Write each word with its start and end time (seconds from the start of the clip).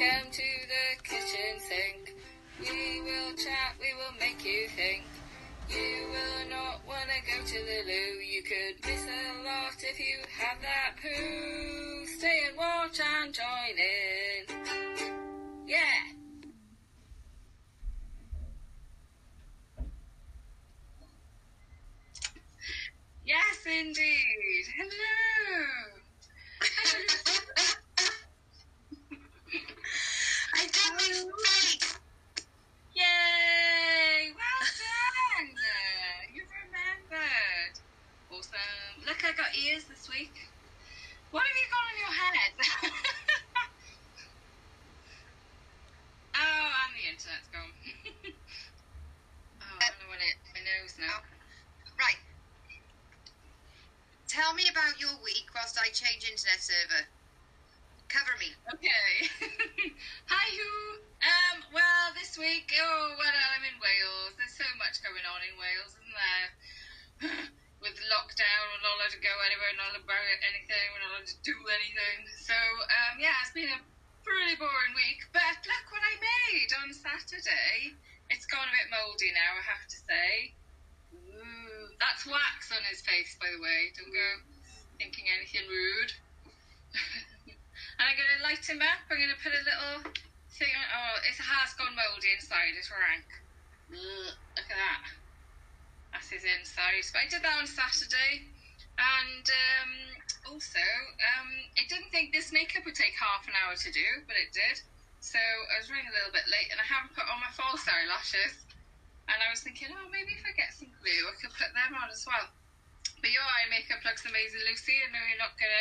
Welcome 0.00 0.30
to 0.30 0.42
the 0.42 1.02
kitchen 1.02 1.60
sink. 1.60 2.16
We 2.58 3.02
will 3.02 3.34
chat, 3.36 3.76
we 3.78 3.92
will 3.92 4.14
make 4.18 4.42
you 4.42 4.66
think. 4.68 5.04
You 5.68 6.08
will 6.08 6.48
not 6.48 6.80
want 6.88 7.10
to 7.10 7.20
go 7.26 7.44
to 7.44 7.52
the 7.52 7.82
loo. 7.86 8.18
You 8.20 8.42
could 8.42 8.82
miss 8.82 9.04
a 9.04 9.44
lot 9.44 9.76
if 9.78 10.00
you 10.00 10.16
have 10.38 10.62
that 10.62 10.96
poo. 11.02 12.06
Stay 12.06 12.44
and 12.48 12.56
watch 12.56 12.98
and 12.98 13.34
join 13.34 13.76
in. 13.76 14.46
Yeah. 15.66 16.14
Yes, 23.26 23.66
indeed. 23.66 24.64
Hello. 24.78 26.00
I 30.60 30.66
did 30.66 31.26
mistake. 31.26 31.84
Yay! 32.94 34.32
Well 34.36 34.62
done! 34.76 35.54
You've 36.34 36.52
remembered. 36.52 37.74
Awesome. 38.30 39.06
Look, 39.06 39.24
I 39.24 39.32
got 39.32 39.49
ears 39.60 39.84
this 39.84 40.08
week. 40.08 40.32
What 41.30 41.44
have 41.44 41.56
you 41.56 41.68
got 41.68 41.84
on 41.84 41.96
your 42.00 42.14
head? 42.16 42.52
oh, 46.40 46.68
and 46.80 46.92
the 46.96 47.04
internet's 47.04 47.48
gone. 47.52 47.68
oh, 49.62 49.76
I 49.78 49.86
don't 49.94 50.08
want 50.08 50.24
it. 50.24 50.40
My 50.56 50.64
nose 50.64 50.96
now. 50.96 51.20
Right. 52.00 52.18
Tell 54.26 54.54
me 54.56 54.64
about 54.72 54.96
your 54.96 55.12
week 55.22 55.52
whilst 55.54 55.76
I 55.76 55.92
change 55.92 56.24
internet 56.24 56.64
server. 56.64 57.04
Cover 58.08 58.34
me. 58.40 58.56
Okay. 58.74 59.28
Hi, 60.32 60.46
who? 60.56 60.98
Um, 61.20 61.62
well, 61.70 62.10
this 62.18 62.34
week, 62.40 62.72
oh, 62.80 63.14
well, 63.14 63.36
I'm 63.54 63.62
in 63.62 63.76
Wales. 63.78 64.34
There's 64.40 64.56
so 64.56 64.66
much 64.80 64.98
going 65.04 65.22
on 65.28 65.44
in 65.46 65.54
Wales, 65.60 65.94
isn't 65.94 66.16
there? 66.16 67.59
With 67.80 67.96
lockdown, 68.12 68.62
we're 68.76 68.84
not 68.84 69.00
allowed 69.00 69.14
to 69.16 69.22
go 69.24 69.32
anywhere, 69.48 69.72
we're 69.72 69.80
not 69.80 69.96
allowed 69.96 70.04
to 70.04 70.08
buy 70.08 70.20
anything, 70.52 70.84
we're 70.92 71.00
not 71.00 71.16
allowed 71.16 71.32
to 71.32 71.40
do 71.40 71.56
anything. 71.72 72.28
So, 72.44 72.52
um, 72.52 73.16
yeah, 73.16 73.32
it's 73.40 73.56
been 73.56 73.72
a 73.72 73.80
pretty 74.20 74.56
boring 74.60 74.92
week. 74.92 75.24
But 75.32 75.64
look 75.64 75.86
what 75.88 76.04
I 76.04 76.14
made 76.20 76.70
on 76.76 76.92
Saturday. 76.92 77.96
It's 78.28 78.44
gone 78.44 78.68
a 78.68 78.74
bit 78.76 78.92
mouldy 78.92 79.32
now, 79.32 79.56
I 79.56 79.64
have 79.64 79.88
to 79.88 79.96
say. 79.96 80.52
Ooh, 81.16 81.88
that's 81.96 82.28
wax 82.28 82.68
on 82.68 82.84
his 82.84 83.00
face, 83.00 83.40
by 83.40 83.48
the 83.48 83.60
way. 83.64 83.90
Don't 83.96 84.12
go 84.12 84.28
thinking 85.00 85.26
anything 85.32 85.64
rude. 85.66 86.12
and 87.96 88.04
I'm 88.04 88.14
to 88.14 88.44
light 88.44 88.60
him 88.60 88.84
up. 88.84 89.08
I'm 89.08 89.18
going 89.18 89.32
to 89.32 89.40
put 89.40 89.56
a 89.56 89.64
little 89.64 90.12
thing 90.52 90.72
on. 90.76 90.86
Oh, 90.92 91.16
it 91.24 91.40
has 91.40 91.72
gone 91.80 91.96
mouldy 91.96 92.36
inside. 92.36 92.76
It's 92.76 92.92
rank. 92.92 93.26
Ugh, 93.90 94.36
look 94.36 94.68
at 94.68 94.76
that. 94.76 95.19
That's 96.12 96.30
his 96.30 96.44
inside. 96.44 97.06
But 97.12 97.24
I 97.24 97.28
did 97.30 97.42
that 97.42 97.56
on 97.58 97.66
Saturday. 97.66 98.46
And 99.00 99.46
um, 99.48 99.92
also, 100.52 100.82
um, 100.82 101.50
I 101.78 101.88
didn't 101.88 102.12
think 102.12 102.34
this 102.36 102.52
makeup 102.52 102.84
would 102.84 102.98
take 102.98 103.16
half 103.16 103.48
an 103.48 103.56
hour 103.56 103.72
to 103.72 103.90
do, 103.90 104.08
but 104.28 104.36
it 104.36 104.52
did. 104.52 104.82
So 105.20 105.40
I 105.40 105.80
was 105.80 105.88
running 105.88 106.08
a 106.08 106.16
little 106.16 106.32
bit 106.32 106.48
late 106.48 106.68
and 106.72 106.80
I 106.80 106.86
haven't 106.88 107.16
put 107.16 107.28
on 107.28 107.40
my 107.40 107.52
false 107.56 107.84
eyelashes. 107.88 108.60
And 109.30 109.38
I 109.38 109.48
was 109.48 109.62
thinking, 109.62 109.94
oh, 109.94 110.10
maybe 110.10 110.34
if 110.34 110.42
I 110.42 110.52
get 110.52 110.74
some 110.74 110.90
glue, 111.00 111.22
I 111.30 111.34
could 111.38 111.54
put 111.54 111.70
them 111.70 111.94
on 111.94 112.10
as 112.10 112.26
well. 112.26 112.50
But 113.22 113.30
your 113.30 113.44
eye 113.44 113.68
makeup 113.70 114.02
looks 114.02 114.26
amazing, 114.26 114.64
Lucy. 114.66 114.96
I 114.96 115.12
know 115.12 115.22
you're 115.28 115.38
not 115.38 115.54
to 115.54 115.72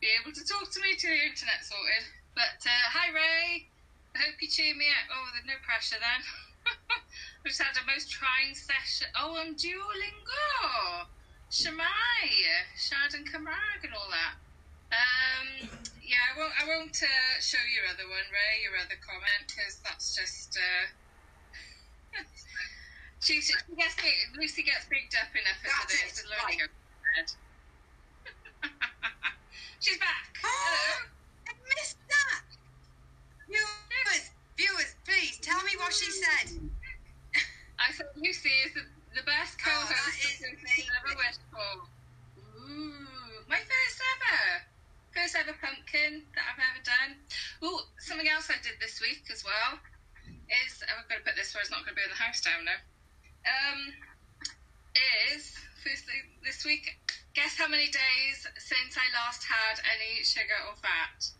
be 0.00 0.08
able 0.20 0.30
to 0.30 0.44
talk 0.46 0.70
to 0.70 0.78
me 0.84 0.94
till 0.94 1.10
the 1.10 1.26
internet 1.26 1.64
sorted. 1.64 2.06
But 2.38 2.60
uh, 2.62 2.84
hi, 2.92 3.10
Ray. 3.10 3.66
I 4.14 4.18
hope 4.30 4.38
you 4.40 4.48
cheer 4.48 4.76
me 4.76 4.86
up. 4.94 5.10
Oh, 5.10 5.26
there's 5.34 5.48
no 5.48 5.58
pressure 5.64 5.98
then. 5.98 6.22
we 7.44 7.50
just 7.50 7.62
had 7.62 7.76
a 7.80 7.84
most 7.86 8.10
trying 8.10 8.54
session. 8.54 9.08
Oh, 9.18 9.36
on 9.36 9.54
Duolingo. 9.54 11.06
Shemai, 11.50 12.28
Shad 12.76 13.14
and 13.14 13.24
Camargue 13.24 13.84
and 13.84 13.94
all 13.96 14.08
that. 14.12 14.36
Um, 14.92 15.68
yeah, 16.04 16.20
I 16.28 16.38
won't. 16.38 16.52
I 16.60 16.64
won't 16.68 16.96
uh, 16.96 17.40
show 17.40 17.60
your 17.72 17.88
other 17.88 18.04
one, 18.08 18.24
Ray. 18.28 18.64
Your 18.64 18.76
other 18.76 18.96
comment, 19.00 19.48
because 19.48 19.80
that's 19.84 20.16
just. 20.16 20.56
Uh, 20.56 22.20
she, 23.20 23.40
she 23.40 23.52
gets 23.76 23.96
big, 23.96 24.12
Lucy 24.36 24.62
gets 24.62 24.84
bigged 24.88 25.16
up 25.16 25.32
enough 25.32 25.60
as 25.64 25.92
it 25.92 26.04
is 26.08 26.24
right. 26.28 26.52
to 26.52 26.58
go 26.58 26.66
to 26.68 26.76
bed. 27.16 27.28
She's 29.80 29.98
back. 29.98 30.36
Oh, 30.44 30.48
Hello. 30.48 31.08
I 31.48 31.52
missed 31.76 32.00
that. 32.08 32.44
Viewers, 33.48 34.30
viewers, 34.58 34.92
please 35.06 35.38
tell 35.38 35.62
me 35.62 35.72
what 35.78 35.94
she 35.94 36.10
said. 36.10 36.58
I 37.78 37.92
said 37.94 38.10
Lucy 38.18 38.50
is 38.66 38.74
the, 38.74 38.82
the 39.14 39.22
best 39.24 39.54
Oh, 39.62 39.70
co-host 39.70 40.42
Lucy 40.42 40.50
amazing. 40.50 40.90
ever 40.98 41.14
wished 41.14 41.44
for. 41.54 41.70
Ooh, 42.66 43.46
my 43.46 43.62
first 43.62 43.98
ever. 44.18 44.66
First 45.14 45.34
ever 45.38 45.54
pumpkin 45.62 46.26
that 46.34 46.44
I've 46.52 46.60
ever 46.74 46.82
done. 46.84 47.10
Oh, 47.62 47.86
something 48.02 48.28
else 48.28 48.50
I 48.50 48.58
did 48.62 48.76
this 48.82 49.00
week 49.00 49.22
as 49.32 49.42
well 49.46 49.78
is 50.50 50.82
I'm 50.90 51.06
going 51.08 51.22
to 51.22 51.26
put 51.26 51.36
this 51.38 51.54
where 51.54 51.62
it's 51.62 51.70
not 51.70 51.86
going 51.86 51.94
to 51.94 52.00
be 52.00 52.04
in 52.04 52.12
the 52.12 52.18
house 52.20 52.42
down 52.42 52.66
now. 52.66 52.78
Um, 53.46 53.80
is 55.34 55.54
firstly 55.82 56.18
this 56.44 56.64
week. 56.66 56.98
Guess 57.34 57.56
how 57.56 57.68
many 57.70 57.86
days 57.86 58.42
since 58.58 58.98
I 58.98 59.06
last 59.14 59.44
had 59.46 59.78
any 59.86 60.24
sugar 60.26 60.58
or 60.68 60.74
fat? 60.82 61.30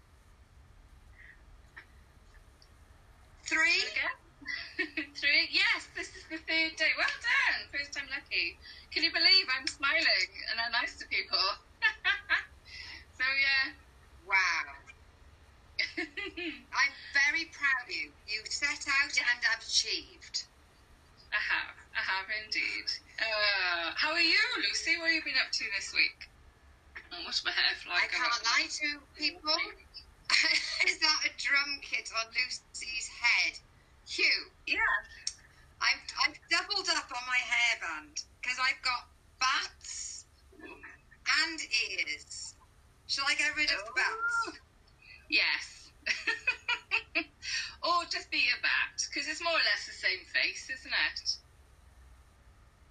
Three. 3.49 3.89
Three? 5.17 5.49
Yes, 5.51 5.89
this 5.97 6.09
is 6.15 6.25
the 6.31 6.37
third 6.37 6.77
day. 6.77 6.93
Well 7.01 7.17
done. 7.25 7.61
First 7.73 7.93
time 7.97 8.09
lucky. 8.13 8.59
Can 8.93 9.03
you 9.03 9.13
believe 9.13 9.47
I'm 9.49 9.67
smiling 9.67 10.31
and 10.53 10.61
I'm 10.61 10.73
nice 10.73 10.97
to 11.01 11.07
people? 11.09 11.41
so, 13.19 13.25
yeah. 13.25 13.73
Wow. 14.29 14.69
I'm 16.81 16.95
very 17.17 17.49
proud 17.57 17.89
of 17.89 17.91
you. 17.91 18.13
You 18.29 18.45
set 18.51 18.85
out 18.85 19.17
Yeah. 19.17 19.25
and 19.33 19.41
have 19.45 19.63
achieved. 19.65 20.45
I 21.33 21.41
have. 21.41 21.77
I 21.97 22.03
have 22.05 22.29
indeed. 22.45 22.89
Uh, 23.21 23.93
how 23.97 24.13
are 24.13 24.21
you, 24.21 24.45
Lucy? 24.61 24.97
What 24.99 25.09
have 25.09 25.15
you 25.17 25.25
been 25.25 25.41
up 25.41 25.51
to 25.53 25.65
this 25.77 25.93
week? 25.95 26.29
Oh, 27.13 27.25
what's 27.25 27.45
my 27.45 27.53
hair 27.53 27.75
fly 27.81 27.97
I 28.05 28.09
can't 28.13 28.45
lie 28.45 28.69
to 28.69 28.89
people. 29.17 29.57
Is 30.87 30.99
that 31.01 31.21
a 31.25 31.31
drum 31.39 31.81
kit 31.83 32.11
on 32.17 32.27
Lucy's 32.33 33.09
head? 33.09 33.59
Hugh, 34.07 34.51
Yeah. 34.67 34.79
I've, 35.81 36.03
I've 36.27 36.39
doubled 36.51 36.89
up 36.91 37.07
on 37.15 37.23
my 37.27 37.39
hairband 37.39 38.25
because 38.43 38.59
I've 38.59 38.83
got 38.83 39.07
bats 39.39 40.25
and 40.59 41.61
ears. 41.61 42.55
Shall 43.07 43.25
I 43.29 43.35
get 43.35 43.55
rid 43.57 43.71
of 43.71 43.79
the 43.87 43.93
bats? 43.95 44.59
Yes. 45.31 45.91
or 47.83 48.05
just 48.11 48.31
be 48.31 48.49
a 48.51 48.59
bat, 48.63 48.99
because 49.09 49.29
it's 49.29 49.41
more 49.43 49.53
or 49.53 49.63
less 49.65 49.87
the 49.87 49.93
same 49.93 50.25
face, 50.33 50.69
isn't 50.69 50.93
it? 50.93 51.37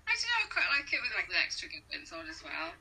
I 0.08 0.16
don't 0.16 0.24
know, 0.24 0.46
I 0.46 0.48
quite 0.50 0.69
like 0.72 0.94
it 0.94 1.02
with 1.04 1.12
like 1.16 1.28
the 1.28 1.38
extra 1.44 1.68
gibbons 1.68 2.14
on 2.14 2.30
as 2.30 2.42
well. 2.42 2.72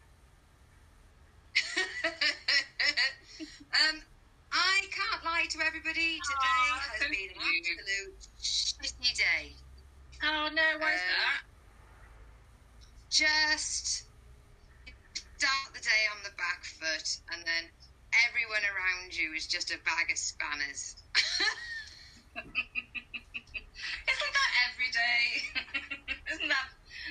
um, 3.91 4.03
I 4.57 4.89
can't 4.89 5.21
lie 5.25 5.45
to 5.53 5.59
everybody. 5.61 6.17
Today 6.25 6.65
Aw, 6.73 6.81
has 6.81 7.01
so 7.01 7.07
been 7.13 7.29
an 7.29 7.37
cute. 7.45 7.77
absolute 7.77 8.21
shitty 8.41 9.13
day. 9.17 9.53
Oh 10.25 10.49
no, 10.53 10.79
why's 10.81 10.97
Um, 10.97 11.13
that? 11.13 11.43
Just 13.11 14.09
start 15.37 15.69
the 15.75 15.81
day 15.81 16.09
on 16.17 16.23
the 16.25 16.33
back 16.41 16.65
foot, 16.65 17.05
and 17.33 17.45
then 17.45 17.69
everyone 18.29 18.65
around 18.65 19.13
you 19.15 19.33
is 19.37 19.47
just 19.47 19.71
a 19.71 19.79
bag 19.85 20.11
of 20.11 20.17
spanners. 20.17 20.97
Isn't 22.37 24.33
that 24.33 24.53
every 24.73 24.91
day? 24.91 25.25
Isn't 26.33 26.49
that 26.49 26.69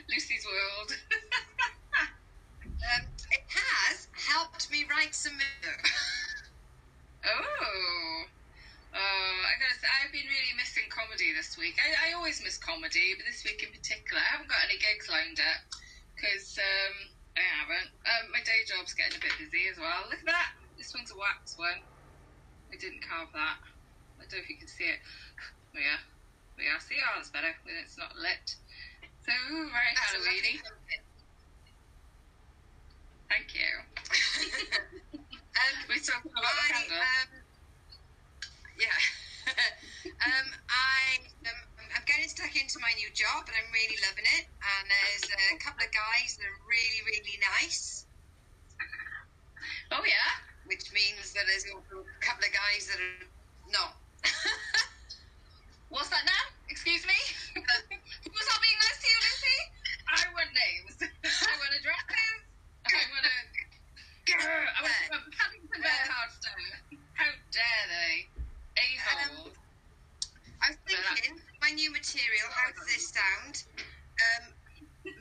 Lucy's 0.10 0.46
world? 0.46 0.98
um, 2.02 3.06
it 3.30 3.46
has 3.54 4.08
helped 4.14 4.72
me 4.72 4.86
write 4.90 5.14
some. 5.14 5.38
Oh. 7.26 8.26
Oh, 8.96 9.38
I 9.44 9.54
gotta 9.60 9.76
say, 9.76 9.92
I've 9.92 10.14
been 10.16 10.24
really 10.24 10.56
missing 10.56 10.88
comedy 10.88 11.36
this 11.36 11.60
week. 11.60 11.76
I, 11.84 12.12
I 12.12 12.16
always 12.16 12.40
miss 12.40 12.56
comedy, 12.56 13.12
but 13.20 13.28
this 13.28 13.44
week 13.44 13.60
in 13.60 13.76
particular, 13.76 14.24
I 14.24 14.40
haven't 14.40 14.48
got 14.48 14.64
any 14.64 14.80
gigs 14.80 15.12
lined 15.12 15.44
up 15.44 15.68
because 16.16 16.56
um, 16.56 16.96
I 17.36 17.44
haven't. 17.44 17.92
Um, 18.08 18.32
my 18.32 18.40
day 18.48 18.64
job's 18.64 18.96
getting 18.96 19.20
a 19.20 19.24
bit 19.24 19.36
busy 19.36 19.68
as 19.68 19.76
well. 19.76 20.08
Look 20.08 20.24
at 20.24 20.32
that. 20.32 20.56
This 20.80 20.96
one's 20.96 21.12
a 21.12 21.20
wax 21.20 21.60
one. 21.60 21.84
I 22.72 22.80
didn't 22.80 23.04
carve 23.04 23.36
that. 23.36 23.60
I 24.16 24.24
don't 24.32 24.40
know 24.40 24.44
if 24.44 24.50
you 24.50 24.58
can 24.58 24.72
see 24.72 24.88
it. 24.88 25.04
Yeah. 25.76 26.00
Yeah, 26.56 26.80
see, 26.80 26.96
oh, 27.04 27.20
that's 27.20 27.30
better 27.32 27.52
when 27.68 27.76
it's 27.84 27.98
not 27.98 28.16
lit. 28.16 28.56
So, 29.28 29.34
very 29.52 29.92
That's 29.92 30.16
a 30.16 30.24
lovely 30.24 30.56
Halloweeny. 30.56 30.64
Thank 33.28 33.52
you. 33.60 33.76
Um, 35.56 35.76
we 35.88 35.96
about 36.04 36.20
I, 36.28 36.84
um, 36.84 37.32
yeah. 38.76 39.00
um, 40.28 40.48
I, 40.68 41.24
um, 41.48 41.60
I'm 41.96 42.04
getting 42.04 42.28
stuck 42.28 42.52
into 42.60 42.76
my 42.84 42.92
new 43.00 43.08
job 43.16 43.48
and 43.48 43.56
I'm 43.56 43.72
really 43.72 43.96
loving 44.04 44.28
it. 44.36 44.46
And 44.52 44.84
there's 44.92 45.32
a 45.32 45.56
couple 45.64 45.88
of 45.88 45.92
guys 45.96 46.36
that 46.36 46.44
are 46.44 46.62
really, 46.68 47.02
really 47.08 47.40
nice. 47.56 48.04
Oh, 49.96 50.04
yeah. 50.04 50.32
Which 50.68 50.92
means 50.92 51.32
that 51.38 51.48
there's 51.48 51.64
a 51.72 51.78
couple 52.20 52.44
of 52.44 52.52
guys 52.52 52.92
that 52.92 53.00
are 53.00 53.28
not. 53.72 53.96
What's 55.94 56.10
that 56.10 56.26
now? 56.26 56.46
Excuse 56.68 57.06
me? 57.08 57.16
Was 57.62 58.46
that 58.50 58.60
being 58.60 58.80
nice 58.84 59.00
to 59.00 59.08
you, 59.08 59.20
Lucy? 59.24 59.60
I 60.10 60.22
want 60.36 60.52
names. 60.52 60.96
I 61.00 61.54
want 61.62 61.72
addresses. 61.80 62.40
I 62.84 63.02
want 63.14 63.24
to. 63.24 63.55
I 64.34 64.82
want 64.82 64.90
to 64.90 65.10
put 65.14 65.38
Paddington 65.38 65.82
Bear 65.82 66.06
Hardstone. 66.10 66.98
How 67.14 67.30
dare 67.54 67.86
they? 67.94 68.26
A-hole. 68.76 69.54
I 70.66 70.74
was 70.74 70.78
thinking, 70.90 71.38
my 71.62 71.70
new 71.70 71.92
material, 71.94 72.50
how 72.50 72.74
does 72.74 72.90
this 72.90 73.14
sound? 73.14 73.64
Um, 74.18 74.44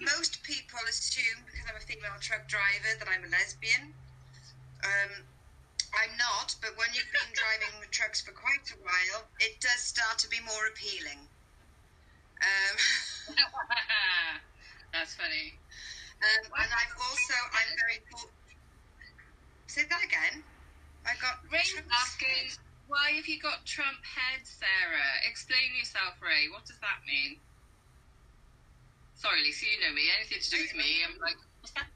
most 0.00 0.42
people 0.42 0.80
assume, 0.88 1.44
because 1.44 1.68
I'm 1.68 1.76
a 1.76 1.84
female 1.84 2.16
truck 2.20 2.48
driver, 2.48 2.96
that 2.98 3.04
I'm 3.04 3.28
a 3.28 3.30
lesbian. 3.30 3.92
Um, 4.82 5.12
I'm 5.92 6.16
not, 6.16 6.56
but 6.64 6.72
when 6.80 6.88
you've 6.96 7.12
been 7.12 7.32
driving 7.36 7.76
trucks 7.92 8.24
for 8.24 8.32
quite 8.32 8.64
a 8.72 8.78
while, 8.80 9.28
it 9.38 9.60
does 9.60 9.84
start 9.84 10.16
to 10.24 10.28
be 10.32 10.40
more 10.48 10.64
appealing. 10.72 11.20
Um, 12.40 12.74
That's 14.96 15.14
funny. 15.14 15.60
um, 16.24 16.44
and 16.56 16.70
I've 16.72 16.96
also, 16.98 17.36
I'm 17.52 17.70
very. 17.84 18.00
Say 19.74 19.82
that 19.90 20.06
again. 20.06 20.46
I 21.02 21.18
got. 21.18 21.42
Trump's 21.50 21.90
asking, 21.90 22.54
head. 22.54 22.62
why 22.86 23.18
have 23.18 23.26
you 23.26 23.42
got 23.42 23.66
Trump 23.66 23.98
head, 24.06 24.46
Sarah? 24.46 25.10
Explain 25.26 25.74
yourself, 25.74 26.14
Ray. 26.22 26.46
What 26.46 26.62
does 26.62 26.78
that 26.78 27.02
mean? 27.02 27.42
Sorry, 29.18 29.42
Lisa, 29.42 29.66
you 29.66 29.82
know 29.82 29.90
me. 29.90 30.06
Anything 30.14 30.38
to 30.38 30.50
do 30.54 30.62
with 30.62 30.78
me, 30.78 31.02
I'm 31.02 31.18
like. 31.18 31.34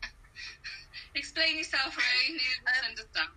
Explain 1.15 1.55
yourself, 1.55 1.95
Ray. 1.95 2.35
Neither 2.35 2.67
Um, 2.67 2.91
understand. 2.91 3.31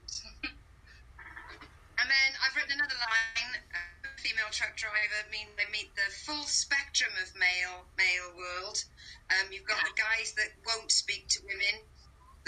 And 2.01 2.09
then 2.09 2.29
I've 2.41 2.57
written 2.57 2.81
another 2.81 2.97
line. 2.97 3.61
Uh, 3.77 4.09
female 4.17 4.49
truck 4.49 4.73
driver 4.73 5.21
mean 5.29 5.53
they 5.53 5.69
meet 5.69 5.93
the 5.93 6.09
full 6.25 6.49
spectrum 6.49 7.13
of 7.21 7.29
male 7.37 7.85
male 7.93 8.33
world. 8.33 8.81
Um, 9.29 9.53
you've 9.53 9.69
got 9.69 9.85
the 9.85 9.93
guys 9.93 10.33
that 10.33 10.49
won't 10.65 10.89
speak 10.89 11.29
to 11.37 11.45
women, 11.45 11.85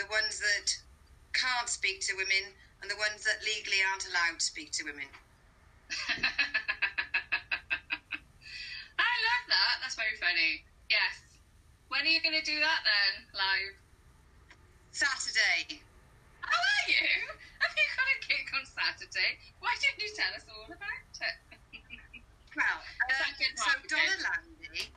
the 0.01 0.09
ones 0.09 0.41
that 0.41 0.73
can't 1.33 1.69
speak 1.69 2.01
to 2.07 2.13
women, 2.15 2.53
and 2.81 2.89
the 2.89 2.95
ones 2.97 3.23
that 3.25 3.43
legally 3.43 3.81
aren't 3.89 4.07
allowed 4.07 4.39
to 4.39 4.45
speak 4.45 4.71
to 4.79 4.85
women. 4.85 5.09
I 8.97 9.11
love 9.27 9.45
that. 9.49 9.75
That's 9.81 9.95
very 9.95 10.15
funny. 10.21 10.63
Yes. 10.89 11.21
When 11.89 12.01
are 12.01 12.13
you 12.13 12.21
going 12.21 12.37
to 12.37 12.45
do 12.45 12.57
that 12.59 12.81
then, 12.85 13.25
live? 13.33 13.75
Saturday. 14.93 15.81
How 16.41 16.53
are 16.53 16.85
you? 16.89 17.09
Have 17.61 17.73
you 17.73 17.87
got 17.97 18.07
a 18.09 18.17
gig 18.29 18.47
on 18.53 18.63
Saturday? 18.65 19.41
Why 19.59 19.73
didn't 19.81 20.01
you 20.05 20.11
tell 20.13 20.33
us 20.37 20.45
all 20.49 20.69
about 20.69 21.17
it? 21.21 21.37
Well, 22.53 22.85
that 23.09 23.33
uh, 23.33 23.57
so? 23.57 23.73
Donna 23.89 24.13
Landy, 24.21 24.93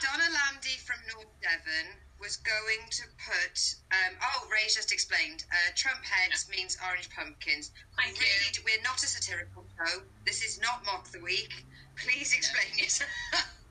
Donna 0.00 0.28
Landy 0.30 0.76
from 0.84 0.96
North 1.12 1.32
Devon 1.42 1.88
was 2.20 2.36
going 2.38 2.82
to 2.90 3.02
put. 3.18 3.74
Um, 3.92 4.14
oh, 4.22 4.48
Ray's 4.50 4.74
just 4.74 4.92
explained. 4.92 5.44
Uh, 5.50 5.70
Trump 5.74 6.02
heads 6.04 6.48
means 6.50 6.76
orange 6.86 7.08
pumpkins. 7.10 7.70
Thank 7.96 8.18
you. 8.18 8.26
really, 8.26 8.58
we're 8.64 8.82
not 8.82 9.02
a 9.02 9.06
satirical 9.06 9.64
show. 9.76 10.02
This 10.26 10.42
is 10.44 10.60
not 10.60 10.84
mock 10.84 11.08
the 11.10 11.20
week. 11.20 11.64
Please 11.96 12.34
explain 12.34 12.76
yourself. 12.78 13.10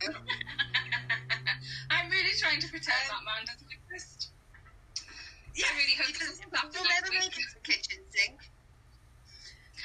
I'm 1.90 2.10
really 2.12 2.36
trying 2.40 2.60
to 2.62 2.68
pretend 2.70 2.98
that 3.10 3.24
man 3.26 3.46
doesn't 3.48 3.72
exist. 3.72 4.30
yeah, 5.56 5.66
I 5.72 5.76
really 5.78 5.96
hope 5.98 6.16
this 6.20 6.40
we'll 6.44 6.84
never 6.84 7.12
make 7.12 7.28
it 7.28 7.34
to 7.34 7.54
the 7.56 7.62
kitchen 7.64 8.00
sink. 8.12 8.38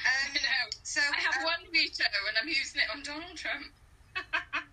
I 0.03 0.27
Um, 0.27 0.33
know. 0.35 0.63
so 0.83 0.99
I 1.01 1.19
have 1.21 1.37
um, 1.39 1.43
one 1.43 1.63
veto 1.71 2.03
and 2.27 2.37
I'm 2.41 2.47
using 2.47 2.81
it 2.81 2.89
on 2.95 3.03
Donald 3.03 3.37
Trump. 3.37 3.65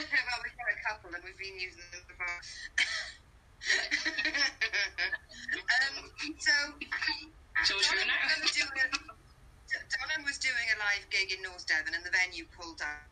well, 0.08 0.40
we've 0.40 0.56
got 0.56 0.72
a 0.72 0.78
couple 0.80 1.12
and 1.12 1.20
we've 1.20 1.36
been 1.36 1.60
using 1.60 1.84
them 1.92 2.00
before. 2.08 2.40
um, 5.60 6.08
so 6.16 6.56
Donna, 7.76 8.08
was 8.40 8.56
doing 8.56 8.72
a, 8.80 8.88
Donna 8.96 10.16
was 10.24 10.40
doing 10.40 10.66
a 10.72 10.76
live 10.80 11.04
gig 11.12 11.36
in 11.36 11.44
North 11.44 11.68
Devon 11.68 11.92
and 11.92 12.00
the 12.00 12.14
venue 12.16 12.48
pulled 12.56 12.80
out. 12.80 13.04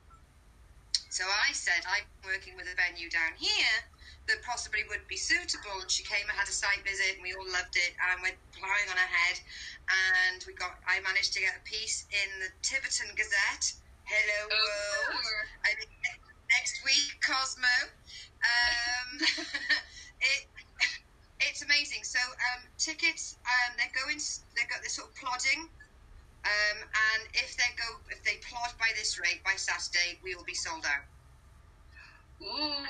So 1.12 1.28
I 1.28 1.52
said, 1.52 1.84
I'm 1.84 2.08
working 2.24 2.56
with 2.56 2.72
a 2.72 2.76
venue 2.76 3.12
down 3.12 3.36
here 3.36 3.76
that 4.28 4.40
possibly 4.40 4.84
would 4.88 5.04
be 5.08 5.20
suitable. 5.20 5.84
And 5.84 5.90
she 5.90 6.04
came 6.04 6.24
and 6.24 6.36
had 6.36 6.48
a 6.48 6.56
site 6.56 6.80
visit 6.88 7.20
and 7.20 7.22
we 7.24 7.36
all 7.36 7.48
loved 7.52 7.76
it 7.76 7.92
and 8.00 8.22
went 8.24 8.40
flying 8.56 8.88
on 8.88 8.96
ahead. 8.96 9.36
And 9.88 10.40
we 10.48 10.56
got, 10.56 10.80
I 10.88 11.04
managed 11.04 11.36
to 11.36 11.40
get 11.44 11.52
a 11.52 11.64
piece 11.68 12.08
in 12.12 12.28
the 12.40 12.48
Tiverton 12.64 13.12
Gazette. 13.12 13.76
Hello 14.08 14.48
world. 14.48 15.20
Oh. 15.20 15.68
I 15.68 15.76
think 15.76 15.92
next 16.50 16.84
week, 16.84 17.18
Cosmo. 17.20 17.76
Um, 18.40 19.08
it, 20.20 20.42
it's 21.40 21.62
amazing. 21.62 22.04
So 22.04 22.18
um, 22.18 22.62
tickets, 22.78 23.36
um, 23.44 23.76
they're 23.76 23.92
going. 23.94 24.18
They've 24.56 24.68
got 24.70 24.82
this 24.82 24.96
sort 24.96 25.08
of 25.10 25.14
plodding, 25.16 25.68
um, 26.44 26.78
and 26.82 27.22
if 27.34 27.56
they 27.56 27.70
go, 27.76 27.98
if 28.10 28.22
they 28.22 28.40
plod 28.46 28.72
by 28.78 28.90
this 28.96 29.18
rate 29.18 29.42
by 29.44 29.54
Saturday, 29.56 30.18
we 30.22 30.34
will 30.34 30.46
be 30.46 30.54
sold 30.54 30.86
out. 30.86 31.06
Ooh. 32.42 32.86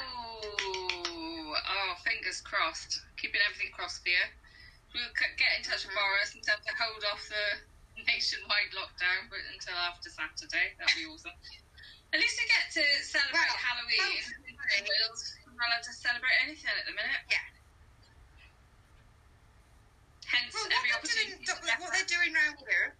Oh, 1.56 1.92
fingers 2.04 2.40
crossed. 2.40 3.00
Keeping 3.16 3.40
everything 3.48 3.72
crossed 3.72 4.02
for 4.02 4.12
you. 4.12 4.24
We'll 4.94 5.12
get 5.36 5.52
in 5.56 5.64
touch 5.64 5.84
with 5.84 5.96
Boris 5.96 6.32
and 6.32 6.42
tell 6.44 6.56
him 6.56 6.64
to 6.68 6.76
hold 6.76 7.04
off 7.12 7.24
the 7.28 8.04
nationwide 8.08 8.72
lockdown 8.76 9.28
but 9.28 9.40
until 9.52 9.76
after 9.76 10.08
Saturday. 10.08 10.76
That'd 10.76 10.96
be 10.96 11.08
awesome. 11.08 11.32
At 12.12 12.20
least 12.20 12.40
we 12.40 12.46
get 12.48 12.72
to 12.72 12.84
celebrate 13.04 13.36
Well, 13.36 13.60
Halloween 13.60 14.00
hopefully. 14.00 14.56
We're 15.44 15.52
not 15.60 15.68
allowed 15.68 15.84
to 15.84 15.92
celebrate 15.92 16.38
anything 16.44 16.72
at 16.72 16.86
the 16.88 16.94
minute. 16.96 17.20
Yeah. 17.28 17.44
Hence, 20.24 20.54
Well, 20.54 20.64
every 20.72 20.92
what 20.92 21.04
they're 21.04 21.24
opportunity. 21.28 21.44
doing, 21.44 21.80
what 21.80 21.92
they're 21.92 22.08
doing 22.08 22.32
around 22.36 22.56
here, 22.64 22.96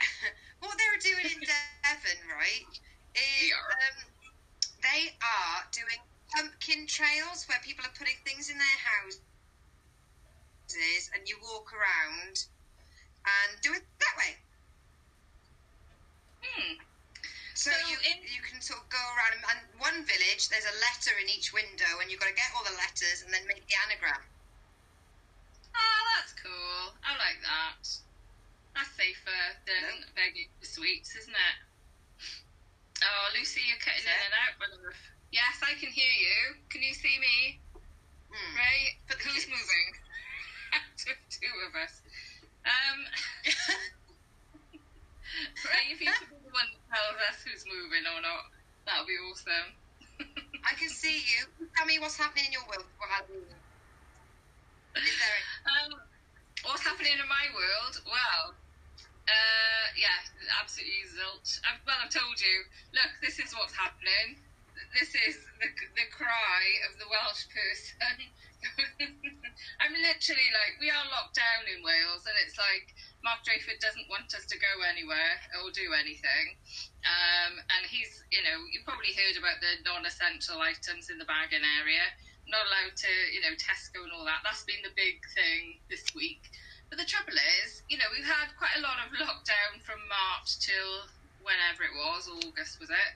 what 0.62 0.74
they're 0.78 0.98
doing 1.02 1.26
in 1.26 1.40
Devon, 1.42 2.18
right, 2.30 2.66
is 3.14 3.52
um, 3.54 3.96
they 4.82 5.14
are 5.22 5.62
doing 5.70 5.98
pumpkin 6.34 6.86
trails 6.86 7.46
where 7.46 7.58
people 7.62 7.84
are 7.84 7.94
putting 7.98 8.16
things 8.26 8.48
in 8.50 8.58
their 8.58 8.78
houses, 8.82 9.20
and 11.14 11.28
you 11.28 11.36
walk 11.42 11.70
around 11.74 12.46
and 13.26 13.50
do 13.62 13.72
it 13.74 13.82
that 14.00 14.14
way. 14.18 14.34
Hmm. 16.42 16.74
So, 17.54 17.70
So 17.70 17.76
you 17.88 17.96
in- 18.08 18.24
you 18.28 18.40
can 18.42 18.60
sort 18.60 18.80
of 18.80 18.88
go 18.88 19.00
around 19.16 19.36
and, 19.36 19.44
and 19.52 19.60
one 19.80 20.04
village. 20.04 20.48
There's 20.48 20.64
a 20.66 20.76
letter 20.80 21.12
in 21.20 21.28
each 21.28 21.52
window, 21.52 22.00
and 22.00 22.10
you've 22.10 22.20
got 22.20 22.28
to 22.32 22.34
get 22.36 22.48
all 22.56 22.64
the 22.64 22.76
letters 22.80 23.22
and 23.24 23.32
then 23.32 23.46
make 23.46 23.60
the 23.68 23.76
anagram. 23.86 24.22
Oh, 25.74 26.02
that's 26.16 26.32
cool. 26.36 26.92
I 27.04 27.12
like 27.16 27.40
that. 27.44 27.84
That's 28.74 28.92
safer 28.96 29.42
than 29.68 30.04
begging 30.16 30.48
for 30.60 30.66
sweets, 30.66 31.14
isn't 31.16 31.32
it? 31.36 31.56
Oh, 33.04 33.24
Lucy, 33.36 33.60
you're 33.68 33.78
cutting 33.82 34.04
in 34.06 34.20
and 34.30 34.34
out, 34.46 34.54
my 34.60 34.68
love. 34.72 34.96
Yes, 35.32 35.60
I 35.64 35.74
can 35.80 35.90
hear 35.90 36.12
you. 36.12 36.56
Can 36.70 36.82
you 36.82 36.94
see 36.94 37.18
me? 37.18 37.58
Hmm. 38.30 38.56
Right? 38.56 38.96
The 39.08 39.16
Who's 39.20 39.44
kids. 39.44 39.48
moving? 39.52 39.88
two, 40.96 41.16
two 41.28 41.52
of 41.68 41.74
us. 41.76 42.00
Um, 42.64 42.98
right, 45.68 45.88
if 45.92 46.00
you 46.00 46.12
could 46.12 46.28
be 46.52 46.60
the 46.60 46.76
one 46.76 46.92
tells 46.92 47.18
us 47.32 47.42
who's 47.44 47.64
moving 47.64 48.04
or 48.08 48.20
not, 48.20 48.44
that 48.86 49.00
would 49.00 49.08
be 49.08 49.18
awesome. 49.30 49.68
I 50.68 50.74
can 50.76 50.88
see 50.88 51.24
you. 51.24 51.48
Tell 51.76 51.86
me 51.86 51.98
what's 51.98 52.16
happening 52.16 52.46
in 52.46 52.52
your 52.52 52.66
world 52.68 52.86
for 53.00 53.08
Halloween. 53.08 53.56
Is 54.96 55.16
there 55.18 55.40
Um, 55.72 55.90
what's 56.68 56.84
happening 56.84 57.12
in 57.16 57.28
my 57.28 57.46
world? 57.56 57.94
Well, 58.04 58.44
uh, 59.28 59.86
yeah, 59.96 60.20
absolutely 60.60 61.08
zilch. 61.08 61.60
I've, 61.64 61.80
well, 61.86 61.96
I've 62.04 62.12
told 62.12 62.40
you. 62.40 62.56
Look, 62.92 63.12
this 63.22 63.38
is 63.38 63.54
what's 63.56 63.74
happening. 63.74 64.44
This 64.92 65.14
is 65.14 65.40
the, 65.60 65.68
the 65.96 66.06
cry 66.12 66.64
of 66.90 66.98
the 67.00 67.08
Welsh 67.08 67.48
person. 67.48 68.16
I'm 69.80 69.94
literally 69.94 70.50
like, 70.52 70.76
we 70.80 70.90
are 70.90 71.06
locked 71.08 71.34
down 71.36 71.64
in 71.70 71.82
Wales, 71.84 72.28
and 72.28 72.36
it's 72.44 72.58
like 72.58 72.94
Mark 73.22 73.46
Drakeford 73.46 73.78
doesn't 73.78 74.10
want 74.10 74.34
us 74.34 74.46
to 74.50 74.58
go 74.58 74.82
anywhere 74.82 75.38
or 75.62 75.70
do 75.70 75.94
anything. 75.94 76.58
Um, 77.06 77.58
and 77.58 77.82
he's, 77.86 78.22
you 78.34 78.42
know, 78.42 78.66
you 78.70 78.82
probably 78.82 79.14
heard 79.14 79.38
about 79.38 79.62
the 79.62 79.78
non-essential 79.86 80.58
items 80.58 81.10
in 81.10 81.22
the 81.22 81.26
bargain 81.26 81.62
area. 81.82 82.02
Not 82.50 82.66
allowed 82.66 82.98
to, 82.98 83.12
you 83.30 83.38
know, 83.42 83.54
Tesco 83.54 84.02
and 84.02 84.10
all 84.10 84.26
that. 84.26 84.42
That's 84.42 84.66
been 84.66 84.82
the 84.82 84.94
big 84.98 85.22
thing 85.34 85.78
this 85.86 86.02
week. 86.14 86.42
But 86.90 86.98
the 86.98 87.06
trouble 87.06 87.38
is, 87.62 87.86
you 87.88 87.96
know, 87.96 88.10
we've 88.10 88.26
had 88.26 88.52
quite 88.58 88.76
a 88.76 88.84
lot 88.84 88.98
of 89.00 89.14
lockdown 89.16 89.80
from 89.80 90.02
March 90.10 90.58
till 90.58 91.08
whenever 91.40 91.86
it 91.86 91.94
was, 91.94 92.26
August 92.28 92.78
was 92.78 92.90
it. 92.90 93.10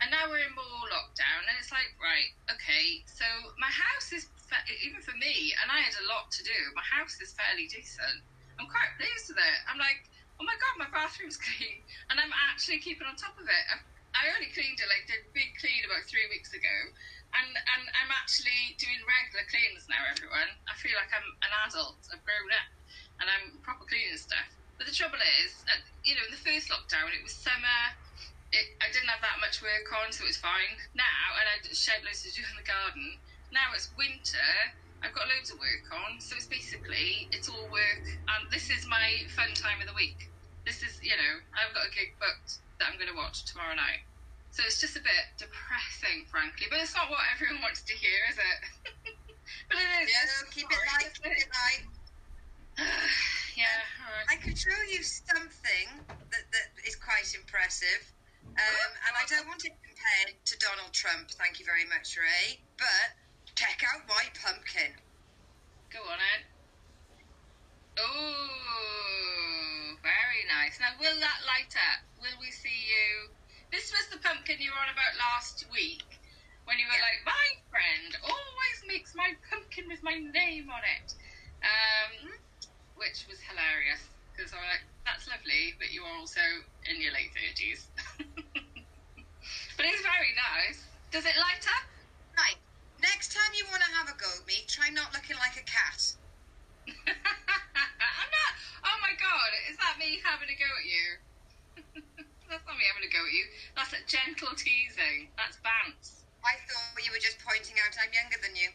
And 0.00 0.10
now 0.10 0.30
we're 0.30 0.42
in 0.42 0.54
more 0.54 0.86
lockdown, 0.90 1.42
and 1.46 1.54
it's 1.58 1.70
like, 1.70 1.94
right, 1.98 2.30
okay, 2.50 3.02
so 3.06 3.26
my 3.58 3.70
house 3.70 4.10
is, 4.14 4.26
even 4.82 5.02
for 5.02 5.14
me, 5.18 5.54
and 5.62 5.70
I 5.70 5.82
had 5.82 5.94
a 6.02 6.06
lot 6.10 6.30
to 6.38 6.42
do, 6.42 6.58
my 6.74 6.82
house 6.82 7.18
is 7.20 7.34
fairly 7.34 7.68
decent. 7.70 8.22
I'm 8.62 8.70
quite 8.70 8.94
pleased 8.94 9.26
with 9.26 9.42
it. 9.42 9.58
I'm 9.66 9.82
like, 9.82 10.06
oh 10.38 10.46
my 10.46 10.54
god, 10.54 10.86
my 10.86 10.90
bathroom's 10.94 11.34
clean, 11.42 11.82
and 12.14 12.22
I'm 12.22 12.30
actually 12.46 12.78
keeping 12.78 13.10
on 13.10 13.18
top 13.18 13.34
of 13.42 13.50
it. 13.50 13.64
I, 13.66 13.82
I 14.14 14.22
only 14.38 14.54
cleaned 14.54 14.78
it, 14.78 14.86
like, 14.86 15.10
did 15.10 15.26
big 15.34 15.50
clean 15.58 15.82
about 15.82 16.06
three 16.06 16.30
weeks 16.30 16.54
ago, 16.54 16.76
and, 17.34 17.50
and 17.50 17.82
I'm 17.90 18.14
actually 18.14 18.78
doing 18.78 19.02
regular 19.02 19.42
cleans 19.50 19.90
now, 19.90 20.06
everyone. 20.06 20.46
I 20.70 20.78
feel 20.78 20.94
like 20.94 21.10
I'm 21.10 21.26
an 21.42 21.52
adult, 21.66 22.06
I've 22.14 22.22
grown 22.22 22.54
up, 22.54 22.70
and 23.18 23.26
I'm 23.26 23.58
proper 23.66 23.82
cleaning 23.82 24.14
stuff. 24.14 24.46
But 24.78 24.86
the 24.86 24.94
trouble 24.94 25.18
is, 25.42 25.58
at, 25.66 25.82
you 26.06 26.14
know, 26.14 26.22
in 26.22 26.30
the 26.30 26.38
first 26.38 26.70
lockdown, 26.70 27.10
it 27.10 27.26
was 27.26 27.34
summer 27.34 27.98
it, 28.52 28.68
I 28.84 28.92
didn't 28.92 29.08
have 29.08 29.24
that 29.24 29.40
much 29.40 29.64
work 29.64 29.88
on, 29.96 30.12
so 30.12 30.28
it 30.28 30.28
was 30.28 30.36
fine. 30.36 30.76
Now, 30.92 31.40
and 31.40 31.48
I 31.48 31.56
shed 31.72 32.04
loads 32.04 32.20
to 32.22 32.30
do 32.36 32.44
in 32.44 32.60
the 32.60 32.68
garden. 32.68 33.16
Now 33.48 33.72
it's 33.72 33.88
winter. 33.96 34.76
I've 35.02 35.14
got 35.14 35.26
loads 35.26 35.50
of 35.50 35.58
work 35.58 35.86
on, 35.90 36.22
so 36.22 36.38
it's 36.38 36.46
basically 36.46 37.26
it's 37.34 37.50
all 37.50 37.66
work, 37.74 38.06
and 38.06 38.46
this 38.50 38.70
is 38.70 38.86
my 38.86 39.26
fun 39.34 39.50
time 39.58 39.82
of 39.82 39.90
the 39.90 39.98
week. 39.98 40.30
This 40.64 40.82
is, 40.86 41.02
you 41.02 41.18
know, 41.18 41.34
I've 41.58 41.74
got 41.74 41.90
a 41.90 41.92
gig 41.92 42.14
booked 42.22 42.62
that 42.78 42.86
I'm 42.86 42.94
going 42.94 43.10
to 43.10 43.18
watch 43.18 43.42
tomorrow 43.44 43.74
night. 43.74 44.06
So 44.54 44.62
it's 44.62 44.78
just 44.78 44.94
a 44.94 45.02
bit 45.02 45.26
depressing, 45.42 46.28
frankly, 46.30 46.70
but 46.70 46.78
it's 46.78 46.94
not 46.94 47.10
what 47.10 47.18
everyone 47.34 47.58
wants 47.66 47.82
to 47.82 47.94
hear, 47.98 48.20
is 48.30 48.38
it? 48.38 48.58
but 49.68 49.76
it 49.80 49.90
is. 50.02 50.06
Yeah, 50.06 50.22
no, 50.22 50.36
keep 50.54 50.68
it 50.70 50.82
light, 50.94 51.10
keep 51.18 51.34
it 51.34 51.50
light. 51.50 51.84
yeah, 53.58 53.82
right. 54.06 54.26
I 54.30 54.36
could 54.38 54.54
show 54.54 54.76
you 54.86 55.02
something 55.02 55.88
that, 56.06 56.44
that 56.54 56.68
is 56.86 56.94
quite 56.94 57.26
impressive. 57.34 58.06
Um, 58.54 58.90
and 59.08 59.14
I 59.16 59.24
don't 59.26 59.48
want 59.48 59.64
it 59.64 59.72
compared 59.82 60.36
to 60.36 60.54
Donald 60.58 60.92
Trump, 60.92 61.30
thank 61.40 61.58
you 61.58 61.64
very 61.64 61.88
much, 61.88 62.14
Ray. 62.20 62.60
But 62.76 63.16
check 63.54 63.82
out 63.94 64.06
my 64.08 64.24
pumpkin. 64.42 64.92
Go 65.92 66.00
on, 66.08 66.18
Ed. 66.18 66.42
Oh, 68.00 69.94
very 70.00 70.42
nice. 70.48 70.80
Now, 70.80 70.96
will 70.98 71.18
that 71.20 71.44
light 71.46 71.74
up? 71.76 72.00
Will 72.20 72.38
we 72.40 72.50
see 72.50 72.72
you? 72.88 73.28
This 73.70 73.92
was 73.92 74.08
the 74.12 74.18
pumpkin 74.24 74.56
you 74.60 74.72
were 74.72 74.80
on 74.80 74.88
about 74.92 75.16
last 75.20 75.64
week 75.70 76.04
when 76.64 76.78
you 76.78 76.86
were 76.86 76.94
Yeah. 76.96 77.02
like, 77.02 77.24
my 77.24 77.46
friend 77.70 78.16
always 78.22 78.78
makes 78.86 79.14
my 79.14 79.34
pumpkin 79.50 79.88
with 79.88 80.02
my 80.02 80.14
name 80.16 80.70
on 80.70 80.82
it. 80.84 81.14
Um, 81.62 82.32
which 82.96 83.26
was 83.28 83.40
hilarious 83.40 84.00
because 84.32 84.52
I 84.52 84.56
was 84.56 84.68
like, 84.68 84.84
that's 85.04 85.28
lovely, 85.28 85.74
but 85.78 85.92
you 85.92 86.04
are 86.04 86.16
also 86.16 86.40
in 86.86 87.00
your 87.00 87.12
late 87.12 87.32
30s. 87.34 87.86
but 89.76 89.84
it's 89.86 90.02
very 90.02 90.32
nice. 90.36 90.86
Does 91.10 91.26
it 91.26 91.36
light 91.36 91.66
up? 91.66 91.84
Right. 92.38 92.56
Next 93.02 93.34
time 93.34 93.50
you 93.58 93.66
want 93.66 93.82
to 93.82 93.90
have 93.98 94.06
a 94.06 94.14
go 94.14 94.30
at 94.30 94.46
me, 94.46 94.62
try 94.70 94.86
not 94.86 95.10
looking 95.10 95.34
like 95.34 95.58
a 95.58 95.66
cat. 95.66 96.14
I'm 96.86 98.30
not. 98.30 98.52
Oh 98.86 98.96
my 99.02 99.10
god, 99.18 99.50
is 99.66 99.74
that 99.82 99.98
me 99.98 100.22
having 100.22 100.46
a 100.46 100.54
go 100.54 100.70
at 100.70 100.86
you? 100.86 101.06
That's 102.46 102.62
not 102.62 102.78
me 102.78 102.86
having 102.86 103.02
a 103.02 103.10
go 103.10 103.26
at 103.26 103.34
you. 103.34 103.44
That's 103.74 103.90
a 103.98 104.02
gentle 104.06 104.54
teasing. 104.54 105.34
That's 105.34 105.58
bants. 105.66 106.22
I 106.46 106.54
thought 106.62 107.02
you 107.02 107.10
were 107.10 107.22
just 107.22 107.42
pointing 107.42 107.74
out 107.82 107.90
I'm 107.98 108.14
younger 108.14 108.38
than 108.38 108.54
you. 108.54 108.70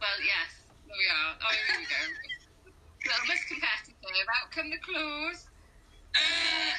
Well, 0.00 0.18
yes, 0.24 0.64
there 0.88 0.96
we 0.96 1.06
are. 1.08 1.32
Oh, 1.44 1.52
here 1.52 1.76
we 1.76 1.84
go. 1.84 2.00
Little 3.04 3.26
bit 3.28 3.40
competitive. 3.52 4.28
Out 4.32 4.48
come 4.48 4.72
the 4.72 4.80
claws. 4.80 5.44
Uh, 6.16 6.72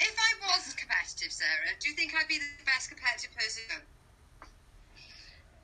If 0.00 0.16
I 0.16 0.30
was 0.46 0.72
competitive, 0.74 1.32
Sarah, 1.32 1.76
do 1.78 1.90
you 1.90 1.94
think 1.94 2.14
I'd 2.14 2.26
be 2.28 2.38
the 2.38 2.64
best 2.64 2.88
competitive 2.88 3.36
person? 3.36 3.84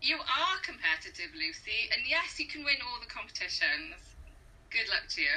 You 0.07 0.23
are 0.23 0.57
competitive, 0.63 1.35
Lucy, 1.35 1.91
and 1.91 2.07
yes, 2.07 2.39
you 2.39 2.47
can 2.47 2.63
win 2.63 2.79
all 2.87 3.03
the 3.03 3.11
competitions. 3.11 3.99
Good 4.71 4.87
luck 4.87 5.11
to 5.19 5.21
you. 5.21 5.35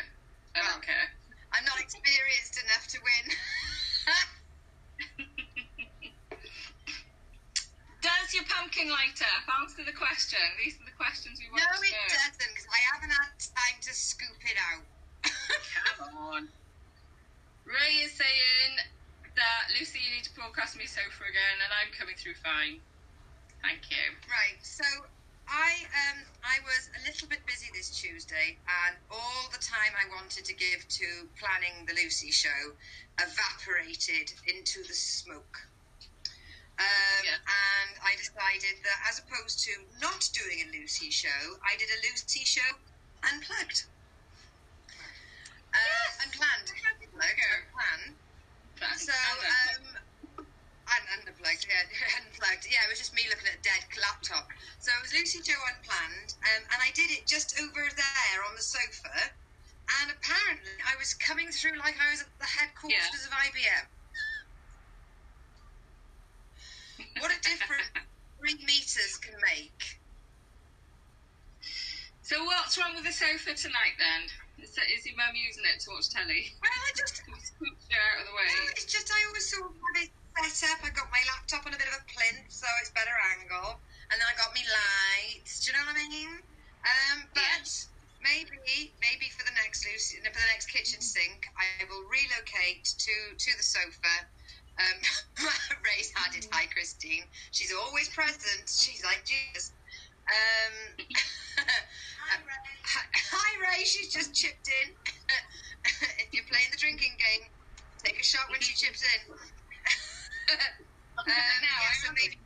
I 0.53 0.61
Well. 0.61 0.77
don't 0.77 0.85
care. 0.85 1.09
I'm 1.51 1.65
not 1.65 1.81
experienced 1.81 2.61
enough 2.61 2.85
to 2.93 3.01
win. 3.01 3.33
Does 8.05 8.33
your 8.33 8.45
pumpkin 8.45 8.93
light 8.93 9.17
up? 9.25 9.49
Answer 9.59 9.83
the 9.83 9.91
question. 9.91 10.39
These 10.61 10.77
are 10.77 10.85
the 10.85 10.93
questions 10.93 11.41
we 11.41 11.49
want 11.49 11.65
no, 11.65 11.73
to 11.73 11.81
it 11.83 11.97
doesn't, 12.07 12.37
because 12.37 12.69
I 12.69 12.79
haven't 12.93 13.09
had 13.11 13.33
time 13.41 13.81
to 13.81 13.91
scoop 13.91 14.37
it 14.45 14.55
out. 14.69 14.85
Come 15.97 16.15
on. 16.15 16.47
Ray 17.65 18.05
is 18.05 18.13
saying 18.13 18.77
that 19.35 19.73
Lucy, 19.73 19.99
you 19.99 20.15
need 20.15 20.23
to 20.29 20.33
broadcast 20.37 20.77
me 20.77 20.85
sofa 20.85 21.25
again, 21.25 21.57
and 21.65 21.73
I'm 21.73 21.91
coming 21.97 22.15
through 22.15 22.35
fine. 22.35 22.79
Thank 23.61 23.91
you. 23.91 24.05
Right, 24.29 24.57
so 24.61 24.83
I 25.47 25.83
um 25.91 26.23
I 26.43 26.59
was 26.63 26.89
a 26.95 27.01
little 27.07 27.27
bit 27.27 27.45
busy 27.45 27.67
this 27.73 27.89
Tuesday, 27.89 28.57
and 28.85 28.95
all 29.11 29.49
the 29.51 29.59
time 29.59 29.93
I 29.97 30.07
wanted 30.15 30.45
to 30.45 30.53
give 30.53 30.87
to 30.87 31.27
planning 31.39 31.85
the 31.85 31.93
Lucy 31.93 32.31
show 32.31 32.73
evaporated 33.19 34.31
into 34.47 34.83
the 34.87 34.93
smoke. 34.93 35.67
Um, 36.79 37.23
Yeah. 37.25 37.35
And 37.43 37.91
I 37.99 38.15
decided 38.15 38.79
that 38.87 38.99
as 39.09 39.19
opposed 39.19 39.59
to 39.65 39.71
not 39.99 40.29
doing 40.31 40.63
a 40.63 40.71
Lucy 40.71 41.11
show, 41.11 41.59
I 41.65 41.75
did 41.75 41.89
a 41.91 41.99
Lucy 42.07 42.45
show 42.45 42.79
unplugged. 43.23 43.83
Uh, 45.73 45.77
Yes. 45.77 46.25
Unplanned. 46.25 46.71
Unplugged. 46.71 47.41
Unplanned. 47.51 48.15
So, 48.95 49.11
um, 49.11 49.88
and 50.97 51.27
unplugged, 51.29 51.65
yeah, 51.69 51.85
unplugged. 52.19 52.65
Yeah, 52.69 52.81
it 52.85 52.89
was 52.89 52.99
just 52.99 53.13
me 53.13 53.25
looking 53.29 53.47
at 53.49 53.59
a 53.59 53.63
dead 53.65 53.83
laptop. 54.01 54.49
So 54.81 54.89
it 54.95 55.01
was 55.05 55.13
Lucy 55.13 55.39
Joe 55.45 55.59
unplanned, 55.69 56.33
um, 56.55 56.61
and 56.73 56.79
I 56.81 56.89
did 56.97 57.11
it 57.13 57.25
just 57.29 57.53
over 57.61 57.83
there 57.93 58.37
on 58.47 58.53
the 58.57 58.63
sofa. 58.65 59.33
And 60.01 60.13
apparently, 60.13 60.77
I 60.85 60.93
was 61.01 61.13
coming 61.17 61.49
through 61.49 61.77
like 61.81 61.97
I 61.97 62.13
was 62.13 62.21
at 62.21 62.29
the 62.37 62.45
headquarters 62.45 62.93
Yeah. 62.93 63.25
of 63.25 63.33
IBM. 63.33 63.85
What 67.21 67.31
a 67.33 67.39
difference 67.41 67.89
three 68.39 68.57
meters 68.65 69.17
can 69.17 69.33
make. 69.49 69.97
so 72.21 72.43
what's 72.45 72.77
wrong 72.77 72.93
with 72.93 73.03
the 73.05 73.11
sofa 73.15 73.55
tonight 73.57 73.97
then? 73.97 74.29
Is, 74.61 74.75
is 74.77 75.05
your 75.07 75.15
mum 75.17 75.33
using 75.33 75.63
it 75.65 75.79
to 75.87 75.91
watch 75.95 76.09
telly? 76.11 76.51
Well, 76.61 76.69
I 76.69 76.91
just 76.93 77.15
scoot 77.25 77.73
you 77.89 77.97
out 77.97 78.21
of 78.21 78.27
the 78.29 78.35
way? 78.35 78.45
Well, 78.51 78.69
it's 78.77 78.85
just 78.85 79.09
I 79.09 79.19
always 79.31 79.47
sort 79.49 79.71
of 79.71 79.73
have 79.73 79.97
it 80.05 80.11
set 80.47 80.71
up. 80.71 80.79
I 80.87 80.93
got 80.95 81.11
my 81.11 81.19
laptop 81.27 81.67
on 81.67 81.75
a 81.75 81.79
bit 81.79 81.91
of 81.91 81.99
a 81.99 82.03
plinth, 82.07 82.47
so 82.47 82.67
it's 82.79 82.95
better 82.95 83.11
angle, 83.35 83.75
and 84.11 84.15
then 84.15 84.27
I 84.29 84.35
got 84.39 84.55
me 84.55 84.63
lights. 84.63 85.59
Do 85.59 85.71
you 85.71 85.73
know 85.75 85.83
what 85.83 85.99
I 85.99 86.07
mean? 86.07 86.31
Um, 86.87 87.17
but 87.35 87.67
maybe, 88.23 88.95
maybe 89.03 89.27
for 89.35 89.43
the 89.43 89.55
next 89.59 89.83
Lucy, 89.83 90.23
for 90.23 90.31
the 90.31 90.51
next 90.51 90.71
kitchen 90.71 91.03
sink, 91.03 91.51
I 91.59 91.83
will 91.91 92.07
relocate 92.07 92.87
to 92.87 93.15
to 93.35 93.49
the 93.59 93.65
sofa. 93.65 94.15
Um, 94.79 94.97
Ray's 95.83 96.15
it. 96.35 96.47
Hi, 96.55 96.71
Christine. 96.71 97.27
She's 97.51 97.73
always 97.75 98.07
present. 98.07 98.63
She's 98.63 99.03
like 99.03 99.27
Jesus. 99.27 99.75
Um, 100.29 101.03
Hi, 102.87 103.49
Ray. 103.61 103.83
She's 103.83 104.13
just 104.13 104.33
chipped 104.33 104.69
in. 104.83 104.95
if 106.23 106.31
you're 106.31 106.47
playing 106.47 106.71
the 106.71 106.77
drinking 106.77 107.17
game, 107.19 107.49
take 108.03 108.19
a 108.19 108.23
shot 108.23 108.47
when 108.49 108.61
she 108.61 108.73
chips 108.73 109.03
in. 109.03 109.35
Um, 110.53 111.61
Now, 111.61 111.77
yeah, 111.83 111.93
so 112.01 112.09
maybe, 112.15 112.37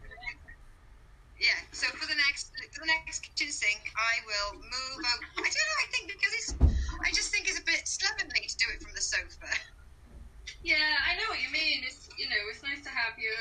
yeah. 1.39 1.60
So 1.74 1.88
for 1.98 2.05
the 2.05 2.15
next 2.15 2.51
for 2.74 2.81
the 2.86 2.91
next 2.91 3.22
kitchen 3.25 3.51
sink, 3.51 3.89
I 3.98 4.22
will 4.25 4.53
move 4.60 5.01
over. 5.01 5.25
I 5.43 5.50
don't 5.50 5.67
know. 5.69 5.79
I 5.83 5.88
think 5.91 6.05
because 6.10 6.33
it's, 6.39 6.51
I 7.05 7.10
just 7.12 7.31
think 7.33 7.48
it's 7.50 7.60
a 7.60 7.65
bit 7.65 7.83
slovenly 7.88 8.45
to 8.48 8.55
do 8.60 8.67
it 8.74 8.81
from 8.81 8.93
the 8.95 9.01
sofa. 9.03 9.50
Yeah, 10.63 10.98
I 11.07 11.15
know 11.15 11.29
what 11.29 11.41
you 11.41 11.51
mean. 11.51 11.83
It's 11.83 12.07
you 12.17 12.29
know, 12.29 12.39
it's 12.51 12.63
nice 12.63 12.83
to 12.83 12.89
have 12.91 13.13
your 13.17 13.39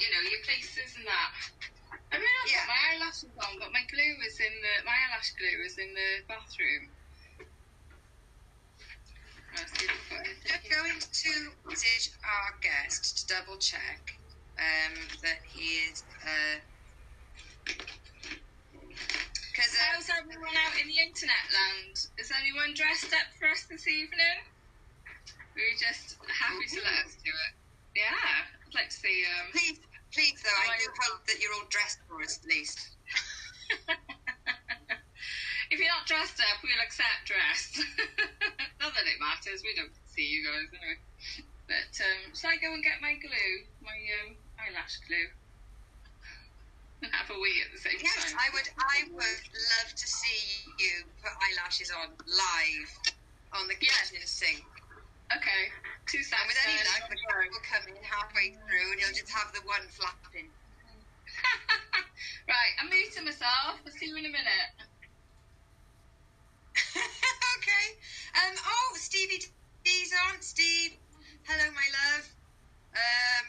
you 0.00 0.08
know, 0.12 0.22
your 0.30 0.42
places 0.44 0.96
and 0.96 1.06
that. 1.06 1.30
I 2.12 2.16
mean 2.18 2.34
I've 2.44 2.50
Yeah. 2.50 2.66
got 2.66 2.74
my 2.74 2.80
eyelashes 2.94 3.34
on, 3.44 3.58
but 3.60 3.72
my 3.72 3.84
glue 3.90 4.16
is 4.26 4.40
in 4.40 4.54
the 4.62 4.74
my 4.84 4.96
eyelash 4.96 5.32
glue 5.38 5.60
is 5.64 5.78
in 5.78 5.94
the 5.94 6.24
bathroom. 6.28 6.97
I've 9.58 9.74
Just 9.74 10.70
going 10.70 11.00
to 11.02 11.32
message 11.66 12.14
our 12.22 12.54
guest 12.62 13.18
to 13.18 13.34
double 13.34 13.58
check 13.58 14.06
um, 14.54 14.94
that 15.26 15.42
he 15.50 15.82
is. 15.90 16.04
Because 16.14 16.54
uh, 19.74 19.82
How's 19.82 20.06
everyone 20.14 20.54
out 20.62 20.78
in 20.78 20.86
the 20.86 21.02
internet 21.02 21.42
land? 21.50 21.90
Is 22.22 22.30
anyone 22.30 22.70
dressed 22.78 23.10
up 23.10 23.26
for 23.34 23.50
us 23.50 23.66
this 23.66 23.88
evening? 23.88 24.38
We're 25.58 25.74
just 25.74 26.14
happy 26.30 26.66
to 26.78 26.80
let 26.86 27.10
us 27.10 27.18
do 27.18 27.34
it. 27.34 27.52
Yeah, 27.98 28.14
I'd 28.14 28.74
like 28.78 28.94
to 28.94 28.98
see. 29.02 29.26
Um, 29.26 29.50
please, 29.50 29.82
please 30.14 30.38
though, 30.38 30.54
I 30.70 30.78
do 30.78 30.86
hope 31.02 31.26
that 31.26 31.42
you're 31.42 31.54
all 31.58 31.66
dressed 31.66 31.98
for 32.06 32.22
us 32.22 32.38
at 32.38 32.46
least. 32.46 32.78
if 35.70 35.78
you're 35.78 35.88
not 35.92 36.06
dressed 36.06 36.40
up, 36.40 36.60
we'll 36.64 36.80
accept 36.82 37.26
dressed. 37.28 37.76
not 38.80 38.94
that 38.94 39.06
it 39.08 39.20
matters. 39.20 39.60
We 39.62 39.74
don't 39.76 39.92
see 40.04 40.24
you 40.28 40.44
guys 40.44 40.68
anyway. 40.72 40.98
But 41.68 41.92
um, 42.00 42.32
shall 42.34 42.50
I 42.52 42.56
go 42.56 42.72
and 42.72 42.82
get 42.84 43.00
my 43.04 43.14
glue, 43.20 43.54
my 43.80 43.96
um, 44.24 44.36
eyelash 44.58 44.96
glue? 45.06 45.28
And 47.02 47.12
have 47.14 47.30
a 47.30 47.38
wee 47.38 47.62
at 47.62 47.70
the 47.70 47.78
same 47.78 48.00
Yes, 48.00 48.16
time. 48.16 48.34
I 48.40 48.48
would. 48.52 48.68
I 48.74 49.06
would 49.12 49.44
love 49.78 49.90
to 49.94 50.06
see 50.08 50.74
you 50.80 51.12
put 51.22 51.30
eyelashes 51.30 51.92
on 51.94 52.16
live 52.26 52.90
on 53.54 53.68
the 53.68 53.76
Yes. 53.80 54.10
kitchen 54.10 54.26
sink. 54.26 54.64
Okay, 55.30 55.70
two 56.08 56.18
And 56.18 56.26
seconds. 56.26 56.48
with 56.48 56.58
any 56.66 56.82
luck, 56.88 57.06
the 57.08 57.16
guy 57.20 57.44
will 57.52 57.60
come 57.60 57.84
in 57.86 58.02
halfway 58.02 58.50
through, 58.66 58.92
and 58.92 59.00
he'll 59.00 59.14
just 59.14 59.30
have 59.30 59.52
the 59.52 59.60
one 59.62 59.86
flapping. 59.88 60.50
right, 62.48 62.72
I'm 62.80 62.88
muting 62.90 63.24
myself. 63.24 63.78
I'll 63.86 63.92
see 63.92 64.06
you 64.08 64.16
in 64.16 64.24
a 64.26 64.30
minute. 64.32 64.87
okay. 67.58 67.86
Um. 68.38 68.54
Oh, 68.64 68.90
Stevie 68.96 69.42
D's 69.84 70.12
on. 70.28 70.40
Steve. 70.40 70.96
Hello, 71.44 71.66
my 71.74 71.88
love. 71.90 72.24
Um. 72.94 73.44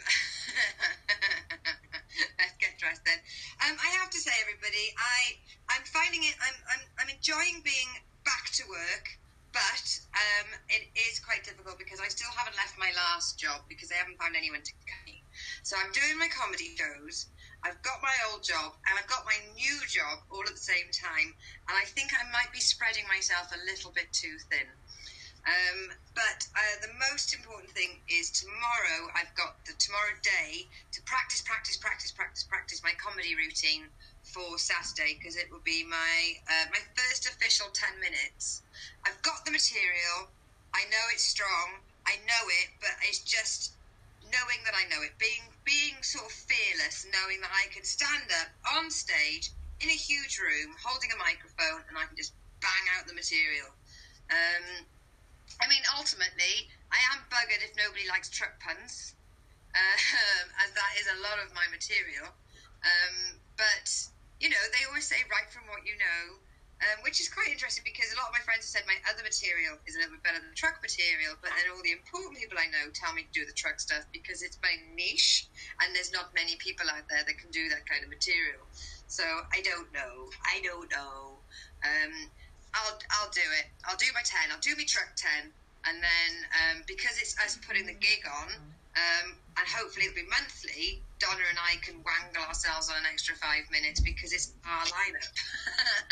let's 2.39 2.57
get 2.59 2.77
dressed 2.77 3.05
then. 3.05 3.19
Um. 3.65 3.77
I 3.77 3.89
have 4.01 4.09
to 4.09 4.19
say, 4.19 4.31
everybody, 4.41 4.93
I 4.97 5.37
I'm 5.69 5.85
finding 5.85 6.23
it. 6.23 6.35
I'm 6.41 6.57
I'm 6.73 6.83
I'm 6.99 7.09
enjoying 7.09 7.61
being 7.63 7.89
back 8.25 8.49
to 8.57 8.63
work, 8.69 9.05
but 9.53 9.85
um, 10.13 10.47
it 10.69 10.89
is 10.93 11.19
quite 11.19 11.43
difficult 11.43 11.77
because 11.77 11.99
I 11.99 12.09
still 12.09 12.29
haven't 12.35 12.57
left 12.57 12.77
my 12.77 12.91
last 12.93 13.39
job 13.39 13.61
because 13.69 13.91
I 13.91 13.97
haven't 13.97 14.21
found 14.21 14.35
anyone 14.35 14.61
to 14.61 14.73
cut 14.85 15.01
me. 15.05 15.23
So 15.63 15.77
I'm 15.77 15.91
doing 15.91 16.17
my 16.17 16.29
comedy 16.29 16.75
shows. 16.77 17.27
I've 17.63 17.81
got 17.83 17.99
my 18.01 18.15
old 18.31 18.43
job 18.43 18.75
and 18.87 18.95
I've 18.97 19.07
got 19.07 19.27
my 19.27 19.35
new 19.55 19.77
job 19.87 20.23
all 20.31 20.43
at 20.47 20.55
the 20.55 20.61
same 20.61 20.87
time, 20.95 21.35
and 21.67 21.75
I 21.75 21.83
think 21.91 22.11
I 22.15 22.23
might 22.31 22.51
be 22.53 22.63
spreading 22.63 23.03
myself 23.07 23.51
a 23.51 23.59
little 23.67 23.91
bit 23.91 24.11
too 24.11 24.39
thin. 24.49 24.67
Um, 25.47 25.95
but 26.15 26.45
uh, 26.51 26.75
the 26.83 26.91
most 26.99 27.33
important 27.33 27.71
thing 27.71 28.03
is 28.11 28.29
tomorrow. 28.31 29.07
I've 29.15 29.31
got 29.35 29.63
the 29.65 29.73
tomorrow 29.79 30.15
day 30.19 30.67
to 30.91 30.99
practice, 31.03 31.41
practice, 31.41 31.77
practice, 31.77 32.11
practice, 32.11 32.43
practice 32.43 32.83
my 32.83 32.91
comedy 32.99 33.35
routine 33.35 33.87
for 34.23 34.59
Saturday 34.59 35.15
because 35.15 35.35
it 35.39 35.47
will 35.49 35.63
be 35.63 35.83
my 35.87 36.35
uh, 36.47 36.67
my 36.71 36.83
first 36.95 37.25
official 37.25 37.71
ten 37.71 37.95
minutes. 37.99 38.61
I've 39.07 39.19
got 39.23 39.45
the 39.45 39.51
material. 39.51 40.27
I 40.75 40.83
know 40.91 41.05
it's 41.11 41.23
strong. 41.23 41.81
I 42.05 42.19
know 42.27 42.43
it, 42.61 42.69
but 42.79 42.93
it's 43.07 43.23
just 43.23 43.79
knowing 44.27 44.61
that 44.65 44.75
I 44.75 44.85
know 44.91 45.01
it, 45.01 45.17
being 45.17 45.49
being 45.65 46.01
sort 46.01 46.25
of 46.25 46.31
fearless, 46.31 47.05
knowing 47.11 47.41
that 47.41 47.51
I 47.53 47.71
can 47.73 47.83
stand 47.83 48.29
up 48.41 48.49
on 48.77 48.89
stage 48.89 49.51
in 49.79 49.89
a 49.89 49.95
huge 49.95 50.39
room, 50.39 50.75
holding 50.83 51.11
a 51.11 51.19
microphone, 51.19 51.83
and 51.87 51.95
I 51.95 52.05
can 52.05 52.17
just 52.17 52.35
bang 52.59 52.85
out 52.97 53.07
the 53.07 53.15
material. 53.15 53.71
Um, 54.29 54.85
I 55.59 55.65
mean, 55.67 55.83
ultimately, 55.95 56.67
I 56.91 56.99
am 57.15 57.23
buggered 57.31 57.63
if 57.63 57.75
nobody 57.75 58.07
likes 58.07 58.29
truck 58.29 58.59
puns, 58.59 59.15
um, 59.75 60.47
as 60.63 60.71
that 60.75 60.91
is 60.99 61.07
a 61.07 61.21
lot 61.23 61.39
of 61.39 61.51
my 61.55 61.65
material. 61.71 62.31
Um, 62.83 63.39
but 63.57 63.87
you 64.39 64.47
know, 64.47 64.63
they 64.71 64.87
always 64.87 65.07
say 65.07 65.19
write 65.27 65.51
from 65.51 65.67
what 65.67 65.83
you 65.83 65.99
know, 65.99 66.39
um, 66.79 67.03
which 67.03 67.19
is 67.19 67.27
quite 67.27 67.51
interesting 67.51 67.83
because 67.83 68.07
a 68.15 68.17
lot 68.17 68.31
of 68.31 68.35
my 68.35 68.43
friends 68.47 68.63
have 68.63 68.71
said 68.71 68.83
my 68.87 68.95
other 69.11 69.19
material 69.19 69.75
is 69.83 69.95
a 69.95 70.03
little 70.03 70.15
bit 70.15 70.23
better 70.23 70.39
than 70.39 70.47
the 70.47 70.59
truck 70.59 70.79
material, 70.79 71.35
but 71.43 71.51
then 71.51 71.67
all 71.71 71.83
the 71.83 71.91
important 71.91 72.39
people 72.39 72.55
I 72.55 72.71
know 72.71 72.87
tell 72.95 73.11
me 73.11 73.27
to 73.27 73.33
do 73.35 73.43
the 73.43 73.55
truck 73.55 73.83
stuff 73.83 74.07
because 74.15 74.39
it's 74.39 74.55
my 74.63 74.71
niche, 74.95 75.51
and 75.83 75.91
there's 75.91 76.15
not 76.15 76.31
many 76.31 76.55
people 76.55 76.87
out 76.87 77.03
there 77.11 77.23
that 77.23 77.35
can 77.35 77.51
do 77.51 77.67
that 77.75 77.83
kind 77.83 78.03
of 78.03 78.09
material. 78.09 78.63
So 79.11 79.27
I 79.51 79.59
don't 79.65 79.91
know. 79.91 80.31
I 80.47 80.63
don't 80.63 80.87
know. 80.87 81.43
Um, 81.83 82.13
I'll 82.71 82.97
I'll 83.19 83.31
do 83.33 83.43
it. 83.59 83.67
I'll 83.83 83.99
do 83.99 84.07
my 84.15 84.23
ten. 84.23 84.47
I'll 84.53 84.63
do 84.63 84.71
my 84.77 84.85
truck 84.87 85.11
ten, 85.19 85.51
and 85.83 85.97
then 85.99 86.31
um, 86.63 86.75
because 86.87 87.19
it's 87.19 87.35
us 87.43 87.57
putting 87.65 87.85
the 87.89 87.97
gig 87.97 88.23
on, 88.23 88.55
um, 88.95 89.35
and 89.59 89.67
hopefully 89.67 90.07
it'll 90.07 90.15
be 90.15 90.23
monthly. 90.31 91.03
Donna 91.19 91.43
and 91.51 91.59
I 91.59 91.75
can 91.83 91.99
wangle 91.99 92.47
ourselves 92.47 92.87
on 92.89 92.95
an 92.95 93.03
extra 93.11 93.35
five 93.35 93.67
minutes 93.71 93.99
because 93.99 94.31
it's 94.31 94.53
our 94.63 94.85
lineup. 94.87 95.27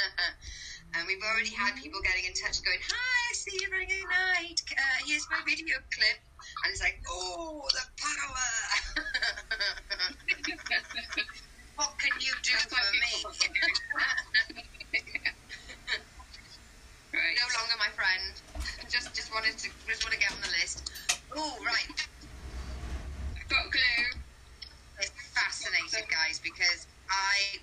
and 0.94 1.08
we've 1.08 1.24
already 1.24 1.56
had 1.56 1.80
people 1.80 2.04
getting 2.04 2.28
in 2.28 2.36
touch, 2.36 2.60
going, 2.60 2.84
"Hi, 2.84 2.92
I 2.92 3.32
see 3.34 3.56
you 3.56 3.72
running 3.72 3.88
at 3.88 4.04
night. 4.04 4.60
Uh, 4.68 5.00
here's 5.08 5.24
my 5.32 5.40
video 5.48 5.80
clip." 5.96 6.20
And 6.68 6.76
it's 6.76 6.84
like, 6.84 7.00
"Oh, 7.08 7.64
the 7.72 7.88
power! 7.96 8.52
what 11.80 11.96
can 12.04 12.12
you 12.20 12.36
do 12.44 12.52
That's 12.52 12.68
for 12.68 12.84
me?" 13.00 13.24
right. 17.16 17.40
no 17.40 17.48
longer 17.56 17.80
my 17.80 17.96
friend. 17.96 18.44
just 18.92 19.16
just 19.16 19.32
wanted 19.32 19.56
to 19.58 19.72
just 19.88 20.04
want 20.04 20.12
to 20.12 20.20
get 20.20 20.36
on 20.36 20.42
the 20.44 20.52
list. 20.60 20.92
Oh 21.32 21.56
right, 21.64 21.96
got 23.50 23.72
glue. 23.72 24.20
it's 25.00 25.12
fascinating, 25.34 26.08
guys, 26.12 26.40
because 26.44 26.88
I, 27.10 27.60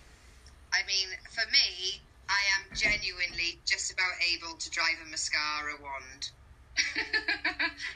I 0.72 0.80
mean, 0.86 1.08
for 1.30 1.44
me, 1.52 2.00
I 2.28 2.40
am 2.58 2.72
genuinely 2.74 3.60
just 3.68 3.92
about 3.92 4.16
able 4.32 4.56
to 4.56 4.68
drive 4.70 4.96
a 5.04 5.08
mascara 5.10 5.76
wand. 5.80 6.30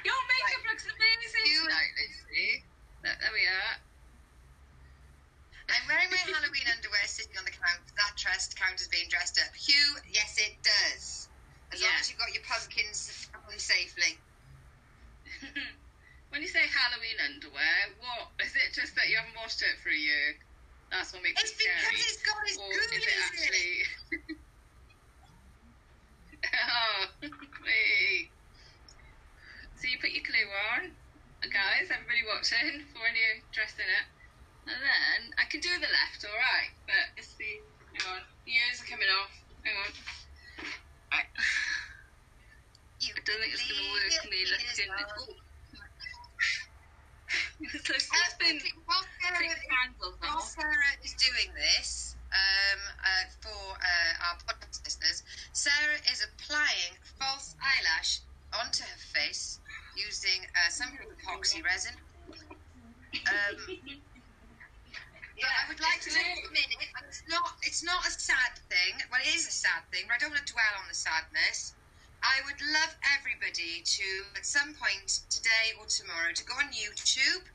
Your 0.07 0.21
makeup 0.29 0.63
looks 0.71 0.85
amazing 0.87 1.45
You- 1.49 1.65
tonight, 1.67 1.93
Lucy. 1.99 2.63
There, 3.03 3.17
there 3.21 3.35
we 3.35 3.47
are. 3.47 3.75
I'm 5.69 5.85
wearing 5.87 6.09
my 6.11 6.17
Halloween 6.25 6.65
underwear 6.73 7.05
sitting 7.05 7.37
on 7.37 7.45
the 7.45 7.53
couch. 7.53 7.85
That 7.97 8.17
dress 8.17 8.49
count 8.57 8.81
as 8.81 8.89
being 8.89 9.09
dressed 9.09 9.39
up? 9.39 9.53
Hugh, 9.55 10.01
yes, 10.09 10.41
it 10.41 10.57
does. 10.65 11.29
As 11.73 11.83
long 11.83 11.93
as 12.01 12.09
you've 12.09 12.19
got 12.19 12.33
your 12.33 12.43
pumpkins 12.49 13.29
happen 13.33 13.59
safely. 13.59 14.17
when 16.31 16.43
you 16.45 16.49
say 16.49 16.61
Halloween 16.69 17.17
underwear, 17.25 17.97
what 18.01 18.33
is 18.45 18.53
it? 18.53 18.77
Just 18.77 18.95
that 18.97 19.09
you 19.09 19.17
haven't 19.17 19.37
washed 19.37 19.63
it 19.65 19.81
for 19.81 19.89
a 19.89 19.97
year? 19.97 20.37
That's 20.93 21.13
what 21.13 21.23
makes 21.23 21.41
It's 21.41 21.53
it 21.53 21.61
scary. 21.61 22.01
It's 22.01 22.17
because 22.17 22.17
it's 22.17 22.23
got 22.25 22.41
its 22.49 22.57
or 22.61 22.73
is 22.73 22.93
it 22.93 23.05
actually? 23.29 23.73
oh, 26.69 27.01
wait. 27.65 28.33
So 29.77 29.87
you 29.89 29.97
put 30.01 30.11
your 30.11 30.25
glue 30.25 30.49
on, 30.75 30.93
guys. 31.49 31.93
Everybody 31.93 32.25
watching 32.27 32.83
for 32.93 33.05
when 33.05 33.15
you're 33.15 33.41
dressed 33.53 33.79
in 33.79 33.89
it, 33.89 34.07
and 34.69 34.81
then 34.81 35.19
I 35.39 35.45
can 35.47 35.61
do 35.61 35.71
the 35.81 35.89
left, 35.93 36.25
all 36.25 36.35
right. 36.35 36.73
But 36.89 37.15
it's 37.21 37.37
the 37.37 37.63
hang 37.95 38.05
on, 38.17 38.23
the 38.45 38.53
ears 38.53 38.81
are 38.83 38.89
coming 38.91 39.09
off. 39.13 39.33
Hang 39.63 39.77
on. 39.77 39.93
Right. 41.13 41.31
You 43.01 43.15
I 43.15 43.23
don't 43.23 43.39
think 43.39 43.55
it's 43.55 43.63
going 43.63 43.79
to 43.79 43.93
work 43.95 44.25
me 44.27 44.43
looking. 44.43 45.48
So 47.85 47.93
she's 47.95 48.35
been 48.41 48.59
While 48.87 49.05
Sarah- 49.21 49.61
While. 50.21 50.41
Sarah 50.41 50.93
is 51.05 51.15
doing 51.15 51.53
this, 51.55 52.17
um, 52.33 52.81
uh, 53.05 53.25
for 53.43 53.61
uh, 53.77 54.13
our 54.29 54.37
podcast 54.49 54.81
listeners, 54.85 55.23
Sarah 55.53 56.01
is 56.11 56.25
applying 56.25 56.97
false 57.19 57.55
eyelash 57.61 58.21
onto 58.53 58.85
her 58.85 59.01
face 59.13 59.61
using 59.97 60.45
uh, 60.57 60.71
some 60.71 60.89
kind 60.89 61.05
of 61.05 61.17
epoxy 61.19 61.63
resin. 61.65 61.95
Um, 63.29 63.57
but 65.39 65.53
I 65.55 65.63
would 65.69 65.81
like 65.81 66.01
to 66.03 66.11
take 66.11 66.43
a 66.43 66.51
minute, 66.53 66.81
it's 67.09 67.23
not, 67.29 67.51
it's 67.63 67.83
not 67.85 68.03
a 68.07 68.11
sad 68.11 68.59
thing. 68.69 68.99
Well, 69.11 69.21
it 69.23 69.35
is 69.35 69.47
a 69.47 69.55
sad 69.55 69.87
thing, 69.93 70.05
but 70.09 70.17
I 70.17 70.19
don't 70.19 70.31
want 70.35 70.45
to 70.47 70.53
dwell 70.53 70.75
on 70.81 70.89
the 70.89 70.97
sadness. 70.99 71.78
I 72.23 72.43
would 72.47 72.59
love 72.75 72.93
everybody 73.15 73.83
to, 73.85 74.07
at 74.35 74.45
some 74.47 74.75
point 74.75 75.23
today 75.31 75.75
or 75.79 75.87
tomorrow, 75.87 76.35
to 76.35 76.45
go 76.45 76.55
on 76.59 76.71
YouTube. 76.75 77.47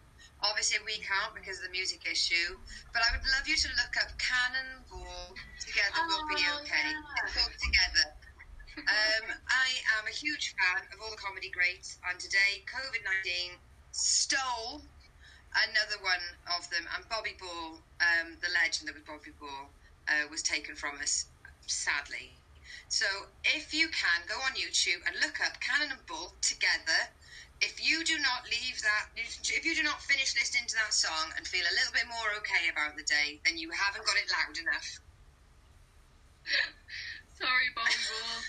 Obviously, 0.44 0.80
we 0.84 1.00
can't 1.04 1.32
because 1.36 1.60
of 1.60 1.68
the 1.68 1.76
music 1.76 2.04
issue, 2.08 2.60
but 2.92 3.04
I 3.04 3.16
would 3.16 3.24
love 3.32 3.48
you 3.48 3.56
to 3.56 3.70
look 3.80 3.96
up 4.00 4.12
Cannon 4.20 4.80
and 4.80 4.84
Ball 4.88 5.36
Together 5.64 6.04
we'll 6.08 6.28
Be 6.28 6.44
Oh, 6.44 6.60
Okay. 6.64 6.92
yeah. 6.92 7.32
Called 7.32 7.56
Together. 7.56 8.08
Um, 8.76 9.26
I 9.48 9.68
am 10.02 10.08
a 10.10 10.16
huge 10.16 10.56
fan 10.58 10.84
of 10.92 10.98
all 11.00 11.12
the 11.12 11.22
comedy 11.22 11.50
greats, 11.54 12.00
and 12.10 12.20
today 12.20 12.66
COVID 12.68 13.04
19 13.24 13.60
stole 13.92 14.82
another 15.70 16.02
one 16.02 16.24
of 16.58 16.68
them, 16.72 16.84
and 16.96 17.08
Bobby 17.08 17.38
Ball, 17.40 17.80
um, 18.02 18.36
the 18.42 18.50
legend 18.52 18.90
that 18.90 18.96
was 18.96 19.06
Bobby 19.06 19.32
Ball, 19.40 19.70
uh, 20.10 20.26
was 20.32 20.42
taken 20.42 20.76
from 20.76 20.98
us, 21.00 21.30
sadly. 21.68 22.34
So 22.94 23.10
if 23.42 23.74
you 23.74 23.90
can, 23.90 24.22
go 24.30 24.38
on 24.46 24.54
YouTube 24.54 25.02
and 25.10 25.18
look 25.18 25.42
up 25.42 25.58
Cannon 25.58 25.90
and 25.98 26.06
Ball 26.06 26.30
together. 26.46 27.10
If 27.58 27.82
you 27.82 28.06
do 28.06 28.22
not 28.22 28.46
leave 28.46 28.78
that, 28.86 29.10
if 29.18 29.66
you 29.66 29.74
do 29.74 29.82
not 29.82 29.98
finish 30.06 30.38
listening 30.38 30.70
to 30.70 30.78
that 30.78 30.94
song 30.94 31.34
and 31.34 31.42
feel 31.42 31.66
a 31.66 31.74
little 31.74 31.90
bit 31.90 32.06
more 32.06 32.38
okay 32.38 32.70
about 32.70 32.94
the 32.94 33.02
day, 33.02 33.42
then 33.50 33.58
you 33.58 33.74
haven't 33.74 34.06
got 34.06 34.14
it 34.14 34.30
loud 34.30 34.54
enough. 34.62 34.86
Sorry, 37.42 37.74
Bobby 37.74 37.98
Ball. 37.98 38.46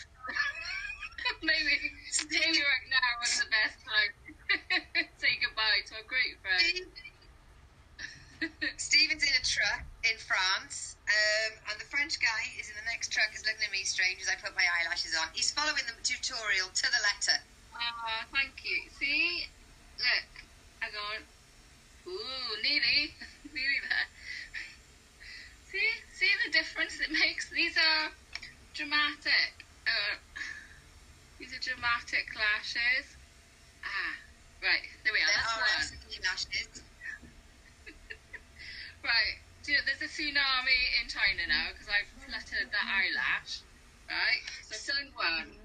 maybe, 1.48 1.80
maybe 2.28 2.61
right 2.61 2.88
now 2.92 3.24
is 3.24 3.40
the 3.40 3.48
best 3.48 3.80
time. 3.80 4.12
Say 5.24 5.40
goodbye 5.40 5.88
to 5.88 5.96
a 5.96 6.04
great 6.04 6.37
friend. 6.44 6.92
Stephen's 8.76 9.24
in 9.24 9.33
a 9.40 9.40
truck 9.40 9.88
in 10.04 10.20
France, 10.20 10.93
um, 11.05 11.53
and 11.69 11.77
the 11.77 11.85
French 11.85 12.17
guy 12.17 12.49
is 12.57 12.73
in 12.73 12.77
the 12.81 12.87
next 12.88 13.12
truck, 13.12 13.29
is 13.37 13.45
looking 13.45 13.69
at 13.69 13.73
me 13.73 13.85
strange 13.85 14.25
as 14.25 14.29
I 14.29 14.40
put 14.40 14.57
my 14.57 14.64
eyelashes 14.64 15.12
on. 15.12 15.29
He's 15.37 15.53
following 15.53 15.85
the 15.85 15.93
tutorial 16.01 16.73
to 16.73 16.87
the 16.88 17.01
letter. 17.05 17.38
Ah, 17.77 18.25
thank 18.33 18.64
you. 18.64 18.88
See, 18.97 19.45
look, 20.01 20.29
I 20.81 20.88
go, 20.88 21.05
ooh, 22.09 22.51
nearly, 22.64 23.12
nearly 23.53 23.81
there. 23.85 24.09
See, 25.69 25.90
see 26.17 26.33
the 26.47 26.53
difference 26.57 26.97
it 27.01 27.12
makes. 27.12 27.51
These 27.51 27.77
are 27.77 28.09
dramatic. 28.73 29.67
Uh, 29.85 30.17
these 31.37 31.53
are 31.53 31.61
dramatic 31.61 32.33
lashes. 32.33 33.12
Ah, 33.85 34.17
right, 34.64 34.88
there 35.05 35.12
we 35.12 35.21
are. 35.21 35.29
There 35.29 35.37
That's 35.37 35.53
are 35.53 35.69
lashes. 35.69 36.81
Right. 39.05 39.43
Know, 39.66 39.81
there's 39.87 40.05
a 40.05 40.11
tsunami 40.12 40.81
in 41.00 41.09
China 41.09 41.48
now 41.48 41.72
because 41.72 41.88
I've 41.88 42.09
fluttered 42.20 42.68
that 42.70 42.85
eyelash. 42.85 43.64
Right. 44.09 44.44
So 44.61 44.77
done 44.92 45.09
one. 45.16 45.57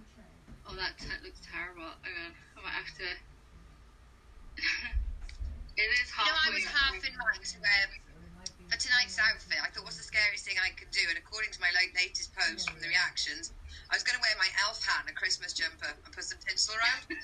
Oh, 0.65 0.75
that 0.75 0.95
t- 0.99 1.11
looks 1.23 1.41
terrible. 1.43 1.95
Hang 2.03 2.15
on. 2.27 2.33
I 2.57 2.59
might 2.63 2.77
have 2.79 2.93
to. 2.99 3.07
it 5.77 5.89
is 6.01 6.09
You 6.17 6.25
know, 6.25 6.35
I 6.35 6.49
was 6.51 6.65
half 6.65 6.95
in 7.03 7.13
mind 7.15 7.43
to 7.43 7.57
wear 7.61 7.83
for 8.69 8.77
tonight's 8.77 9.17
outfit. 9.19 9.59
I 9.63 9.69
thought, 9.69 9.83
what's 9.83 9.97
the 9.97 10.07
scariest 10.07 10.45
thing 10.45 10.57
I 10.61 10.71
could 10.71 10.91
do? 10.91 11.05
And 11.09 11.17
according 11.17 11.51
to 11.57 11.61
my 11.61 11.71
late, 11.75 11.93
latest 11.95 12.33
post 12.35 12.69
from 12.71 12.81
the 12.81 12.87
reactions, 12.89 13.51
I 13.91 13.95
was 13.95 14.03
going 14.03 14.15
to 14.15 14.23
wear 14.23 14.35
my 14.37 14.49
elf 14.61 14.81
hat 14.85 15.03
and 15.07 15.11
a 15.11 15.17
Christmas 15.17 15.53
jumper 15.53 15.91
and 15.91 16.11
put 16.13 16.25
some 16.25 16.39
tinsel 16.47 16.75
around. 16.75 17.05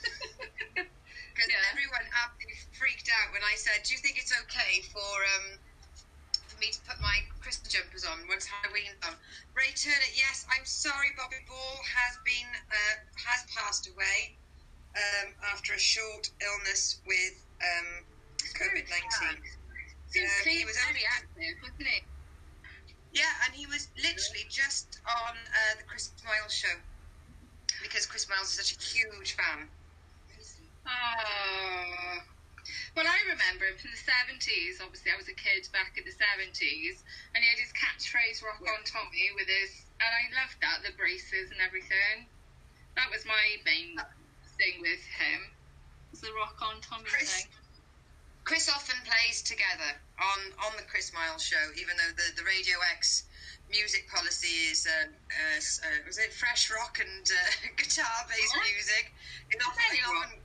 Because 1.35 1.49
Yeah. 1.51 1.67
everyone 1.71 2.07
absolutely 2.15 2.55
freaked 2.71 3.09
out 3.11 3.31
when 3.31 3.43
I 3.43 3.55
said, 3.55 3.83
"Do 3.83 3.93
you 3.93 3.99
think 3.99 4.17
it's 4.17 4.31
okay 4.31 4.81
for 4.81 5.23
um 5.35 5.59
for 6.55 6.61
me 6.63 6.71
to 6.71 6.79
put 6.87 6.99
my 7.03 7.19
Christmas 7.43 7.73
jumpers 7.73 8.05
on 8.07 8.23
once 8.31 8.47
Halloween's 8.47 8.95
on?" 9.03 9.15
Ray 9.53 9.75
Turner, 9.75 10.11
yes, 10.15 10.45
I'm 10.49 10.65
sorry, 10.65 11.11
Bobby 11.17 11.43
Ball 11.47 11.77
has 11.83 12.17
been 12.23 12.47
uh, 12.71 12.95
has 13.27 13.43
passed 13.51 13.87
away 13.91 14.37
um, 14.95 15.33
after 15.51 15.73
a 15.73 15.79
short 15.79 16.31
illness 16.41 17.01
with 17.05 17.35
um, 17.59 18.05
COVID 18.55 18.87
nineteen. 18.87 19.43
Uh, 20.15 20.47
he 20.47 20.63
was 20.63 20.77
only- 20.87 21.03
active, 21.11 21.59
wasn't 21.61 21.87
he? 21.87 22.01
Yeah, 23.11 23.31
and 23.45 23.53
he 23.53 23.65
was 23.67 23.87
literally 23.95 24.45
just 24.49 24.99
on 25.07 25.35
uh, 25.35 25.75
the 25.77 25.83
Chris 25.83 26.11
Moyles 26.23 26.51
show 26.51 26.75
because 27.81 28.05
Chris 28.05 28.25
Moyles 28.25 28.43
is 28.43 28.59
such 28.59 28.75
a 28.75 28.79
huge 28.81 29.35
fan. 29.35 29.67
Oh. 30.87 32.04
Well, 32.95 33.03
I 33.03 33.19
remember 33.27 33.67
him 33.67 33.75
from 33.75 33.91
the 33.91 33.99
70s. 33.99 34.79
Obviously, 34.79 35.12
I 35.12 35.19
was 35.19 35.27
a 35.27 35.36
kid 35.36 35.67
back 35.75 35.99
in 35.99 36.08
the 36.08 36.15
70s. 36.15 37.03
And 37.36 37.43
he 37.43 37.47
had 37.51 37.60
his 37.60 37.75
catchphrase, 37.75 38.39
Rock 38.39 38.63
Yeah. 38.63 38.71
on 38.71 38.84
Tommy, 38.88 39.31
with 39.36 39.47
his. 39.51 39.84
And 39.99 40.08
I 40.08 40.31
loved 40.31 40.55
that, 40.63 40.79
the 40.84 40.95
braces 40.95 41.51
and 41.51 41.60
everything. 41.60 42.27
That 42.95 43.12
was 43.12 43.25
my 43.27 43.60
main 43.67 43.99
thing 44.58 44.79
with 44.79 45.03
him. 45.19 45.51
Was 46.12 46.21
the 46.21 46.31
Rock 46.34 46.55
on 46.62 46.79
Tommy 46.79 47.03
Chris- 47.03 47.43
thing. 47.43 47.51
Chris 48.45 48.69
often 48.69 48.95
plays 49.03 49.41
together 49.41 49.99
on, 50.21 50.39
on 50.63 50.77
the 50.77 50.84
Chris 50.84 51.12
Moyles 51.12 51.41
show, 51.41 51.71
even 51.75 51.97
though 51.97 52.13
the, 52.15 52.31
the 52.39 52.45
Radio 52.45 52.77
X 52.93 53.23
music 53.69 54.08
policy 54.08 54.69
is 54.69 54.86
um, 54.86 55.10
uh, 55.34 55.58
uh, 55.58 56.05
was 56.05 56.19
it 56.19 56.31
fresh 56.31 56.69
rock 56.69 56.99
and 57.01 57.25
uh, 57.25 57.51
guitar 57.77 58.23
based 58.29 58.55
music. 58.62 59.12
It 59.49 59.60
often, 59.65 59.97
often 60.05 60.39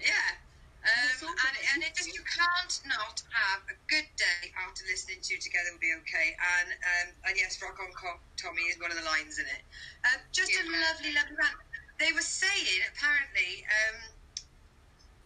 yeah. 0.00 0.41
Um, 0.82 1.30
and, 1.30 1.54
and 1.74 1.78
it 1.86 1.94
just 1.94 2.10
you 2.10 2.26
can't 2.26 2.74
not 2.90 3.22
have 3.30 3.62
a 3.70 3.76
good 3.86 4.06
day 4.18 4.50
after 4.66 4.82
listening 4.90 5.22
to 5.22 5.38
Together 5.38 5.70
Will 5.70 5.78
Be 5.78 5.94
Okay. 6.02 6.34
And 6.34 6.74
um, 6.74 7.08
and 7.30 7.34
yes, 7.38 7.62
Rock 7.62 7.78
on 7.78 7.94
Co- 7.94 8.18
Tommy 8.34 8.66
is 8.66 8.82
one 8.82 8.90
of 8.90 8.98
the 8.98 9.06
lines 9.06 9.38
in 9.38 9.46
it. 9.46 9.62
Um, 10.10 10.18
just 10.34 10.50
a 10.50 10.62
lovely, 10.66 11.14
lovely 11.14 11.38
band. 11.38 11.54
They 12.02 12.10
were 12.10 12.26
saying 12.26 12.82
apparently, 12.90 13.62
um, 13.70 14.10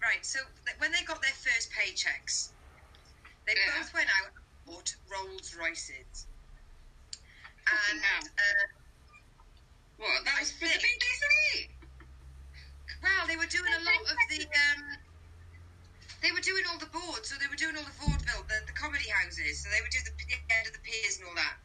right? 0.05 0.21
So 0.21 0.45
th- 0.69 0.77
when 0.77 0.92
they 0.92 1.01
got 1.09 1.25
their 1.25 1.33
first 1.40 1.73
paychecks, 1.73 2.53
they 3.49 3.57
Yeah. 3.57 3.81
both 3.81 3.97
went 3.97 4.12
out 4.12 4.37
and 4.37 4.45
bought 4.69 4.92
Rolls 5.09 5.57
Royces. 5.57 6.29
And 7.64 7.99
uh, 8.05 8.64
What? 9.97 10.21
That 10.29 10.37
I 10.37 10.40
was 10.45 10.53
for 10.53 10.69
the 10.69 10.77
BBC? 10.77 11.73
Well, 13.01 13.25
they 13.27 13.37
were 13.40 13.49
doing 13.49 13.73
a 13.73 13.83
lot 13.88 14.01
of 14.05 14.16
the. 14.29 14.45
They 16.22 16.33
were 16.33 16.40
doing 16.44 16.64
all 16.68 16.79
the 16.81 16.90
boards, 16.90 17.29
so 17.29 17.37
they 17.38 17.48
were 17.48 17.61
doing 17.61 17.76
all 17.76 17.85
the 17.85 17.96
vaudeville, 17.96 18.44
the, 18.48 18.64
the 18.66 18.72
comedy 18.76 19.09
houses. 19.11 19.62
So 19.62 19.68
they 19.70 19.81
would 19.81 19.92
do 19.92 20.00
the, 20.05 20.12
the 20.16 20.40
end 20.52 20.66
of 20.66 20.72
the 20.72 20.83
piers 20.85 21.18
and 21.20 21.29
all 21.29 21.37
that, 21.37 21.57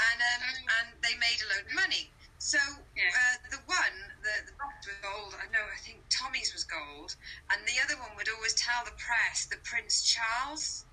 and 0.00 0.18
um, 0.20 0.40
Oh. 0.44 0.74
and 0.80 0.86
they 1.04 1.14
made 1.20 1.38
a 1.44 1.48
load 1.52 1.66
of 1.68 1.74
money. 1.76 2.12
So 2.38 2.58
Yeah. 2.96 3.10
uh, 3.12 3.36
the 3.50 3.62
one, 3.68 3.96
the 4.22 4.34
the 4.48 4.54
box 4.56 4.86
was 4.88 4.98
gold. 5.02 5.34
I 5.36 5.46
know. 5.52 5.64
I 5.68 5.78
think 5.84 6.06
Tommy's 6.08 6.52
was 6.54 6.64
gold, 6.64 7.16
and 7.52 7.66
the 7.68 7.78
other 7.82 7.98
one 8.00 8.16
would 8.16 8.28
always 8.30 8.54
tell 8.54 8.84
the 8.84 8.96
press 8.96 9.46
that 9.50 9.64
Prince 9.64 10.02
Charles 10.02 10.86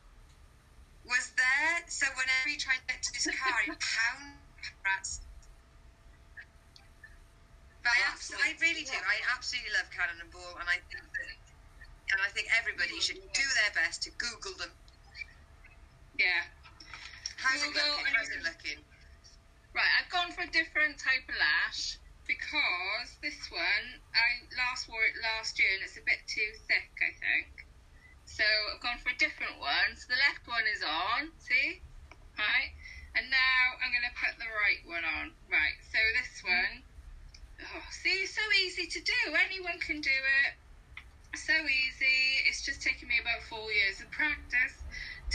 was 1.06 1.32
there. 1.38 1.86
So 1.88 2.08
whenever 2.18 2.50
he 2.50 2.58
tried 2.58 2.82
to 2.84 2.88
get 2.90 3.04
to 3.04 3.12
his 3.16 3.28
car, 3.32 3.58
he 3.64 3.72
pound 3.96 4.44
rats. 4.86 5.22
But 7.84 7.94
I, 7.94 8.50
I 8.50 8.58
really 8.60 8.84
do. 8.84 8.98
I 8.98 9.18
absolutely 9.36 9.72
love 9.78 9.88
Cannon 9.94 10.18
and 10.22 10.32
Ball, 10.34 10.58
and 10.60 10.68
I 10.68 10.82
think 10.90 11.06
that, 11.06 11.30
and 12.12 12.22
I 12.22 12.30
think 12.32 12.48
everybody 12.54 13.00
should 13.00 13.22
do 13.34 13.48
their 13.62 13.72
best 13.74 14.04
to 14.04 14.10
Google 14.18 14.54
them. 14.58 14.74
Yeah. 16.18 16.48
How's 17.38 17.62
it 17.62 17.74
Google 17.74 18.00
looking? 18.00 18.14
How's 18.14 18.30
it 18.30 18.44
looking? 18.44 18.80
Right, 19.76 19.92
I've 20.00 20.10
gone 20.10 20.32
for 20.32 20.48
a 20.48 20.52
different 20.52 20.96
type 20.96 21.28
of 21.28 21.36
lash 21.36 22.00
because 22.24 23.10
this 23.22 23.38
one 23.52 24.02
I 24.16 24.48
last 24.56 24.88
wore 24.88 25.04
it 25.04 25.20
last 25.22 25.60
year 25.60 25.70
and 25.76 25.84
it's 25.84 26.00
a 26.00 26.06
bit 26.08 26.24
too 26.26 26.50
thick, 26.66 26.90
I 27.04 27.12
think. 27.20 27.68
So 28.26 28.48
I've 28.72 28.82
gone 28.82 28.98
for 29.04 29.12
a 29.12 29.20
different 29.20 29.60
one. 29.60 29.94
So 30.00 30.10
the 30.10 30.20
left 30.20 30.48
one 30.48 30.66
is 30.66 30.82
on, 30.82 31.30
see? 31.44 31.84
Right. 32.40 32.72
And 33.14 33.30
now 33.30 33.62
I'm 33.84 33.92
gonna 33.92 34.16
put 34.16 34.40
the 34.40 34.48
right 34.48 34.82
one 34.88 35.04
on. 35.04 35.36
Right, 35.52 35.78
so 35.92 36.00
this 36.16 36.42
one 36.42 36.84
oh, 37.62 37.84
see 37.92 38.24
it's 38.24 38.36
so 38.36 38.42
easy 38.66 38.88
to 38.88 39.00
do. 39.02 39.20
Anyone 39.36 39.80
can 39.80 40.02
do 40.02 40.10
it. 40.10 40.54
So 41.36 41.52
easy. 41.52 42.48
It's 42.48 42.64
just 42.64 42.82
taken 42.82 43.12
me 43.12 43.20
about 43.20 43.44
four 43.52 43.68
years 43.68 44.00
of 44.00 44.10
practice 44.10 44.82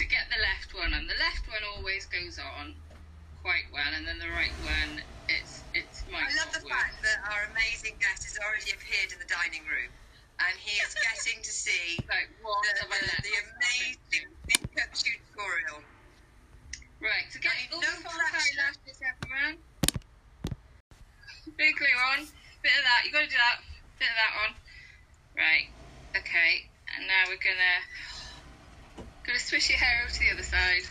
to 0.00 0.02
get 0.08 0.32
the 0.32 0.40
left 0.40 0.72
one 0.72 0.96
and 0.96 1.04
the 1.04 1.18
left 1.20 1.44
one 1.44 1.60
always 1.76 2.08
goes 2.08 2.40
on 2.40 2.72
quite 3.40 3.68
well, 3.72 3.88
and 3.96 4.04
then 4.04 4.20
the 4.20 4.28
right 4.32 4.52
one, 4.64 5.00
it's 5.28 5.64
it's 5.72 6.04
my. 6.12 6.20
I 6.20 6.28
love 6.40 6.52
the 6.52 6.64
fact 6.68 7.00
that 7.04 7.18
our 7.32 7.48
amazing 7.52 7.96
guest 8.00 8.28
has 8.28 8.36
already 8.40 8.72
appeared 8.76 9.12
in 9.12 9.18
the 9.20 9.28
dining 9.28 9.64
room, 9.64 9.88
and 10.44 10.54
he 10.60 10.76
is 10.80 10.92
getting 11.08 11.40
to 11.40 11.52
see 11.52 12.04
like 12.08 12.28
what 12.44 12.60
the, 12.64 12.84
the, 12.84 13.00
the 13.24 13.34
amazing 13.56 14.28
makeup 14.48 14.92
tutorial. 14.92 15.80
Right, 17.00 17.28
to 17.32 17.38
get 17.40 17.52
all 17.72 17.80
no 17.80 17.92
the 17.96 18.12
eyelashes, 18.12 19.00
everyone. 19.00 19.56
Big 21.56 21.76
glue 21.80 21.96
on, 22.12 22.28
bit 22.60 22.76
of 22.76 22.84
that. 22.84 23.08
You 23.08 23.12
got 23.12 23.24
to 23.24 23.32
do 23.32 23.40
that. 23.40 23.64
Bit 23.96 24.12
of 24.12 24.18
that 24.20 24.32
on. 24.44 24.50
Right. 25.32 25.79
Okay. 26.16 26.70
And 26.96 27.06
now 27.06 27.28
we're 27.28 27.38
gonna 27.38 29.06
gonna 29.26 29.38
swish 29.38 29.70
your 29.70 29.78
hair 29.78 30.02
over 30.02 30.12
to 30.12 30.18
the 30.18 30.30
other 30.34 30.42
side. 30.42 30.84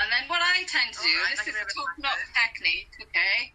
And 0.00 0.10
then 0.10 0.26
what 0.26 0.42
I 0.42 0.66
tend 0.66 0.90
to 0.92 1.02
do, 1.02 1.08
Alright, 1.08 1.38
this 1.38 1.46
is 1.46 1.54
a 1.54 1.66
top 1.70 1.94
knot 2.02 2.18
technique, 2.34 2.90
okay? 2.98 3.54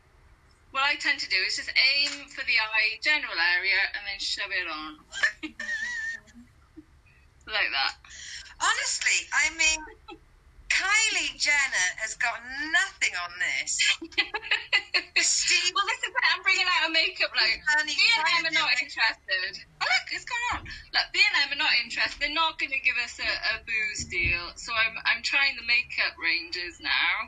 What 0.72 0.84
I 0.84 0.96
tend 0.96 1.20
to 1.20 1.28
do 1.28 1.36
is 1.48 1.58
just 1.58 1.68
aim 1.68 2.30
for 2.32 2.46
the 2.46 2.56
eye 2.56 2.96
general 3.04 3.36
area 3.58 3.82
and 3.92 4.08
then 4.08 4.20
shove 4.20 4.52
it 4.52 4.68
on. 4.72 5.04
like 7.50 7.72
that. 7.74 7.94
Honestly, 8.62 9.28
I 9.34 9.50
mean, 9.58 10.20
Kylie 10.80 11.36
Jenner 11.36 11.90
has 12.00 12.16
got 12.16 12.40
nothing 12.72 13.12
on 13.20 13.32
this. 13.36 13.76
Steve 15.20 15.72
well, 15.76 15.84
this 15.92 16.00
is 16.08 16.16
it. 16.16 16.24
I'm 16.32 16.40
bringing 16.40 16.64
out 16.64 16.88
a 16.88 16.92
makeup 16.96 17.36
like 17.36 17.60
Honey, 17.68 18.00
B 18.00 18.04
and 18.16 18.24
M 18.40 18.48
are 18.48 18.56
not 18.64 18.72
interested. 18.80 19.60
Oh 19.84 19.84
look, 19.84 20.08
it's 20.16 20.24
gone 20.24 20.46
on. 20.56 20.62
Look, 20.64 21.08
B 21.12 21.20
and 21.20 21.36
M 21.52 21.60
are 21.60 21.60
not 21.60 21.76
interested. 21.84 22.16
They're 22.24 22.32
not 22.32 22.56
going 22.64 22.72
to 22.72 22.80
give 22.80 22.96
us 23.04 23.20
a, 23.20 23.28
a 23.28 23.54
booze 23.68 24.08
deal. 24.08 24.56
So 24.56 24.72
I'm 24.72 24.96
I'm 25.04 25.20
trying 25.20 25.60
the 25.60 25.68
makeup 25.68 26.16
ranges 26.16 26.80
now. 26.80 27.28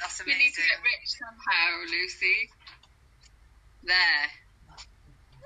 That's 0.00 0.24
amazing. 0.24 0.32
We 0.32 0.44
need 0.48 0.56
to 0.56 0.64
get 0.64 0.80
rich 0.80 1.12
somehow, 1.12 1.68
Lucy. 1.92 2.48
There. 3.84 4.47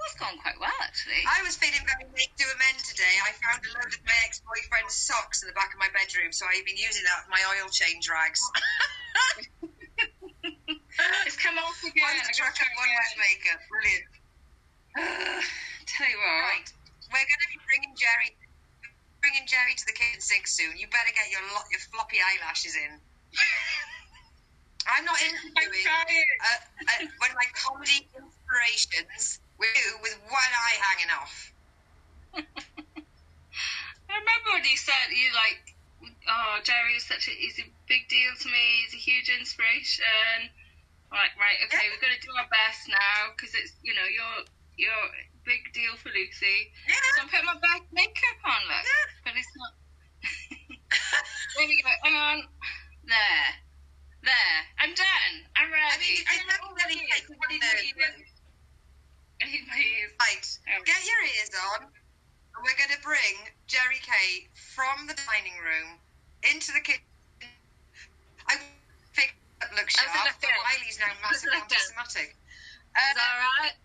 That's 0.02 0.18
gone 0.18 0.38
quite 0.42 0.58
well, 0.58 0.74
actually. 0.82 1.22
I 1.22 1.46
was 1.46 1.54
feeling 1.54 1.78
very 1.86 2.10
make 2.10 2.34
do 2.34 2.42
amend 2.42 2.82
today. 2.82 3.14
I 3.22 3.30
found 3.38 3.62
a 3.62 3.70
load 3.70 3.86
of 3.94 4.02
my 4.02 4.18
ex-boyfriend's 4.26 4.98
socks 4.98 5.42
in 5.42 5.46
the 5.46 5.54
back 5.54 5.70
of 5.70 5.78
my 5.78 5.88
bedroom, 5.94 6.34
so 6.34 6.42
I've 6.46 6.66
been 6.66 6.80
using 6.80 7.06
that 7.06 7.22
for 7.22 7.30
my 7.30 7.42
oil 7.54 7.70
change 7.70 8.10
rags. 8.10 8.42
it's 11.26 11.38
come 11.38 11.56
off 11.58 11.78
again. 11.86 12.02
One 12.02 12.18
I 12.18 12.26
to 12.26 12.34
gotta 12.34 12.54
track 12.54 12.72
one 12.74 12.90
with 12.90 13.14
makeup. 13.20 13.60
Brilliant. 13.70 14.06
Uh, 14.98 15.40
tell 15.94 16.08
you 16.10 16.18
what. 16.18 16.50
Right, 16.50 16.68
we're 17.14 17.28
going 17.28 17.42
to 17.46 17.50
be 17.52 17.60
bringing 17.68 17.94
Gerry, 17.94 18.30
bringing 19.22 19.46
Gerry 19.46 19.74
to 19.76 19.86
the 19.86 19.94
kitchen 19.94 20.20
sink 20.20 20.50
soon. 20.50 20.74
You 20.76 20.90
better 20.90 21.12
get 21.14 21.30
your 21.30 21.44
lo- 21.54 21.68
your 21.70 21.82
floppy 21.92 22.18
eyelashes 22.18 22.74
in. 22.74 22.92
I'm 24.82 25.06
not 25.06 25.14
interviewing 25.22 25.86
uh, 25.86 26.58
uh, 26.90 27.06
one 27.22 27.30
of 27.30 27.38
my 27.38 27.46
comedy 27.54 28.02
inspirations 28.18 29.38
with 29.62 29.76
you 29.78 29.90
with 30.02 30.18
one 30.26 30.52
eye 30.66 30.78
hanging 30.82 31.12
off. 31.14 31.34
I 34.10 34.14
remember 34.18 34.48
when 34.58 34.66
you 34.66 34.74
said 34.76 35.14
you 35.14 35.30
like, 35.38 35.62
oh, 36.28 36.58
Gerry 36.66 36.98
is 36.98 37.06
such 37.06 37.28
a 37.28 37.32
he's 37.32 37.58
a 37.62 37.66
big 37.86 38.08
deal 38.10 38.32
to 38.42 38.48
me. 38.50 38.64
He's 38.84 38.94
a 38.98 39.02
huge 39.02 39.30
inspiration. 39.30 40.50
Like, 41.12 41.36
right, 41.38 41.60
okay, 41.68 41.92
we've 41.92 42.00
got 42.00 42.08
to 42.10 42.20
do 42.24 42.32
our 42.40 42.48
best 42.48 42.88
now 42.88 43.30
because 43.36 43.52
it's 43.54 43.72
you 43.84 43.94
know 43.94 44.04
you're 44.08 44.42
you're 44.80 45.06
big 45.44 45.70
deal 45.76 45.94
for 46.00 46.08
Lucy. 46.10 46.72
Yeah. 46.88 46.96
So 47.16 47.22
I'm 47.22 47.28
putting 47.30 47.46
my 47.46 47.58
best 47.60 47.84
makeup 47.92 48.38
on, 48.48 48.60
look, 48.66 48.82
Yeah. 48.82 49.06
but 49.28 49.32
it's 49.36 49.52
not. 49.54 49.72
there 51.58 51.66
we 51.68 51.76
go. 51.82 51.90
Hang 52.02 52.16
on. 52.16 52.38
There. 53.04 53.48
There. 54.24 54.58
I'm 54.80 54.94
done. 54.94 55.34
I'm 55.58 55.68
ready. 55.68 55.92
I 55.92 55.98
mean, 56.00 56.16
you 56.16 56.24
I'm 56.26 56.38
didn't 56.48 56.62
all 56.64 56.74
really 56.78 56.98
ready. 57.04 57.12
take 57.12 57.26
I 57.28 57.36
one 57.36 57.50
need 57.52 57.60
there, 57.60 57.76
my 57.76 58.08
ears. 58.16 58.31
I 59.42 59.50
need 59.50 59.66
my 59.66 59.74
ears. 59.74 60.14
Right, 60.22 60.86
get 60.86 61.02
your 61.02 61.22
ears 61.26 61.50
on. 61.74 61.90
We're 62.62 62.78
going 62.78 62.94
to 62.94 63.02
bring 63.02 63.50
Gerry 63.66 63.98
Kyei 63.98 64.46
from 64.54 65.10
the 65.10 65.18
dining 65.26 65.58
room 65.58 65.98
into 66.46 66.70
the 66.70 66.78
kitchen. 66.78 67.02
I 68.46 68.54
think 69.18 69.34
that 69.58 69.74
looks 69.74 69.98
sharp, 69.98 70.14
but? 70.38 70.46
Wiley's 70.46 70.98
now 71.02 71.10
massively 71.26 71.58
anti-Semitic. 71.58 72.38
Is 72.38 72.94
that 72.94 73.18
um, 73.18 73.34
alright? 73.34 73.76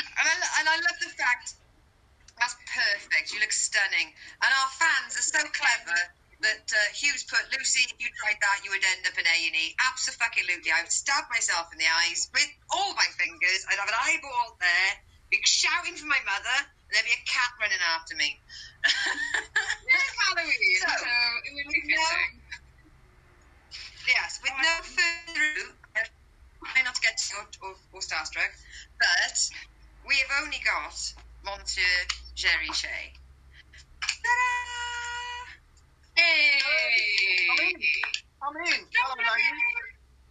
and, 0.00 0.24
I, 0.24 0.34
and 0.56 0.66
I 0.72 0.76
love 0.80 0.98
the 1.04 1.12
fact 1.12 1.60
that's 2.40 2.56
perfect. 2.64 3.34
You 3.34 3.44
look 3.44 3.52
stunning. 3.52 4.08
And 4.40 4.48
our 4.48 4.70
fans 4.72 5.20
are 5.20 5.26
so 5.26 5.42
clever 5.52 6.00
that 6.40 6.66
uh, 6.70 6.88
Hughes 6.94 7.24
put, 7.26 7.42
Lucy, 7.50 7.86
if 7.90 7.98
you 7.98 8.08
tried 8.22 8.38
that, 8.40 8.62
you 8.64 8.70
would 8.70 8.84
end 8.84 9.06
up 9.06 9.18
in 9.18 9.26
A&E. 9.26 9.74
Absolutely. 9.90 10.70
I 10.72 10.82
would 10.82 10.92
stab 10.92 11.24
myself 11.30 11.72
in 11.72 11.78
the 11.78 11.88
eyes 11.88 12.28
with 12.34 12.48
all 12.70 12.94
my 12.94 13.06
fingers. 13.16 13.64
I'd 13.70 13.78
have 13.78 13.88
an 13.88 13.96
eyeball 13.96 14.56
there, 14.60 14.90
be 15.30 15.38
shouting 15.44 15.94
for 15.96 16.06
my 16.06 16.20
mother, 16.24 16.58
and 16.60 16.92
there'd 16.92 17.08
be 17.08 17.16
a 17.16 17.24
cat 17.28 17.52
running 17.60 17.82
after 17.96 18.14
me. 18.16 18.38
It's 19.88 20.14
Halloween, 20.28 20.76
So, 20.80 20.88
so, 20.88 21.08
it 21.08 21.52
would 21.56 21.72
be 21.72 21.82
no- 21.88 22.28
yes, 24.08 24.38
with 24.42 24.52
no 24.60 24.74
further 24.84 25.44
ado, 25.48 25.64
try 26.72 26.82
not 26.84 26.94
to 26.94 27.00
get 27.00 27.16
too 27.18 27.40
or, 27.62 27.74
or 27.92 28.00
starstruck, 28.00 28.52
but 29.00 29.36
we 30.06 30.14
have 30.20 30.44
only 30.44 30.60
got 30.64 30.94
Monsieur 31.44 31.94
Gerry 32.36 32.68
Kyei. 32.68 33.16
Ta-da! 34.02 34.77
Hey! 36.18 36.58
I'm 37.52 37.60
in. 37.70 37.82
I'm 38.42 38.56
in. 38.66 38.80
Hello, 38.90 39.14
ladies. 39.18 39.62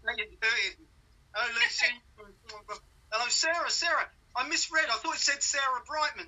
How 0.06 0.12
you 0.18 0.26
doing? 0.42 0.76
Lucy. 1.56 1.88
Hello, 3.12 3.28
Sarah. 3.30 3.70
Sarah, 3.70 4.08
I 4.36 4.48
misread. 4.50 4.86
I 4.90 4.98
thought 5.00 5.16
it 5.16 5.22
said 5.22 5.44
Sarah 5.44 5.84
Brightman. 5.88 6.28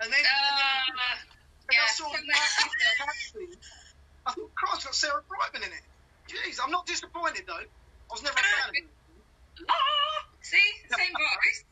And 0.00 0.12
then, 0.12 0.20
Uh, 0.24 0.90
and 0.90 0.98
I 1.70 1.72
yeah, 1.72 1.86
saw 1.92 2.08
the. 2.10 2.18
I 4.26 4.32
thought, 4.32 4.54
Christ, 4.56 4.84
got 4.86 4.94
Sarah 4.94 5.22
Brightman 5.28 5.64
in 5.68 5.72
it. 5.74 5.84
Jeez, 6.28 6.58
I'm 6.64 6.70
not 6.70 6.86
disappointed, 6.86 7.44
though. 7.46 7.54
I 7.60 8.10
was 8.10 8.22
never 8.22 8.38
a 8.38 8.42
fan 8.42 8.68
of 8.70 8.74
it. 8.74 8.86
see? 10.42 10.68
Same 10.90 11.12
voice. 11.12 11.64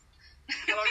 Hello, 0.67 0.83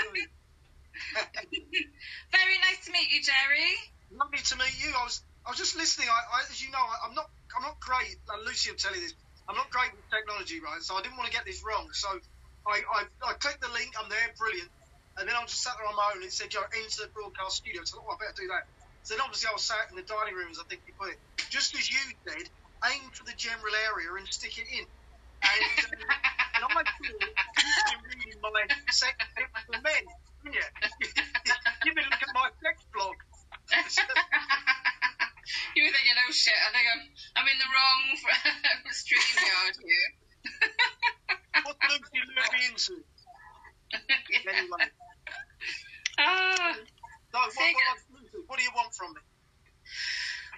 Very 2.32 2.58
nice 2.60 2.86
to 2.86 2.92
meet 2.92 3.12
you, 3.12 3.22
Gerry. 3.22 3.72
Lovely 4.12 4.40
to 4.40 4.56
meet 4.58 4.76
you. 4.84 4.92
I 4.98 5.04
was, 5.06 5.24
I 5.48 5.52
was 5.52 5.60
just 5.60 5.76
listening. 5.76 6.08
I, 6.10 6.22
I, 6.22 6.40
as 6.52 6.62
you 6.62 6.70
know, 6.72 6.82
I, 6.82 6.96
I'm 7.10 7.16
not, 7.18 7.28
I'm 7.58 7.66
not 7.66 7.80
great. 7.82 8.16
Uh, 8.30 8.42
Lucy, 8.46 8.70
I'm 8.72 8.78
telling 8.80 9.02
you 9.02 9.08
this. 9.10 9.18
I'm 9.50 9.58
not 9.60 9.74
great 9.74 9.92
with 9.92 10.08
technology, 10.14 10.62
right? 10.64 10.80
So 10.86 10.96
I 10.96 11.04
didn't 11.04 11.18
want 11.20 11.28
to 11.28 11.36
get 11.36 11.44
this 11.50 11.60
wrong. 11.68 11.90
So 11.98 12.10
I, 12.70 12.80
I, 12.86 13.02
I 13.26 13.34
clicked 13.42 13.60
the 13.66 13.74
link. 13.74 13.92
I'm 14.00 14.08
there, 14.08 14.30
brilliant. 14.38 14.70
And 15.20 15.28
then 15.28 15.36
I 15.36 15.44
just 15.50 15.66
sat 15.66 15.76
there 15.82 15.90
on 15.90 15.98
my 16.00 16.14
own. 16.16 16.24
and 16.24 16.30
It 16.30 16.34
said, 16.34 16.54
"Go 16.54 16.64
into 16.78 17.04
the 17.04 17.12
broadcast 17.12 17.60
studio." 17.60 17.84
So 17.84 18.00
I 18.00 18.06
thought, 18.06 18.08
oh, 18.08 18.16
I 18.16 18.22
better 18.24 18.40
do 18.40 18.50
that. 18.54 18.66
So 19.04 19.18
then 19.18 19.26
obviously 19.26 19.50
I 19.52 19.58
was 19.58 19.66
sat 19.68 19.90
in 19.92 19.98
the 20.00 20.08
dining 20.08 20.38
room, 20.38 20.54
as 20.54 20.62
I 20.62 20.66
think 20.72 20.86
you 20.88 20.94
put 20.96 21.12
it, 21.12 21.20
just 21.52 21.76
as 21.76 21.90
you 21.92 22.00
said, 22.24 22.46
aim 22.88 23.04
for 23.18 23.26
the 23.28 23.36
general 23.36 23.74
area 23.92 24.14
and 24.16 24.24
stick 24.30 24.56
it 24.62 24.70
in. 24.72 24.86
And, 25.44 25.64
um, 25.86 25.92
and 26.56 26.64
I 26.66 26.70
you've 27.10 27.86
been 27.90 28.02
reading 28.06 28.42
my 28.42 28.64
sex 28.92 29.16
for 29.68 29.80
men, 29.82 30.04
haven't 30.46 30.56
you? 30.56 30.68
You've 31.86 31.96
been 31.96 32.06
looking 32.06 32.30
at 32.30 32.36
my 32.36 32.50
sex 32.64 32.78
blog. 32.94 33.16
you 35.76 35.84
were 35.84 35.94
thinking, 35.94 36.18
oh 36.28 36.32
shit, 36.32 36.56
I 36.56 36.70
think 36.72 36.86
I'm, 36.88 37.04
I'm 37.36 37.48
in 37.48 37.58
the 37.60 37.70
wrong 37.72 38.04
stream 38.92 39.22
yard 39.38 39.76
here. 39.82 40.10
What 41.66 41.78
Lucy 41.90 42.20
lured 42.32 42.52
me 42.54 42.62
into? 42.72 42.96
Anyway. 44.48 44.88
Ah. 46.18 46.76
No, 47.34 47.40
what, 47.40 47.52
what, 47.56 47.76
what, 47.76 48.46
what 48.48 48.58
do 48.58 48.64
you 48.64 48.72
want 48.76 48.94
from 48.96 49.14
me? 49.14 49.22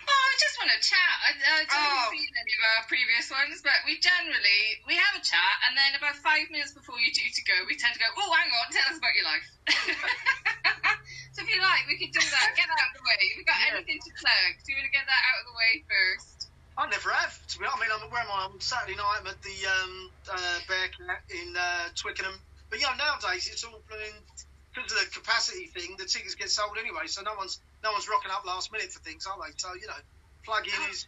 Oh, 0.05 0.25
I 0.29 0.35
just 0.39 0.55
want 0.59 0.71
to 0.75 0.81
chat. 0.83 1.15
I, 1.23 1.29
I 1.33 1.63
don't 1.63 1.71
Oh. 1.71 2.11
see 2.11 2.23
any 2.27 2.53
of 2.59 2.63
our 2.75 2.83
previous 2.91 3.27
ones, 3.31 3.63
but 3.63 3.77
we 3.87 3.99
generally 4.03 4.61
we 4.87 4.95
have 4.99 5.15
a 5.15 5.23
chat, 5.23 5.55
and 5.69 5.73
then 5.79 5.95
about 5.95 6.19
five 6.19 6.47
minutes 6.51 6.75
before 6.75 6.99
you're 6.99 7.15
due 7.15 7.31
to 7.31 7.43
go, 7.47 7.55
we 7.67 7.79
tend 7.79 7.95
to 7.95 8.01
go, 8.03 8.09
"Oh, 8.19 8.31
hang 8.35 8.51
on, 8.51 8.67
tell 8.73 8.87
us 8.91 8.99
about 8.99 9.15
your 9.15 9.27
life." 9.27 9.47
so 11.35 11.39
if 11.43 11.47
you 11.49 11.59
like, 11.63 11.87
we 11.87 11.97
could 11.99 12.11
do 12.13 12.23
that. 12.23 12.47
Get 12.59 12.67
that 12.67 12.79
out 12.83 12.91
of 12.93 12.97
the 12.99 13.05
way. 13.07 13.21
Have 13.21 13.37
you 13.39 13.45
got 13.47 13.59
Yeah. 13.63 13.71
anything 13.79 13.99
to 14.03 14.11
plug? 14.19 14.51
Do 14.63 14.67
you 14.73 14.77
want 14.81 14.87
to 14.91 14.95
get 14.95 15.07
that 15.07 15.23
out 15.23 15.37
of 15.39 15.45
the 15.47 15.57
way 15.57 15.73
first? 15.87 16.37
I 16.77 16.83
never 16.89 17.11
have. 17.13 17.33
To 17.33 17.55
be 17.59 17.65
honest, 17.69 17.77
I 17.77 17.81
mean, 17.85 17.91
I'm, 17.93 18.03
where 18.11 18.23
am 18.25 18.33
I? 18.33 18.39
On 18.49 18.57
Saturday 18.59 18.97
night, 18.97 19.19
I'm 19.21 19.29
at 19.29 19.41
the 19.45 19.57
um, 19.69 19.93
uh, 20.33 20.59
Bearcat 20.67 21.21
in 21.31 21.49
uh, 21.55 21.87
Twickenham. 21.95 22.35
But 22.69 22.81
you 22.81 22.87
know, 22.89 22.97
nowadays 22.97 23.45
it's 23.51 23.63
all 23.63 23.83
because 23.85 24.91
of 24.91 24.99
the 24.99 25.07
capacity 25.13 25.69
thing. 25.69 25.95
The 26.01 26.05
tickets 26.09 26.35
get 26.35 26.49
sold 26.49 26.77
anyway, 26.81 27.05
so 27.05 27.21
no 27.21 27.37
one's 27.37 27.61
no 27.83 27.91
one's 27.91 28.07
rocking 28.07 28.31
up 28.31 28.45
last 28.45 28.71
minute 28.71 28.91
for 28.91 29.03
things, 29.03 29.27
are 29.27 29.37
they? 29.37 29.53
So 29.57 29.75
you 29.75 29.87
know, 29.87 29.99
plug 30.45 30.65
in 30.67 30.79
is. 30.91 31.07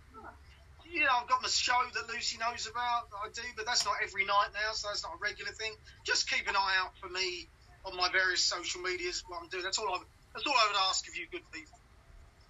You 0.85 1.01
know, 1.03 1.17
I've 1.17 1.27
got 1.27 1.41
my 1.41 1.49
show 1.49 1.75
that 1.97 2.07
Lucy 2.07 2.37
knows 2.37 2.69
about. 2.69 3.09
I 3.11 3.27
do, 3.33 3.41
but 3.57 3.65
that's 3.65 3.83
not 3.83 3.99
every 4.05 4.23
night 4.23 4.53
now, 4.53 4.71
so 4.71 4.87
that's 4.87 5.03
not 5.03 5.17
a 5.17 5.19
regular 5.19 5.51
thing. 5.51 5.73
Just 6.05 6.29
keep 6.29 6.47
an 6.47 6.55
eye 6.55 6.77
out 6.77 6.95
for 7.01 7.09
me 7.09 7.49
on 7.83 7.97
my 7.97 8.07
various 8.13 8.45
social 8.45 8.79
medias. 8.79 9.23
What 9.27 9.41
I'm 9.41 9.49
doing. 9.49 9.63
That's 9.63 9.79
all 9.79 9.89
I. 9.89 9.99
That's 10.35 10.45
all 10.45 10.55
I 10.55 10.67
would 10.67 10.79
ask 10.91 11.07
of 11.07 11.15
you, 11.15 11.25
good 11.31 11.47
people. 11.55 11.79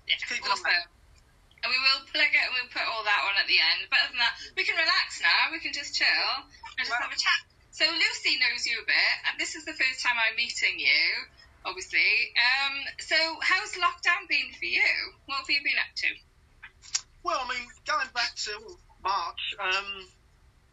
Yeah, 0.10 0.18
Keep 0.26 0.42
it 0.42 0.50
on 0.50 0.58
awesome. 0.58 0.90
And 1.66 1.70
we 1.74 1.78
will 1.82 2.02
plug 2.10 2.30
it 2.30 2.44
and 2.46 2.54
we'll 2.54 2.70
put 2.70 2.86
all 2.86 3.06
that 3.06 3.22
on 3.26 3.38
at 3.42 3.50
the 3.50 3.58
end. 3.58 3.90
But 3.90 4.06
other 4.06 4.14
than 4.14 4.22
that, 4.22 4.38
we 4.54 4.66
can 4.66 4.78
relax 4.78 5.22
now. 5.22 5.50
We 5.54 5.62
can 5.62 5.74
just 5.74 5.98
chill 5.98 6.30
and 6.78 6.86
just 6.86 6.94
have 6.94 7.10
a 7.10 7.18
chat. 7.18 7.42
So 7.74 7.84
Lucy 7.90 8.38
knows 8.38 8.66
you 8.66 8.80
a 8.80 8.88
bit, 8.88 9.14
and 9.28 9.36
this 9.36 9.54
is 9.58 9.66
the 9.66 9.76
first 9.76 10.00
time 10.00 10.16
I'm 10.16 10.38
meeting 10.40 10.80
you, 10.80 11.06
obviously. 11.66 12.00
Um, 12.38 12.76
so 13.00 13.16
how's 13.42 13.74
lockdown 13.74 14.30
been 14.30 14.54
for 14.58 14.66
you? 14.66 14.86
What 15.26 15.40
have 15.40 15.50
you 15.50 15.62
been 15.64 15.78
up 15.78 15.94
to? 15.96 16.08
Well, 17.24 17.42
I 17.42 17.50
mean, 17.50 17.68
going 17.86 18.08
back 18.14 18.36
to 18.46 18.52
March, 19.04 19.56
um, 19.60 20.06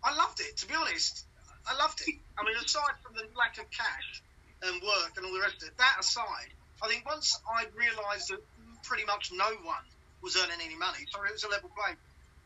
I 0.04 0.14
loved 0.14 0.40
it. 0.40 0.56
To 0.58 0.68
be 0.68 0.74
honest, 0.74 1.24
I 1.66 1.74
loved 1.76 2.02
it. 2.06 2.14
I 2.38 2.44
mean, 2.44 2.56
aside 2.56 3.00
from 3.02 3.14
the 3.14 3.24
lack 3.36 3.58
of 3.58 3.70
cash 3.70 4.22
and 4.62 4.80
work 4.82 5.16
and 5.16 5.26
all 5.26 5.32
the 5.32 5.40
rest 5.40 5.62
of 5.62 5.68
it, 5.68 5.78
that 5.78 5.96
aside, 5.98 6.52
I 6.82 6.88
think 6.88 7.06
once 7.06 7.40
I 7.48 7.66
realised 7.74 8.30
that 8.30 8.40
pretty 8.84 9.04
much 9.06 9.30
no 9.32 9.48
one 9.64 9.84
was 10.22 10.36
earning 10.36 10.60
any 10.62 10.76
money, 10.76 11.06
so 11.10 11.22
it 11.24 11.32
was 11.32 11.44
a 11.44 11.48
level 11.48 11.70
playing. 11.74 11.96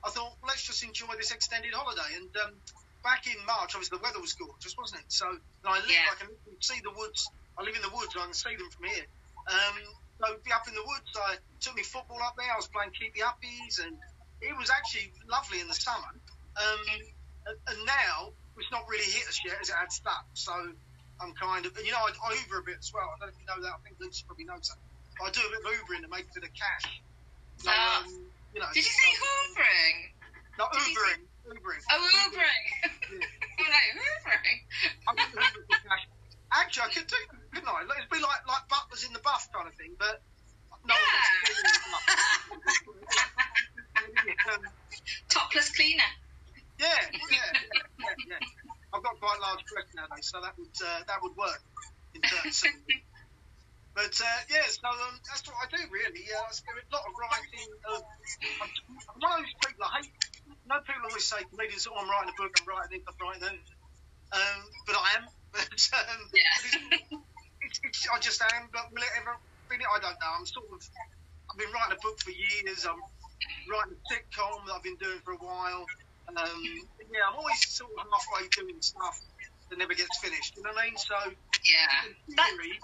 I 0.05 0.11
thought, 0.11 0.33
let's 0.47 0.63
just 0.65 0.85
enjoy 0.85 1.17
this 1.19 1.33
extended 1.33 1.73
holiday. 1.75 2.15
And 2.15 2.31
um, 2.45 2.53
back 3.03 3.27
in 3.27 3.35
March, 3.45 3.75
obviously 3.75 3.99
the 3.99 4.05
weather 4.05 4.21
was 4.21 4.35
gorgeous, 4.35 4.77
wasn't 4.79 5.01
it? 5.01 5.11
So 5.11 5.27
and 5.29 5.41
I 5.67 5.79
live, 5.81 5.91
Yeah. 5.91 6.13
I 6.13 6.15
can 6.21 6.29
see 6.61 6.79
the 6.85 6.93
woods. 6.97 7.29
I 7.59 7.63
live 7.63 7.75
in 7.75 7.83
the 7.83 7.91
woods, 7.95 8.13
I 8.17 8.25
can 8.25 8.35
see 8.35 8.55
them 8.57 8.69
from 8.71 8.85
here. 8.87 9.07
Um, 9.49 9.77
so 10.21 10.37
be 10.45 10.53
up 10.53 10.69
in 10.69 10.75
the 10.75 10.85
woods. 10.85 11.13
I 11.17 11.37
took 11.61 11.77
me 11.77 11.83
football 11.83 12.21
up 12.23 12.37
there. 12.37 12.49
I 12.49 12.57
was 12.57 12.69
playing 12.69 12.93
keepy 12.93 13.21
uppies, 13.21 13.81
and 13.85 13.97
it 14.41 14.57
was 14.57 14.71
actually 14.71 15.13
lovely 15.29 15.61
in 15.61 15.69
the 15.69 15.77
summer. 15.77 16.13
Um, 16.57 16.83
and, 17.47 17.79
now 17.87 18.33
it's 18.59 18.73
not 18.73 18.89
really 18.89 19.07
hit 19.07 19.29
us 19.29 19.39
yet 19.45 19.57
as 19.61 19.69
it 19.69 19.77
had 19.77 19.93
stuck. 19.93 20.25
So 20.35 20.53
I'm 21.21 21.33
kind 21.37 21.65
of, 21.65 21.73
you 21.85 21.93
know, 21.93 22.01
I, 22.03 22.11
I 22.11 22.35
Uber 22.43 22.59
a 22.61 22.63
bit 22.65 22.81
as 22.81 22.91
well. 22.93 23.07
I 23.07 23.21
don't 23.21 23.29
know 23.29 23.35
if 23.37 23.39
you 23.39 23.47
know 23.47 23.61
that. 23.63 23.77
I 23.77 23.81
think 23.85 23.97
Lucy 24.01 24.25
probably 24.27 24.45
knows 24.49 24.69
that. 24.73 24.81
But 25.21 25.29
I 25.29 25.31
do 25.31 25.41
a 25.47 25.51
bit 25.53 25.61
of 25.63 25.69
Ubering 25.79 26.03
to 26.03 26.11
make 26.11 26.27
a 26.27 26.35
bit 26.35 26.45
of 26.49 26.53
cash. 26.57 27.01
So, 27.63 27.71
Ah. 27.71 28.03
um, 28.03 28.27
you 28.53 28.61
know, 28.61 28.67
Did 28.73 28.85
you 28.85 28.91
say 28.91 29.11
hoovering? 29.21 29.97
No, 30.59 30.65
you 30.73 30.97
Ubering. 30.97 31.23
Ubering. 31.47 31.83
Oh, 31.93 32.01
hoovering. 32.03 32.65
I'm 33.61 33.69
like, 33.71 33.91
hoovering. 33.95 34.59
I 35.07 35.13
would 35.13 35.21
Uber 35.31 35.63
for 35.71 35.89
cash. 35.89 36.05
Actually, 36.53 36.83
I 36.83 36.89
could 36.95 37.07
do, 37.07 37.17
couldn't 37.57 37.73
I? 37.73 37.89
It'd 37.89 38.13
be 38.13 38.21
like 38.21 38.45
like 38.45 38.65
butlers 38.69 39.09
in 39.09 39.17
the 39.17 39.25
buff 39.25 39.49
kind 39.49 39.65
of 39.65 39.73
thing, 39.81 39.97
but 39.97 40.21
no 40.85 40.93
one 40.93 41.09
wants 41.09 41.33
to 41.33 41.41
do 41.41 41.53
it 41.57 41.65
in 41.65 41.73
the 41.73 41.85
buff. 41.89 42.05
Um, 43.97 44.61
Topless 45.33 45.73
cleaner. 45.73 46.13
Yeah, 46.77 46.93
yeah, 47.33 47.49
yeah, 47.57 47.81
yeah, 48.05 48.37
yeah. 48.37 48.93
I've 48.93 49.01
got 49.01 49.17
quite 49.17 49.41
a 49.41 49.43
large 49.49 49.65
breasts 49.73 49.97
nowadays, 49.97 50.29
so 50.29 50.45
that 50.45 50.53
would 50.61 50.77
uh, 50.85 51.01
that 51.09 51.19
would 51.25 51.33
work 51.41 51.63
in 52.13 52.21
terms. 52.21 52.61
Of, 52.61 52.77
but 53.97 54.13
uh, 54.13 54.41
yeah, 54.53 54.69
so 54.69 54.93
um, 54.93 55.17
that's 55.25 55.41
what 55.49 55.57
I 55.57 55.67
do 55.73 55.81
really. 55.89 56.29
Uh, 56.29 56.45
I 56.45 56.53
spend 56.53 56.77
a 56.77 56.85
lot 56.93 57.09
of 57.09 57.17
writing. 57.17 57.69
Of, 57.89 58.05
I'm, 58.61 58.69
I'm 58.69 59.17
one 59.25 59.41
of 59.41 59.49
those 59.49 59.57
people 59.65 59.89
I 59.89 60.05
hate. 60.05 60.13
No 60.69 60.77
people 60.85 61.09
always 61.09 61.25
say 61.25 61.41
comedians, 61.49 61.89
"Oh, 61.89 61.97
I'm 61.97 62.05
writing 62.13 62.29
a 62.29 62.37
book, 62.37 62.53
I'm 62.53 62.69
writing 62.69 63.01
this, 63.01 63.09
I'm 63.09 63.17
writing 63.17 63.45
that." 63.49 63.57
Um, 64.37 64.61
but 64.85 64.97
I 65.01 65.09
am. 65.17 65.25
But, 65.57 65.65
um, 65.97 66.21
Yeah. 66.37 67.19
But 67.83 68.23
just 68.23 68.43
am. 68.43 68.69
but 68.73 68.89
will 68.93 69.03
it 69.03 69.15
ever 69.21 69.35
finish? 69.71 69.87
I 69.87 69.99
don't 70.01 70.17
know. 70.21 70.33
I'm 70.39 70.47
sort 70.47 70.67
of. 70.73 70.81
I've 71.53 71.59
been 71.59 71.71
writing 71.73 71.97
a 71.97 72.01
book 72.03 72.19
for 72.21 72.33
years. 72.35 72.85
I'm 72.87 72.99
writing 73.71 73.95
a 73.95 74.01
sitcom 74.11 74.67
that 74.67 74.75
I've 74.79 74.87
been 74.87 74.99
doing 74.99 75.21
for 75.25 75.35
a 75.35 75.41
while. 75.43 75.87
Um, 76.35 76.63
yeah, 77.07 77.23
I'm 77.31 77.39
always 77.39 77.61
sort 77.71 77.91
of 77.95 78.03
halfway 78.03 78.49
doing 78.51 78.83
stuff 78.83 79.15
that 79.71 79.79
never 79.79 79.95
gets 79.95 80.19
finished. 80.19 80.57
You 80.59 80.63
know 80.67 80.75
what 80.75 80.83
I 80.83 80.91
mean? 80.91 80.99
So 80.99 81.17
Yeah. 81.71 82.11
in 82.29 82.35
That, 82.35 82.51
theory, 82.51 82.79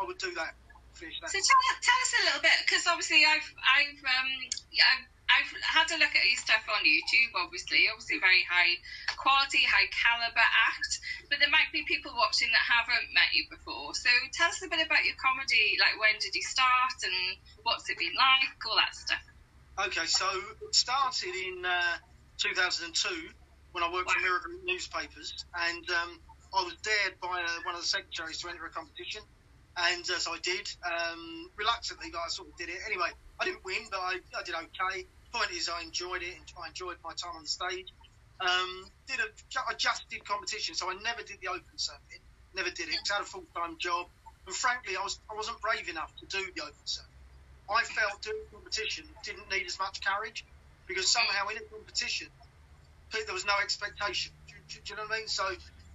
I 0.00 0.04
would 0.06 0.18
do 0.18 0.34
that. 0.34 0.54
Finish 0.98 1.20
that. 1.22 1.30
so 1.30 1.38
tell, 1.38 1.62
tell 1.80 2.00
us 2.02 2.12
a 2.18 2.22
little 2.26 2.42
bit, 2.42 2.58
because 2.66 2.84
obviously 2.90 3.22
I've 3.24 3.46
I've 3.62 4.00
um 4.04 4.30
yeah, 4.74 4.84
I've, 4.90 5.06
I've 5.30 5.52
had 5.62 5.86
a 5.94 5.98
look 6.02 6.12
at 6.14 6.24
your 6.26 6.40
stuff 6.40 6.64
on 6.66 6.82
YouTube. 6.82 7.30
Obviously, 7.38 7.86
obviously 7.86 8.18
very 8.18 8.42
high 8.50 8.76
quality, 9.16 9.62
high 9.62 9.86
caliber 9.94 10.42
act. 10.42 10.92
But 11.30 11.38
there 11.38 11.50
might 11.52 11.70
be 11.72 11.86
people 11.86 12.12
watching 12.18 12.50
that 12.50 12.64
haven't 12.66 13.14
met 13.14 13.30
you 13.32 13.46
before. 13.50 13.94
So 13.94 14.10
tell 14.34 14.50
us 14.50 14.60
a 14.62 14.68
bit 14.68 14.82
about 14.84 15.06
your 15.06 15.14
comedy. 15.22 15.78
Like 15.78 15.96
when 16.02 16.18
did 16.18 16.34
you 16.34 16.42
start 16.42 16.98
and 17.06 17.38
what's 17.62 17.86
it 17.88 17.98
been 17.98 18.14
like? 18.18 18.58
All 18.66 18.76
that 18.76 18.94
stuff. 18.94 19.22
Okay, 19.86 20.06
so 20.06 20.26
it 20.60 20.74
started 20.74 21.32
in 21.32 21.64
uh, 21.64 21.96
2002 22.38 22.92
when 23.72 23.84
I 23.84 23.88
worked 23.92 24.10
for 24.10 24.18
Wow. 24.18 24.26
Mirror 24.26 24.40
Group 24.44 24.60
newspapers, 24.66 25.32
and 25.70 25.84
um, 25.90 26.20
I 26.52 26.64
was 26.64 26.74
dared 26.82 27.14
by 27.22 27.40
uh, 27.40 27.62
one 27.64 27.74
of 27.74 27.80
the 27.80 27.86
secretaries 27.86 28.42
to 28.42 28.48
enter 28.50 28.66
a 28.66 28.70
competition, 28.70 29.22
and 29.78 30.02
uh, 30.10 30.18
so 30.18 30.32
I 30.34 30.38
did, 30.42 30.68
um, 30.84 31.48
reluctantly, 31.56 32.10
but 32.10 32.18
I 32.18 32.28
sort 32.28 32.48
of 32.48 32.56
did 32.58 32.68
it. 32.68 32.82
Anyway, 32.84 33.08
I 33.38 33.44
didn't 33.44 33.64
win, 33.64 33.86
but 33.90 34.00
I, 34.00 34.18
I 34.36 34.42
did 34.42 34.54
okay. 34.54 35.06
Point 35.34 35.52
is, 35.52 35.68
I 35.68 35.82
enjoyed 35.82 36.22
it, 36.22 36.36
and 36.36 36.46
I 36.62 36.68
enjoyed 36.68 36.96
my 37.04 37.12
time 37.14 37.36
on 37.36 37.42
the 37.44 37.48
stage. 37.50 37.88
Um, 38.40 38.86
did 39.08 39.20
a, 39.20 39.28
I 39.68 39.74
just 39.74 40.04
did 40.10 40.24
competition, 40.26 40.74
so 40.74 40.90
I 40.90 40.94
never 41.02 41.22
did 41.22 41.38
the 41.42 41.48
open 41.50 41.76
circuit, 41.76 42.22
never 42.54 42.70
did 42.70 42.88
it. 42.88 42.96
'cause 43.02 43.10
I 43.12 43.14
had 43.16 43.22
a 43.24 43.26
full 43.26 43.46
time 43.56 43.76
job, 43.80 44.06
and 44.46 44.56
frankly, 44.56 44.96
I 44.96 45.02
was 45.02 45.20
I 45.30 45.36
wasn't 45.36 45.60
brave 45.62 45.88
enough 45.88 46.12
to 46.20 46.26
do 46.26 46.52
the 46.56 46.62
open 46.62 46.86
circuit. 46.86 47.00
I 47.70 47.84
felt 47.84 48.20
doing 48.22 48.44
competition 48.52 49.04
didn't 49.24 49.48
need 49.50 49.66
as 49.66 49.78
much 49.80 50.00
courage 50.04 50.44
because 50.88 51.10
somehow 51.12 51.48
in 51.48 51.56
a 51.58 51.64
competition 51.72 52.28
there 53.12 53.34
was 53.34 53.46
no 53.46 53.54
expectation. 53.62 54.32
Do, 54.50 54.56
do- 54.68 54.82
do 54.84 54.88
you 54.92 54.96
know 54.96 55.04
what 55.08 55.16
I 55.16 55.18
mean? 55.20 55.28
So 55.28 55.44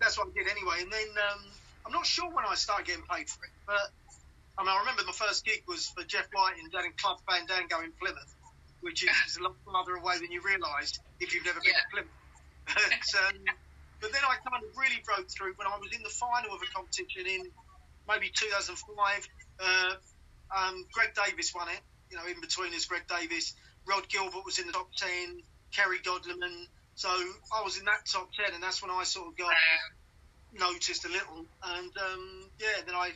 that's 0.01 0.17
what 0.17 0.29
I 0.29 0.33
did 0.35 0.49
anyway. 0.51 0.81
And 0.81 0.91
then 0.91 1.09
um, 1.31 1.43
I'm 1.87 1.93
not 1.93 2.05
sure 2.07 2.31
when 2.33 2.45
I 2.47 2.55
started 2.55 2.87
getting 2.87 3.05
paid 3.09 3.29
for 3.29 3.43
it, 3.45 3.55
but 3.67 3.85
I 4.59 4.63
mean 4.65 4.73
I 4.75 4.79
remember 4.81 5.03
my 5.05 5.13
first 5.17 5.45
gig 5.45 5.63
was 5.67 5.89
for 5.95 6.03
Jeff 6.05 6.27
Whiting 6.33 6.69
down 6.73 6.85
in 6.85 6.93
Club 7.01 7.17
Fandango 7.29 7.81
in 7.83 7.93
Plymouth, 8.01 8.33
which 8.85 9.01
is 9.01 9.37
a 9.37 9.43
lot 9.43 9.57
farther 9.65 9.97
away 9.97 10.21
than 10.21 10.29
you 10.31 10.41
realise 10.45 10.93
if 11.19 11.33
you've 11.33 11.45
never 11.45 11.59
been 11.59 11.73
Yeah. 11.73 11.81
to 11.81 11.89
Plymouth. 11.91 12.19
but, 12.69 13.09
um, 13.25 13.37
but 14.01 14.13
then 14.13 14.21
I 14.21 14.37
kind 14.45 14.61
of 14.61 14.69
really 14.77 15.01
broke 15.01 15.25
through 15.33 15.57
when 15.57 15.65
I 15.67 15.77
was 15.81 15.89
in 15.91 16.03
the 16.05 16.13
final 16.13 16.53
of 16.53 16.61
a 16.61 16.69
competition 16.69 17.25
in 17.25 17.41
maybe 18.07 18.29
2005. 18.29 18.77
Uh, 19.57 19.93
um, 20.55 20.85
Greg 20.93 21.17
Davies 21.17 21.51
won 21.55 21.69
it. 21.69 21.81
You 22.11 22.17
know, 22.17 22.27
in 22.29 22.39
between 22.41 22.73
us, 22.73 22.85
Greg 22.85 23.09
Davies. 23.09 23.55
Rhod 23.89 24.07
Gilbert 24.09 24.45
was 24.45 24.59
in 24.59 24.67
the 24.67 24.73
top 24.73 24.89
10. 24.97 25.09
Kerry 25.75 25.99
Godliman. 26.05 26.67
So 26.95 27.09
I 27.09 27.63
was 27.65 27.77
in 27.77 27.85
that 27.85 28.05
top 28.11 28.29
10, 28.37 28.53
and 28.53 28.63
that's 28.63 28.81
when 28.81 28.91
I 28.91 29.03
sort 29.03 29.27
of 29.27 29.37
got 29.37 29.53
noticed 30.53 31.05
a 31.05 31.09
little. 31.09 31.45
And 31.63 31.91
um, 31.97 32.51
yeah, 32.61 32.85
then 32.85 32.95
I 32.95 33.11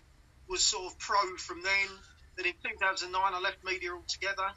was 0.50 0.66
sort 0.66 0.92
of 0.92 1.00
pro 1.00 1.20
from 1.38 1.62
then. 1.64 1.90
Then 2.38 2.48
in 2.48 2.54
2009, 2.64 3.14
I 3.14 3.40
left 3.40 3.58
media 3.64 3.92
altogether. 3.94 4.50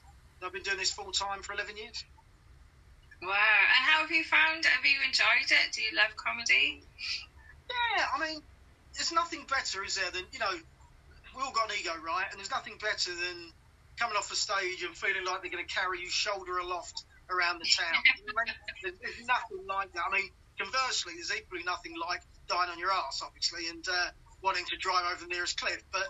I've 0.45 0.53
been 0.53 0.63
doing 0.63 0.79
this 0.79 0.91
full 0.91 1.13
time 1.13 1.43
for 1.43 1.53
11 1.55 1.77
years. 1.77 2.05
wow. 3.23 3.29
And 3.31 3.83
how 3.87 4.01
have 4.03 4.11
you 4.11 4.25
found? 4.25 4.65
it? 4.65 4.71
Have 4.71 4.85
you 4.85 4.99
enjoyed 5.07 5.51
it? 5.51 5.73
Do 5.73 5.83
you 5.83 5.97
love 5.97 6.17
comedy? 6.17 6.83
Yeah, 7.71 8.05
I 8.15 8.21
mean, 8.21 8.43
there's 8.95 9.13
nothing 9.13 9.45
better, 9.49 9.85
is 9.85 9.97
there, 9.97 10.11
than, 10.11 10.25
you 10.33 10.39
know, 10.39 10.53
we 11.37 11.43
all 11.43 11.53
got 11.53 11.71
an 11.71 11.77
ego, 11.81 11.93
right? 12.05 12.27
And 12.31 12.39
there's 12.39 12.51
nothing 12.51 12.77
better 12.81 13.11
than 13.15 13.53
coming 13.97 14.17
off 14.17 14.29
the 14.29 14.37
stage 14.37 14.83
and 14.83 14.97
feeling 14.97 15.25
like 15.25 15.43
they're 15.43 15.51
going 15.51 15.65
to 15.67 15.75
carry 15.75 16.01
you 16.01 16.11
shoulder 16.11 16.59
aloft 16.59 17.05
around 17.31 17.61
the 17.61 17.69
town. 17.69 17.95
You 18.19 18.27
know 18.27 18.35
what 18.35 18.49
I 18.49 18.53
mean? 18.53 18.55
there's, 18.83 18.95
there's 19.01 19.27
nothing 19.27 19.65
like 19.67 19.93
that. 19.95 20.05
I 20.09 20.13
mean, 20.13 20.29
conversely, 20.59 21.15
there's 21.15 21.33
equally 21.33 21.65
nothing 21.65 21.95
like 21.97 22.23
dying 22.49 22.71
on 22.71 22.79
your 22.79 22.93
ass, 22.93 23.23
obviously, 23.25 23.69
and 23.69 23.85
uh, 23.89 24.11
wanting 24.43 24.65
to 24.67 24.77
drive 24.77 25.05
over 25.13 25.25
the 25.25 25.33
nearest 25.33 25.59
cliff. 25.59 25.83
But 25.93 26.09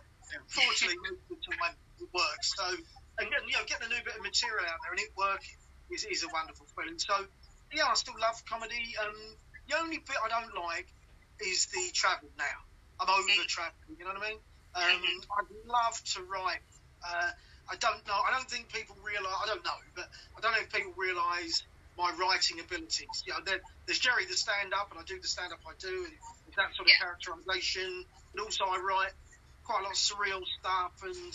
fortunately, 0.49 0.97
most 0.99 1.23
of 1.31 1.37
the 1.37 1.57
time 1.57 1.75
it 2.01 2.09
works. 2.13 2.55
So, 2.57 2.67
and 3.19 3.29
getting, 3.29 3.49
you 3.49 3.57
know, 3.57 3.67
getting 3.69 3.87
a 3.89 3.93
new 3.93 4.03
bit 4.05 4.17
of 4.17 4.23
material 4.23 4.65
out 4.65 4.79
there 4.85 4.93
and 4.93 5.01
it 5.01 5.13
working 5.17 5.59
is, 5.91 6.05
is 6.05 6.23
a 6.25 6.31
wonderful 6.33 6.67
feeling. 6.77 6.99
So, 6.99 7.15
yeah, 7.73 7.89
I 7.89 7.95
still 7.95 8.17
love 8.21 8.37
comedy. 8.49 8.97
Um, 9.01 9.17
the 9.69 9.79
only 9.79 9.99
bit 9.99 10.17
I 10.21 10.29
don't 10.29 10.53
like 10.57 10.89
is 11.41 11.69
the 11.73 11.91
travel 11.93 12.29
now. 12.39 12.59
I'm 13.01 13.09
over 13.11 13.45
traveling, 13.49 13.99
you 13.99 14.05
know 14.05 14.15
what 14.15 14.23
I 14.23 14.31
mean? 14.31 14.39
Um, 14.73 15.03
I'd 15.37 15.51
love 15.67 15.97
to 16.17 16.19
write. 16.25 16.63
Uh, 17.03 17.31
I 17.71 17.77
don't 17.77 18.01
know. 18.07 18.17
I 18.17 18.33
don't 18.33 18.49
think 18.49 18.71
people 18.73 18.97
realise. 19.05 19.35
I 19.43 19.47
don't 19.47 19.65
know, 19.65 19.81
but 19.97 20.07
I 20.37 20.41
don't 20.41 20.53
know 20.53 20.63
if 20.63 20.71
people 20.73 20.93
realise 20.97 21.63
my 21.99 22.13
writing 22.17 22.61
abilities. 22.61 23.25
You 23.27 23.35
know, 23.35 23.41
there, 23.45 23.61
there's 23.87 23.99
Gerry 23.99 24.25
the 24.27 24.37
stand-up, 24.37 24.89
and 24.93 25.01
I 25.01 25.05
do 25.05 25.21
the 25.21 25.29
stand-up 25.29 25.61
I 25.67 25.75
do, 25.81 25.93
and 26.09 26.53
that 26.57 26.73
sort 26.77 26.89
of 26.89 26.95
Yeah. 26.95 27.05
characterisation. 27.05 28.05
But 28.35 28.45
also, 28.45 28.65
I 28.65 28.79
write 28.81 29.13
quite 29.65 29.81
a 29.81 29.85
lot 29.85 29.93
of 29.93 30.01
surreal 30.01 30.43
stuff 30.59 30.95
and 31.03 31.33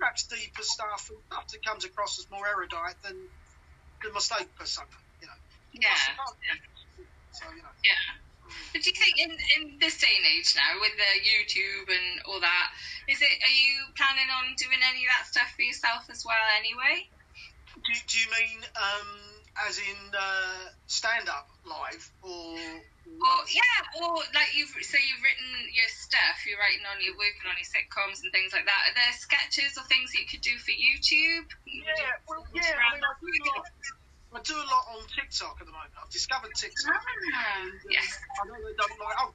perhaps 0.00 0.24
deeper 0.24 0.64
stuff 0.64 1.12
and 1.12 1.20
stuff 1.28 1.46
that 1.52 1.60
comes 1.60 1.84
across 1.84 2.18
as 2.18 2.24
more 2.32 2.48
erudite 2.48 2.96
than 3.04 3.14
the 4.02 4.10
mistake 4.12 4.48
persona. 4.56 4.88
You 5.20 5.28
know. 5.28 5.38
Yeah. 5.76 5.92
So 7.36 7.44
you 7.52 7.62
know. 7.62 7.74
Yeah. 7.84 8.18
But 8.72 8.82
do 8.82 8.90
you 8.90 8.98
think 8.98 9.14
in, 9.20 9.30
in 9.30 9.78
this 9.78 10.00
day 10.02 10.10
and 10.10 10.26
age 10.26 10.56
now, 10.58 10.80
with 10.80 10.96
the 10.98 11.12
YouTube 11.22 11.86
and 11.86 12.08
all 12.26 12.40
that, 12.40 12.66
is 13.06 13.22
it? 13.22 13.30
Are 13.30 13.54
you 13.54 13.86
planning 13.94 14.26
on 14.26 14.56
doing 14.58 14.80
any 14.90 15.06
of 15.06 15.10
that 15.14 15.30
stuff 15.30 15.52
for 15.54 15.62
yourself 15.62 16.10
as 16.10 16.26
well? 16.26 16.42
Anyway. 16.58 17.06
Do, 17.70 17.92
do 17.94 18.18
you 18.18 18.28
mean 18.34 18.58
um, 18.74 19.39
as 19.68 19.78
in 19.78 20.00
uh, 20.14 20.70
stand-up 20.86 21.48
live 21.64 22.04
or? 22.22 22.56
Or 23.10 23.38
yeah, 23.50 24.00
or 24.06 24.22
like 24.38 24.54
you've 24.54 24.70
so 24.70 24.94
you've 24.94 25.24
written 25.24 25.50
your 25.74 25.90
stuff, 25.90 26.46
you're 26.46 26.62
writing 26.62 26.86
on 26.86 27.02
your 27.02 27.18
working 27.18 27.42
on 27.50 27.58
your 27.58 27.66
sitcoms 27.66 28.22
and 28.22 28.30
things 28.30 28.54
like 28.54 28.70
that. 28.70 28.80
Are 28.86 28.94
there 28.94 29.12
sketches 29.18 29.74
or 29.74 29.82
things 29.90 30.14
that 30.14 30.22
you 30.22 30.28
could 30.30 30.44
do 30.46 30.54
for 30.62 30.70
YouTube? 30.70 31.50
Yeah, 31.66 32.22
well, 32.30 32.46
yeah. 32.54 32.70
I 32.70 32.94
mean, 32.94 33.02
I 33.02 33.12
do 33.18 33.26
a 33.26 33.42
lot. 33.50 33.66
I 34.30 34.38
do 34.46 34.54
a 34.54 34.68
lot 34.70 34.84
on 34.94 35.02
TikTok 35.10 35.58
at 35.58 35.66
the 35.66 35.74
moment. 35.74 35.90
I've 35.98 36.14
discovered 36.14 36.54
TikTok. 36.54 37.02
Ah, 37.02 37.66
yes. 37.90 38.14
I 38.38 38.46
know 38.46 38.62
they 38.62 38.78
don't 38.78 38.94
like. 39.02 39.16
Oh, 39.18 39.34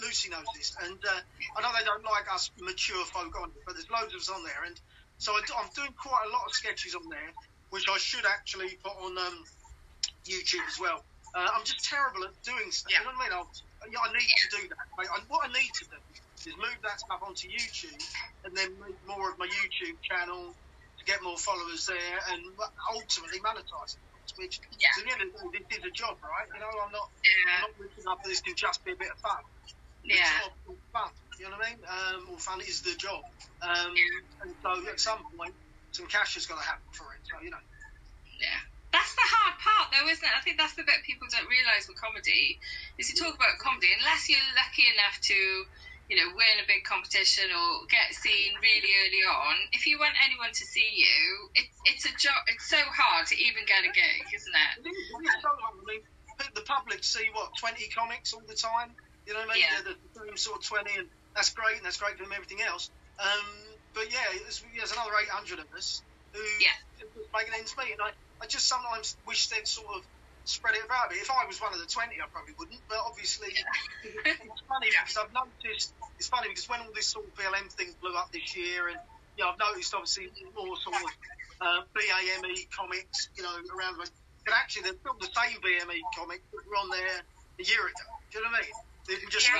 Lucy 0.00 0.28
knows 0.28 0.44
this, 0.52 0.76
and 0.84 1.00
uh, 1.00 1.20
I 1.56 1.64
know 1.64 1.72
they 1.72 1.88
don't 1.88 2.04
like 2.04 2.28
us 2.28 2.52
mature 2.60 3.00
folk 3.08 3.32
on 3.40 3.48
it, 3.48 3.64
but 3.64 3.74
there's 3.80 3.88
loads 3.88 4.12
of 4.12 4.20
us 4.20 4.28
on 4.28 4.44
there, 4.44 4.68
and 4.68 4.76
so 5.16 5.32
I 5.32 5.40
I'm 5.56 5.72
doing 5.72 5.96
quite 5.96 6.28
a 6.28 6.30
lot 6.30 6.44
of 6.44 6.52
sketches 6.52 6.94
on 6.94 7.08
there, 7.08 7.32
which 7.70 7.86
I 7.88 7.98
should 7.98 8.24
actually 8.26 8.78
put 8.82 8.94
on 8.98 9.16
um, 9.18 9.38
YouTube 10.26 10.66
as 10.68 10.78
well. 10.80 11.04
Uh, 11.34 11.48
I'm 11.52 11.64
just 11.68 11.84
terrible 11.84 12.24
at 12.24 12.32
doing 12.46 12.70
stuff. 12.72 12.88
Yeah. 12.92 13.04
You 13.04 13.12
know 13.12 13.12
what 13.18 13.20
I 13.20 13.28
mean? 13.28 13.32
I'll, 13.36 13.50
yeah, 13.92 14.00
I 14.00 14.10
need 14.16 14.24
to 14.24 14.48
do 14.56 14.62
that. 14.72 14.84
Mate. 14.96 15.10
I, 15.12 15.18
what 15.28 15.44
I 15.44 15.50
need 15.52 15.72
to 15.82 15.84
do 15.90 15.98
is 16.48 16.54
move 16.56 16.78
that 16.82 16.96
stuff 16.96 17.20
onto 17.20 17.46
YouTube, 17.50 18.00
and 18.48 18.56
then 18.56 18.72
make 18.80 18.96
more 19.04 19.28
of 19.30 19.36
my 19.36 19.44
YouTube 19.50 19.98
channel 20.06 20.54
to 20.56 21.02
get 21.04 21.20
more 21.20 21.36
followers 21.36 21.84
there, 21.84 22.16
and 22.32 22.40
ultimately 22.94 23.38
monetize 23.44 23.92
it. 24.00 24.04
Which, 24.40 24.58
Yeah. 24.80 24.90
to 24.96 25.00
the 25.04 25.12
end 25.12 25.22
of 25.22 25.28
the 25.32 25.48
day, 25.54 25.64
this 25.70 25.78
is 25.78 25.84
a 25.86 25.94
job, 25.94 26.16
right? 26.24 26.48
You 26.54 26.60
know, 26.60 26.72
I'm 26.82 26.92
not. 26.92 27.04
I'm 27.04 27.46
Yeah. 27.46 27.60
not 27.68 27.74
looking 27.78 28.06
up 28.08 28.18
this 28.24 28.40
can 28.40 28.56
just 28.56 28.82
be 28.84 28.92
a 28.92 28.96
bit 28.96 29.10
of 29.12 29.18
fun. 29.20 29.42
The 30.02 30.14
Yeah. 30.16 30.40
job 30.40 30.52
is 30.72 30.80
fun. 30.92 31.12
You 31.38 31.50
know 31.50 31.56
what 31.58 31.66
I 31.66 31.70
mean? 31.70 31.80
Um, 31.84 32.20
or 32.30 32.38
fun 32.40 32.60
is 32.62 32.80
the 32.82 32.96
job. 32.96 33.22
Um, 33.62 33.92
Yeah. 33.94 34.20
And 34.40 34.56
so 34.62 34.88
at 34.88 35.00
some 35.00 35.20
point, 35.36 35.54
some 35.96 36.06
cash 36.06 36.36
has 36.36 36.44
got 36.44 36.60
to 36.60 36.66
happen 36.66 36.84
for 36.92 37.08
it. 37.16 37.24
So, 37.24 37.40
you 37.40 37.48
know. 37.48 37.64
Yeah. 38.36 38.60
That's 38.92 39.12
the 39.16 39.24
hard 39.24 39.56
part, 39.60 39.86
though, 39.92 40.08
isn't 40.08 40.24
it? 40.24 40.32
I 40.32 40.40
think 40.44 40.60
that's 40.60 40.76
the 40.76 40.84
bit 40.84 41.00
people 41.04 41.28
don't 41.32 41.48
realise 41.48 41.88
with 41.88 42.00
comedy. 42.00 42.60
Is 43.00 43.08
you 43.08 43.16
talk 43.16 43.32
about 43.32 43.56
comedy, 43.60 43.92
unless 43.96 44.28
you're 44.28 44.40
lucky 44.56 44.88
enough 44.88 45.20
to, 45.32 45.38
you 46.08 46.16
know, 46.16 46.28
win 46.32 46.56
a 46.62 46.66
big 46.68 46.84
competition 46.84 47.50
or 47.52 47.84
get 47.88 48.14
seen 48.16 48.56
really 48.60 48.92
early 49.04 49.24
on. 49.26 49.56
If 49.72 49.84
you 49.84 50.00
want 50.00 50.16
anyone 50.24 50.52
to 50.52 50.64
see 50.64 50.86
you, 50.96 51.50
it, 51.56 51.66
it's 51.92 52.06
a 52.08 52.14
job. 52.16 52.40
It's 52.48 52.68
so 52.68 52.80
hard 52.88 53.26
to 53.32 53.36
even 53.36 53.68
get 53.68 53.84
a 53.84 53.90
gig, 53.92 54.24
isn't 54.32 54.54
it? 54.54 54.72
It 54.80 54.88
is, 54.88 55.06
it 55.12 55.22
is 55.28 55.36
so 55.44 55.52
hard. 55.60 55.76
I 55.76 55.84
mean, 55.84 56.02
the 56.54 56.64
public 56.64 57.04
see, 57.04 57.28
what, 57.32 57.56
20 57.56 57.88
comics 57.92 58.32
all 58.32 58.44
the 58.46 58.56
time? 58.56 58.96
You 59.26 59.34
know 59.34 59.44
what 59.44 59.50
I 59.50 59.60
mean? 59.60 59.64
Yeah. 59.66 59.82
They're 59.82 59.98
the 59.98 60.20
same 60.24 60.36
sort 60.36 60.62
of 60.62 60.64
20, 60.64 61.04
and 61.04 61.08
that's 61.34 61.50
great, 61.52 61.76
and 61.76 61.84
that's 61.84 61.98
great 61.98 62.16
for 62.16 62.24
them, 62.24 62.32
everything 62.32 62.62
else. 62.62 62.88
Um, 63.18 63.65
but 63.96 64.12
yeah, 64.12 64.28
there's, 64.44 64.60
there's 64.76 64.92
another 64.92 65.16
800 65.16 65.64
of 65.64 65.72
us 65.72 66.04
who 66.36 66.44
Yeah. 66.60 66.76
making 67.32 67.56
ends 67.56 67.72
meet. 67.80 67.96
And 67.96 68.04
I, 68.04 68.12
I 68.44 68.46
just 68.46 68.68
sometimes 68.68 69.16
wish 69.24 69.48
they'd 69.48 69.66
sort 69.66 69.88
of 69.96 70.04
spread 70.44 70.76
it 70.76 70.84
about 70.84 71.08
a 71.08 71.16
bit. 71.16 71.24
If 71.24 71.32
I 71.32 71.48
was 71.48 71.56
one 71.58 71.72
of 71.72 71.80
the 71.80 71.88
20, 71.88 72.12
I 72.20 72.28
probably 72.28 72.52
wouldn't. 72.60 72.84
But 72.92 73.00
obviously, 73.08 73.48
it's 74.04 74.62
funny 74.68 74.92
because 74.92 75.16
I've 75.16 75.32
noticed, 75.32 75.96
it's 76.20 76.28
funny 76.28 76.52
because 76.52 76.68
when 76.68 76.84
all 76.84 76.92
this 76.92 77.08
sort 77.08 77.24
of 77.24 77.32
BLM 77.40 77.72
thing 77.72 77.96
blew 78.04 78.12
up 78.14 78.28
this 78.36 78.52
year, 78.54 78.92
and 78.92 79.00
you 79.40 79.44
know, 79.44 79.56
I've 79.56 79.60
noticed 79.60 79.96
obviously 79.96 80.28
more 80.52 80.76
sort 80.84 81.00
of 81.00 81.10
uh, 81.64 81.80
BAME 81.96 82.68
comics, 82.76 83.32
you 83.36 83.42
know, 83.42 83.56
around 83.72 83.96
the 83.96 84.08
but 84.46 84.54
actually 84.54 84.86
they're 84.86 85.00
still 85.02 85.18
the 85.18 85.26
same 85.34 85.58
BME 85.58 85.98
comics 86.14 86.46
that 86.54 86.62
were 86.70 86.78
on 86.78 86.88
there 86.88 87.18
a 87.18 87.64
year 87.66 87.82
ago. 87.82 88.04
Do 88.30 88.38
you 88.38 88.44
know 88.46 88.54
what 88.54 88.62
I 88.62 88.70
mean? 88.70 88.76
They 89.10 89.18
just 89.26 89.50
Yeah. 89.50 89.58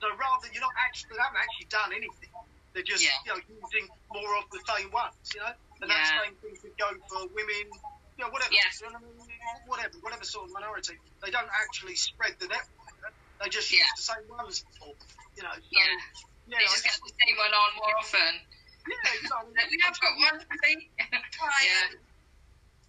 so 0.00 0.06
rather 0.12 0.48
you're 0.52 0.60
not 0.60 0.76
actually 0.84 1.16
they 1.16 1.22
haven't 1.24 1.40
actually 1.40 1.68
done 1.72 1.90
anything. 1.96 2.31
They're 2.74 2.82
just 2.88 3.04
Yeah. 3.04 3.12
you 3.26 3.30
know 3.34 3.40
using 3.48 3.88
more 4.10 4.32
of 4.40 4.44
the 4.50 4.60
same 4.68 4.90
ones, 4.90 5.14
you 5.34 5.40
know, 5.40 5.52
and 5.82 5.90
that 5.90 6.04
same 6.24 6.36
thing 6.40 6.54
could 6.62 6.76
go 6.80 6.88
for 7.08 7.28
women, 7.32 7.66
you 8.16 8.24
know, 8.24 8.30
whatever, 8.32 8.52
Yes. 8.52 8.80
you 8.80 8.88
know 8.88 8.96
what 8.96 9.02
I 9.02 9.12
mean? 9.12 9.68
whatever, 9.68 9.94
whatever 10.00 10.24
sort 10.24 10.44
of 10.48 10.50
minority. 10.54 10.96
They 11.22 11.30
don't 11.30 11.48
actually 11.62 11.94
spread 11.96 12.34
the 12.40 12.48
network. 12.48 12.68
you 12.96 13.02
know? 13.04 13.12
They 13.40 13.48
just 13.48 13.70
use 13.70 13.80
Yeah. 13.80 13.92
the 13.96 14.02
same 14.02 14.26
ones, 14.28 14.64
for, 14.78 14.94
you 15.36 15.42
know. 15.44 15.54
So, 15.54 15.62
Yeah. 15.70 15.86
yeah, 16.46 16.58
They 16.58 16.64
I 16.64 16.68
just 16.68 16.84
get 16.84 16.98
the 16.98 17.14
same 17.26 17.36
one 17.36 17.52
on 17.54 17.70
more 17.76 17.96
often. 17.98 18.34
yeah, 18.88 19.12
you 19.14 19.28
know, 19.30 19.42
We 19.70 19.78
have 19.82 20.00
got 20.00 20.16
one, 20.18 20.38
I 20.50 20.56
think. 20.66 20.80
yeah. 20.98 21.88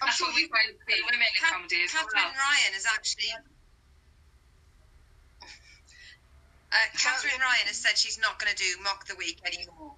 I'm 0.02 0.08
That's 0.10 0.18
sure 0.18 0.28
what 0.28 0.36
we 0.36 0.42
you, 0.44 0.50
find 0.50 0.68
with 0.74 0.88
the 0.88 1.02
women 1.06 1.22
in 1.22 1.34
Ca- 1.40 1.52
comedy 1.54 1.84
as 1.84 1.92
Katherine 1.92 2.34
well. 2.34 2.34
Ryan 2.34 2.74
is 2.76 2.86
actually. 2.86 3.32
Uh, 6.74 6.90
Katherine 6.98 7.38
Ryan 7.38 7.70
has 7.70 7.78
said 7.78 7.94
she's 7.98 8.18
not 8.18 8.42
going 8.42 8.50
to 8.50 8.58
do 8.58 8.82
Mock 8.82 9.06
the 9.06 9.14
Week 9.16 9.38
anymore. 9.46 9.94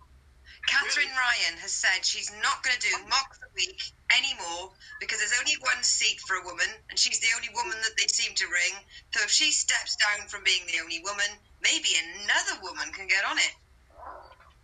Katherine 0.67 1.07
Really? 1.07 1.15
Ryan 1.15 1.55
has 1.63 1.71
said 1.71 2.03
she's 2.03 2.31
not 2.43 2.59
going 2.63 2.75
to 2.75 2.83
do 2.83 2.91
Mock 3.07 3.39
the 3.39 3.47
Week 3.55 3.79
anymore 4.11 4.75
because 4.99 5.19
there's 5.23 5.39
only 5.39 5.55
one 5.61 5.79
seat 5.83 6.19
for 6.27 6.35
a 6.35 6.43
woman 6.43 6.67
and 6.89 6.99
she's 6.99 7.19
the 7.23 7.31
only 7.37 7.47
woman 7.55 7.77
that 7.79 7.95
they 7.95 8.07
seem 8.11 8.35
to 8.35 8.45
ring. 8.51 8.75
So 9.15 9.23
if 9.23 9.31
she 9.31 9.51
steps 9.55 9.95
down 9.95 10.27
from 10.27 10.43
being 10.43 10.67
the 10.67 10.83
only 10.83 10.99
woman, 10.99 11.29
maybe 11.61 11.95
another 11.95 12.59
woman 12.65 12.91
can 12.91 13.07
get 13.07 13.23
on 13.23 13.37
it. 13.37 13.53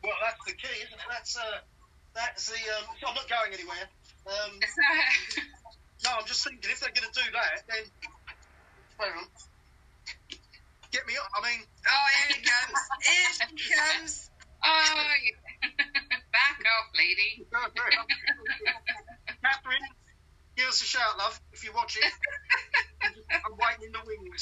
well, 0.04 0.18
that's 0.20 0.42
the 0.44 0.58
key, 0.58 0.84
isn't 0.84 1.00
it? 1.00 1.08
That's 1.08 1.38
uh, 1.38 1.64
that's 2.14 2.50
the. 2.50 2.60
Um, 2.76 2.86
I'm 3.08 3.16
not 3.16 3.30
going 3.30 3.54
anywhere. 3.54 3.88
Um, 4.28 4.60
no, 6.04 6.10
I'm 6.20 6.26
just 6.28 6.44
thinking 6.44 6.68
if 6.68 6.82
they're 6.82 6.92
going 6.92 7.08
to 7.08 7.16
do 7.16 7.28
that, 7.32 7.64
then. 7.70 7.86
On. 9.00 9.26
Get 10.92 11.08
me 11.08 11.14
up. 11.18 11.30
I 11.38 11.42
mean, 11.50 11.62
Oh, 11.88 12.08
here 12.18 12.38
he 12.38 12.44
comes. 12.44 12.80
Here 13.04 13.32
he 13.58 13.74
comes. 13.76 14.32
oh, 14.66 15.06
back 16.34 16.60
off, 16.66 16.88
lady. 16.98 17.48
Katherine, 19.44 19.88
give 20.58 20.68
us 20.70 20.82
a 20.82 20.86
shout, 20.86 21.18
love, 21.20 21.40
if 21.54 21.64
you're 21.64 21.74
watching. 21.76 22.04
I'm 23.04 23.56
waiting 23.60 23.88
in 23.88 23.92
the 23.94 24.02
wings. 24.06 24.42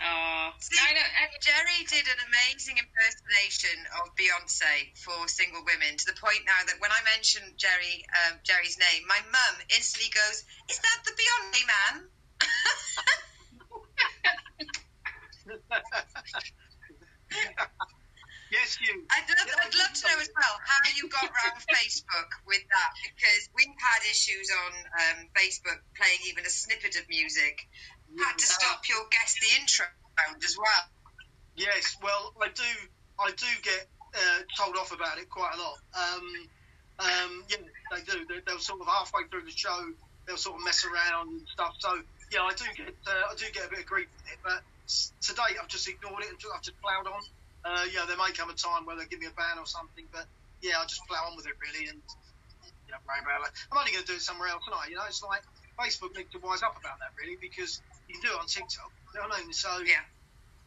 Oh, 0.00 0.50
See, 0.60 0.78
I 0.78 0.92
know. 0.94 1.00
and- 1.00 1.42
Gerry 1.42 1.84
did 1.88 2.06
an 2.08 2.18
amazing 2.26 2.78
impersonation 2.78 3.86
of 4.02 4.14
Beyonce 4.16 4.96
for 4.98 5.26
single 5.28 5.64
women 5.64 5.96
to 5.96 6.04
the 6.06 6.14
point 6.20 6.44
now 6.46 6.62
that 6.66 6.78
when 6.80 6.90
I 6.92 7.02
mention 7.04 7.54
Gerry, 7.56 8.04
um, 8.26 8.38
Gerry's 8.44 8.78
name, 8.78 9.06
my 9.06 9.20
mum 9.30 9.60
instantly 9.70 10.10
goes, 10.10 10.44
"Is 10.68 10.78
that 10.78 11.04
the 11.04 11.12
Beyonce 11.12 11.66
man?" 11.66 12.10
yes, 18.50 18.78
you. 18.80 19.04
I'd 19.10 19.28
love, 19.28 19.48
I'd 19.64 19.74
love 19.74 19.92
to 19.94 20.08
know 20.08 20.18
as 20.20 20.30
well 20.36 20.60
how 20.64 20.90
you 20.96 21.08
got 21.08 21.24
around 21.24 21.60
Facebook 21.74 22.28
with 22.46 22.62
that 22.70 22.90
because 23.16 23.48
we've 23.54 23.68
had 23.78 24.02
issues 24.10 24.50
on 24.66 24.72
um, 24.74 25.28
Facebook 25.36 25.80
playing 25.96 26.18
even 26.28 26.44
a 26.46 26.50
snippet 26.50 26.96
of 26.96 27.08
music. 27.08 27.58
Had 28.16 28.38
to 28.38 28.46
stop 28.46 28.88
your 28.88 29.04
guest 29.10 29.38
the 29.40 29.60
intro 29.60 29.86
round 30.16 30.42
as 30.42 30.56
well. 30.56 30.84
Yes, 31.56 31.96
well, 32.02 32.32
I 32.40 32.48
do. 32.48 32.72
I 33.18 33.30
do 33.34 33.50
get 33.62 33.86
uh, 34.14 34.40
told 34.56 34.76
off 34.76 34.92
about 34.92 35.18
it 35.18 35.28
quite 35.28 35.52
a 35.54 35.58
lot. 35.58 35.76
Um, 35.92 36.26
um, 36.98 37.44
yeah, 37.50 37.62
they 37.92 38.02
do. 38.02 38.24
They, 38.26 38.40
they'll 38.46 38.62
sort 38.62 38.80
of 38.80 38.86
halfway 38.86 39.26
through 39.30 39.44
the 39.44 39.54
show, 39.54 39.76
they'll 40.26 40.38
sort 40.38 40.56
of 40.56 40.64
mess 40.64 40.84
around 40.84 41.28
and 41.28 41.42
stuff. 41.48 41.74
So 41.78 41.90
yeah, 42.32 42.42
I 42.42 42.52
do 42.54 42.64
get. 42.76 42.94
Uh, 43.06 43.32
I 43.32 43.34
do 43.36 43.46
get 43.52 43.66
a 43.66 43.70
bit 43.70 43.80
of 43.80 43.86
grief 43.86 44.08
with 44.16 44.32
it. 44.32 44.38
But 44.42 44.62
today, 45.20 45.58
I've 45.60 45.68
just 45.68 45.88
ignored 45.88 46.22
it 46.22 46.30
and 46.30 46.38
I've 46.54 46.62
just 46.62 46.80
ploughed 46.80 47.06
on. 47.06 47.22
Uh, 47.64 47.84
yeah, 47.92 48.06
there 48.06 48.16
may 48.16 48.32
come 48.32 48.50
a 48.50 48.54
time 48.54 48.86
where 48.86 48.96
they 48.96 49.04
give 49.06 49.20
me 49.20 49.26
a 49.26 49.34
ban 49.34 49.58
or 49.58 49.66
something, 49.66 50.06
but 50.12 50.24
yeah, 50.62 50.78
I 50.78 50.86
just 50.86 51.04
plough 51.06 51.26
on 51.28 51.36
with 51.36 51.46
it 51.46 51.54
really 51.58 51.90
and 51.90 52.00
you 52.86 52.92
know. 52.94 52.98
I'm 53.04 53.76
only 53.76 53.92
going 53.92 54.04
to 54.04 54.10
do 54.10 54.16
it 54.16 54.22
somewhere 54.22 54.48
else 54.48 54.64
tonight. 54.64 54.88
You 54.88 54.96
know, 54.96 55.04
it's 55.06 55.22
like 55.22 55.42
Facebook 55.76 56.16
needs 56.16 56.32
to 56.32 56.38
wise 56.38 56.62
up 56.62 56.78
about 56.78 56.98
that 56.98 57.12
really 57.20 57.36
because 57.36 57.82
you 58.08 58.18
can 58.20 58.30
do 58.30 58.36
it 58.36 58.40
on 58.40 58.46
TikTok. 58.48 58.90
You 59.14 59.20
know 59.20 59.28
what 59.28 59.38
I 59.38 59.42
mean? 59.42 59.52
So 59.52 59.68
Yeah. 59.84 60.00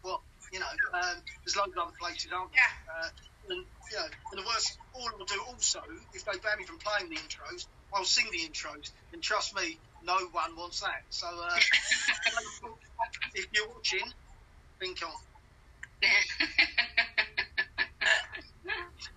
well, 0.04 0.24
you 0.54 0.60
know, 0.60 0.68
um, 0.94 1.18
there's 1.46 1.56
loads 1.58 1.74
of 1.78 1.84
other 1.88 1.96
places, 2.00 2.32
aren't 2.34 2.52
there? 2.54 2.62
Yeah. 2.64 3.04
Uh, 3.06 3.10
and, 3.50 3.66
you 3.92 3.98
know, 3.98 4.06
and 4.32 4.42
the 4.42 4.46
worst, 4.48 4.78
all 4.94 5.10
I'll 5.10 5.26
do 5.26 5.42
also, 5.48 5.82
if 6.14 6.24
they 6.26 6.38
ban 6.40 6.58
me 6.60 6.66
from 6.66 6.78
playing 6.80 7.10
the 7.10 7.18
intros, 7.18 7.66
I'll 7.94 8.06
sing 8.06 8.28
the 8.32 8.40
intros. 8.48 8.92
And 9.14 9.22
trust 9.24 9.56
me, 9.56 9.80
no 10.04 10.16
one 10.32 10.56
wants 10.56 10.80
that. 10.82 11.02
So, 11.10 11.28
uh, 11.28 11.60
if 13.36 13.48
you're 13.54 13.70
watching, 13.70 14.12
think 14.80 15.00
on. 15.04 15.12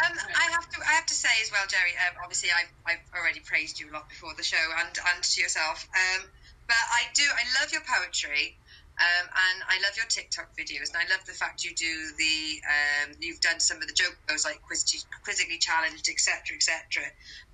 Um, 0.00 0.16
I 0.16 0.46
have 0.56 0.66
to, 0.70 0.76
I 0.80 0.92
have 0.96 1.06
to 1.06 1.14
say 1.14 1.32
as 1.42 1.52
well, 1.52 1.64
Gerry. 1.68 1.92
Um, 2.08 2.16
obviously, 2.24 2.48
I've, 2.48 2.72
I've 2.86 3.04
already 3.12 3.40
praised 3.40 3.80
you 3.80 3.90
a 3.90 3.92
lot 3.92 4.08
before 4.08 4.32
the 4.36 4.42
show, 4.42 4.60
and 4.80 4.92
and 4.96 5.22
to 5.22 5.36
yourself. 5.40 5.86
Um, 5.92 6.24
but 6.66 6.84
I 6.88 7.10
do, 7.14 7.26
I 7.26 7.44
love 7.60 7.72
your 7.72 7.82
poetry, 7.82 8.56
um, 9.00 9.26
and 9.26 9.58
I 9.66 9.82
love 9.82 9.96
your 9.96 10.06
TikTok 10.06 10.54
videos, 10.54 10.94
and 10.94 11.02
I 11.02 11.06
love 11.10 11.24
the 11.26 11.34
fact 11.34 11.64
you 11.64 11.74
do 11.74 11.94
the, 12.20 12.62
um, 12.62 13.08
you've 13.18 13.40
done 13.40 13.58
some 13.58 13.82
of 13.82 13.88
the 13.88 13.96
joke 13.96 14.14
shows 14.28 14.44
like 14.44 14.62
Quiz- 14.62 15.08
quizzically 15.24 15.58
challenged, 15.58 16.06
etc., 16.06 16.54
etc. 16.54 17.02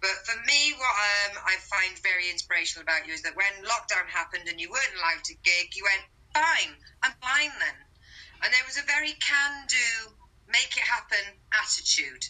But 0.02 0.26
for 0.28 0.36
me, 0.44 0.74
what 0.76 0.94
um, 1.30 1.38
I 1.48 1.56
find 1.64 1.94
very 2.02 2.28
inspirational 2.28 2.82
about 2.82 3.06
you 3.06 3.14
is 3.14 3.22
that 3.22 3.38
when 3.38 3.50
lockdown 3.64 4.10
happened 4.10 4.50
and 4.50 4.60
you 4.60 4.68
weren't 4.68 4.94
allowed 5.00 5.24
to 5.30 5.34
gig, 5.46 5.72
you 5.78 5.86
went, 5.86 6.04
fine, 6.34 6.72
I'm 7.02 7.14
fine 7.22 7.54
then. 7.62 7.78
And 8.42 8.52
there 8.52 8.66
was 8.68 8.76
a 8.76 8.84
very 8.84 9.16
can-do, 9.16 10.12
make 10.48 10.76
it 10.76 10.86
happen 10.86 11.24
attitude. 11.52 12.24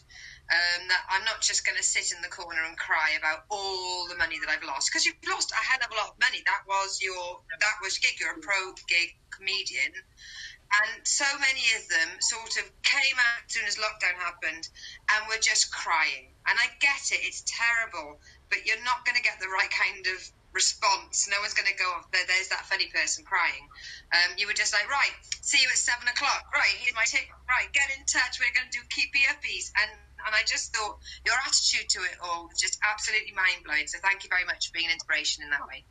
Um, 0.46 0.86
that 0.86 1.02
I'm 1.10 1.24
not 1.26 1.42
just 1.42 1.66
going 1.66 1.74
to 1.74 1.82
sit 1.82 2.14
in 2.14 2.22
the 2.22 2.30
corner 2.30 2.62
and 2.62 2.78
cry 2.78 3.18
about 3.18 3.50
all 3.50 4.06
the 4.06 4.14
money 4.14 4.38
that 4.38 4.46
I've 4.46 4.62
lost 4.62 4.86
because 4.86 5.02
you've 5.02 5.18
lost 5.26 5.50
a 5.50 5.58
hell 5.58 5.82
of 5.82 5.90
a 5.90 5.98
lot 5.98 6.14
of 6.14 6.22
money. 6.22 6.38
That 6.46 6.62
was 6.70 7.02
your 7.02 7.42
that 7.58 7.82
was 7.82 7.98
gig. 7.98 8.14
You're 8.22 8.38
a 8.38 8.38
pro 8.38 8.70
gig 8.86 9.18
comedian, 9.34 9.90
and 9.90 11.02
so 11.02 11.26
many 11.42 11.66
of 11.74 11.82
them 11.90 12.22
sort 12.22 12.62
of 12.62 12.70
came 12.86 13.18
out 13.18 13.42
as 13.42 13.58
soon 13.58 13.66
as 13.66 13.74
lockdown 13.74 14.14
happened 14.22 14.70
and 15.10 15.26
were 15.26 15.42
just 15.42 15.74
crying. 15.74 16.30
And 16.46 16.54
I 16.54 16.70
get 16.78 17.10
it; 17.10 17.26
it's 17.26 17.42
terrible, 17.42 18.22
but 18.48 18.62
you're 18.70 18.86
not 18.86 19.02
going 19.02 19.18
to 19.18 19.26
get 19.26 19.42
the 19.42 19.50
right 19.50 19.70
kind 19.74 20.06
of 20.14 20.18
response. 20.56 21.28
No 21.28 21.36
one's 21.44 21.52
going 21.52 21.68
to 21.68 21.76
go, 21.76 21.84
there, 22.16 22.24
there's 22.24 22.48
that 22.48 22.64
funny 22.64 22.88
person 22.88 23.28
crying. 23.28 23.68
Um, 24.16 24.40
you 24.40 24.48
were 24.48 24.56
just 24.56 24.72
like, 24.72 24.88
right, 24.88 25.12
see 25.44 25.60
you 25.60 25.68
at 25.68 25.76
seven 25.76 26.08
o'clock. 26.08 26.48
Right, 26.48 26.72
here's 26.80 26.96
my 26.96 27.04
tip. 27.04 27.28
Right, 27.44 27.68
get 27.76 27.92
in 27.92 28.00
touch. 28.08 28.40
We're 28.40 28.56
going 28.56 28.72
to 28.72 28.74
do 28.74 28.82
keepy 28.88 29.28
uppies. 29.28 29.68
And 29.76 29.92
and 30.26 30.34
I 30.34 30.42
just 30.42 30.74
thought 30.74 30.98
your 31.22 31.36
attitude 31.46 31.86
to 31.92 32.00
it 32.02 32.16
all 32.24 32.48
was 32.48 32.58
just 32.58 32.80
absolutely 32.82 33.30
mind 33.36 33.62
blowing. 33.62 33.86
So 33.86 34.00
thank 34.02 34.24
you 34.24 34.30
very 34.32 34.42
much 34.42 34.68
for 34.68 34.72
being 34.74 34.90
an 34.90 34.98
inspiration 34.98 35.44
in 35.44 35.50
that 35.50 35.62
way. 35.68 35.84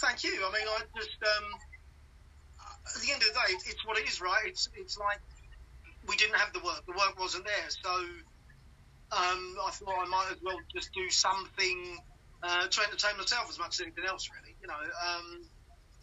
Thank 0.00 0.24
you. 0.24 0.34
I 0.34 0.50
mean, 0.50 0.66
I 0.66 0.82
just, 0.98 1.14
um, 1.22 1.46
at 2.96 3.00
the 3.06 3.12
end 3.12 3.22
of 3.22 3.28
the 3.28 3.34
day, 3.38 3.54
it's, 3.54 3.68
it's 3.70 3.86
what 3.86 3.98
it 4.00 4.08
is, 4.08 4.18
right? 4.20 4.50
It's, 4.50 4.68
it's 4.74 4.98
like 4.98 5.20
we 6.08 6.16
didn't 6.16 6.34
have 6.42 6.52
the 6.52 6.58
work. 6.64 6.82
The 6.86 6.96
work 6.98 7.14
wasn't 7.20 7.44
there. 7.44 7.68
So 7.70 7.92
um, 9.14 9.42
I 9.62 9.70
thought 9.70 9.94
I 9.94 10.08
might 10.08 10.32
as 10.32 10.42
well 10.42 10.58
just 10.74 10.90
do 10.92 11.08
something 11.10 11.98
uh, 12.42 12.66
to 12.66 12.78
entertain 12.82 13.16
myself 13.16 13.48
as 13.48 13.58
much 13.58 13.78
as 13.78 13.86
anything 13.86 14.04
else, 14.04 14.28
really. 14.30 14.54
You 14.60 14.68
know, 14.68 14.78
um, 14.78 15.46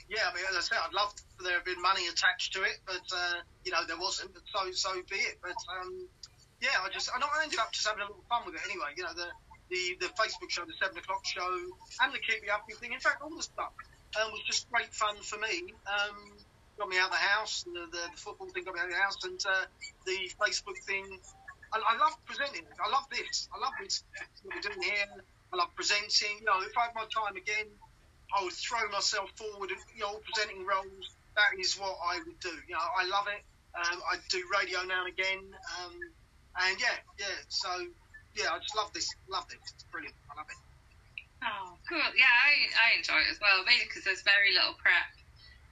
yeah, 0.10 0.26
I 0.26 0.34
mean, 0.34 0.44
as 0.50 0.58
I 0.58 0.62
said, 0.62 0.80
I'd 0.82 0.94
love 0.94 1.14
for 1.38 1.44
there 1.44 1.54
have 1.54 1.66
been 1.66 1.82
money 1.82 2.08
attached 2.10 2.54
to 2.58 2.64
it, 2.64 2.82
but, 2.86 3.06
uh, 3.14 3.46
you 3.64 3.72
know, 3.72 3.86
there 3.86 4.00
wasn't, 4.00 4.34
but 4.34 4.42
so, 4.50 4.72
so 4.72 4.90
be 5.06 5.22
it. 5.22 5.38
But, 5.42 5.60
um, 5.70 6.10
yeah, 6.62 6.82
I 6.82 6.90
just, 6.90 7.12
I, 7.14 7.20
know, 7.20 7.30
I 7.30 7.44
ended 7.44 7.60
up 7.60 7.72
just 7.72 7.86
having 7.88 8.02
a 8.02 8.08
little 8.10 8.26
fun 8.28 8.44
with 8.46 8.56
it 8.56 8.62
anyway. 8.66 8.98
You 8.98 9.04
know, 9.06 9.14
the, 9.14 9.30
the, 9.70 10.08
the 10.08 10.10
Facebook 10.18 10.50
show, 10.50 10.66
the 10.66 10.74
7 10.82 10.98
o'clock 10.98 11.22
show, 11.26 11.48
and 12.02 12.10
the 12.10 12.20
Keep 12.20 12.42
Me 12.42 12.50
Up 12.50 12.66
thing. 12.82 12.92
In 12.92 13.00
fact, 13.00 13.22
all 13.22 13.30
the 13.30 13.46
stuff 13.46 13.72
um, 14.18 14.32
was 14.34 14.42
just 14.50 14.66
great 14.72 14.90
fun 14.94 15.16
for 15.22 15.38
me. 15.38 15.78
Um, 15.86 16.34
got 16.80 16.90
me 16.90 16.98
out 16.98 17.14
of 17.14 17.20
the 17.20 17.24
house, 17.30 17.64
the, 17.70 17.86
the, 17.92 18.04
the 18.10 18.18
football 18.18 18.50
thing 18.50 18.64
got 18.64 18.74
me 18.74 18.80
out 18.82 18.90
of 18.90 18.96
the 18.96 19.00
house, 19.00 19.18
and 19.24 19.40
uh, 19.46 19.66
the 20.06 20.18
Facebook 20.42 20.80
thing. 20.88 21.06
I, 21.72 21.78
I 21.78 21.98
love 22.02 22.18
presenting. 22.26 22.66
I 22.82 22.90
love 22.90 23.06
this. 23.12 23.48
I 23.54 23.62
love 23.62 23.74
this. 23.80 24.04
What 24.42 24.56
we're 24.56 24.62
doing 24.62 24.82
here. 24.82 25.22
I 25.54 25.58
love 25.58 25.74
presenting. 25.76 26.38
You 26.40 26.46
know, 26.46 26.62
if 26.62 26.78
I 26.78 26.86
had 26.90 26.96
my 26.96 27.06
time 27.10 27.36
again, 27.36 27.68
I 28.36 28.44
would 28.44 28.54
throw 28.54 28.88
myself 28.90 29.32
forward. 29.38 29.72
And, 29.72 29.80
you 29.96 30.02
know, 30.02 30.20
presenting 30.26 30.66
roles. 30.66 31.16
That 31.36 31.58
is 31.60 31.78
what 31.80 31.98
I 32.06 32.20
would 32.20 32.40
do. 32.40 32.54
You 32.68 32.76
know, 32.76 32.88
I 32.98 33.06
love 33.06 33.28
it. 33.32 33.44
Um, 33.78 34.02
I 34.12 34.18
do 34.30 34.44
radio 34.52 34.84
now 34.84 35.06
and 35.06 35.14
again. 35.14 35.54
Um, 35.80 35.94
and 36.62 36.80
yeah, 36.80 36.98
yeah. 37.18 37.26
So 37.48 37.70
yeah, 38.36 38.52
I 38.52 38.60
just 38.60 38.76
love 38.76 38.92
this. 38.94 39.08
Love 39.30 39.48
this. 39.48 39.60
It's 39.74 39.86
brilliant. 39.92 40.16
I 40.30 40.36
love 40.38 40.48
it. 40.50 40.58
Oh, 41.42 41.78
cool. 41.88 42.12
Yeah, 42.18 42.28
I, 42.28 42.68
I 42.76 42.98
enjoy 42.98 43.20
it 43.24 43.32
as 43.32 43.40
well, 43.40 43.64
mainly 43.64 43.86
because 43.88 44.04
there's 44.04 44.24
very 44.24 44.52
little 44.54 44.76
prep. 44.76 45.08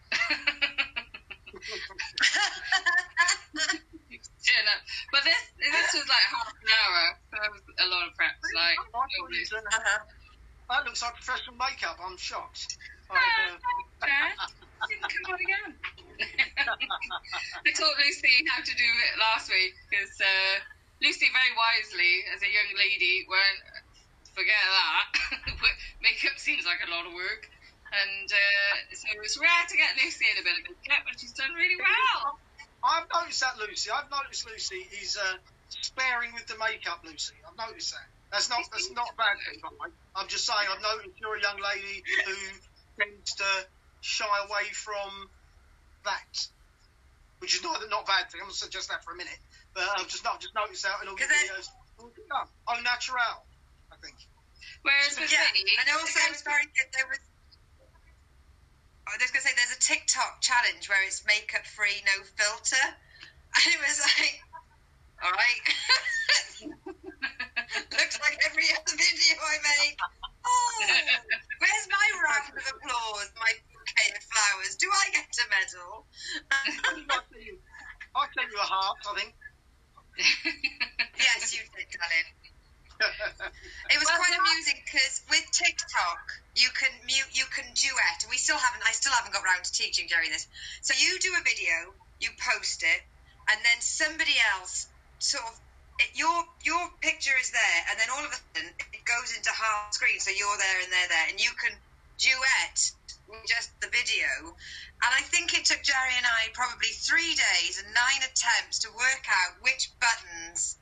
know, 4.56 4.80
but 5.12 5.22
this 5.28 5.42
this 5.60 5.88
was 5.98 6.08
like 6.08 6.26
half 6.32 6.48
an 6.52 6.70
hour, 6.72 7.04
that 7.36 7.50
was 7.52 7.64
a 7.84 7.88
lot 7.92 8.08
of 8.08 8.16
prep. 8.16 8.36
Like, 8.56 8.80
it 8.80 9.22
was, 9.28 9.52
Uh-huh. 9.52 10.00
that 10.70 10.82
looks 10.86 11.02
like 11.04 11.16
professional 11.20 11.56
makeup. 11.60 11.98
I'm 12.00 12.18
shocked. 12.18 12.78
I, 13.10 13.16
uh, 13.16 14.08
Yeah. 14.08 14.32
didn't 14.88 15.10
come 15.10 15.34
on 15.34 15.40
again. 15.42 15.72
I 17.66 17.70
taught 17.74 17.98
Lucy 17.98 18.36
how 18.52 18.62
to 18.62 18.74
do 18.74 18.90
it 19.10 19.14
last 19.20 19.50
week 19.50 19.74
because 19.90 20.14
uh, 20.22 20.56
Lucy 21.02 21.28
very 21.34 21.54
wisely, 21.58 22.24
as 22.36 22.42
a 22.44 22.50
young 22.52 22.70
lady, 22.78 23.26
went, 23.30 23.60
forget 24.36 24.58
that. 24.62 25.10
makeup 26.06 26.38
seems 26.38 26.66
like 26.66 26.80
a 26.86 26.92
lot 26.94 27.06
of 27.10 27.14
work. 27.14 27.50
And 27.88 28.28
uh, 28.30 28.74
so 28.94 29.08
it's 29.24 29.40
rare 29.40 29.66
to 29.66 29.76
get 29.78 29.96
Lucy 30.04 30.28
in 30.28 30.38
a 30.38 30.44
bit 30.44 30.60
of 30.60 30.64
makeup, 30.68 31.08
but 31.08 31.16
she's 31.20 31.34
done 31.34 31.54
really 31.56 31.80
well. 31.80 32.38
I've 32.84 33.08
noticed 33.14 33.42
that 33.42 33.58
Lucy. 33.58 33.90
I've 33.92 34.10
noticed 34.10 34.46
Lucy 34.48 34.82
is 35.02 35.18
uh, 35.18 35.38
sparing 35.70 36.34
with 36.34 36.48
the 36.48 36.58
makeup. 36.58 37.02
Lucy, 37.04 37.36
I've 37.48 37.58
noticed 37.58 37.92
that. 37.94 38.08
That's 38.32 38.50
not 38.50 38.60
that's 38.72 38.92
not 38.92 39.08
a 39.14 39.16
bad 39.16 39.38
thing. 39.48 39.60
by 39.64 39.70
the 39.72 39.80
way. 39.80 39.90
I'm 40.16 40.28
just 40.28 40.46
saying 40.46 40.68
I've 40.68 40.82
noticed 40.84 41.16
you're 41.20 41.36
a 41.38 41.42
young 41.42 41.60
lady 41.64 42.04
who 42.26 42.36
tends 43.00 43.34
to 43.36 43.50
shy 44.02 44.28
away 44.50 44.68
from 44.74 45.30
that, 46.04 46.34
which 47.40 47.56
is 47.56 47.64
not 47.64 47.80
not 47.90 48.04
a 48.04 48.08
bad 48.08 48.28
thing. 48.32 48.42
I'm 48.44 48.52
gonna 48.52 48.60
suggest 48.60 48.90
that 48.90 49.04
for 49.04 49.14
a 49.14 49.18
minute, 49.18 49.40
but 49.74 49.84
I've 49.96 50.08
just 50.12 50.24
not 50.24 50.42
just 50.44 50.54
noticed 50.54 50.84
that 50.84 51.00
in 51.02 51.08
all 51.08 51.16
your 51.18 51.28
'Cause 51.28 51.32
it- 51.32 51.52
videos. 51.52 51.68
Yeah, 52.30 52.46
Au 52.70 52.80
natural, 52.82 53.48
I 53.92 53.96
think. 54.04 54.16
Whereas 54.84 55.18
with 55.18 55.32
Yeah, 55.32 55.42
me, 55.54 55.66
and 55.80 55.90
also 55.90 56.20
it 56.20 56.30
was 56.32 56.42
very 56.44 56.66
good. 56.66 56.88
There 56.94 57.08
was. 57.08 57.18
I 59.08 59.16
was 59.16 59.32
going 59.32 59.40
to 59.40 59.48
say 59.48 59.56
there's 59.56 59.72
a 59.72 59.80
TikTok 59.80 60.44
challenge 60.44 60.92
where 60.92 61.00
it's 61.08 61.24
makeup 61.24 61.64
free, 61.64 62.04
no 62.04 62.28
filter, 62.36 62.84
and 62.84 63.64
it 63.72 63.80
was 63.80 64.04
like, 64.04 64.36
all 65.24 65.32
right, 65.32 65.64
looks 67.96 68.20
like 68.20 68.36
every 68.44 68.68
other 68.68 68.96
video 69.00 69.34
I 69.40 69.56
make. 69.64 69.96
Oh, 70.44 70.84
where's 71.64 71.88
my 71.88 72.08
round 72.20 72.52
of 72.52 72.68
applause? 72.68 73.32
My 73.40 73.52
bouquet 73.72 74.12
of 74.12 74.24
flowers. 74.28 74.76
Do 74.76 74.92
I 74.92 75.06
get 75.16 75.32
a 75.40 75.46
medal? 75.56 76.04
I'll 78.12 78.28
sent 78.36 78.52
you 78.52 78.60
a 78.60 78.68
heart, 78.68 78.98
I 79.08 79.16
think. 79.16 79.32
yes, 81.16 81.56
you 81.56 81.64
did, 81.64 81.88
darling. 81.96 82.28
It 83.00 83.98
was 84.00 84.08
Well, 84.10 84.18
quite 84.18 84.34
amusing 84.34 84.82
because 84.84 85.22
with 85.30 85.46
TikTok 85.52 86.42
you 86.56 86.70
can 86.74 86.90
mute, 87.06 87.30
you 87.32 87.46
can 87.54 87.66
duet, 87.74 88.24
and 88.24 88.30
we 88.30 88.38
still 88.38 88.58
haven't. 88.58 88.82
I 88.86 88.92
still 88.92 89.14
haven't 89.14 89.34
got 89.34 89.44
round 89.44 89.64
to 89.64 89.72
teaching 89.72 90.08
Gerry 90.08 90.30
this. 90.30 90.48
So 90.82 90.94
you 90.98 91.20
do 91.20 91.34
a 91.38 91.44
video, 91.44 91.94
you 92.20 92.30
post 92.42 92.84
it, 92.84 93.02
and 93.50 93.60
then 93.64 93.80
somebody 93.80 94.34
else 94.58 94.88
sort 95.20 95.46
of 95.46 95.54
it, 96.00 96.10
your 96.16 96.46
your 96.64 96.90
picture 97.02 97.38
is 97.40 97.52
there, 97.52 97.80
and 97.90 98.00
then 98.00 98.10
all 98.10 98.26
of 98.26 98.32
a 98.32 98.38
sudden 98.38 98.74
it 98.94 99.06
goes 99.06 99.36
into 99.36 99.50
half 99.50 99.94
screen, 99.94 100.20
so 100.20 100.32
you're 100.32 100.58
there 100.58 100.80
and 100.82 100.92
they're 100.92 101.10
there, 101.10 101.28
and 101.30 101.40
you 101.40 101.52
can 101.62 101.78
duet 102.18 102.92
with 103.30 103.46
just 103.46 103.70
the 103.82 103.88
video. 103.88 104.58
And 105.04 105.12
I 105.14 105.22
think 105.22 105.54
it 105.54 105.66
took 105.66 105.84
Gerry 105.84 106.18
and 106.18 106.26
I 106.26 106.50
probably 106.54 106.90
three 106.90 107.36
days 107.36 107.78
and 107.78 107.94
nine 107.94 108.26
attempts 108.26 108.80
to 108.80 108.90
work 108.90 109.26
out 109.30 109.62
which 109.62 109.92
buttons 110.02 110.78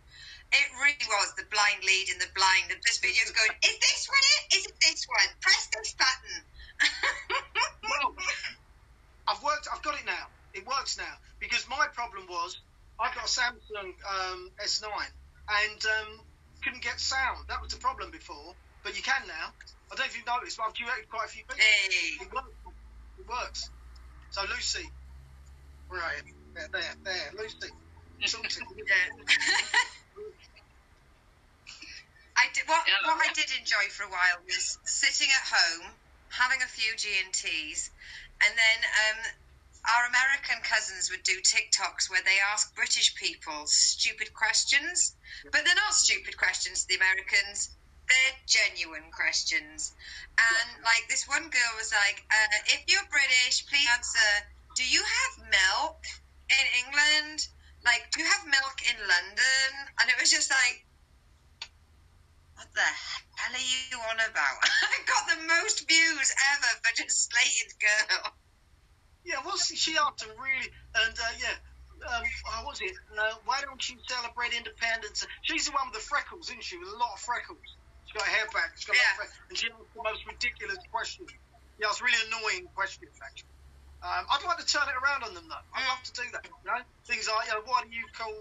it 0.52 0.68
really 0.82 1.08
was 1.10 1.34
the 1.38 1.46
blind 1.52 1.82
lead 1.84 2.10
in 2.10 2.18
the 2.20 2.30
blind. 2.36 2.70
This 2.86 2.98
video's 3.00 3.32
going, 3.32 3.52
is 3.64 3.78
this 3.80 4.08
one 4.10 4.26
it? 4.38 4.44
Is 4.56 4.64
it 4.66 4.76
this 4.82 5.06
one? 5.08 5.30
Press 5.42 5.64
this 5.74 5.96
button. 5.96 6.38
Well, 7.86 8.16
I've 9.28 9.44
worked. 9.44 9.68
I've 9.72 9.82
got 9.84 9.94
it 9.94 10.06
now. 10.06 10.26
It 10.54 10.66
works 10.66 10.98
now 10.98 11.16
because 11.40 11.70
my 11.70 11.86
problem 11.94 12.26
was 12.28 12.60
I've 13.00 13.14
got 13.14 13.26
a 13.26 13.28
Samsung 13.28 13.94
um, 14.10 14.50
S9 14.64 14.90
and 14.90 15.82
um, 15.86 16.20
couldn't 16.64 16.82
get 16.82 17.00
sound. 17.00 17.46
That 17.48 17.62
was 17.62 17.74
the 17.74 17.80
problem 17.80 18.12
before, 18.12 18.56
but 18.84 18.98
you 18.98 19.04
can 19.04 19.22
now. 19.28 19.54
I 19.92 19.96
don't 19.96 20.00
know 20.00 20.06
if 20.06 20.18
you've 20.18 20.26
noticed, 20.26 20.58
but 20.58 20.68
I've 20.68 20.74
duetted 20.74 21.10
quite 21.10 21.26
a 21.26 21.30
few 21.30 21.44
people. 21.44 21.58
hey. 21.58 22.26
It 22.26 22.34
works. 22.34 22.50
It 23.20 23.28
works. 23.28 23.70
So 24.32 24.42
Lucy, 24.50 24.90
you? 26.26 26.34
There, 26.56 26.68
there, 26.72 26.96
there, 27.04 27.32
Lucy. 27.38 27.70
Talk 28.26 28.48
to 28.48 28.60
me. 28.76 28.84
I 32.38 32.50
did, 32.54 32.68
what, 32.68 32.88
Yeah. 32.88 33.00
what 33.04 33.20
I 33.24 33.32
did 33.34 33.52
enjoy 33.58 33.88
for 33.90 34.04
a 34.04 34.10
while 34.10 34.44
was 34.46 34.78
sitting 34.86 35.32
at 35.32 35.46
home, 35.48 35.96
having 36.30 36.62
a 36.62 36.68
few 36.68 36.96
G&Ts, 36.96 37.90
and 38.42 38.52
then 38.58 38.80
um, 38.84 39.20
our 39.88 40.06
American 40.08 40.62
cousins 40.64 41.10
would 41.10 41.24
do 41.24 41.40
TikToks 41.42 42.10
where 42.10 42.24
they 42.24 42.40
ask 42.52 42.74
British 42.76 43.16
people 43.16 43.66
stupid 43.68 44.34
questions, 44.34 45.16
but 45.52 45.64
they're 45.64 45.76
not 45.76 45.94
stupid 45.94 46.38
questions 46.38 46.82
to 46.84 46.88
the 46.90 46.96
Americans. 46.96 47.70
They're 48.08 48.38
genuine 48.46 49.10
questions. 49.12 49.94
And 50.38 50.84
like 50.84 51.08
this 51.10 51.28
one 51.28 51.50
girl 51.50 51.72
was 51.78 51.92
like, 51.94 52.24
uh, 52.30 52.58
if 52.68 52.84
you're 52.88 53.06
British, 53.10 53.66
please 53.68 53.88
answer, 53.94 54.30
do 54.76 54.84
you 54.84 55.02
have 55.02 55.50
milk 55.50 56.02
in 56.50 56.66
England? 56.86 57.48
Like, 57.84 58.10
do 58.12 58.22
you 58.22 58.28
have 58.30 58.46
milk 58.46 58.78
in 58.90 58.98
London? 59.08 59.70
And 60.02 60.10
it 60.10 60.16
was 60.20 60.30
just 60.30 60.50
like, 60.52 60.86
what 62.56 62.72
the 62.74 62.82
hell 62.84 63.56
are 63.56 63.68
you 63.92 63.98
on 64.12 64.20
about? 64.32 64.58
I 64.64 64.98
got 65.04 65.24
the 65.28 65.40
most 65.44 65.88
views 65.88 66.30
ever 66.56 66.72
for 66.84 66.92
just 66.96 67.32
slated 67.32 67.72
girl. 67.80 68.32
Yeah, 69.26 69.42
what's 69.44 69.74
she 69.74 69.98
up 69.98 70.18
to 70.22 70.28
really? 70.38 70.70
And 70.96 71.16
uh, 71.18 71.34
yeah, 71.42 71.58
um, 72.14 72.24
how 72.52 72.64
was 72.66 72.80
it? 72.80 72.94
Uh, 73.12 73.36
why 73.46 73.60
don't 73.66 73.82
you 73.90 73.98
celebrate 74.08 74.54
independence? 74.54 75.26
She's 75.44 75.66
the 75.66 75.74
one 75.74 75.90
with 75.90 76.00
the 76.00 76.06
freckles, 76.06 76.48
isn't 76.54 76.64
she? 76.64 76.78
With 76.78 76.94
a 76.94 77.00
lot 77.00 77.18
of 77.18 77.20
freckles. 77.20 77.66
She's 78.06 78.16
got 78.16 78.30
her 78.30 78.36
hair 78.38 78.48
back. 78.54 78.72
She's 78.78 78.86
got 78.86 78.96
a 78.96 79.02
lot 79.02 79.04
of 79.04 79.10
Yeah. 79.10 79.18
freckles. 79.18 79.42
And 79.50 79.58
she 79.58 79.66
asked 79.74 79.94
the 79.98 80.04
most 80.06 80.22
ridiculous 80.30 80.82
question. 80.94 81.26
Yeah, 81.82 81.90
it's 81.92 82.00
really 82.00 82.22
annoying 82.30 82.70
question, 82.78 83.10
actually. 83.20 83.52
Um, 84.06 84.24
I'd 84.30 84.46
like 84.46 84.62
to 84.62 84.68
turn 84.70 84.86
it 84.88 84.96
around 84.96 85.26
on 85.26 85.34
them, 85.34 85.50
though. 85.50 85.66
I'd 85.74 85.88
love 85.90 86.04
to 86.06 86.14
do 86.14 86.26
that. 86.38 86.46
You 86.46 86.70
know, 86.70 86.80
things 87.10 87.28
like, 87.28 87.50
you 87.50 87.58
know, 87.58 87.66
why 87.66 87.82
do 87.84 87.90
you 87.90 88.06
call 88.16 88.32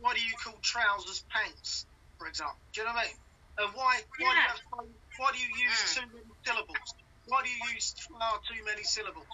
why 0.00 0.14
do 0.14 0.24
you 0.24 0.32
call 0.42 0.56
trousers 0.64 1.22
pants, 1.28 1.84
for 2.16 2.26
example? 2.26 2.56
Do 2.72 2.80
you 2.80 2.86
know 2.88 2.94
what 2.94 3.04
I 3.04 3.08
mean? 3.12 3.20
And 3.60 3.74
why 3.76 4.00
why 4.00 4.00
do 4.00 4.24
you 4.24 4.32
Yeah. 4.32 4.48
have 4.48 4.56
so, 4.56 4.88
why 5.18 5.32
do 5.32 5.38
you 5.38 5.50
use 5.56 5.80
Mm. 5.84 5.94
too 5.94 6.06
many 6.16 6.32
syllables? 6.46 6.94
Why 7.26 7.42
do 7.42 7.50
you 7.50 7.60
use 7.74 7.94
far 8.08 8.40
too 8.48 8.64
many 8.64 8.84
syllables? 8.84 9.28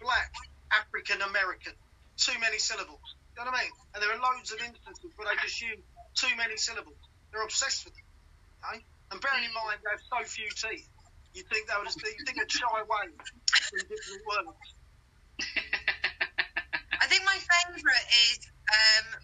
Black, 0.00 0.32
African 0.72 1.22
American, 1.22 1.72
too 2.16 2.38
many 2.38 2.58
syllables. 2.58 3.16
You 3.36 3.44
know 3.44 3.50
what 3.50 3.60
I 3.60 3.64
mean? 3.64 3.72
And 3.94 4.02
there 4.02 4.12
are 4.12 4.18
loads 4.20 4.52
of 4.52 4.60
instances 4.60 5.10
where 5.16 5.28
they 5.28 5.40
just 5.42 5.60
use 5.60 5.80
too 6.14 6.36
many 6.36 6.56
syllables. 6.58 6.98
They're 7.32 7.42
obsessed 7.42 7.86
with 7.86 7.94
it. 7.96 8.04
Okay? 8.68 8.84
And 9.10 9.20
bearing 9.20 9.44
in 9.44 9.52
mind 9.54 9.80
they 9.82 9.90
have 9.90 10.02
so 10.12 10.24
few 10.28 10.48
teeth, 10.50 10.88
you 11.32 11.42
think 11.44 11.66
they 11.66 11.74
would 11.78 11.88
you 11.88 12.24
think 12.24 12.38
they'd 12.38 12.52
shy 12.52 12.80
away 12.80 13.08
from 13.16 13.78
different 13.88 14.22
words. 14.28 14.74
I 17.00 17.06
think 17.06 17.24
my 17.24 17.38
favourite 17.38 18.08
is 18.28 18.38
um, 18.70 19.20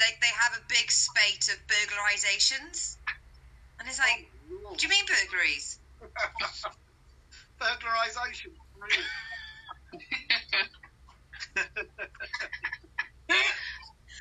they, 0.00 0.10
they 0.20 0.32
have 0.40 0.56
a 0.56 0.62
big 0.68 0.90
spate 0.90 1.48
of 1.52 1.58
burglarizations. 1.68 2.96
And 3.80 3.88
it's 3.88 3.98
like, 3.98 4.28
Oh, 4.52 4.74
do 4.76 4.86
you 4.86 4.90
mean 4.90 5.04
burglaries? 5.06 5.78
Burglarization. 7.60 8.52
Really. 8.76 9.04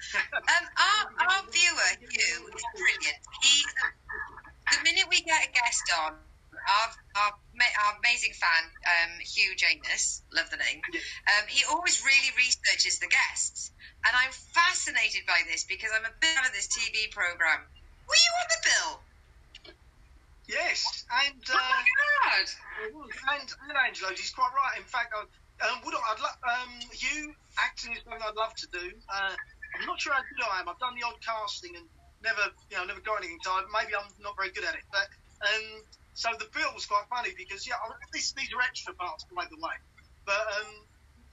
Um, 0.09 0.65
our, 0.73 1.03
our 1.21 1.43
viewer, 1.51 1.91
Hugh, 2.01 2.49
is 2.49 2.65
brilliant. 2.73 3.21
He, 3.41 3.61
the 4.73 4.83
minute 4.83 5.05
we 5.09 5.21
get 5.21 5.45
a 5.47 5.51
guest 5.51 5.85
on, 6.01 6.13
our, 6.49 6.87
our, 7.15 7.31
our 7.31 7.93
amazing 7.99 8.33
fan, 8.33 8.63
um, 8.89 9.11
Hugh 9.21 9.55
Janus, 9.55 10.23
love 10.33 10.49
the 10.49 10.57
name, 10.57 10.81
um, 11.29 11.45
he 11.47 11.63
always 11.69 12.03
really 12.03 12.31
researches 12.37 12.97
the 12.99 13.07
guests. 13.07 13.71
And 14.05 14.15
I'm 14.17 14.31
fascinated 14.31 15.27
by 15.27 15.41
this 15.45 15.63
because 15.63 15.91
I'm 15.93 16.05
a 16.05 16.15
bit 16.19 16.37
of 16.45 16.53
this 16.53 16.67
TV 16.67 17.11
program. 17.11 17.61
Were 18.07 18.17
you 18.17 18.31
on 18.41 18.47
the 18.49 18.61
bill? 18.65 19.01
Yes, 20.49 20.81
and 21.29 21.39
oh 21.53 21.55
uh, 21.55 22.43
and 23.37 23.47
and 23.69 23.77
Angelo, 23.77 24.09
he's 24.11 24.33
quite 24.33 24.51
right. 24.51 24.81
In 24.81 24.87
fact, 24.89 25.13
I, 25.13 25.21
um, 25.69 25.79
would 25.85 25.93
I, 25.93 26.01
I'd 26.11 26.19
lo- 26.19 26.41
um, 26.49 26.73
you 26.97 27.33
acting 27.61 27.93
is 27.93 28.01
something 28.03 28.21
I'd 28.21 28.35
love 28.35 28.53
to 28.65 28.67
do. 28.73 28.85
Uh, 29.07 29.35
I'm 29.77 29.85
not 29.85 30.01
sure 30.01 30.13
how 30.13 30.25
good 30.25 30.41
I 30.49 30.59
am. 30.59 30.69
I've 30.69 30.81
done 30.81 30.97
the 30.97 31.05
odd 31.05 31.19
casting 31.21 31.77
and 31.77 31.85
never, 32.25 32.41
you 32.73 32.75
know, 32.81 32.85
never 32.89 33.03
got 33.05 33.21
anything. 33.21 33.39
So 33.45 33.53
maybe 33.69 33.93
I'm 33.93 34.09
not 34.19 34.33
very 34.35 34.49
good 34.51 34.65
at 34.65 34.73
it. 34.73 34.85
But 34.89 35.05
um, 35.45 35.65
so 36.17 36.33
the 36.41 36.49
bill 36.51 36.73
was 36.73 36.89
quite 36.89 37.05
funny 37.13 37.31
because 37.37 37.63
yeah, 37.69 37.77
I, 37.77 37.93
these 38.11 38.33
these 38.33 38.49
are 38.51 38.61
extra 38.65 38.97
parts 38.97 39.23
by 39.31 39.45
the 39.47 39.59
way. 39.61 39.75
But 40.25 40.41
um, 40.59 40.71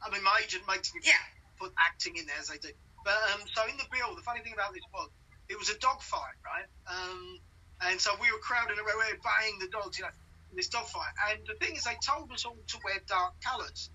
I 0.04 0.06
mean, 0.12 0.22
my 0.22 0.40
agent 0.44 0.68
makes 0.68 0.92
me 0.94 1.00
Yeah. 1.04 1.18
put 1.58 1.72
acting 1.80 2.16
in 2.20 2.28
there 2.28 2.38
as 2.38 2.52
they 2.52 2.60
do. 2.60 2.72
But 3.04 3.16
um, 3.34 3.42
so 3.48 3.64
in 3.70 3.76
the 3.80 3.88
bill, 3.90 4.14
the 4.14 4.26
funny 4.26 4.44
thing 4.44 4.52
about 4.54 4.74
this 4.76 4.84
was 4.92 5.08
it 5.48 5.56
was 5.58 5.70
a 5.70 5.78
dog 5.78 6.02
fight, 6.02 6.38
right? 6.42 6.68
Um, 6.90 7.38
and 7.82 8.00
so 8.00 8.12
we 8.20 8.30
were 8.32 8.38
crowding 8.38 8.78
around, 8.78 8.98
we 8.98 9.12
were 9.12 9.20
baying 9.20 9.58
the 9.60 9.68
dogs, 9.68 9.98
you 9.98 10.04
know, 10.04 10.10
in 10.50 10.56
this 10.56 10.68
dog 10.68 10.86
fight. 10.86 11.12
And 11.30 11.40
the 11.46 11.54
thing 11.64 11.76
is, 11.76 11.84
they 11.84 11.96
told 12.00 12.32
us 12.32 12.44
all 12.44 12.56
to 12.56 12.78
wear 12.84 12.96
dark 13.06 13.34
colours. 13.42 13.90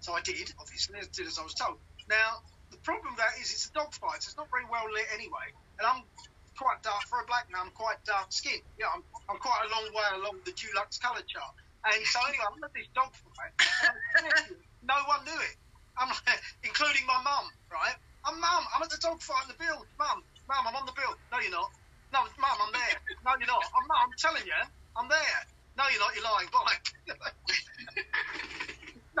So 0.00 0.12
I 0.14 0.20
did, 0.20 0.52
obviously, 0.60 0.98
as 1.00 1.08
did 1.08 1.26
as 1.26 1.38
I 1.38 1.42
was 1.42 1.54
told. 1.54 1.78
Now, 2.08 2.40
the 2.70 2.78
problem 2.78 3.14
with 3.14 3.18
that 3.18 3.36
is 3.40 3.52
it's 3.52 3.66
a 3.68 3.72
dog 3.72 3.92
fight, 3.92 4.22
so 4.22 4.28
it's 4.30 4.36
not 4.36 4.50
very 4.50 4.64
well 4.70 4.86
lit 4.92 5.06
anyway. 5.12 5.52
And 5.78 5.86
I'm 5.86 6.02
quite 6.56 6.82
dark 6.82 7.04
for 7.04 7.20
a 7.20 7.26
black 7.26 7.50
man, 7.52 7.68
I'm 7.68 7.76
quite 7.76 8.00
dark 8.04 8.32
skinned. 8.32 8.64
Yeah, 8.80 8.88
I'm, 8.94 9.02
I'm 9.28 9.38
quite 9.38 9.60
a 9.66 9.68
long 9.68 9.86
way 9.92 10.08
along 10.16 10.40
the 10.44 10.52
Dulux 10.52 11.00
colour 11.00 11.22
chart. 11.28 11.54
And 11.84 12.02
so 12.06 12.18
anyway, 12.26 12.46
I'm 12.50 12.64
at 12.64 12.72
this 12.72 12.88
dog 12.94 13.12
fight. 13.36 13.52
And 14.18 14.56
no 14.82 14.96
one 15.06 15.22
knew 15.24 15.38
it. 15.38 15.56
I'm 15.96 16.08
like, 16.08 16.40
including 16.64 17.06
my 17.06 17.20
mum, 17.22 17.46
right? 17.70 17.94
I'm 18.24 18.40
mum. 18.40 18.64
I'm 18.74 18.82
at 18.82 18.90
the 18.90 18.98
dog 18.98 19.22
fight 19.22 19.46
in 19.46 19.54
the 19.54 19.58
Bill. 19.62 19.86
Mum, 19.98 20.24
mum, 20.48 20.64
I'm 20.66 20.74
on 20.74 20.86
the 20.86 20.96
Bill. 20.96 21.14
No, 21.30 21.38
you're 21.38 21.52
not. 21.52 21.70
No, 22.16 22.24
mum, 22.40 22.56
I'm 22.64 22.72
there. 22.72 22.96
No, 23.28 23.36
you're 23.36 23.46
not. 23.46 23.60
I'm, 23.76 23.84
I'm 23.92 24.08
telling 24.16 24.40
you, 24.48 24.56
I'm 24.96 25.04
there. 25.04 25.40
No, 25.76 25.84
you're 25.92 26.00
not. 26.00 26.16
You're 26.16 26.24
lying. 26.24 26.48
Bye. 26.48 26.80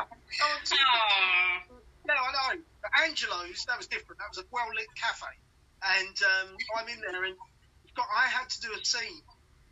no, 0.00 0.04
I'm. 0.08 0.64
Aw. 0.64 1.76
No, 2.08 2.14
I 2.16 2.30
know. 2.32 2.62
But 2.80 2.90
Angelo's, 3.04 3.68
that 3.68 3.76
was 3.76 3.86
different. 3.86 4.16
That 4.16 4.32
was 4.32 4.40
a 4.40 4.48
well 4.48 4.72
lit 4.72 4.88
cafe. 4.96 5.28
And 6.00 6.16
um, 6.24 6.56
I'm 6.72 6.88
in 6.88 7.04
there, 7.04 7.24
and 7.28 7.36
got, 7.92 8.08
I 8.08 8.32
had 8.32 8.48
to 8.48 8.60
do 8.64 8.72
a 8.72 8.80
scene 8.82 9.20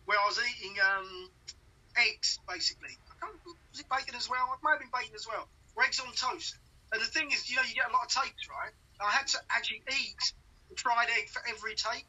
where 0.04 0.20
I 0.20 0.26
was 0.28 0.36
eating 0.44 0.76
um, 0.84 1.30
eggs, 1.96 2.40
basically. 2.44 2.92
I 3.08 3.24
can't, 3.24 3.40
was 3.72 3.80
it 3.80 3.88
bacon 3.88 4.20
as 4.20 4.28
well? 4.28 4.52
It 4.52 4.60
might 4.60 4.76
have 4.76 4.84
been 4.84 4.92
bacon 4.92 5.16
as 5.16 5.24
well. 5.24 5.48
Or 5.76 5.84
eggs 5.84 5.96
on 5.96 6.12
toast. 6.12 6.60
And 6.92 7.00
the 7.00 7.08
thing 7.08 7.32
is, 7.32 7.48
you 7.48 7.56
know, 7.56 7.64
you 7.64 7.72
get 7.72 7.88
a 7.88 7.92
lot 7.96 8.04
of 8.04 8.12
takes, 8.12 8.52
right? 8.52 8.76
I 9.00 9.08
had 9.16 9.32
to 9.32 9.38
actually 9.48 9.80
eat 9.88 10.20
the 10.68 10.76
fried 10.76 11.08
egg 11.08 11.32
for 11.32 11.40
every 11.48 11.72
take. 11.72 12.04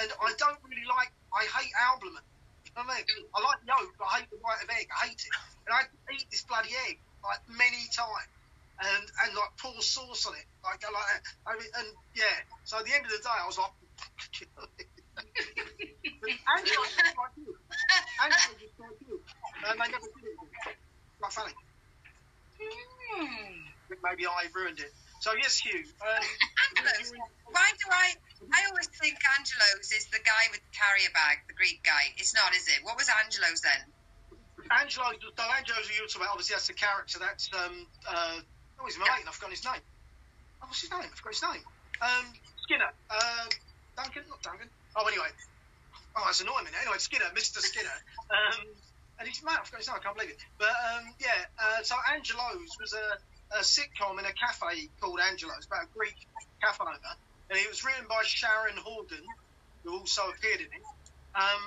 And 0.00 0.10
I 0.10 0.30
don't 0.38 0.58
really 0.66 0.86
like, 0.90 1.12
I 1.30 1.46
hate 1.46 1.70
albumin. 1.78 2.24
You 2.66 2.72
know 2.74 2.82
what 2.88 2.92
I 2.92 2.96
mean? 2.98 3.06
I 3.30 3.38
like 3.42 3.60
yolk, 3.62 3.90
but 3.98 4.06
I 4.10 4.14
hate 4.22 4.30
the 4.30 4.38
white 4.42 4.62
of 4.62 4.70
egg. 4.70 4.86
I 4.90 5.06
hate 5.06 5.22
it. 5.22 5.34
And 5.66 5.72
I 5.74 5.82
eat 6.12 6.26
this 6.30 6.42
bloody 6.44 6.74
egg, 6.88 6.98
like, 7.22 7.40
many 7.46 7.86
times 7.94 8.28
and 8.82 9.06
and 9.24 9.34
like 9.36 9.50
pour 9.58 9.80
sauce 9.80 10.26
on 10.26 10.34
it, 10.34 10.44
like 10.64 10.82
I 10.82 10.90
like 10.90 11.22
I 11.46 11.54
mean, 11.54 11.68
and 11.78 11.86
yeah. 12.14 12.42
So 12.64 12.78
at 12.78 12.84
the 12.84 12.92
end 12.94 13.04
of 13.06 13.10
the 13.10 13.18
day, 13.22 13.30
I 13.30 13.46
was 13.46 13.58
like, 13.58 13.70
Angela 16.58 16.80
was 16.82 16.90
just 16.90 17.14
like 17.14 17.30
you. 17.38 17.54
Angela 18.18 18.50
was 18.50 18.58
just 18.58 18.74
like 18.80 18.98
you, 19.06 19.22
and 19.62 19.78
they 19.78 19.88
never 19.94 20.10
did 20.10 20.26
it. 20.26 20.34
Quite 21.20 21.32
funny. 21.32 21.54
Hmm. 22.58 23.70
Maybe 24.02 24.26
I 24.26 24.48
ruined 24.54 24.80
it. 24.80 24.90
So 25.20 25.32
yes, 25.38 25.56
Hugh. 25.58 25.84
Um, 26.02 26.18
Angelo's. 26.76 27.12
Why 27.50 27.68
do 27.78 27.86
I? 27.90 28.06
I 28.52 28.60
always 28.68 28.88
think 29.00 29.16
Angelo's 29.38 29.88
is 29.92 30.06
the 30.12 30.20
guy 30.20 30.50
with 30.52 30.60
the 30.60 30.72
carrier 30.76 31.08
bag, 31.14 31.46
the 31.48 31.54
Greek 31.54 31.80
guy. 31.82 32.12
It's 32.18 32.34
not, 32.34 32.52
is 32.54 32.68
it? 32.68 32.84
What 32.84 32.96
was 32.98 33.08
Angelo's 33.08 33.62
then? 33.62 33.80
Angelo, 34.70 35.12
so 35.12 35.44
Angelo's 35.44 35.88
who 35.88 35.94
you're 35.94 36.08
talking 36.08 36.22
about, 36.24 36.32
obviously 36.32 36.54
that's 36.54 36.68
the 36.68 36.78
character. 36.78 37.18
That's 37.20 37.50
um 37.52 37.86
uh 38.08 38.40
oh 38.80 38.86
he's 38.86 38.98
my 38.98 39.04
mate. 39.04 39.20
and 39.20 39.28
I've 39.28 39.36
forgotten 39.36 39.56
his 39.56 39.64
name. 39.64 39.84
Oh, 40.62 40.66
what's 40.68 40.80
his 40.80 40.90
name? 40.90 41.04
I 41.04 41.12
forgot 41.12 41.34
his 41.36 41.44
name. 41.44 41.64
Um, 42.00 42.26
Skinner. 42.64 42.90
Uh, 43.10 43.46
Duncan, 43.96 44.24
not 44.28 44.40
Duncan. 44.42 44.68
Oh, 44.96 45.04
anyway. 45.06 45.28
Oh, 46.16 46.22
that's 46.24 46.40
annoying 46.40 46.64
me. 46.64 46.70
Anyway, 46.80 46.96
Skinner, 46.98 47.28
Mr. 47.36 47.60
Skinner. 47.60 47.98
Um, 48.30 48.72
and 49.18 49.28
he's 49.28 49.44
mate. 49.44 49.60
I 49.60 49.64
forgot 49.64 49.84
his 49.84 49.88
name. 49.88 50.00
I 50.00 50.02
can't 50.02 50.16
believe 50.16 50.32
it. 50.32 50.40
But 50.58 50.72
um, 50.72 51.12
yeah. 51.20 51.44
Uh, 51.60 51.82
so 51.82 51.96
Angelo's 52.14 52.72
was 52.80 52.96
a, 52.96 53.20
a 53.58 53.60
sitcom 53.60 54.18
in 54.18 54.24
a 54.24 54.32
cafe 54.32 54.88
called 55.00 55.20
Angelo's 55.20 55.66
about 55.66 55.84
a 55.84 55.90
Greek 55.92 56.16
cafe 56.64 56.80
owner, 56.88 57.14
and 57.52 57.60
it 57.60 57.68
was 57.68 57.84
written 57.84 58.08
by 58.08 58.24
Sharon 58.24 58.76
Horgan, 58.80 59.24
who 59.84 60.00
also 60.00 60.24
appeared 60.32 60.64
in 60.64 60.72
it. 60.72 60.86
Um, 61.36 61.62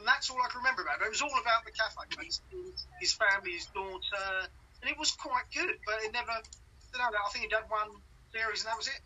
and 0.00 0.06
that's 0.08 0.30
all 0.30 0.40
I 0.40 0.48
can 0.48 0.64
remember 0.64 0.82
about 0.82 1.02
it. 1.02 1.12
It 1.12 1.12
was 1.12 1.20
all 1.20 1.36
about 1.44 1.66
the 1.68 1.74
cafe, 1.76 2.08
basically, 2.16 2.72
his 3.04 3.12
family, 3.20 3.52
his 3.58 3.68
daughter, 3.76 4.48
and 4.80 4.88
it 4.88 4.96
was 4.96 5.12
quite 5.20 5.44
good. 5.52 5.76
But 5.84 6.00
it 6.08 6.12
never, 6.16 6.32
you 6.32 6.98
know, 6.98 7.10
I 7.12 7.28
think 7.36 7.50
it 7.50 7.52
had 7.52 7.68
one 7.68 8.00
series, 8.32 8.64
and 8.64 8.72
that 8.72 8.78
was 8.80 8.88
it. 8.88 9.00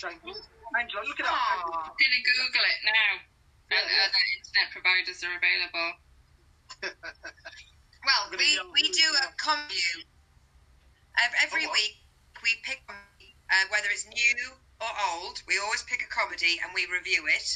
Shame. 0.00 0.18
Angela, 0.74 1.04
look 1.06 1.20
it 1.20 1.26
up. 1.28 1.32
Ah, 1.36 1.86
I'm 1.86 1.94
gonna 1.94 2.22
Google 2.26 2.64
it 2.66 2.80
now. 2.82 3.12
Uh, 3.70 3.74
yeah, 3.74 3.78
and 3.78 3.90
yeah. 3.92 4.02
Uh, 4.02 4.08
other 4.10 4.24
internet 4.34 4.68
providers 4.74 5.18
are 5.22 5.36
available. 5.38 5.90
Well, 8.04 8.36
we, 8.36 8.60
we 8.76 8.82
do 8.92 9.08
a 9.16 9.20
now. 9.24 9.32
comedy. 9.40 9.80
Ev- 11.24 11.36
Every 11.48 11.64
Oh, 11.64 11.72
week 11.72 11.94
we 12.42 12.50
pick 12.64 12.82
uh, 13.54 13.64
whether 13.70 13.86
it's 13.94 14.06
new 14.10 14.42
or 14.82 14.90
old. 15.14 15.38
We 15.46 15.62
always 15.62 15.86
pick 15.86 16.02
a 16.02 16.10
comedy 16.10 16.58
and 16.58 16.74
we 16.74 16.90
review 16.90 17.30
it. 17.30 17.48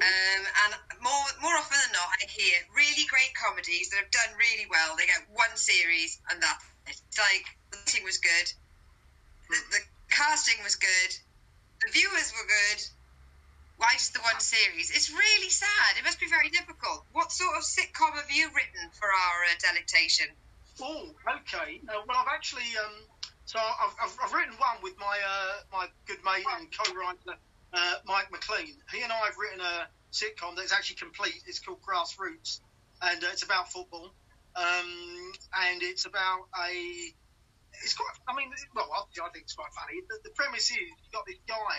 Um, 0.00 0.42
and 0.64 0.72
more 1.02 1.26
more 1.42 1.54
often 1.60 1.76
than 1.76 1.92
not, 1.92 2.08
I 2.08 2.26
hear 2.26 2.56
really 2.74 3.04
great 3.06 3.34
comedies 3.36 3.90
that 3.90 4.02
have 4.02 4.10
done 4.10 4.32
really 4.38 4.66
well. 4.66 4.96
They 4.96 5.06
get 5.06 5.28
one 5.30 5.54
series 5.54 6.18
and 6.30 6.42
that's 6.42 6.64
it. 6.86 6.98
It's 6.98 7.18
like 7.18 7.46
the 7.70 7.78
writing 7.78 8.04
was 8.04 8.18
good, 8.18 8.46
the, 9.50 9.58
the 9.70 9.80
casting 10.10 10.56
was 10.64 10.76
good, 10.76 11.10
the 11.84 11.92
viewers 11.92 12.32
were 12.32 12.48
good. 12.48 12.80
Why 13.76 13.92
just 13.96 14.12
the 14.12 14.20
one 14.20 14.40
series? 14.40 14.90
It's 14.90 15.08
really 15.08 15.48
sad. 15.48 15.96
It 15.96 16.04
must 16.04 16.20
be 16.20 16.28
very 16.28 16.50
difficult. 16.50 17.04
What 17.12 17.32
sort 17.32 17.56
of 17.56 17.62
sitcom 17.62 18.12
have 18.12 18.30
you 18.30 18.48
written 18.52 18.90
for 18.92 19.08
our 19.08 19.36
uh, 19.48 19.56
delectation? 19.56 20.28
Oh, 20.80 21.12
okay. 21.24 21.80
Uh, 21.88 22.04
well, 22.06 22.20
I've 22.20 22.28
actually, 22.28 22.68
um, 22.76 22.92
so 23.50 23.58
I've, 23.58 23.94
I've, 23.98 24.16
I've 24.22 24.32
written 24.32 24.54
one 24.62 24.78
with 24.80 24.94
my 25.00 25.18
uh, 25.26 25.54
my 25.72 25.86
good 26.06 26.22
mate 26.24 26.46
and 26.54 26.70
co-writer 26.70 27.34
uh, 27.74 27.94
Mike 28.06 28.30
McLean. 28.30 28.78
He 28.94 29.02
and 29.02 29.10
I 29.10 29.26
have 29.26 29.34
written 29.34 29.58
a 29.58 29.90
sitcom 30.14 30.54
that's 30.54 30.72
actually 30.72 31.02
complete. 31.02 31.34
It's 31.48 31.58
called 31.58 31.82
Grassroots, 31.82 32.60
and 33.02 33.18
uh, 33.18 33.26
it's 33.32 33.42
about 33.42 33.72
football. 33.72 34.14
Um, 34.54 35.32
and 35.66 35.82
it's 35.82 36.06
about 36.06 36.46
a. 36.54 36.70
It's 37.82 37.94
quite. 37.94 38.14
I 38.28 38.36
mean, 38.36 38.54
well, 38.72 38.86
I 38.86 39.28
think 39.34 39.42
it's 39.42 39.54
quite 39.54 39.74
funny. 39.74 39.98
The, 40.08 40.30
the 40.30 40.34
premise 40.38 40.70
is 40.70 40.78
you've 40.78 41.12
got 41.12 41.26
this 41.26 41.42
guy, 41.50 41.74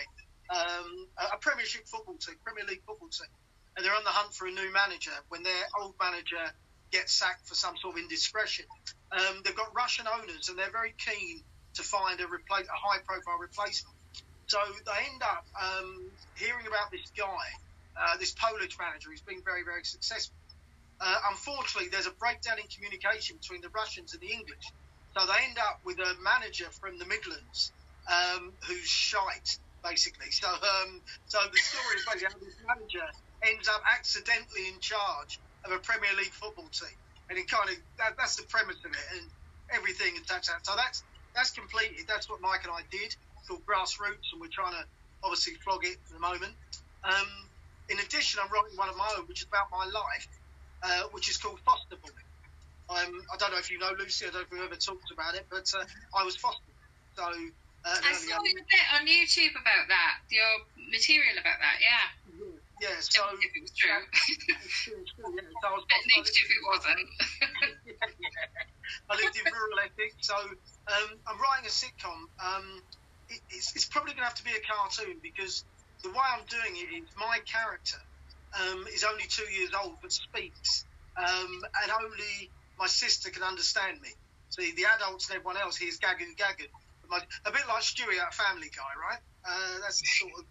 um, 0.52 1.08
a, 1.24 1.36
a 1.36 1.38
Premiership 1.40 1.88
football 1.88 2.16
team, 2.16 2.36
Premier 2.44 2.66
League 2.68 2.84
football 2.86 3.08
team, 3.08 3.32
and 3.78 3.86
they're 3.86 3.96
on 3.96 4.04
the 4.04 4.12
hunt 4.12 4.36
for 4.36 4.46
a 4.46 4.52
new 4.52 4.74
manager. 4.74 5.16
When 5.30 5.44
their 5.44 5.64
old 5.80 5.96
manager 6.02 6.52
gets 6.92 7.14
sacked 7.14 7.48
for 7.48 7.56
some 7.56 7.78
sort 7.78 7.96
of 7.96 8.04
indiscretion, 8.04 8.66
um, 9.14 9.40
they've 9.46 9.56
got 9.56 9.72
Russian 9.74 10.08
owners, 10.12 10.50
and 10.50 10.60
they're 10.60 10.72
very 10.72 10.94
keen 11.00 11.44
to 11.76 11.84
find 11.84 12.20
a, 12.20 12.26
a 12.26 12.80
high-profile 12.88 13.40
replacement. 13.40 13.96
So 14.48 14.60
they 14.86 15.00
end 15.12 15.22
up 15.24 15.46
um, 15.56 16.12
hearing 16.36 16.68
about 16.68 16.92
this 16.92 17.12
guy, 17.16 17.46
uh, 17.96 18.18
this 18.18 18.34
Polish 18.34 18.78
manager 18.78 19.10
who's 19.10 19.22
been 19.22 19.42
very, 19.44 19.64
very 19.64 19.84
successful. 19.84 20.36
Uh, 21.00 21.18
unfortunately, 21.32 21.90
there's 21.90 22.08
a 22.08 22.16
breakdown 22.20 22.60
in 22.60 22.68
communication 22.68 23.38
between 23.40 23.62
the 23.62 23.70
Russians 23.74 24.14
and 24.14 24.22
the 24.22 24.32
English. 24.32 24.66
So 25.18 25.26
they 25.26 25.40
end 25.48 25.58
up 25.58 25.80
with 25.84 26.00
a 26.00 26.16
manager 26.24 26.70
from 26.80 27.00
the 27.00 27.06
Midlands 27.06 27.72
um, 28.08 28.54
who's 28.68 28.88
shite, 28.88 29.58
basically. 29.84 30.32
So, 30.32 30.48
um, 30.48 31.02
so 31.26 31.40
the 31.52 31.58
story 31.58 31.96
is 31.98 32.06
basically 32.06 32.32
how 32.32 32.40
this 32.40 32.60
manager 32.68 33.08
ends 33.44 33.68
up 33.68 33.82
accidentally 33.88 34.68
in 34.70 34.80
charge 34.80 35.40
of 35.66 35.72
a 35.72 35.80
Premier 35.80 36.14
League 36.18 36.34
football 36.34 36.70
team, 36.70 36.96
and 37.30 37.38
it 37.38 37.50
kind 37.50 37.70
of 37.70 37.76
that, 37.98 38.14
that's 38.18 38.36
the 38.36 38.44
premise 38.50 38.78
of 38.86 38.92
it, 38.92 39.08
and 39.18 39.26
everything 39.74 40.14
attached 40.18 40.46
to 40.46 40.52
that. 40.54 40.66
So 40.66 40.74
that's 40.76 41.04
that's 41.36 41.52
completed. 41.52 42.06
That's 42.08 42.30
what 42.30 42.42
Mike 42.42 42.64
and 42.64 42.74
I 42.74 42.82
did. 42.92 43.16
It's 43.16 43.48
called 43.48 43.66
Grassroots, 43.66 44.32
and 44.34 44.40
we're 44.40 44.54
trying 44.54 44.74
to 44.74 44.84
obviously 45.24 45.54
flog 45.64 45.86
it 45.86 45.98
at 45.98 46.14
the 46.14 46.20
moment. 46.20 46.54
Um, 47.04 47.28
in 47.90 48.00
addition, 48.00 48.40
I'm 48.44 48.52
writing 48.52 48.78
one 48.78 48.90
of 48.90 48.98
my 48.98 49.10
own, 49.18 49.28
which 49.28 49.42
is 49.42 49.48
about 49.48 49.68
my 49.72 49.86
life, 49.86 50.28
uh, 50.84 51.04
which 51.12 51.30
is 51.30 51.38
called 51.38 51.60
Foster 51.66 51.96
Boy. 51.98 52.10
Um, 52.92 53.24
I 53.32 53.38
don't 53.38 53.52
know 53.52 53.58
if 53.60 53.72
you 53.72 53.80
know 53.80 53.92
Lucy. 53.98 54.28
I 54.28 54.32
don't 54.32 54.36
know 54.36 54.46
if 54.48 54.52
we've 54.52 54.62
ever 54.68 54.76
talked 54.76 55.12
about 55.12 55.36
it, 55.36 55.48
but 55.50 55.64
uh, 55.72 55.86
I 56.16 56.24
was 56.24 56.36
fostered. 56.36 56.76
So 57.16 57.24
uh, 57.24 57.32
I 57.88 58.12
saw 58.14 58.36
age- 58.44 58.60
a 58.60 58.64
bit 58.68 58.86
on 58.94 59.08
YouTube 59.08 59.56
about 59.56 59.88
that. 59.88 60.20
Your 60.30 60.68
material 60.92 61.40
about 61.40 61.60
that, 61.64 61.80
yeah. 61.80 62.12
yeah. 62.84 63.00
So 63.00 63.24
Don't 63.24 63.40
it 63.40 63.62
was 63.64 63.72
true. 63.72 63.92
it's 64.30 64.44
it's 64.92 65.12
true, 65.16 65.32
yeah. 65.34 65.48
So 65.64 65.66
I 65.66 65.72
was 65.74 65.86
if 65.88 66.50
it 66.52 66.64
wasn't. 66.68 67.08
I 69.10 69.16
lived 69.16 69.40
in 69.40 69.46
rural 69.48 69.80
Essex, 69.88 70.12
so 70.20 70.36
um, 70.88 71.18
I'm 71.28 71.38
writing 71.40 71.66
a 71.66 71.74
sitcom. 71.74 72.26
Um, 72.40 72.82
it, 73.30 73.42
it's, 73.50 73.76
it's 73.76 73.86
probably 73.86 74.14
going 74.14 74.24
to 74.24 74.30
have 74.30 74.36
to 74.36 74.44
be 74.44 74.52
a 74.52 74.64
cartoon 74.66 75.18
because 75.22 75.64
the 76.04 76.10
way 76.10 76.26
I'm 76.34 76.46
doing 76.50 76.76
it 76.76 76.90
is 77.04 77.10
my 77.18 77.40
character 77.46 77.98
um, 78.60 78.86
is 78.94 79.04
only 79.04 79.24
two 79.30 79.50
years 79.52 79.72
old 79.84 79.98
but 80.02 80.12
speaks, 80.12 80.86
um, 81.18 81.62
and 81.84 81.92
only 82.04 82.50
my 82.80 82.88
sister 82.88 83.30
can 83.30 83.44
understand 83.44 84.02
me. 84.02 84.10
See, 84.50 84.74
the 84.76 84.86
adults 84.98 85.30
and 85.30 85.38
everyone 85.38 85.58
else 85.58 85.78
hears 85.78 85.98
gagging, 85.98 86.36
gagging. 86.38 86.68
My, 87.08 87.20
a 87.46 87.52
bit 87.52 87.64
like 87.68 87.84
Stewie 87.84 88.20
out 88.20 88.30
of 88.30 88.36
Family 88.36 88.68
Guy, 88.76 88.92
right? 89.00 89.20
Uh, 89.46 89.80
that's 89.82 90.02
the 90.02 90.08
sort 90.08 90.32
of 90.40 90.46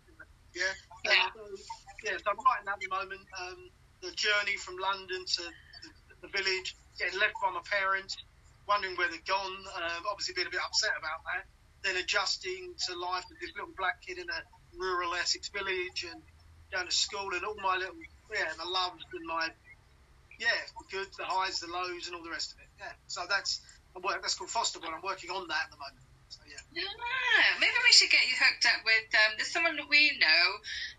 yeah. 0.54 0.74
Yeah. 1.04 1.30
Um, 1.32 1.56
so, 1.56 1.70
yeah, 2.04 2.16
so 2.18 2.30
I'm 2.32 2.40
writing 2.42 2.68
at 2.68 2.80
the 2.80 2.88
moment 2.88 3.22
um, 3.40 3.70
the 4.02 4.10
journey 4.12 4.56
from 4.56 4.76
London 4.76 5.24
to 5.24 5.42
the, 5.42 6.26
the 6.26 6.28
village, 6.28 6.76
getting 6.98 7.18
left 7.18 7.34
by 7.42 7.50
my 7.50 7.62
parents, 7.70 8.16
wondering 8.70 8.94
where 8.94 9.10
they're 9.10 9.26
gone, 9.26 9.58
um, 9.74 10.06
obviously 10.06 10.38
being 10.38 10.46
a 10.46 10.54
bit 10.54 10.62
upset 10.62 10.94
about 10.94 11.26
that, 11.26 11.42
then 11.82 11.98
adjusting 11.98 12.70
to 12.86 12.94
life 12.94 13.26
with 13.26 13.42
this 13.42 13.50
little 13.58 13.74
black 13.74 13.98
kid 14.06 14.22
in 14.22 14.30
a 14.30 14.40
rural 14.78 15.12
Essex 15.18 15.50
village 15.50 16.06
and 16.06 16.22
going 16.70 16.86
to 16.86 16.94
school 16.94 17.34
and 17.34 17.42
all 17.42 17.58
my 17.58 17.74
little, 17.74 17.98
yeah, 18.30 18.46
the 18.54 18.68
loves 18.70 19.02
and 19.10 19.26
my, 19.26 19.50
yeah, 20.38 20.54
the 20.78 20.86
goods, 20.86 21.18
the 21.18 21.26
highs, 21.26 21.58
the 21.58 21.66
lows, 21.66 22.06
and 22.06 22.14
all 22.14 22.22
the 22.22 22.30
rest 22.30 22.54
of 22.54 22.62
it. 22.62 22.70
Yeah, 22.78 22.94
so 23.10 23.26
that's 23.28 23.60
that's 24.22 24.38
called 24.38 24.50
Foster 24.54 24.78
Boy. 24.78 24.94
I'm 24.94 25.02
working 25.02 25.34
on 25.34 25.50
that 25.50 25.66
at 25.66 25.70
the 25.74 25.76
moment. 25.76 26.06
So 26.30 26.38
yeah. 26.46 26.62
Ah, 26.86 27.58
maybe 27.58 27.74
we 27.82 27.90
should 27.90 28.08
get 28.08 28.22
you 28.22 28.38
hooked 28.38 28.62
up 28.70 28.86
with. 28.86 29.10
Um, 29.18 29.34
there's 29.34 29.50
someone 29.50 29.74
that 29.82 29.90
we 29.90 30.14
know 30.22 30.44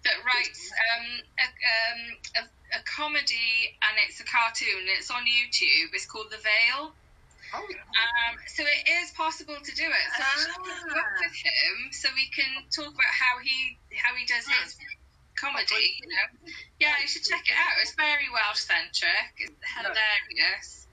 that 0.04 0.20
writes 0.28 0.60
um, 0.76 1.08
a, 1.40 1.48
um, 1.48 2.02
a, 2.36 2.44
a 2.76 2.82
comedy 2.84 3.80
and 3.80 3.96
it's 4.04 4.20
a 4.20 4.28
cartoon. 4.28 4.92
It's 4.92 5.10
on 5.10 5.24
YouTube. 5.24 5.96
It's 5.96 6.06
called 6.06 6.28
The 6.36 6.44
Veil. 6.44 6.92
Um, 7.54 8.34
so 8.48 8.64
it 8.64 8.84
is 9.04 9.12
possible 9.12 9.58
to 9.60 9.72
do 9.76 9.88
it. 9.88 10.08
So 10.16 10.24
Ah. 10.24 10.96
work 10.96 11.20
with 11.20 11.36
him 11.36 11.92
so 11.92 12.10
we 12.16 12.30
can 12.32 12.48
talk 12.72 12.88
about 12.94 13.14
how 13.14 13.40
he 13.40 13.78
how 13.96 14.16
he 14.16 14.26
does 14.26 14.48
his 14.48 14.78
comedy. 15.36 16.00
You 16.02 16.08
know, 16.16 16.28
yeah, 16.80 16.96
you 17.02 17.08
should 17.08 17.24
check 17.24 17.44
it 17.50 17.56
out. 17.56 17.74
It's 17.82 17.94
very 17.96 18.30
Welsh 18.30 18.60
centric. 18.60 19.34
It's 19.38 19.60
hilarious. 19.76 20.88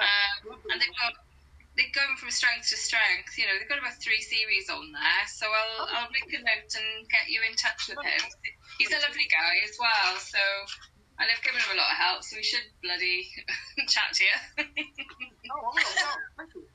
Um, 0.00 0.62
and 0.70 0.80
they've 0.80 0.98
got 1.02 1.14
they're 1.76 1.90
going 1.90 2.16
from 2.16 2.30
strength 2.30 2.70
to 2.70 2.76
strength. 2.76 3.36
You 3.36 3.46
know, 3.46 3.58
they've 3.58 3.68
got 3.68 3.78
about 3.82 3.98
three 4.00 4.20
series 4.22 4.70
on 4.70 4.92
there. 4.92 5.24
So 5.26 5.50
I'll 5.50 5.88
I'll 5.90 6.10
make 6.14 6.30
a 6.32 6.38
note 6.38 6.70
and 6.78 7.08
get 7.10 7.28
you 7.28 7.42
in 7.42 7.56
touch 7.56 7.88
with 7.88 7.98
him. 7.98 8.22
He's 8.78 8.92
a 8.92 9.00
lovely 9.02 9.26
guy 9.26 9.54
as 9.64 9.76
well. 9.80 10.18
So. 10.18 10.38
And 11.18 11.30
I've 11.30 11.42
given 11.46 11.62
him 11.62 11.74
a 11.74 11.78
lot 11.78 11.94
of 11.94 11.98
help, 11.98 12.18
so 12.26 12.36
we 12.36 12.42
should 12.42 12.66
bloody 12.82 13.30
chat 13.88 14.10
to 14.18 14.24
you. 14.24 14.36
Oh, 14.58 15.62
I 15.62 15.70
will. 15.70 15.94
No, 15.94 16.10
thank 16.36 16.50
you. 16.54 16.66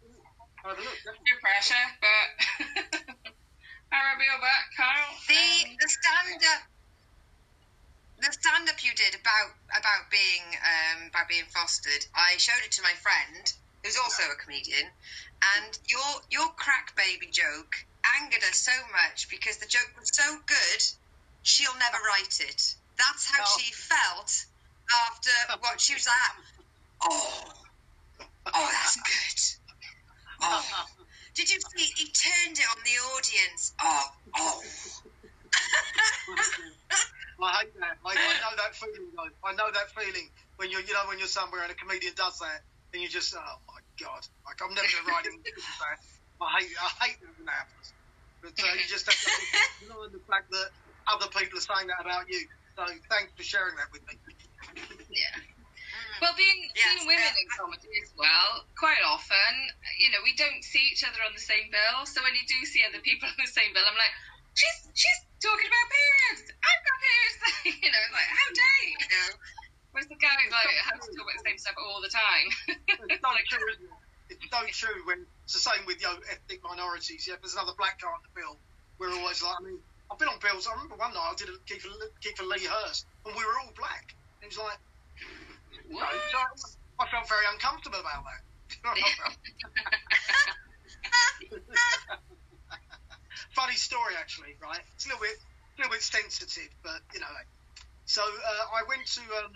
Have 0.64 0.78
a 0.78 0.82
look. 0.82 0.98
no 1.04 1.36
pressure, 1.44 1.86
but 2.00 2.28
I'll 3.92 4.20
be 4.20 4.28
your 4.28 4.40
back, 4.44 4.66
Carl. 4.76 5.08
The 5.28 5.36
Um, 5.36 5.76
the 5.80 5.88
stand 5.88 6.44
up 6.56 6.62
the 8.20 8.32
stand 8.32 8.68
up 8.68 8.84
you 8.84 8.92
did 8.96 9.16
about 9.16 9.56
about 9.72 10.12
being 10.12 10.44
um, 10.60 11.08
about 11.08 11.30
being 11.30 11.48
fostered, 11.56 12.04
I 12.16 12.36
showed 12.38 12.64
it 12.66 12.72
to 12.76 12.84
my 12.84 12.94
friend 13.00 13.44
who's 13.84 13.98
also 13.98 14.24
a 14.24 14.36
comedian, 14.44 14.92
and 15.56 15.72
your 15.88 16.10
your 16.30 16.50
crack 16.60 16.96
baby 16.96 17.32
joke 17.32 17.72
angered 18.20 18.44
her 18.44 18.54
so 18.54 18.76
much 18.92 19.30
because 19.30 19.58
the 19.58 19.68
joke 19.68 19.92
was 19.98 20.12
so 20.12 20.40
good, 20.48 20.82
she'll 21.44 21.78
never 21.80 21.98
write 22.04 22.40
it. 22.40 22.76
That's 23.00 23.26
how 23.32 23.44
Oh. 23.44 23.58
she 23.60 23.74
felt 23.74 24.32
after 25.10 25.32
what 25.62 25.82
she 25.82 25.96
was 25.96 26.08
like. 26.08 26.46
Oh, 27.04 27.54
oh, 28.54 28.70
that's 28.74 28.98
good. 28.98 29.40
Oh, 30.44 30.86
did 31.36 31.50
you 31.50 31.60
see? 31.62 31.86
He 31.98 32.06
turned 32.14 32.58
it 32.60 32.68
on 32.70 32.84
the 32.84 32.98
audience. 33.16 33.74
Oh, 33.82 34.08
oh. 34.38 34.62
I 37.44 37.64
hate 37.64 37.76
that. 37.80 37.98
I, 38.06 38.12
I 38.16 38.36
know 38.44 38.54
that 38.58 38.76
feeling 38.76 39.12
though. 39.16 39.32
I 39.48 39.54
know 39.56 39.70
that 39.72 39.90
feeling 39.96 40.28
when 40.58 40.72
you're, 40.72 40.84
you 40.84 40.94
know, 40.94 41.08
when 41.08 41.20
you're 41.20 41.32
somewhere 41.32 41.64
and 41.64 41.72
a 41.72 41.76
comedian 41.76 42.14
does 42.16 42.38
that, 42.40 42.62
and 42.94 43.02
you 43.04 43.10
just, 43.10 43.34
oh 43.36 43.40
my 43.68 43.82
god, 44.00 44.24
like 44.48 44.60
I'm 44.64 44.74
never 44.76 44.88
gonna 44.88 45.08
write 45.12 45.26
him 45.28 45.40
that. 45.40 46.00
I 46.42 46.48
hate, 46.62 46.72
I 46.80 46.90
hate 47.08 47.20
it 47.20 47.32
when 47.38 47.46
that 47.48 47.60
happens. 47.68 47.88
But 48.44 48.56
uh, 48.60 48.76
you 48.76 48.88
just 48.88 49.08
have 49.08 49.20
to 49.20 49.32
learn 49.88 50.12
the 50.16 50.24
fact 50.32 50.48
that 50.52 50.70
other 51.12 51.28
people 51.36 51.60
are 51.60 51.68
saying 51.68 51.88
that 51.92 52.02
about 52.04 52.28
you. 52.32 52.40
So 52.80 52.88
thanks 53.12 53.36
for 53.36 53.44
sharing 53.44 53.76
that 53.76 53.92
with 53.92 54.08
me. 54.08 54.16
yeah. 55.12 55.36
Well, 56.24 56.32
being, 56.40 56.72
Yes, 56.80 56.96
being 56.96 57.12
women 57.12 57.28
uh, 57.28 57.44
in 57.44 57.48
comedy 57.52 57.92
as 58.00 58.16
well, 58.16 58.64
quite 58.80 59.04
often, 59.04 59.52
you 60.00 60.08
know, 60.16 60.24
we 60.24 60.32
don't 60.40 60.64
see 60.64 60.80
each 60.88 61.04
other 61.04 61.20
on 61.28 61.36
the 61.36 61.44
same 61.44 61.68
bill. 61.76 62.08
So 62.08 62.24
when 62.24 62.40
you 62.40 62.44
do 62.48 62.56
see 62.64 62.80
other 62.88 63.04
people 63.04 63.28
on 63.28 63.36
the 63.36 63.52
same 63.52 63.76
bill, 63.76 63.84
I'm 63.84 64.00
like, 64.00 64.16
she's 64.56 64.96
she's 64.96 65.20
talking 65.44 65.68
about 65.68 65.88
periods. 65.92 66.56
I've 66.56 66.84
got 66.88 66.98
periods. 67.04 67.38
you 67.84 67.90
know, 67.92 68.00
it's 68.00 68.16
like, 68.16 68.32
how 68.32 68.48
dare 68.48 68.80
you? 68.88 68.96
you 68.96 69.10
know? 69.12 69.30
Whereas 69.92 70.08
the 70.08 70.20
guy 70.24 70.40
like 70.48 70.72
has 70.88 71.04
to 71.04 71.12
talk 71.12 71.28
about 71.28 71.36
the 71.36 71.48
same 71.52 71.60
stuff 71.60 71.76
all 71.84 72.00
the 72.00 72.14
time. 72.14 72.48
It's 73.12 73.20
so 73.20 73.32
true, 73.52 73.68
isn't 73.76 73.92
it? 73.92 74.40
It's 74.40 74.48
so 74.48 74.62
true 74.72 75.00
when 75.04 75.28
it's 75.44 75.56
the 75.58 75.64
same 75.68 75.84
with 75.84 76.00
you 76.00 76.08
know, 76.08 76.16
ethnic 76.32 76.64
minorities. 76.64 77.28
Yeah, 77.28 77.36
if 77.36 77.44
there's 77.44 77.60
another 77.60 77.76
black 77.76 78.00
guy 78.00 78.08
on 78.08 78.24
the 78.24 78.32
bill, 78.32 78.56
we're 79.02 79.12
always 79.12 79.44
like, 79.44 79.60
I 79.60 79.64
mean, 79.68 79.84
I've 80.12 80.18
been 80.18 80.28
on 80.28 80.40
bills. 80.40 80.68
I 80.68 80.74
remember 80.74 80.96
one 80.96 81.14
night 81.14 81.30
I 81.32 81.36
did 81.38 81.50
a 81.50 81.58
gig 81.66 81.82
for 81.82 82.44
Lee 82.44 82.66
Hurst, 82.66 83.06
and 83.26 83.36
we 83.36 83.46
were 83.46 83.60
all 83.62 83.72
black. 83.78 84.16
And 84.42 84.52
it 84.52 84.58
was 84.58 84.58
like, 84.58 84.80
what? 85.90 86.10
so 86.32 86.38
I 87.00 87.08
felt 87.10 87.30
very 87.30 87.46
uncomfortable 87.54 88.00
about 88.00 88.24
that. 88.26 88.42
Funny 93.56 93.76
story, 93.76 94.14
actually, 94.18 94.56
right? 94.62 94.82
It's 94.96 95.06
a 95.06 95.10
little 95.10 95.22
bit, 95.22 95.38
a 95.38 95.82
little 95.82 95.92
bit 95.92 96.04
sensitive, 96.04 96.70
but 96.84 97.02
you 97.14 97.20
know. 97.20 97.28
So 98.06 98.22
uh, 98.22 98.66
I 98.74 98.84
went 98.88 99.06
to 99.06 99.22
um, 99.44 99.52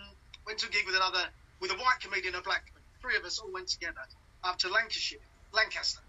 went 0.46 0.58
to 0.60 0.68
a 0.68 0.70
gig 0.70 0.86
with 0.86 0.96
another, 0.96 1.24
with 1.60 1.70
a 1.70 1.76
white 1.76 2.00
comedian 2.00 2.34
and 2.34 2.42
a 2.42 2.44
black 2.44 2.66
comedian. 2.66 2.84
Three 3.00 3.16
of 3.16 3.24
us 3.24 3.38
all 3.38 3.52
went 3.52 3.68
together 3.68 4.00
up 4.42 4.58
to 4.58 4.68
Lancashire, 4.68 5.20
Lancaster, 5.52 6.02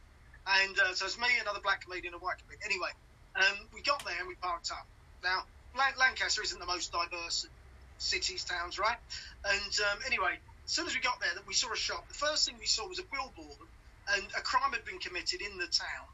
and 0.48 0.78
uh, 0.80 0.94
so 0.94 1.06
it's 1.06 1.20
me, 1.20 1.28
another 1.42 1.60
black 1.62 1.82
comedian, 1.82 2.14
and 2.14 2.22
a 2.22 2.24
white 2.24 2.38
comedian. 2.40 2.62
Anyway, 2.66 2.90
um, 3.36 3.58
we 3.74 3.82
got 3.84 4.04
there 4.06 4.18
and 4.20 4.28
we 4.28 4.36
parked 4.36 4.72
up. 4.72 4.88
Now, 5.24 5.44
Lancaster 5.76 6.44
isn't 6.44 6.60
the 6.60 6.66
most 6.66 6.92
diverse 6.92 7.44
of 7.44 7.52
cities, 7.98 8.46
towns, 8.46 8.80
right? 8.80 8.98
And 9.46 9.74
um, 9.92 10.00
anyway, 10.08 10.40
as 10.66 10.72
soon 10.72 10.88
as 10.88 10.96
we 10.96 11.02
got 11.02 11.20
there, 11.22 11.34
that 11.36 11.48
we 11.48 11.54
saw 11.54 11.72
a 11.72 11.78
shop. 11.78 12.08
The 12.08 12.16
first 12.16 12.46
thing 12.46 12.56
we 12.60 12.66
saw 12.68 12.88
was 12.88 13.00
a 13.00 13.08
billboard, 13.12 13.68
and 14.16 14.24
a 14.38 14.42
crime 14.42 14.72
had 14.72 14.86
been 14.86 15.00
committed 15.00 15.42
in 15.42 15.58
the 15.58 15.68
town 15.68 16.08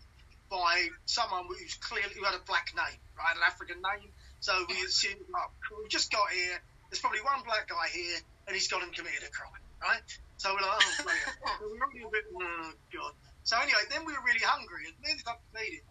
by 0.49 0.87
someone 1.05 1.47
who's 1.47 1.77
clearly 1.79 2.11
who 2.17 2.25
had 2.25 2.35
a 2.35 2.43
black 2.43 2.67
name, 2.75 2.99
right, 3.15 3.35
an 3.35 3.43
African 3.45 3.79
name. 3.79 4.11
So 4.39 4.51
we 4.67 4.75
assumed, 4.83 5.23
oh, 5.31 5.49
we 5.83 5.87
just 5.87 6.11
got 6.11 6.27
here. 6.33 6.59
There's 6.89 6.99
probably 6.99 7.23
one 7.23 7.39
black 7.45 7.69
guy 7.69 7.87
here, 7.93 8.19
and 8.47 8.55
he's 8.55 8.67
gone 8.67 8.83
and 8.83 8.91
committed 8.91 9.23
a 9.23 9.31
crime, 9.31 9.63
right? 9.79 10.03
So 10.35 10.51
we're 10.51 10.65
like, 10.65 10.81
oh, 10.83 11.55
we're 11.61 11.79
already 11.79 12.03
a 12.03 12.11
bit, 12.11 12.25
oh, 12.35 12.73
God. 12.91 13.13
So 13.43 13.55
anyway, 13.63 13.87
then 13.89 14.03
we 14.03 14.11
were 14.11 14.25
really 14.25 14.43
hungry, 14.43 14.91
and 14.91 14.95
we 14.99 15.11
ended 15.11 15.27
up 15.29 15.39
eating. 15.55 15.85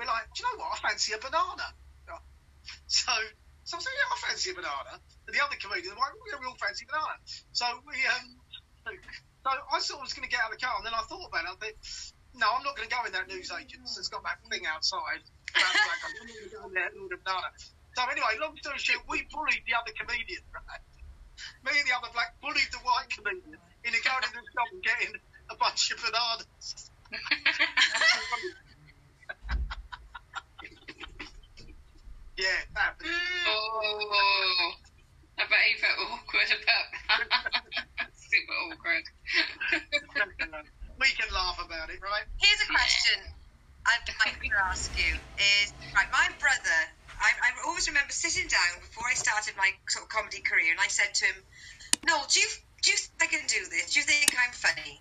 We're 0.00 0.08
like, 0.08 0.32
do 0.32 0.40
you 0.40 0.48
know 0.48 0.64
what? 0.64 0.80
I 0.80 0.88
fancy 0.88 1.12
a 1.12 1.20
banana. 1.20 1.76
So, 2.88 3.12
so 3.68 3.76
I 3.76 3.80
said, 3.84 3.92
yeah, 3.92 4.08
I 4.08 4.16
fancy 4.24 4.48
a 4.48 4.56
banana. 4.56 4.96
And 4.96 5.32
the 5.36 5.44
other 5.44 5.60
comedian, 5.60 5.92
like, 5.92 6.16
yeah, 6.24 6.40
we 6.40 6.48
all 6.48 6.56
fancy 6.56 6.88
banana. 6.88 7.20
So 7.52 7.68
we, 7.84 8.00
um, 8.08 8.32
so 9.44 9.52
I 9.52 9.76
sort 9.84 10.00
of 10.00 10.08
was 10.08 10.16
going 10.16 10.24
to 10.24 10.32
get 10.32 10.40
out 10.40 10.48
of 10.48 10.56
the 10.56 10.62
car, 10.64 10.72
and 10.80 10.88
then 10.88 10.96
I 10.96 11.04
thought 11.04 11.28
about 11.28 11.44
it. 11.44 11.52
I 11.52 11.56
thought, 11.60 11.76
no, 12.32 12.48
I'm 12.48 12.64
not 12.64 12.80
going 12.80 12.88
to 12.88 12.94
go 12.96 13.04
in 13.04 13.12
that 13.12 13.28
newsagent 13.28 13.84
that's 13.84 14.08
got 14.08 14.24
that 14.24 14.40
thing 14.48 14.64
outside. 14.64 15.20
About 15.52 15.68
black 15.68 16.00
guys. 16.00 16.16
I'm 16.16 16.24
going 16.24 16.48
to 16.48 16.48
go 16.48 16.64
in 16.64 16.72
there 16.72 16.88
and 16.88 16.96
order 17.04 17.20
banana. 17.20 17.52
So 17.92 18.00
anyway, 18.08 18.40
long 18.40 18.56
story 18.56 18.80
short, 18.80 19.04
we 19.04 19.28
bullied 19.28 19.68
the 19.68 19.76
other 19.76 19.92
comedian, 19.92 20.48
right? 20.48 20.80
Me 21.60 21.76
and 21.76 21.84
the 21.84 21.92
other 21.92 22.08
black 22.16 22.40
bullied 22.40 22.72
the 22.72 22.80
white 22.88 23.12
comedian 23.12 23.60
into 23.84 24.00
going 24.00 24.24
in 24.24 24.32
the 24.32 24.48
shop 24.48 24.68
and 24.72 24.80
getting 24.80 25.12
a 25.52 25.56
bunch 25.60 25.92
of 25.92 26.00
bananas. 26.00 26.88
yeah, 32.40 32.60
that 32.74 32.96
happened. 32.96 33.12
Mm. 33.12 33.52
oh, 33.52 34.72
I 35.36 35.42
bet 35.44 35.64
he 35.68 35.76
felt 35.76 35.98
awkward 36.08 36.50
about 36.56 36.86
that. 36.88 38.08
Super 38.32 38.56
awkward. 38.64 39.04
we 41.00 41.08
can 41.16 41.28
laugh 41.32 41.60
about 41.60 41.92
it, 41.92 42.00
right? 42.00 42.24
Here's 42.40 42.62
a 42.64 42.70
question 42.72 43.20
I'd 43.86 44.08
like 44.24 44.36
to 44.40 44.56
ask 44.72 44.92
you 44.96 45.12
is 45.36 45.68
right, 45.96 46.10
my 46.12 46.28
brother, 46.40 46.78
I, 47.20 47.30
I 47.44 47.48
always 47.68 47.88
remember 47.88 48.12
sitting 48.12 48.48
down 48.48 48.72
before 48.80 49.04
I 49.08 49.16
started 49.16 49.56
my 49.56 49.72
sort 49.88 50.04
of 50.04 50.10
comedy 50.12 50.40
career 50.40 50.72
and 50.72 50.80
I 50.80 50.88
said 50.88 51.12
to 51.12 51.24
him, 51.28 51.38
Noel, 52.04 52.24
do 52.28 52.40
you, 52.40 52.50
do 52.84 52.92
you 52.92 52.98
think 53.00 53.20
I 53.20 53.28
can 53.28 53.44
do 53.48 53.60
this? 53.68 53.92
Do 53.92 54.00
you 54.00 54.06
think 54.06 54.32
I'm 54.36 54.52
funny? 54.52 55.00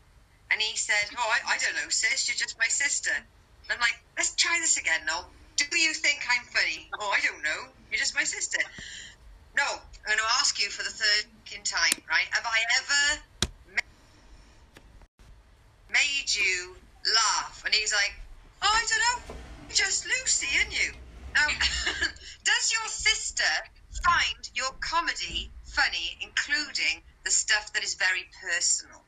And 0.52 0.60
he 0.60 0.76
said, 0.76 1.12
Oh, 1.16 1.30
I, 1.30 1.56
I 1.56 1.58
don't 1.60 1.76
know, 1.76 1.90
sis, 1.92 2.28
you're 2.28 2.40
just 2.40 2.60
my 2.60 2.68
sister. 2.68 3.12
And 3.14 3.70
I'm 3.70 3.80
like, 3.80 3.96
let's 4.18 4.36
try 4.36 4.58
this 4.60 4.80
again, 4.80 5.06
Noel. 5.06 5.30
Do 5.60 5.78
you 5.78 5.94
think 5.94 6.24
I'm 6.32 6.46
funny? 6.56 6.88
Oh, 7.00 7.12
I 7.12 7.20
don't 7.20 7.44
know. 7.44 7.76
You're 7.92 8.00
just 8.00 8.16
my 8.16 8.24
sister. 8.24 8.60
No, 9.58 9.66
I'm 9.68 10.08
going 10.08 10.20
to 10.20 10.36
ask 10.40 10.58
you 10.60 10.70
for 10.70 10.84
the 10.84 10.90
third 10.96 11.26
time, 11.66 12.00
right? 12.10 12.28
Have 12.32 12.46
I 12.48 12.60
ever 12.80 13.22
made 15.90 16.30
you 16.32 16.78
laugh? 17.14 17.64
And 17.66 17.76
he's 17.76 17.92
like, 17.92 18.14
Oh, 18.64 18.72
I 18.72 18.86
don't 18.88 19.04
know. 19.04 19.36
You're 19.68 19.76
just 19.76 20.06
Lucy, 20.06 20.48
aren't 20.58 20.74
you? 20.74 20.92
Now, 21.36 21.48
does 22.46 22.66
your 22.72 22.88
sister 22.88 23.52
find 24.04 24.42
your 24.56 24.72
comedy 24.82 25.54
funny, 25.76 26.18
including 26.22 27.04
the 27.26 27.32
stuff 27.32 27.74
that 27.74 27.84
is 27.84 27.96
very 27.96 28.26
personal? 28.42 29.06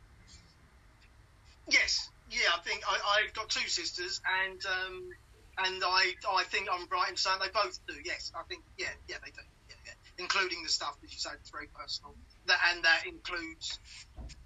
Yes, 1.69 2.09
yeah, 2.27 2.51
I 2.55 2.61
think 2.61 2.83
I, 2.87 2.97
I've 3.23 3.33
got 3.33 3.49
two 3.49 3.67
sisters, 3.69 4.19
and 4.43 4.59
um, 4.65 5.09
and 5.57 5.83
I 5.83 6.13
I 6.31 6.43
think 6.45 6.67
I'm 6.71 6.87
right 6.91 7.09
in 7.09 7.17
saying 7.17 7.37
they 7.41 7.49
both 7.53 7.77
do. 7.87 7.95
Yes, 8.05 8.31
I 8.35 8.43
think 8.47 8.63
yeah, 8.77 8.93
yeah, 9.07 9.17
they 9.23 9.31
do. 9.31 9.43
Yeah, 9.69 9.75
yeah. 9.85 10.23
Including 10.23 10.63
the 10.63 10.69
stuff 10.69 10.99
that 11.01 11.11
you 11.11 11.17
say 11.17 11.31
that's 11.31 11.49
very 11.51 11.67
personal, 11.73 12.15
that 12.47 12.59
and 12.73 12.83
that 12.83 13.03
includes 13.05 13.79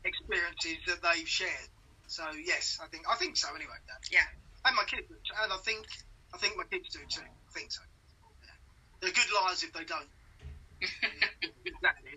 experiences 0.03 0.77
that 0.87 1.01
they've 1.01 1.27
shared. 1.27 1.69
So 2.07 2.23
yes, 2.45 2.79
I 2.81 2.87
think 2.87 3.05
I 3.09 3.15
think 3.15 3.37
so 3.37 3.49
anyway. 3.55 3.77
Yeah. 4.11 4.19
Yeah. 4.21 4.27
And 4.65 4.75
my 4.75 4.83
kids, 4.85 5.07
and 5.43 5.53
I 5.53 5.57
think 5.57 5.85
I 6.33 6.37
think 6.37 6.57
my 6.57 6.65
kids 6.71 6.89
do 6.89 6.99
too. 7.09 7.21
I 7.25 7.51
think 7.53 7.71
so. 7.71 7.81
Yeah. 8.43 8.57
They're 9.01 9.11
good 9.15 9.31
liars 9.41 9.63
if 9.63 9.73
they 9.73 9.85
don't. 9.85 10.09
exactly. 11.65 12.11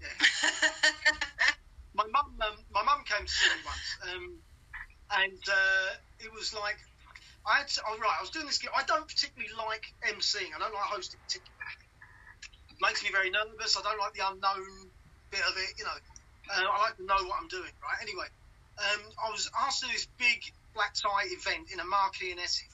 Yeah. 0.00 0.08
my 1.94 2.04
mum 2.12 2.36
um, 2.40 2.56
my 2.72 2.82
mum 2.82 3.04
came 3.06 3.26
to 3.26 3.32
see 3.32 3.48
me 3.48 3.60
once, 3.64 3.88
um, 4.12 4.24
and 5.22 5.42
uh, 5.48 5.88
it 6.20 6.32
was 6.32 6.54
like 6.54 6.78
I 7.46 7.60
had 7.60 7.68
to, 7.68 7.80
oh, 7.86 7.98
right. 8.00 8.16
I 8.18 8.22
was 8.22 8.30
doing 8.30 8.46
this. 8.46 8.58
gig. 8.58 8.70
I 8.74 8.84
don't 8.84 9.06
particularly 9.06 9.52
like 9.56 9.84
emceeing. 10.08 10.56
I 10.56 10.58
don't 10.58 10.72
like 10.72 10.88
hosting 10.88 11.20
particularly. 11.20 11.52
It 12.72 12.80
makes 12.80 13.04
me 13.04 13.10
very 13.12 13.30
nervous. 13.30 13.76
I 13.76 13.82
don't 13.82 14.00
like 14.00 14.14
the 14.14 14.24
unknown 14.24 14.88
bit 15.30 15.44
of 15.44 15.54
it. 15.60 15.76
You 15.76 15.84
know, 15.84 15.98
uh, 16.50 16.64
I 16.64 16.78
like 16.88 16.96
to 16.96 17.04
know 17.04 17.20
what 17.28 17.36
I'm 17.40 17.48
doing. 17.48 17.70
Right. 17.84 18.00
Anyway, 18.00 18.28
um, 18.80 19.02
I 19.20 19.30
was 19.30 19.50
asked 19.60 19.80
to 19.80 19.86
do 19.86 19.92
this 19.92 20.08
big 20.18 20.40
black 20.74 20.94
tie 20.94 21.28
event 21.30 21.70
in 21.72 21.78
a 21.80 21.84
marquee 21.84 22.32
in 22.32 22.38
Essex, 22.38 22.66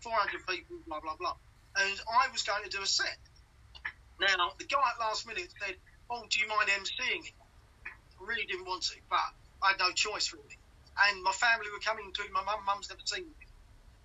400 0.00 0.46
people, 0.46 0.76
blah 0.86 1.00
blah 1.00 1.16
blah, 1.16 1.36
and 1.76 1.96
I 2.08 2.30
was 2.32 2.42
going 2.42 2.64
to 2.64 2.70
do 2.70 2.80
a 2.82 2.86
set. 2.86 3.18
Now 4.20 4.54
the 4.58 4.64
guy 4.64 4.80
at 4.80 4.98
last 5.00 5.26
minute 5.26 5.52
said, 5.60 5.76
"Oh, 6.08 6.24
do 6.30 6.40
you 6.40 6.48
mind 6.48 6.70
emceeing 6.70 7.26
it?" 7.26 7.36
I 7.86 8.24
really 8.24 8.46
didn't 8.46 8.64
want 8.66 8.82
to, 8.84 8.96
but 9.10 9.20
I 9.62 9.72
had 9.72 9.78
no 9.78 9.92
choice 9.92 10.32
really. 10.32 10.58
And 11.08 11.22
my 11.22 11.32
family 11.32 11.66
were 11.72 11.80
coming, 11.80 12.04
including 12.06 12.32
my 12.32 12.44
mum. 12.44 12.64
Mum's 12.64 12.88
never 12.88 13.00
seen 13.04 13.24
me. 13.24 13.41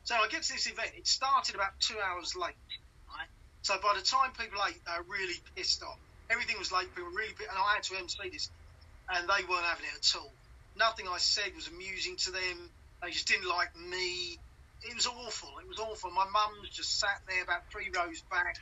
So 0.08 0.16
I 0.16 0.32
get 0.32 0.47
to 0.47 0.53
this 0.55 0.72
event. 0.72 0.95
It 0.95 1.03
started 1.03 1.51
about 1.51 1.76
two 1.84 1.99
hours 1.99 2.32
late. 2.32 2.55
Right? 3.12 3.28
So 3.60 3.76
by 3.84 3.91
the 3.91 3.99
time 3.99 4.32
people 4.39 4.55
ate, 4.64 4.80
they 4.88 4.95
were 4.95 5.12
really 5.12 5.36
pissed 5.51 5.84
off. 5.84 5.99
Everything 6.32 6.55
was 6.55 6.72
late. 6.72 6.88
People 6.95 7.12
were 7.12 7.20
really, 7.20 7.36
and 7.43 7.60
I 7.60 7.76
had 7.76 7.84
to 7.91 7.99
MC 7.99 8.16
this, 8.32 8.47
and 9.12 9.28
they 9.28 9.43
weren't 9.51 9.68
having 9.68 9.84
it 9.84 9.99
at 9.99 10.16
all. 10.16 10.32
Nothing 10.80 11.12
I 11.12 11.20
said 11.20 11.51
was 11.60 11.68
amusing 11.68 12.16
to 12.24 12.32
them. 12.32 12.72
They 13.03 13.12
just 13.12 13.28
didn't 13.28 13.51
like 13.51 13.76
me. 13.76 14.39
It 14.88 14.95
was 14.95 15.12
awful. 15.12 15.60
It 15.60 15.68
was 15.68 15.84
awful. 15.84 16.08
My 16.16 16.24
mum 16.32 16.55
just 16.72 17.03
sat 17.03 17.20
there 17.28 17.43
about 17.43 17.68
three 17.68 17.91
rows 17.91 18.24
back, 18.32 18.55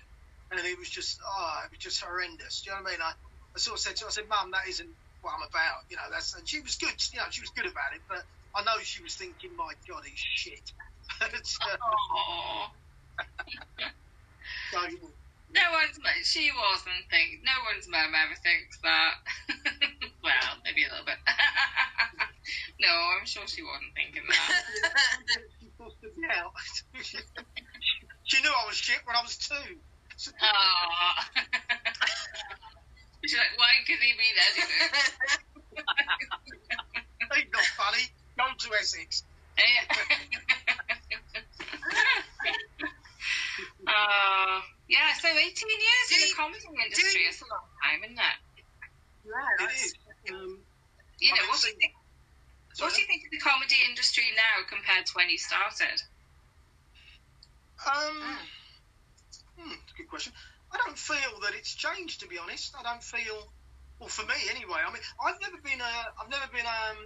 and 0.49 0.57
it 0.57 0.79
was 0.81 0.89
just, 0.89 1.21
oh, 1.21 1.61
it 1.69 1.77
was 1.77 1.83
just 1.85 2.01
horrendous. 2.01 2.65
Do 2.65 2.73
you 2.73 2.75
know 2.75 2.81
what 2.81 2.89
I 2.89 2.91
mean? 2.97 3.01
I, 3.05 3.13
I 3.53 3.57
sort 3.61 3.77
of 3.77 3.85
said 3.85 4.01
to 4.01 4.05
her, 4.05 4.09
I 4.09 4.17
said, 4.17 4.29
Mum, 4.33 4.49
that 4.49 4.65
isn't 4.65 4.89
what 5.21 5.37
I'm 5.37 5.45
about. 5.45 5.85
You 5.93 5.97
know, 6.01 6.09
that's 6.09 6.33
and 6.33 6.49
she 6.49 6.65
was 6.65 6.81
good. 6.81 6.97
You 7.13 7.21
know, 7.21 7.29
she 7.29 7.45
was 7.45 7.53
good 7.53 7.69
about 7.69 7.93
it, 7.93 8.01
but 8.09 8.25
I 8.57 8.65
know 8.65 8.81
she 8.81 9.05
was 9.05 9.13
thinking, 9.13 9.53
my 9.53 9.77
God, 9.85 10.01
he's 10.09 10.17
shit. 10.17 10.65
But, 11.19 11.31
Aw. 11.31 12.71
so, 14.71 14.79
No 15.53 15.61
one's 15.71 15.99
she 16.23 16.51
wasn't 16.51 17.05
think 17.09 17.39
no 17.43 17.53
one's 17.71 17.87
mum 17.87 18.11
ever 18.11 18.35
thinks 18.35 18.77
that. 18.83 19.15
well, 20.23 20.57
maybe 20.65 20.83
a 20.83 20.89
little 20.89 21.05
bit. 21.05 21.15
no, 22.81 22.89
I'm 22.89 23.25
sure 23.25 23.47
she 23.47 23.63
wasn't 23.63 23.93
thinking 23.95 24.23
that. 24.27 24.63
she 25.59 25.69
busted 25.79 26.11
she, 28.25 28.41
knew 28.41 28.49
I 28.49 28.67
was 28.67 28.75
shit 28.75 28.99
when 29.05 29.15
I 29.15 29.21
was 29.21 29.37
two. 29.37 29.79
She's 30.17 30.33
like, 33.37 33.57
why 33.57 33.71
could 33.87 33.99
he 33.99 34.13
be 34.13 34.33
there? 34.35 34.53
He's 37.33 37.51
not 37.51 37.65
funny. 37.77 38.05
Go 38.37 38.43
to 38.57 38.75
Essex. 38.79 39.23
uh, 43.87 44.61
yeah, 44.87 45.13
so 45.19 45.27
18 45.27 45.39
years 45.39 46.07
Do 46.09 46.15
in 46.15 46.21
the 46.21 46.33
comedy 46.35 46.59
do 46.65 46.81
industry 46.83 47.23
you- 47.23 47.29
is 47.29 47.41
a 47.41 47.45
long 47.49 47.67
time, 47.83 48.03
isn't 48.03 48.19
it? 48.19 48.37
Yeah, 49.25 49.65
It 49.65 49.71
is. 49.73 49.93
Um, 50.29 50.59
You 51.19 51.33
know, 51.33 51.41
mean, 51.41 51.49
what 51.49 51.61
do 51.61 51.67
you 51.69 51.75
think? 51.75 51.93
What 52.79 52.93
do 52.93 53.01
you 53.01 53.07
think 53.07 53.23
of 53.25 53.31
the 53.31 53.39
comedy 53.39 53.75
industry 53.87 54.25
now 54.35 54.63
compared 54.67 55.05
to 55.07 55.13
when 55.13 55.29
you 55.29 55.37
started? 55.37 56.01
Um, 57.87 58.37
hmm, 59.57 59.71
a 59.71 59.93
good 59.97 60.09
question. 60.09 60.33
I 60.71 60.77
don't 60.83 60.97
feel 60.97 61.39
that 61.41 61.53
it's 61.55 61.73
changed, 61.73 62.19
to 62.21 62.27
be 62.27 62.37
honest. 62.37 62.75
I 62.77 62.83
don't 62.83 63.01
feel, 63.03 63.51
well, 63.99 64.09
for 64.09 64.25
me 64.25 64.35
anyway. 64.49 64.79
I 64.85 64.91
mean, 64.91 65.01
I've 65.23 65.39
never 65.39 65.57
been 65.63 65.79
a, 65.79 65.93
I've 66.21 66.29
never 66.29 66.47
been 66.51 66.65
um, 66.65 66.97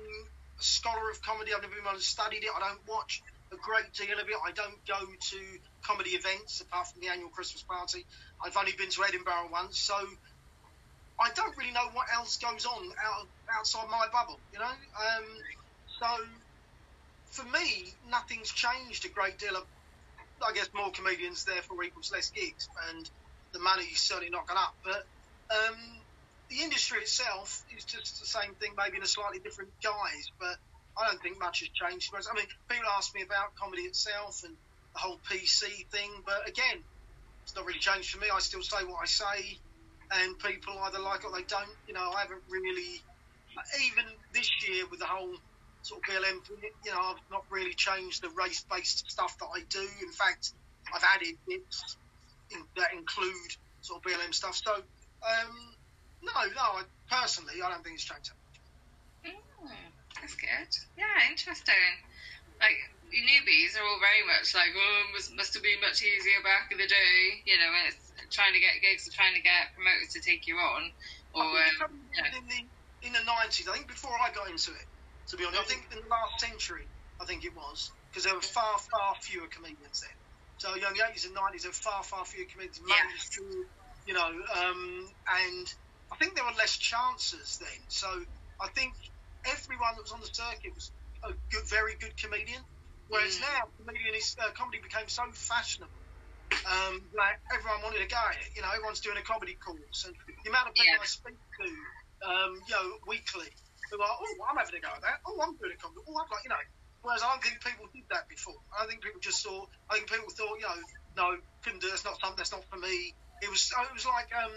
a 0.60 0.64
scholar 0.64 1.10
of 1.12 1.22
comedy. 1.22 1.54
I've 1.54 1.62
never 1.62 1.76
been 1.76 1.86
one 1.86 1.96
who 1.96 2.02
studied 2.02 2.44
it. 2.44 2.50
I 2.56 2.60
don't 2.60 2.88
watch 2.88 3.22
a 3.52 3.58
great 3.58 3.92
deal 3.94 4.20
of 4.20 4.28
it. 4.28 4.36
I 4.46 4.52
don't 4.52 4.86
go 4.86 5.00
to 5.00 5.38
comedy 5.84 6.12
events 6.12 6.62
apart 6.62 6.88
from 6.88 7.02
the 7.02 7.08
annual 7.08 7.30
Christmas 7.30 7.64
party. 7.64 8.06
I've 8.44 8.56
only 8.58 8.74
been 8.74 8.90
to 8.90 9.04
Edinburgh 9.04 9.50
once, 9.52 9.80
so 9.80 9.96
I 11.20 11.30
don't 11.36 11.56
really 11.58 11.72
know 11.72 11.90
what 11.94 12.08
else 12.14 12.38
goes 12.38 12.66
on 12.66 12.92
out 13.04 13.28
outside 13.58 13.90
my 13.90 14.08
bubble. 14.12 14.40
You 14.54 14.60
know, 14.60 14.66
um, 14.66 15.26
so 16.00 16.08
for 17.32 17.44
me, 17.46 17.94
nothing's 18.10 18.52
changed 18.52 19.06
a 19.06 19.10
great 19.10 19.38
deal. 19.38 19.56
Of, 19.56 19.66
I 20.46 20.54
guess 20.54 20.70
more 20.74 20.92
comedians, 20.92 21.44
therefore 21.44 21.84
equals 21.84 22.12
less 22.12 22.30
gigs, 22.32 22.70
and 22.90 23.10
the 23.52 23.60
money's 23.60 24.00
certainly 24.00 24.30
not 24.30 24.48
gone 24.48 24.58
up. 24.58 24.76
But 24.84 25.06
um, 25.52 25.78
the 26.50 26.62
industry 26.62 27.00
itself 27.00 27.64
is 27.76 27.84
just 27.84 28.20
the 28.22 28.28
same 28.28 28.54
thing, 28.56 28.72
maybe 28.78 28.98
in 28.98 29.04
a 29.04 29.08
slightly 29.08 29.40
different 29.40 29.72
guise. 29.84 30.32
But 30.40 30.58
I 31.00 31.08
don't 31.08 31.22
think 31.22 31.40
much 31.40 31.62
has 31.62 31.70
changed. 31.70 32.12
I 32.14 32.36
mean, 32.36 32.46
people 32.68 32.90
ask 32.98 33.16
me 33.16 33.22
about 33.22 33.56
comedy 33.56 33.84
itself 33.84 34.44
and 34.44 34.56
the 34.94 35.00
whole 35.00 35.20
PC 35.32 35.88
thing, 35.88 36.12
but 36.26 36.48
again, 36.48 36.84
it's 37.44 37.56
not 37.56 37.66
really 37.66 37.80
changed 37.80 38.12
for 38.12 38.20
me. 38.20 38.28
I 38.34 38.40
still 38.40 38.62
say 38.62 38.84
what 38.84 39.00
I 39.02 39.06
say, 39.06 39.58
and 40.12 40.38
people 40.40 40.78
either 40.84 41.00
like 41.00 41.22
it 41.22 41.26
or 41.28 41.36
they 41.36 41.48
don't. 41.48 41.70
You 41.88 41.94
know, 41.94 42.12
I 42.12 42.22
haven't 42.22 42.44
really, 42.50 43.02
even 43.86 44.04
this 44.34 44.50
year 44.68 44.86
with 44.92 45.00
the 45.00 45.06
whole 45.06 45.34
sort 45.84 46.02
of 46.04 46.14
BLM, 46.14 46.46
thing, 46.46 46.58
you 46.84 46.92
know, 46.92 47.00
I've 47.00 47.32
not 47.32 47.46
really 47.50 47.74
changed 47.74 48.22
the 48.22 48.30
race-based 48.30 49.10
stuff 49.10 49.38
that 49.40 49.48
I 49.48 49.62
do. 49.70 49.88
In 50.02 50.12
fact, 50.12 50.52
I've 50.94 51.04
added 51.16 51.36
bits 51.48 51.98
in, 52.52 52.60
that 52.76 52.94
include 52.94 53.56
sort 53.82 54.04
of 54.04 54.12
BLM 54.12 54.34
stuff. 54.34 54.56
So, 54.56 54.74
um, 54.74 55.76
no, 56.24 56.32
no, 56.34 56.62
I, 56.62 56.84
personally, 57.10 57.62
I 57.64 57.70
don't 57.70 57.84
think 57.84 57.96
it's 57.96 58.04
changed. 58.04 58.32
That's 60.22 60.36
good. 60.36 60.72
Yeah, 60.98 61.30
interesting. 61.30 61.94
Like 62.60 62.78
newbies 63.10 63.74
are 63.80 63.86
all 63.86 64.00
very 64.00 64.24
much 64.28 64.54
like, 64.54 64.72
oh, 64.76 65.00
must, 65.14 65.34
must 65.36 65.54
have 65.54 65.64
been 65.64 65.82
much 65.82 66.04
easier 66.04 66.40
back 66.44 66.70
in 66.72 66.78
the 66.78 66.88
day. 66.88 67.42
You 67.46 67.58
know, 67.58 67.70
when 67.72 67.84
it's 67.90 68.12
trying 68.30 68.54
to 68.54 68.62
get 68.62 68.78
gigs 68.82 69.08
or 69.08 69.12
trying 69.12 69.34
to 69.34 69.42
get 69.42 69.74
promoters 69.74 70.14
to 70.14 70.22
take 70.22 70.46
you 70.46 70.56
on, 70.56 70.92
or 71.34 71.46
um, 71.86 72.00
yeah. 72.14 72.38
in 72.38 72.46
the 72.48 72.62
in 73.08 73.12
the 73.14 73.24
nineties, 73.26 73.68
I 73.68 73.74
think 73.74 73.88
before 73.88 74.14
I 74.14 74.32
got 74.34 74.50
into 74.50 74.72
it, 74.72 74.86
to 75.34 75.38
be 75.38 75.46
honest, 75.46 75.62
I 75.62 75.66
think 75.66 75.88
in 75.92 76.04
the 76.04 76.10
last 76.10 76.40
century, 76.40 76.86
I 77.22 77.26
think 77.26 77.46
it 77.46 77.56
was 77.56 77.92
because 78.10 78.24
there 78.24 78.36
were 78.36 78.46
far 78.46 78.78
far 78.78 79.16
fewer 79.22 79.48
comedians 79.48 80.02
then. 80.02 80.18
So 80.58 80.76
you 80.76 80.82
know, 80.82 80.90
in 80.90 80.98
the 81.00 81.04
eighties 81.08 81.26
and 81.26 81.34
nineties, 81.34 81.64
there 81.64 81.72
were 81.72 81.84
far 81.84 82.04
far 82.04 82.26
fewer 82.26 82.46
comedians. 82.46 82.82
Yeah. 82.86 83.64
You 84.08 84.14
know, 84.14 84.26
um, 84.26 85.08
and 85.46 85.74
I 86.12 86.16
think 86.16 86.36
there 86.36 86.44
were 86.44 86.58
less 86.58 86.78
chances 86.78 87.60
then. 87.60 87.80
So 87.90 88.08
I 88.60 88.68
think 88.70 88.94
everyone 89.46 89.96
that 89.96 90.04
was 90.04 90.12
on 90.12 90.22
the 90.22 90.32
circuit 90.32 90.74
was 90.76 90.92
a 91.24 91.34
good, 91.52 91.66
very 91.70 91.96
good 92.00 92.16
comedian. 92.18 92.64
Whereas 93.08 93.38
Mm. 93.38 93.42
now, 93.42 93.62
comedian 93.78 94.16
is, 94.16 94.36
uh, 94.40 94.52
comedy 94.52 94.80
became 94.80 95.08
so 95.08 95.24
fashionable 95.34 96.00
um, 96.66 96.96
like 97.16 97.38
everyone 97.54 97.82
wanted 97.86 98.02
to 98.04 98.10
go. 98.10 98.24
You 98.56 98.62
know, 98.62 98.72
everyone's 98.74 99.00
doing 99.00 99.18
a 99.18 99.26
comedy 99.26 99.56
course, 99.62 100.06
and 100.06 100.14
the 100.44 100.50
amount 100.50 100.70
of 100.70 100.74
people 100.74 100.98
Yeah. 100.98 101.02
I 101.02 101.06
speak 101.06 101.38
to, 101.38 101.68
um, 102.26 102.52
you 102.68 102.74
know, 102.74 102.86
weekly, 103.08 103.50
who 103.92 104.02
are, 104.02 104.18
oh, 104.20 104.46
I'm 104.50 104.58
having 104.58 104.76
a 104.76 104.82
go 104.82 104.90
at 104.90 105.02
that. 105.02 105.22
Oh, 105.26 105.40
I'm 105.42 105.56
doing 105.58 105.74
a 105.74 105.78
comedy. 105.78 106.02
Oh, 106.08 106.18
I've 106.18 106.30
got, 106.30 106.44
you 106.44 106.50
know. 106.50 106.64
Whereas 107.02 107.24
I 107.24 107.32
don't 107.32 107.44
think 107.44 107.64
people 107.64 107.88
did 107.96 108.04
that 108.12 108.28
before. 108.28 108.60
I 108.76 108.86
think 108.86 109.02
people 109.02 109.22
just 109.24 109.42
saw. 109.42 109.66
I 109.90 109.96
think 109.96 110.12
people 110.12 110.30
thought, 110.36 110.60
you 110.60 110.68
know, 110.68 110.80
no, 111.16 111.26
couldn't 111.64 111.80
do. 111.80 111.88
That's 111.90 112.04
not 112.04 112.20
something. 112.20 112.36
That's 112.36 112.52
not 112.52 112.68
for 112.68 112.76
me. 112.76 113.16
It 113.42 113.50
was. 113.50 113.72
It 113.72 113.94
was 113.94 114.06
like 114.06 114.28
um, 114.36 114.52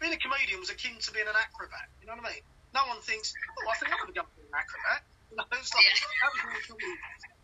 being 0.00 0.12
a 0.12 0.18
comedian 0.18 0.58
was 0.58 0.70
akin 0.70 0.98
to 0.98 1.12
being 1.12 1.28
an 1.30 1.38
acrobat. 1.38 1.86
You 2.02 2.10
know 2.10 2.18
what 2.18 2.26
I 2.26 2.32
mean? 2.34 2.42
No 2.76 2.84
one 2.92 3.00
thinks, 3.00 3.32
oh, 3.32 3.72
I 3.72 3.74
think 3.80 3.88
I'm 3.88 4.04
going 4.04 4.12
to 4.12 4.20
go 4.20 4.28
be 4.36 4.44
an 4.44 4.52
acrobat. 4.52 5.00
You 5.26 5.34
know, 5.42 5.48
it's 5.58 5.74
like, 5.74 5.82
Yeah. 5.82 6.06
that 6.22 6.30
was 6.30 6.42
really 6.46 6.64
cool. 6.70 6.78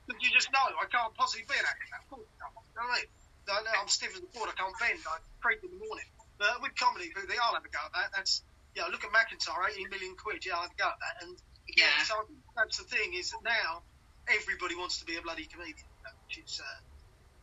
But 0.06 0.16
you 0.22 0.30
just 0.30 0.52
know, 0.54 0.62
I 0.62 0.86
can't 0.86 1.10
possibly 1.18 1.42
be 1.50 1.58
an 1.58 1.66
acrobat. 1.66 2.00
Of 2.04 2.08
course. 2.14 2.30
You 2.30 2.38
know 2.38 2.86
what 2.86 2.94
I 2.94 3.02
mean? 3.02 3.10
No, 3.48 3.54
no, 3.58 3.70
I'm 3.74 3.90
stiff 3.90 4.14
as 4.14 4.22
a 4.22 4.30
board. 4.30 4.46
I 4.52 4.54
can't 4.54 4.70
bend. 4.78 5.02
I 5.02 5.18
creep 5.42 5.66
in 5.66 5.74
the 5.74 5.82
morning. 5.82 6.06
But 6.38 6.62
with 6.62 6.78
comedy, 6.78 7.10
think, 7.10 7.26
I'll 7.42 7.58
have 7.58 7.66
a 7.66 7.72
go 7.74 7.82
at 7.82 7.92
that. 7.98 8.14
That's, 8.14 8.46
know, 8.86 8.88
look 8.94 9.02
at 9.02 9.10
McIntyre, 9.10 9.66
18 9.66 9.90
million 9.90 10.14
quid. 10.14 10.46
Yeah, 10.46 10.62
I'll 10.62 10.70
have 10.70 10.74
a 10.74 10.78
go 10.78 10.86
at 10.94 11.00
that. 11.02 11.14
And 11.26 11.34
yeah, 11.66 11.90
Yeah. 11.90 12.06
so 12.06 12.14
that's 12.54 12.78
the 12.78 12.86
thing 12.86 13.14
is 13.18 13.34
that 13.34 13.42
now 13.42 13.82
everybody 14.30 14.78
wants 14.78 15.02
to 15.02 15.04
be 15.04 15.18
a 15.18 15.22
bloody 15.26 15.50
comedian, 15.50 15.90
which 16.30 16.38
is 16.38 16.62
uh, 16.62 16.78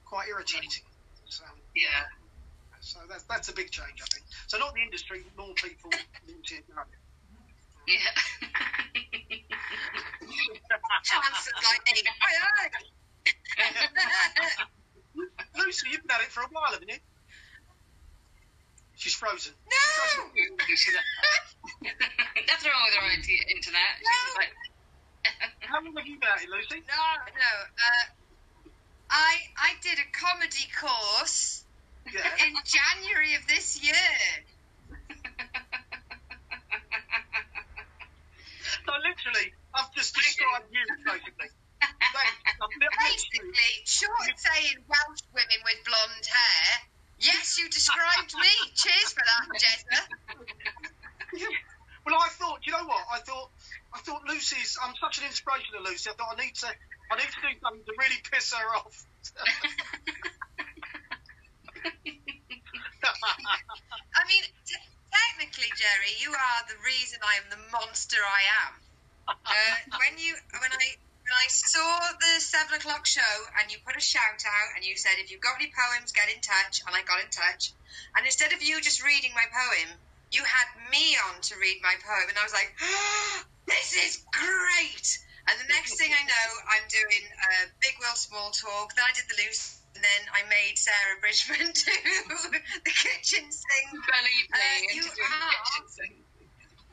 quite 0.08 0.32
irritating. 0.32 0.88
So, 1.28 1.44
yeah. 1.76 2.08
so 2.80 3.00
that's 3.12 3.24
that's 3.28 3.50
a 3.50 3.54
big 3.54 3.72
change, 3.72 4.00
I 4.00 4.08
think. 4.14 4.24
So 4.48 4.58
not 4.58 4.74
the 4.74 4.82
industry, 4.82 5.24
more 5.38 5.54
people 5.60 5.92
want 5.92 6.48
to 6.48 6.56
know. 6.72 6.84
Yeah. 7.90 7.98
Chances 11.04 11.54
like 11.66 11.82
me. 11.90 11.98
Aye, 12.22 12.38
aye. 14.38 14.66
Lucy, 15.58 15.90
you've 15.92 16.04
been 16.06 16.12
at 16.16 16.22
it 16.22 16.32
for 16.32 16.42
a 16.42 16.48
while, 16.52 16.72
haven't 16.72 16.88
you? 16.90 17.00
She's 18.96 19.14
frozen. 19.16 19.54
no! 19.66 20.30
She's 20.76 20.94
like, 20.94 21.04
Nothing 22.48 22.72
wrong 22.72 22.84
with 22.86 22.96
her 23.00 23.06
own 23.16 23.22
t- 23.24 23.42
internet. 23.56 23.98
She's 24.00 24.36
like, 24.38 24.54
How 25.62 25.82
long 25.82 25.96
have 25.98 26.06
you 26.06 26.20
been 26.20 26.30
at 26.30 26.44
it, 26.44 26.50
Lucy? 26.50 26.84
No, 26.84 27.04
no. 27.34 27.52
Uh, 27.80 28.06
I 29.10 29.40
I 29.58 29.74
did 29.82 29.98
a 30.00 30.06
comedy 30.12 30.68
course 30.80 31.64
Yeah. 32.14 32.46
in 32.46 32.54
January 32.66 33.34
of 33.36 33.48
this 33.48 33.78
year. 33.82 33.96
So 38.86 38.94
literally, 38.94 39.54
I've 39.74 39.92
just 39.94 40.16
described 40.16 40.72
you, 40.72 40.84
basically. 41.06 41.50
Basically, 42.60 43.74
short 43.86 44.30
of 44.30 44.38
saying 44.38 44.84
Welsh 44.88 45.24
women 45.34 45.60
with 45.64 45.80
blonde 45.86 46.26
hair, 46.28 46.68
yes, 47.20 47.58
you 47.60 47.70
described 47.70 48.34
me. 48.36 48.52
Cheers 48.76 49.14
for 49.14 49.24
that, 49.24 49.48
Jezza. 49.60 50.00
well, 52.06 52.16
I 52.20 52.30
thought, 52.30 52.60
you 52.66 52.74
know 52.74 52.86
what? 52.86 53.06
I 53.12 53.20
thought, 53.20 53.52
I 53.94 54.00
thought 54.00 54.24
Lucy's. 54.28 54.78
I'm 54.84 54.96
such 54.96 55.20
an 55.20 55.26
inspiration 55.26 55.74
to 55.78 55.84
Lucy. 55.84 56.10
I 56.10 56.14
thought 56.14 56.36
I 56.38 56.44
need 56.44 56.56
to. 56.56 56.68
I 57.12 57.16
need 57.16 57.30
to 57.30 57.42
do 57.42 57.60
something 57.64 57.86
to 57.86 57.94
really 57.98 58.22
piss 58.32 58.54
her 58.54 58.76
off. 58.76 59.06
I 64.16 64.28
mean, 64.28 64.44
technically, 65.12 65.70
Gerry, 65.76 66.14
you 66.22 66.32
are 66.32 66.60
the 66.68 66.80
reason 66.86 67.20
I 67.22 67.38
am 67.42 67.48
the 67.50 67.62
monster 67.72 68.18
I 68.22 68.44
am. 68.66 68.74
Uh, 69.30 70.00
when 70.02 70.18
you 70.18 70.34
when 70.58 70.74
I 70.74 70.88
when 70.98 71.36
I 71.38 71.48
saw 71.50 72.02
the 72.18 72.42
seven 72.42 72.82
o'clock 72.82 73.06
show 73.06 73.34
and 73.62 73.70
you 73.70 73.78
put 73.86 73.96
a 73.96 74.02
shout 74.02 74.42
out 74.42 74.70
and 74.76 74.82
you 74.84 74.98
said 74.98 75.22
if 75.22 75.30
you've 75.30 75.46
got 75.46 75.62
any 75.62 75.70
poems, 75.70 76.12
get 76.12 76.34
in 76.34 76.42
touch, 76.42 76.82
and 76.86 76.96
I 76.96 77.06
got 77.06 77.22
in 77.22 77.30
touch. 77.30 77.74
And 78.18 78.26
instead 78.26 78.54
of 78.54 78.64
you 78.64 78.82
just 78.82 79.06
reading 79.06 79.32
my 79.38 79.46
poem, 79.54 79.94
you 80.32 80.42
had 80.42 80.70
me 80.90 81.18
on 81.30 81.42
to 81.42 81.54
read 81.62 81.78
my 81.82 81.94
poem, 82.02 82.30
and 82.30 82.38
I 82.38 82.44
was 82.44 82.54
like, 82.54 82.74
oh, 82.82 83.44
this 83.66 83.94
is 83.94 84.26
great. 84.34 85.08
And 85.50 85.58
the 85.62 85.74
next 85.74 85.98
thing 85.98 86.14
I 86.14 86.24
know, 86.26 86.48
I'm 86.70 86.86
doing 86.90 87.24
a 87.26 87.70
Big 87.82 87.98
Will 88.00 88.14
Small 88.14 88.52
Talk. 88.52 88.94
Then 88.94 89.06
I 89.06 89.14
did 89.14 89.26
the 89.30 89.42
loose. 89.42 89.79
And 90.00 90.08
then 90.08 90.24
I 90.32 90.48
made 90.48 90.80
Sarah 90.80 91.20
Bridgman 91.20 91.60
do 91.76 91.92
the 92.88 92.94
kitchen 92.96 93.52
sink. 93.52 93.88
Believe 93.92 94.48
me, 94.48 94.56
Uh, 94.56 94.96
you 94.96 95.04
are- 95.04 95.12
kitchen 95.12 95.88
sink. 95.92 96.16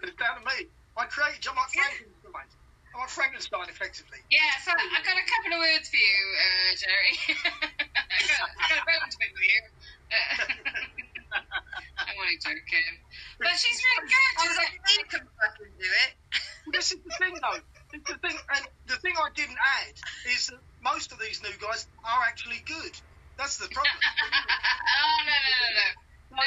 It's 0.02 0.18
down 0.18 0.42
to 0.42 0.44
me. 0.44 0.66
I 0.98 1.06
create. 1.06 1.38
I'm 1.46 1.54
like. 1.54 1.70
Frankenstein. 1.70 2.50
I'm 2.90 2.98
like 2.98 3.10
Frankenstein, 3.14 3.68
effectively. 3.70 4.18
Yeah, 4.26 4.42
so 4.58 4.74
I've 4.74 5.06
got 5.06 5.14
a 5.14 5.22
couple 5.22 5.54
of 5.54 5.62
words 5.62 5.86
for 5.86 6.02
you, 6.02 6.18
uh, 6.34 6.70
Gerry. 6.82 7.14
I 7.94 8.18
got, 8.26 8.74
a 8.74 8.82
bone 8.82 9.06
to 9.06 9.16
pick 9.22 9.30
with 9.38 9.46
you. 9.54 9.62
Uh, 10.10 11.38
I'm 12.10 12.16
only 12.18 12.42
joking. 12.42 12.90
But 13.38 13.54
she's 13.54 13.78
really 13.86 14.10
good. 14.10 14.32
She's 14.42 14.56
like, 14.58 14.74
you 14.82 15.02
can 15.14 15.24
fucking 15.30 15.72
do 15.78 15.90
it. 16.10 16.10
This 16.74 16.90
is 16.90 16.98
the 17.06 17.14
thing, 17.22 17.38
though. 17.38 17.62
The 18.02 18.18
thing, 18.18 18.34
and 18.50 18.64
the 18.90 18.96
thing 18.98 19.14
I 19.14 19.30
didn't 19.30 19.62
add 19.62 19.94
is 20.34 20.50
that 20.50 20.58
most 20.86 21.10
of 21.12 21.18
these 21.18 21.42
new 21.42 21.54
guys 21.58 21.86
are 22.06 22.22
actually 22.30 22.62
good. 22.66 22.94
That's 23.38 23.58
the 23.58 23.68
problem. 23.68 23.98
oh, 23.98 25.18
no, 25.26 25.36
no, 25.36 25.52
no, 25.58 25.70
no. 25.74 25.88
No, 26.26 26.42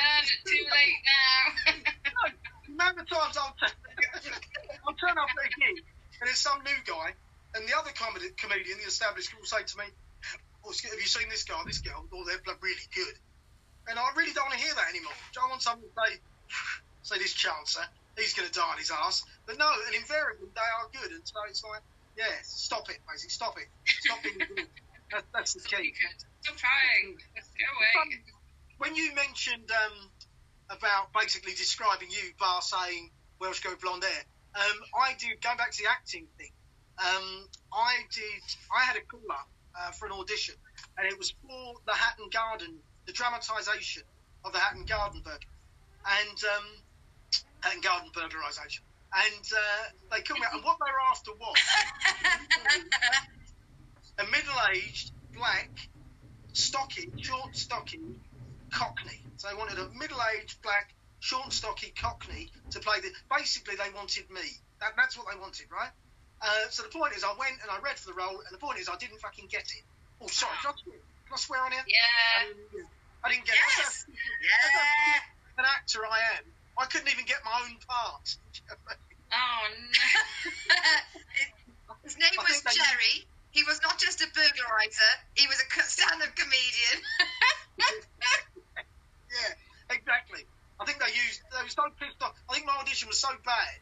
too 0.47 0.63
late 0.71 1.01
now. 1.03 1.43
no, 2.07 2.23
amount 2.75 2.99
of 2.99 3.07
times 3.07 3.35
I'll, 3.35 3.55
t- 3.59 3.75
I'll 4.87 4.95
turn 4.95 5.15
up 5.17 5.29
at 5.31 5.45
a 5.45 5.51
gig 5.55 5.83
and 6.19 6.27
there's 6.27 6.39
some 6.43 6.59
new 6.63 6.75
guy, 6.83 7.15
and 7.55 7.63
the 7.67 7.75
other 7.75 7.91
comedy, 7.95 8.27
comedian, 8.35 8.77
the 8.79 8.87
established, 8.87 9.31
will 9.35 9.47
say 9.47 9.63
to 9.63 9.75
me, 9.79 9.87
oh, 10.67 10.71
"Have 10.71 10.99
you 10.99 11.07
seen 11.07 11.29
this 11.29 11.43
guy, 11.47 11.59
this 11.65 11.79
girl? 11.79 12.03
Oh, 12.11 12.23
they're 12.27 12.43
really 12.61 12.87
good." 12.93 13.15
And 13.87 13.97
I 13.97 14.11
really 14.15 14.35
don't 14.35 14.51
want 14.51 14.59
to 14.59 14.63
hear 14.63 14.75
that 14.75 14.91
anymore. 14.91 15.15
I 15.39 15.47
want 15.47 15.63
someone 15.63 15.87
to 15.87 15.95
say, 15.95 16.19
"Say 17.01 17.17
this 17.19 17.33
chancer, 17.33 17.83
he's 18.19 18.35
going 18.35 18.47
to 18.47 18.53
die 18.53 18.67
on 18.67 18.77
his 18.77 18.91
ass." 18.91 19.23
But 19.47 19.57
no, 19.57 19.71
and 19.87 19.95
invariably 19.95 20.51
they 20.51 20.69
are 20.75 20.91
good, 20.91 21.11
and 21.15 21.23
so 21.23 21.39
it's 21.47 21.63
like, 21.63 21.81
yeah, 22.19 22.35
stop 22.43 22.89
it, 22.89 22.99
basically, 23.07 23.31
stop 23.31 23.55
it, 23.57 23.67
stop 23.87 24.19
being 24.23 24.37
good. 24.37 24.67
That, 25.11 25.25
that's 25.33 25.55
the 25.55 25.61
key. 25.61 25.91
Stop 26.41 26.55
trying. 26.55 27.17
Let's 27.33 27.49
away. 27.49 28.21
when 28.77 28.95
you 28.95 29.15
mentioned 29.15 29.65
um, 29.71 30.11
about 30.69 31.11
basically 31.19 31.53
describing 31.53 32.09
you, 32.11 32.29
bar 32.39 32.61
saying 32.61 33.09
Welsh 33.39 33.61
Go 33.61 33.73
Blonde 33.81 34.03
Hair, 34.03 34.23
um, 34.53 34.77
I 34.93 35.13
did 35.17 35.41
going 35.41 35.57
back 35.57 35.71
to 35.71 35.81
the 35.81 35.89
acting 35.89 36.27
thing. 36.37 36.51
Um, 36.99 37.49
I 37.73 38.05
did. 38.13 38.43
I 38.69 38.83
had 38.83 38.97
a 38.97 39.01
call 39.01 39.31
up 39.31 39.49
uh, 39.73 39.89
for 39.91 40.05
an 40.05 40.11
audition, 40.11 40.53
and 40.99 41.07
it 41.07 41.17
was 41.17 41.31
for 41.41 41.73
the 41.87 41.93
Hatton 41.93 42.29
Garden, 42.29 42.77
the 43.07 43.13
dramatisation 43.13 44.03
of 44.45 44.53
the 44.53 44.59
Hatton 44.59 44.85
Garden 44.85 45.21
burg, 45.25 45.43
and 46.05 46.37
um, 46.55 46.65
Hatton 47.61 47.81
Garden 47.81 48.11
burglarisation. 48.13 48.81
And 49.11 49.45
uh, 49.51 50.15
they 50.15 50.21
called 50.21 50.39
me 50.39 50.45
up, 50.45 50.53
and 50.53 50.63
what 50.67 50.77
they 50.77 50.91
were 50.91 51.01
after 51.09 51.31
was 51.39 51.57
a 54.19 54.23
middle-aged 54.25 55.11
black 55.35 55.69
stocky, 56.53 57.09
short, 57.21 57.55
stocky 57.55 57.99
Cockney. 58.71 59.19
So 59.37 59.47
they 59.49 59.55
wanted 59.55 59.79
a 59.79 59.89
middle-aged 59.97 60.61
black, 60.61 60.93
short, 61.19 61.51
stocky 61.53 61.91
Cockney 61.97 62.51
to 62.71 62.79
play 62.79 62.99
the. 63.01 63.09
Basically, 63.35 63.75
they 63.75 63.89
wanted 63.95 64.29
me. 64.29 64.45
That, 64.79 64.93
that's 64.95 65.17
what 65.17 65.27
they 65.33 65.39
wanted, 65.39 65.65
right? 65.71 65.89
Uh, 66.41 66.69
so 66.69 66.83
the 66.83 66.89
point 66.89 67.13
is, 67.15 67.23
I 67.23 67.33
went 67.37 67.57
and 67.61 67.69
I 67.71 67.79
read 67.83 67.97
for 67.97 68.07
the 68.11 68.15
role, 68.15 68.39
and 68.45 68.51
the 68.51 68.57
point 68.59 68.79
is, 68.79 68.87
I 68.87 68.95
didn't 68.97 69.19
fucking 69.19 69.47
get 69.49 69.63
it. 69.75 69.83
Oh, 70.21 70.27
sorry, 70.27 70.53
can 70.61 70.71
I 70.71 70.77
swear, 70.83 70.95
can 71.25 71.33
I 71.33 71.37
swear 71.37 71.59
on 71.65 71.71
here? 71.71 71.83
Yeah. 71.87 72.47
Um, 72.47 72.87
I 73.23 73.29
didn't 73.31 73.45
get 73.45 73.55
Yes. 73.55 74.05
it. 74.07 74.13
Yeah. 74.15 75.63
An 75.63 75.65
actor 75.65 76.05
I 76.05 76.37
am. 76.39 76.43
I 76.77 76.85
couldn't 76.85 77.11
even 77.11 77.25
get 77.25 77.43
my 77.43 77.51
own 77.67 77.75
part. 77.87 78.35
Oh, 79.31 79.61
no. 79.69 80.05
His 82.03 82.17
name 82.17 82.37
I 82.39 82.43
was 82.43 82.61
Gerry. 82.73 83.25
He 83.51 83.63
was 83.63 83.81
not 83.81 83.97
just 83.99 84.21
a 84.21 84.27
burglarizer, 84.29 85.13
he 85.35 85.47
was 85.47 85.57
a 85.57 85.65
stand-up 85.83 86.35
comedian. 86.35 86.97
Yeah, 89.29 89.95
exactly. 89.95 90.41
I 90.81 90.85
think 90.85 90.97
they 90.99 91.13
used. 91.13 91.41
They 91.53 91.61
were 91.61 91.69
so 91.69 91.85
pissed 92.01 92.17
off. 92.21 92.33
I 92.49 92.53
think 92.55 92.65
my 92.65 92.73
audition 92.81 93.07
was 93.07 93.19
so 93.19 93.29
bad 93.45 93.81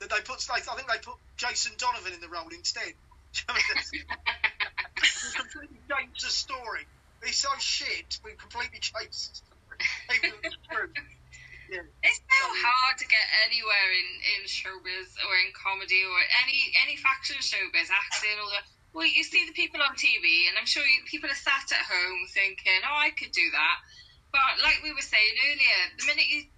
that 0.00 0.10
they 0.10 0.20
put. 0.26 0.42
I 0.50 0.58
think 0.58 0.90
they 0.90 0.98
put 0.98 1.14
Jason 1.36 1.72
Donovan 1.78 2.14
in 2.14 2.20
the 2.20 2.28
role 2.28 2.48
instead. 2.50 2.94
completely 5.38 5.78
changed 5.86 6.26
the 6.26 6.30
story. 6.30 6.86
He's 7.24 7.38
so 7.38 7.50
shit. 7.58 8.18
We 8.24 8.34
completely 8.34 8.80
changed 8.80 9.30
the 9.30 9.36
story. 9.38 10.90
It's 11.68 12.20
so 12.24 12.44
hard 12.64 12.96
to 12.98 13.06
get 13.06 13.26
anywhere 13.44 13.90
in, 13.92 14.08
in 14.36 14.40
showbiz 14.48 15.12
or 15.20 15.32
in 15.44 15.52
comedy 15.52 16.00
or 16.04 16.18
any 16.44 16.72
any 16.84 16.96
faction 16.96 17.36
of 17.36 17.44
showbiz, 17.44 17.92
acting, 17.92 18.40
all 18.40 18.48
the. 18.48 18.62
Well, 18.96 19.06
you 19.06 19.22
see 19.22 19.44
the 19.44 19.52
people 19.52 19.84
on 19.84 19.94
TV, 20.00 20.48
and 20.48 20.56
I'm 20.56 20.64
sure 20.64 20.82
you, 20.82 21.04
people 21.04 21.28
are 21.28 21.36
sat 21.36 21.68
at 21.70 21.84
home 21.84 22.24
thinking, 22.32 22.80
"Oh, 22.88 22.96
I 22.96 23.10
could 23.12 23.32
do 23.32 23.44
that." 23.52 23.76
But 24.32 24.64
like 24.64 24.80
we 24.82 24.92
were 24.96 25.04
saying 25.04 25.34
earlier, 25.44 25.80
the 26.00 26.06
minute 26.08 26.28
you 26.28 26.48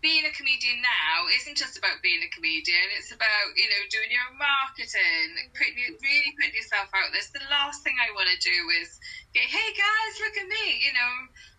being 0.00 0.24
a 0.28 0.32
comedian 0.36 0.80
now 0.84 1.24
isn't 1.32 1.56
just 1.56 1.76
about 1.80 2.04
being 2.04 2.20
a 2.20 2.30
comedian. 2.36 2.92
It's 3.00 3.12
about 3.12 3.56
you 3.56 3.68
know 3.68 3.82
doing 3.88 4.12
your 4.12 4.24
own 4.28 4.36
marketing, 4.36 5.52
putting 5.56 5.76
really 6.04 6.32
putting 6.36 6.56
yourself 6.56 6.92
out 6.92 7.12
there. 7.12 7.24
So 7.24 7.40
the 7.40 7.48
last 7.48 7.80
thing 7.80 7.96
I 7.96 8.12
want 8.12 8.28
to 8.28 8.40
do 8.44 8.56
is 8.80 9.00
go, 9.32 9.40
"Hey 9.40 9.68
guys, 9.72 10.12
look 10.20 10.36
at 10.36 10.48
me," 10.48 10.84
you 10.84 10.92
know. 10.92 11.12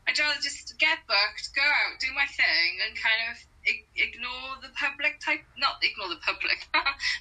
I'd 0.06 0.20
rather 0.20 0.38
just 0.42 0.78
get 0.78 1.02
booked, 1.10 1.50
go 1.58 1.66
out, 1.66 1.98
do 1.98 2.14
my 2.14 2.30
thing, 2.30 2.70
and 2.86 2.94
kind 2.94 3.22
of 3.34 3.36
ignore 3.98 4.62
the 4.62 4.70
public 4.78 5.18
type. 5.18 5.42
Not 5.58 5.82
ignore 5.82 6.14
the 6.14 6.22
public, 6.22 6.62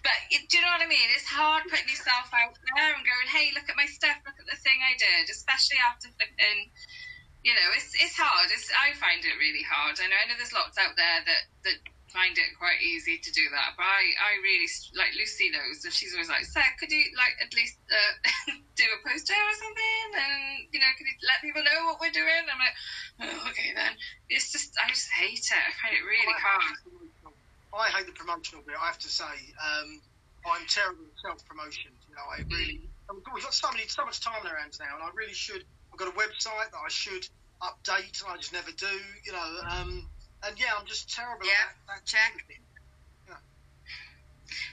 but 0.04 0.18
it, 0.28 0.44
do 0.52 0.60
you 0.60 0.62
know 0.62 0.72
what 0.76 0.84
I 0.84 0.90
mean? 0.90 1.08
It's 1.16 1.28
hard 1.28 1.64
putting 1.64 1.88
yourself 1.88 2.28
out 2.36 2.52
there 2.76 2.92
and 2.92 3.00
going, 3.00 3.28
"Hey, 3.32 3.56
look 3.56 3.72
at 3.72 3.80
my 3.80 3.88
stuff, 3.88 4.20
look 4.28 4.36
at 4.36 4.48
the 4.48 4.60
thing 4.60 4.76
I 4.84 4.92
did," 5.00 5.32
especially 5.32 5.80
after 5.80 6.12
flipping 6.12 6.68
you 7.44 7.52
know, 7.52 7.68
it's 7.76 7.92
it's 8.00 8.16
hard. 8.16 8.48
It's 8.48 8.72
I 8.72 8.96
find 8.96 9.20
it 9.20 9.36
really 9.36 9.62
hard. 9.68 10.00
I 10.00 10.08
know 10.08 10.16
I 10.16 10.24
know 10.26 10.36
there's 10.40 10.56
lots 10.56 10.80
out 10.80 10.96
there 10.96 11.20
that 11.28 11.42
that 11.68 11.78
find 12.14 12.38
it 12.38 12.54
quite 12.54 12.78
easy 12.78 13.18
to 13.18 13.30
do 13.34 13.42
that, 13.50 13.74
but 13.74 13.82
I 13.82 14.02
I 14.22 14.38
really 14.38 14.70
like 14.94 15.18
Lucy 15.18 15.50
knows, 15.50 15.82
and 15.82 15.90
she's 15.90 16.14
always 16.14 16.30
like, 16.30 16.46
Sarah, 16.46 16.70
could 16.78 16.94
you 16.94 17.02
like 17.18 17.34
at 17.42 17.50
least 17.52 17.82
uh, 17.90 18.54
do 18.78 18.86
a 18.86 18.98
poster 19.02 19.34
or 19.34 19.54
something, 19.58 20.08
and 20.14 20.70
you 20.70 20.78
know, 20.78 20.90
could 20.94 21.10
you 21.10 21.16
let 21.26 21.42
people 21.42 21.66
know 21.66 21.90
what 21.90 21.98
we're 21.98 22.14
doing? 22.14 22.46
I'm 22.46 22.62
like, 22.62 22.78
oh, 23.26 23.50
okay 23.50 23.74
then. 23.74 23.98
It's 24.30 24.54
just 24.54 24.78
I 24.78 24.86
just 24.88 25.10
hate 25.10 25.42
it. 25.42 25.58
I 25.58 25.74
find 25.82 25.92
it 25.98 26.06
really 26.06 26.38
hard. 26.38 26.78
I 27.74 27.90
hate 27.90 28.06
the 28.06 28.14
promotional 28.14 28.62
bit. 28.62 28.78
I 28.78 28.86
have 28.86 29.02
to 29.02 29.10
say, 29.10 29.34
um, 29.58 29.98
I'm 30.46 30.62
terrible 30.70 31.10
at 31.10 31.18
self 31.18 31.42
promotion. 31.50 31.90
You 32.06 32.14
know, 32.14 32.26
I 32.30 32.46
really. 32.46 32.86
We've 33.10 33.42
got 33.42 33.52
so 33.52 33.68
many, 33.74 33.84
so 33.90 34.06
much 34.06 34.22
time 34.22 34.40
on 34.40 34.46
our 34.46 34.56
hands 34.56 34.78
now, 34.78 34.94
and 34.94 35.02
I 35.02 35.10
really 35.12 35.34
should. 35.34 35.66
I've 35.92 35.98
got 35.98 36.08
a 36.08 36.16
website 36.16 36.70
that 36.70 36.80
I 36.80 36.88
should 36.88 37.26
update, 37.60 38.22
and 38.22 38.30
I 38.30 38.38
just 38.38 38.54
never 38.54 38.70
do. 38.70 38.94
You 39.26 39.32
know, 39.32 39.50
um, 39.68 40.06
and 40.46 40.58
yeah, 40.58 40.74
I'm 40.78 40.86
just 40.86 41.10
terrible 41.14 41.46
Yeah, 41.46 41.72
at 41.72 41.76
that. 41.88 42.06
check. 42.06 42.32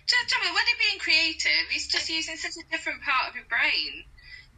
Just 0.08 0.28
tell 0.30 0.42
me, 0.44 0.52
when 0.52 0.66
you're 0.68 0.84
being 0.92 1.00
creative, 1.00 1.66
it's 1.72 1.88
just 1.88 2.10
using 2.10 2.36
such 2.36 2.58
a 2.60 2.68
different 2.70 3.02
part 3.04 3.30
of 3.30 3.36
your 3.36 3.46
brain 3.48 4.04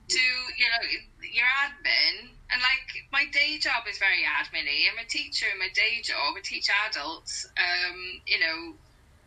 to, 0.09 0.19
you 0.57 0.67
know, 0.67 0.83
your 1.21 1.45
admin. 1.61 2.33
And 2.51 2.61
like 2.61 2.87
my 3.11 3.25
day 3.31 3.57
job 3.59 3.85
is 3.87 3.97
very 3.97 4.25
admin-y. 4.25 4.89
I'm 4.89 4.97
a 4.97 5.07
teacher 5.07 5.45
in 5.51 5.59
my 5.59 5.69
day 5.75 6.01
job. 6.01 6.33
I 6.37 6.41
teach 6.43 6.69
adults, 6.89 7.45
um, 7.57 7.97
you 8.25 8.39
know, 8.39 8.77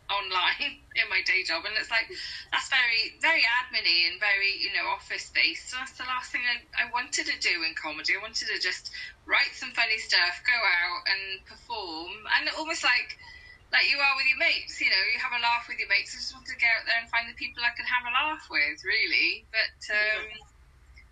online 0.09 0.87
in 0.99 1.05
my 1.09 1.21
day 1.25 1.43
job, 1.43 1.63
and 1.67 1.75
it's 1.75 1.91
like 1.91 2.07
that's 2.51 2.69
very, 2.71 3.19
very 3.21 3.43
admin-y 3.63 4.11
and 4.11 4.19
very, 4.19 4.51
you 4.59 4.71
know, 4.75 4.87
office-based. 4.91 5.69
So 5.69 5.77
that's 5.79 5.97
the 5.99 6.07
last 6.07 6.31
thing 6.31 6.43
I, 6.45 6.87
I 6.87 6.93
wanted 6.93 7.27
to 7.27 7.37
do 7.39 7.63
in 7.63 7.75
comedy. 7.75 8.15
I 8.15 8.23
wanted 8.23 8.47
to 8.47 8.59
just 8.59 8.91
write 9.27 9.51
some 9.53 9.71
funny 9.75 9.99
stuff, 9.99 10.43
go 10.47 10.55
out 10.57 11.01
and 11.11 11.23
perform, 11.45 12.13
and 12.39 12.49
almost 12.55 12.83
like 12.83 13.11
like 13.71 13.91
you 13.91 13.99
are 13.99 14.15
with 14.15 14.27
your 14.31 14.39
mates, 14.39 14.79
you 14.79 14.87
know, 14.87 15.03
you 15.11 15.19
have 15.19 15.35
a 15.35 15.43
laugh 15.43 15.67
with 15.67 15.75
your 15.75 15.91
mates. 15.91 16.15
I 16.15 16.23
just 16.23 16.31
want 16.31 16.47
to 16.47 16.55
get 16.55 16.71
out 16.71 16.87
there 16.87 16.99
and 17.03 17.11
find 17.11 17.27
the 17.27 17.35
people 17.35 17.59
I 17.67 17.75
can 17.75 17.83
have 17.83 18.07
a 18.07 18.15
laugh 18.15 18.47
with, 18.47 18.79
really. 18.87 19.43
But 19.51 19.75
um, 19.91 20.23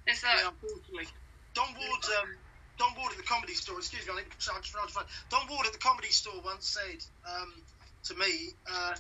there's 0.08 0.24
a 0.24 0.32
Yeah, 0.40 0.56
unfortunately. 0.56 1.12
Don 1.52 1.72
Ward, 1.76 2.04
um, 2.20 2.32
Don 2.80 2.96
Ward 2.96 3.12
at 3.12 3.20
the 3.20 3.28
comedy 3.28 3.56
store, 3.56 3.80
excuse 3.80 4.08
me, 4.08 4.16
I 4.16 4.24
think 4.24 4.32
I'm 4.32 4.64
just 4.64 4.72
trying 4.72 4.88
to 4.88 4.94
find- 4.96 5.12
Don 5.32 5.48
Ward 5.52 5.68
at 5.68 5.76
the 5.76 5.84
comedy 5.84 6.12
store 6.16 6.40
once 6.44 6.72
said 6.72 7.00
um, 7.28 7.52
to 8.06 8.16
me, 8.16 8.54
uh, 8.70 8.96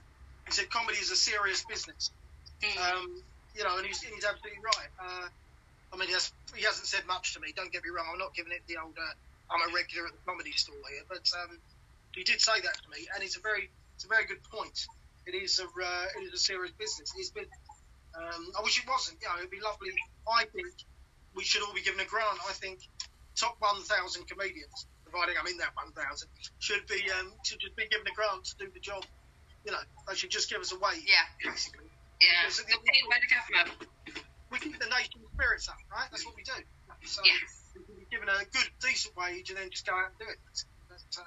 He 0.45 0.51
said 0.51 0.69
comedy 0.69 0.97
is 0.97 1.11
a 1.11 1.15
serious 1.15 1.63
business. 1.65 2.11
Mm. 2.61 2.77
Um, 2.77 3.23
you 3.55 3.63
know, 3.63 3.77
and 3.77 3.85
he's, 3.85 4.01
he's 4.01 4.25
absolutely 4.25 4.61
right. 4.63 4.91
Uh, 4.99 5.27
I 5.93 5.97
mean, 5.97 6.07
he, 6.07 6.13
has, 6.13 6.31
he 6.55 6.63
hasn't 6.63 6.87
said 6.87 7.05
much 7.07 7.33
to 7.33 7.39
me. 7.39 7.53
Don't 7.55 7.71
get 7.71 7.83
me 7.83 7.89
wrong. 7.89 8.05
I'm 8.11 8.19
not 8.19 8.33
giving 8.35 8.51
it 8.51 8.61
the 8.67 8.77
old. 8.77 8.97
Uh, 8.97 9.13
I'm 9.49 9.61
a 9.69 9.73
regular 9.73 10.07
at 10.07 10.13
the 10.13 10.23
comedy 10.25 10.51
store 10.51 10.75
here, 10.89 11.03
but 11.07 11.23
um, 11.43 11.57
he 12.13 12.23
did 12.23 12.41
say 12.41 12.59
that 12.61 12.75
to 12.83 12.89
me, 12.89 13.07
and 13.13 13.23
it's 13.23 13.37
a 13.37 13.39
very, 13.39 13.69
it's 13.95 14.05
a 14.05 14.07
very 14.07 14.25
good 14.25 14.43
point. 14.43 14.87
It 15.25 15.35
is 15.35 15.59
a, 15.59 15.65
uh, 15.65 16.05
it 16.19 16.23
is 16.25 16.33
a 16.33 16.37
serious 16.37 16.73
business. 16.77 17.13
It's 17.17 17.29
been. 17.29 17.45
Um, 18.15 18.51
I 18.57 18.63
wish 18.63 18.79
it 18.79 18.87
wasn't. 18.87 19.19
You 19.21 19.27
know, 19.27 19.37
it'd 19.37 19.51
be 19.51 19.61
lovely. 19.61 19.89
I 20.27 20.45
think 20.45 20.67
we 21.35 21.43
should 21.43 21.61
all 21.63 21.73
be 21.73 21.81
given 21.81 21.99
a 21.99 22.05
grant. 22.05 22.39
I 22.47 22.53
think 22.53 22.79
top 23.35 23.57
1,000 23.59 24.27
comedians, 24.27 24.87
providing 25.15 25.39
I'm 25.39 25.47
in 25.47 25.55
that 25.63 25.71
1,000, 25.79 26.27
should 26.59 26.83
be 26.91 26.99
um, 27.15 27.31
should 27.47 27.63
just 27.63 27.71
be 27.79 27.87
given 27.87 28.03
a 28.03 28.11
grant 28.11 28.43
to 28.51 28.55
do 28.59 28.67
the 28.67 28.83
job. 28.83 29.07
You 29.63 29.71
know, 29.71 29.79
they 30.11 30.15
should 30.19 30.29
just 30.29 30.51
give 30.51 30.59
us 30.59 30.75
a 30.75 30.77
wage, 30.77 31.07
Yeah. 31.07 31.23
basically. 31.39 31.87
Yeah. 32.19 32.43
Because 32.43 32.59
They're 32.67 32.83
paid 32.83 33.07
by 33.07 33.17
the 33.23 33.29
government. 33.31 33.69
We 34.51 34.59
keep 34.59 34.75
the 34.77 34.91
nation's 34.91 35.23
spirits 35.31 35.71
up, 35.71 35.79
right? 35.87 36.11
That's 36.11 36.27
what 36.27 36.35
we 36.35 36.43
do. 36.43 36.59
So 37.07 37.23
Yes. 37.23 37.71
we 37.73 37.83
can 37.87 37.95
be 37.95 38.05
given 38.11 38.27
a 38.27 38.43
good, 38.51 38.69
decent 38.83 39.15
wage 39.15 39.49
and 39.49 39.57
then 39.57 39.71
just 39.71 39.87
go 39.87 39.95
out 39.95 40.11
and 40.11 40.19
do 40.19 40.27
it. 40.27 40.39
Uh, 40.91 41.23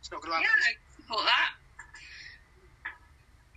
it's 0.00 0.10
not 0.10 0.24
going 0.24 0.32
to 0.32 0.40
Yeah, 0.40 0.48
happen. 0.48 0.64
I 0.64 0.72
support 0.96 1.24
that. 1.28 1.50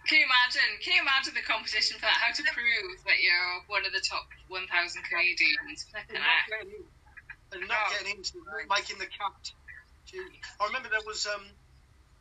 Can 0.04 0.20
you 0.20 0.28
imagine? 0.28 0.70
Can 0.84 0.92
you 1.00 1.02
imagine 1.02 1.34
the 1.34 1.42
competition 1.48 1.96
for 1.96 2.06
that? 2.12 2.20
How 2.20 2.36
to 2.36 2.44
prove 2.52 3.00
that 3.08 3.24
you're 3.24 3.64
one 3.72 3.88
of 3.88 3.96
the 3.96 4.04
top 4.04 4.28
1,000 4.52 4.68
comedians? 5.08 5.88
Flipping 5.88 6.20
They're 7.54 7.70
not 7.70 7.90
getting 7.94 8.18
in. 8.18 8.18
They're 8.18 8.18
not 8.18 8.18
getting 8.18 8.18
into 8.18 8.38
it, 8.60 8.68
making 8.70 8.98
the 9.00 9.10
cut. 9.14 9.46
I 10.60 10.68
remember 10.68 10.90
there 10.90 11.06
was, 11.06 11.26
um, 11.28 11.46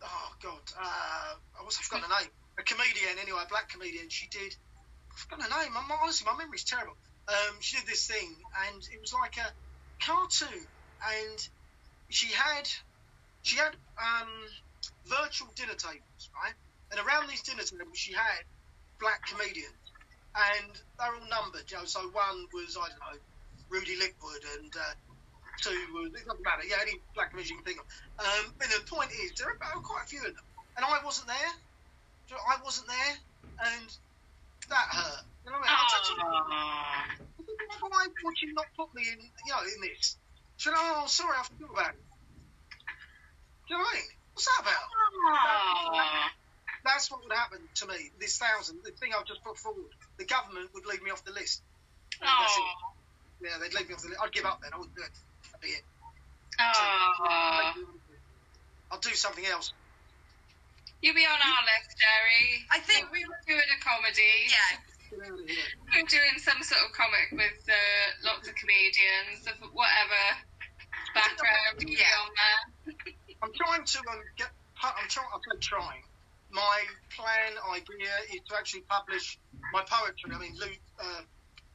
oh 0.04 0.30
God, 0.42 0.64
uh, 0.78 1.34
I 1.60 1.64
was, 1.64 1.78
I 1.80 1.82
forgot 1.82 2.08
the 2.08 2.14
name. 2.20 2.30
A 2.58 2.62
comedian, 2.62 3.18
anyway, 3.20 3.40
a 3.44 3.48
black 3.48 3.68
comedian. 3.70 4.08
She 4.08 4.28
did, 4.28 4.54
I 5.10 5.14
forgot 5.16 5.42
her 5.42 5.62
name. 5.64 5.72
I'm, 5.76 5.90
honestly, 6.02 6.26
my 6.26 6.36
memory's 6.36 6.64
terrible. 6.64 6.96
Um, 7.28 7.56
she 7.60 7.78
did 7.78 7.86
this 7.86 8.06
thing, 8.06 8.36
and 8.68 8.82
it 8.92 9.00
was 9.00 9.12
like 9.12 9.36
a 9.38 9.48
cartoon, 10.04 10.66
and 11.00 11.38
she 12.10 12.32
had, 12.32 12.68
she 13.42 13.56
had 13.56 13.74
um, 13.96 14.28
virtual 15.06 15.48
dinner 15.56 15.74
tables, 15.74 16.30
right? 16.34 16.54
And 16.92 17.00
around 17.00 17.28
these 17.28 17.42
dinner 17.42 17.62
tables, 17.64 17.96
she 17.96 18.12
had 18.12 18.44
black 19.00 19.24
comedians, 19.26 19.92
and 20.36 20.72
they're 20.98 21.14
all 21.14 21.28
numbered. 21.28 21.70
You 21.70 21.78
know, 21.78 21.84
so 21.84 22.00
one 22.10 22.46
was 22.52 22.76
I 22.76 22.88
don't 22.88 23.00
know, 23.00 23.18
Rudy 23.70 23.96
Lickwood, 23.96 24.44
and 24.58 24.72
uh, 24.76 24.94
two 25.60 25.76
was 25.92 26.12
uh, 26.12 26.18
it 26.18 26.26
doesn't 26.26 26.44
matter. 26.44 26.64
Yeah, 26.64 26.80
any 26.80 27.00
black 27.14 27.30
comedian 27.30 27.58
you 27.58 27.62
can 27.62 27.74
think 27.74 27.80
of. 27.80 27.86
Um, 28.24 28.54
but 28.58 28.68
the 28.68 28.80
point 28.88 29.10
is, 29.12 29.32
there 29.36 29.48
are 29.48 29.80
quite 29.82 30.04
a 30.04 30.08
few 30.08 30.20
of 30.20 30.32
them, 30.34 30.46
and 30.76 30.84
I 30.84 31.02
wasn't 31.04 31.28
there. 31.28 31.52
So 32.28 32.36
I 32.36 32.56
wasn't 32.64 32.88
there, 32.88 33.14
and 33.66 33.86
that 34.68 34.86
hurt. 34.88 35.24
You 35.44 35.50
know 35.50 35.58
what 35.58 35.68
I 35.68 35.72
mean? 35.72 35.74
I 35.74 35.82
was 35.82 35.94
actually- 35.98 36.22
Aww. 36.22 36.46
Ah. 36.48 37.88
why 37.88 38.06
would 38.24 38.42
you 38.42 38.54
not 38.54 38.66
put 38.76 38.94
me 38.94 39.02
in, 39.02 39.18
you 39.20 39.52
know, 39.52 39.60
in 39.62 39.80
this? 39.82 40.16
Said, 40.56 40.72
oh, 40.76 41.04
sorry, 41.08 41.36
I 41.36 41.42
forgot 41.42 41.70
about 41.72 41.90
it. 41.94 42.00
Do 43.66 43.74
you 43.74 43.76
know 43.76 43.82
what 43.82 43.92
I 43.92 43.98
mean? 43.98 44.10
What's 44.34 44.46
that 44.46 44.62
about? 44.62 44.86
Aww. 45.26 46.30
That's 46.84 47.10
what 47.10 47.22
would 47.22 47.32
happen 47.32 47.58
to 47.74 47.86
me. 47.86 48.10
This 48.18 48.38
thousand, 48.38 48.78
the 48.84 48.90
thing 48.92 49.12
I've 49.16 49.26
just 49.26 49.42
put 49.44 49.58
forward, 49.58 49.90
the 50.18 50.24
government 50.24 50.70
would 50.74 50.86
leave 50.86 51.02
me 51.02 51.10
off 51.10 51.24
the 51.24 51.32
list. 51.32 51.62
And 52.20 52.28
that's 52.28 52.56
it. 52.56 52.60
Aww. 52.62 52.92
Yeah, 53.42 53.58
they'd 53.60 53.74
leave 53.74 53.88
me 53.88 53.94
off 53.94 54.02
the 54.02 54.08
list. 54.08 54.20
I'd 54.22 54.32
give 54.32 54.44
up 54.46 54.60
then. 54.62 54.70
I 54.72 54.78
wouldn't 54.78 54.94
do 54.96 55.02
it. 55.02 55.10
That'd 55.62 55.74
be 55.74 55.78
it. 55.78 55.84
Aww. 56.58 57.72
I'll 58.90 58.98
do 59.00 59.14
something 59.14 59.46
else. 59.46 59.72
You'll 61.00 61.14
be 61.14 61.24
on 61.24 61.38
our 61.38 61.62
list, 61.64 61.96
Gerry. 61.98 62.66
I 62.70 62.78
think- 62.80 63.10
we 63.10 63.24
were 63.24 63.40
doing 63.46 63.62
a 63.76 63.80
comedy. 63.82 64.46
Yeah. 64.48 64.78
Get 65.10 65.30
out 65.32 65.40
of 65.40 65.48
here. 65.48 65.64
We're 65.94 66.06
doing 66.06 66.38
some 66.38 66.62
sort 66.62 66.82
of 66.82 66.92
comic 66.92 67.28
with 67.32 67.68
uh, 67.68 67.74
lots 68.24 68.48
of 68.48 68.54
comedians 68.54 69.46
of 69.46 69.58
whatever 69.72 70.22
background 71.14 71.82
Yeah. 71.86 72.06
on 72.20 72.30
there. 72.36 72.94
I'm 73.42 73.52
trying 73.52 73.84
to 73.84 73.98
um, 74.10 74.22
get. 74.36 74.50
I'm 74.82 75.08
trying. 75.08 75.26
I'm 75.34 75.40
not 75.48 75.60
trying. 75.60 76.02
My 76.50 76.84
plan 77.16 77.52
idea 77.72 78.12
is 78.34 78.40
to 78.48 78.56
actually 78.56 78.82
publish 78.82 79.38
my 79.72 79.82
poetry. 79.82 80.30
I 80.34 80.38
mean, 80.38 80.54
Lu, 80.56 80.66
uh, 81.00 81.22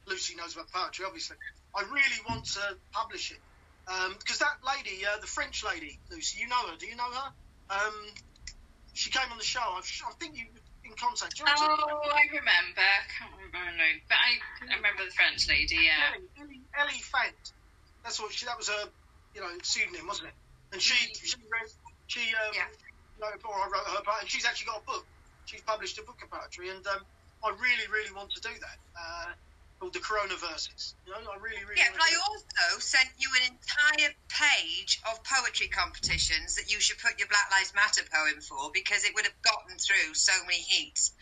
Lucy 0.06 0.36
knows 0.36 0.54
about 0.54 0.72
poetry, 0.72 1.06
obviously. 1.06 1.38
I 1.76 1.82
really 1.84 2.22
want 2.30 2.46
to 2.46 2.78
publish 2.92 3.32
it 3.32 3.40
because 3.88 4.40
that 4.40 4.60
lady, 4.68 5.06
uh, 5.06 5.20
the 5.22 5.28
French 5.28 5.64
lady, 5.64 6.00
Lucy, 6.12 6.42
you 6.42 6.48
know 6.48 6.68
her. 6.68 6.76
Do 6.78 6.88
you 6.88 6.96
know 6.96 7.08
her? 7.08 7.30
Um, 7.72 7.96
she 8.94 9.10
came 9.12 9.32
on 9.32 9.38
the 9.38 9.48
show. 9.48 9.64
I, 9.64 9.80
I 9.80 10.14
think 10.20 10.36
you 10.36 10.48
were 10.52 10.60
in 10.84 10.96
contact. 11.00 11.40
You 11.40 11.46
know 11.46 11.56
what 11.56 11.72
I'm 11.72 11.78
talking 11.78 12.12
Oh, 12.12 12.12
I 12.12 12.26
remember. 12.36 12.84
I 12.84 13.04
can't 13.16 13.32
remember 13.32 13.60
her 13.64 13.76
name, 13.78 14.00
but 14.10 14.18
I, 14.20 14.30
I 14.68 14.76
remember 14.76 15.04
the 15.08 15.14
French 15.16 15.48
lady. 15.48 15.88
Yeah. 15.88 16.16
Ellie, 16.16 16.28
Ellie, 16.36 16.64
Ellie 16.76 17.04
Fant. 17.06 17.44
That's 18.04 18.20
what 18.20 18.34
she. 18.34 18.46
That 18.46 18.58
was 18.58 18.68
her, 18.68 18.92
you 19.36 19.42
know, 19.42 19.52
pseudonym, 19.64 20.08
wasn't 20.08 20.30
it? 20.34 20.38
And 20.74 20.82
she, 20.82 20.98
she, 21.16 21.40
wrote, 21.48 21.72
she, 22.08 22.24
um, 22.36 22.52
Yeah. 22.52 22.68
wrote, 23.24 23.40
or 23.48 23.56
I 23.56 23.68
wrote 23.72 23.88
her, 23.88 24.04
part, 24.04 24.22
and 24.22 24.30
she's 24.30 24.44
actually 24.46 24.68
got 24.68 24.84
a 24.84 24.86
book. 24.86 25.08
She's 25.46 25.64
published 25.64 25.96
a 26.00 26.04
book 26.04 26.20
of 26.24 26.28
poetry, 26.28 26.70
and 26.76 26.84
um, 26.88 27.00
I 27.44 27.56
really, 27.56 27.88
really 27.88 28.12
want 28.12 28.32
to 28.36 28.42
do 28.44 28.52
that. 28.52 28.78
Uh, 29.00 29.32
called 29.80 29.94
the 29.94 30.02
Corona 30.02 30.36
Verses. 30.36 30.96
You 31.06 31.14
know, 31.14 31.32
I 31.32 31.38
really, 31.38 31.62
really. 31.64 31.78
Yeah, 31.78 31.94
but 31.94 32.02
I 32.02 32.12
also 32.18 32.80
sent 32.80 33.10
you 33.18 33.30
an 33.42 33.54
entire 33.54 34.12
page 34.30 35.00
of 35.10 35.22
poetry 35.24 35.68
competitions 35.70 36.56
that 36.56 36.72
you 36.72 36.80
should 36.80 36.98
put 36.98 37.20
your 37.20 37.28
Black 37.30 37.50
Lives 37.52 37.74
Matter 37.74 38.04
poem 38.10 38.42
for 38.42 38.72
because 38.74 39.06
it 39.06 39.14
would 39.16 39.26
have 39.26 39.42
gotten 39.42 39.78
through 39.78 40.14
so 40.14 40.34
many 40.46 40.62
heats. 40.62 41.14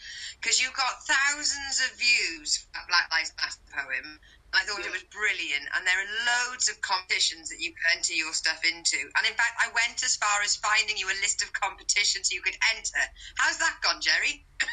Because 0.41 0.62
you 0.62 0.70
got 0.76 1.03
thousands 1.03 1.84
of 1.84 1.99
views 1.99 2.58
for 2.58 2.68
that 2.74 2.88
Black 2.88 3.08
Lives 3.12 3.34
Matter 3.38 3.64
poem. 3.76 4.20
I 4.56 4.64
thought 4.64 4.80
Yeah. 4.80 4.88
it 4.88 4.91
was 4.95 5.03
brilliant, 5.12 5.68
and 5.76 5.86
there 5.86 5.99
are 5.99 6.47
loads 6.47 6.70
of 6.70 6.80
competitions 6.80 7.49
that 7.49 7.60
you 7.60 7.76
can 7.76 7.97
enter 7.99 8.14
your 8.14 8.32
stuff 8.34 8.64
into. 8.64 8.95
And 9.18 9.28
in 9.28 9.36
fact, 9.36 9.60
I 9.60 9.68
went 9.76 10.01
as 10.01 10.16
far 10.16 10.41
as 10.43 10.56
finding 10.56 10.95
you 10.95 11.10
a 11.12 11.18
list 11.20 11.43
of 11.43 11.51
competitions 11.51 12.32
you 12.32 12.41
could 12.41 12.56
enter. 12.74 13.03
How's 13.36 13.58
that 13.58 13.82
gone, 13.82 13.99
Gerry? 13.99 14.45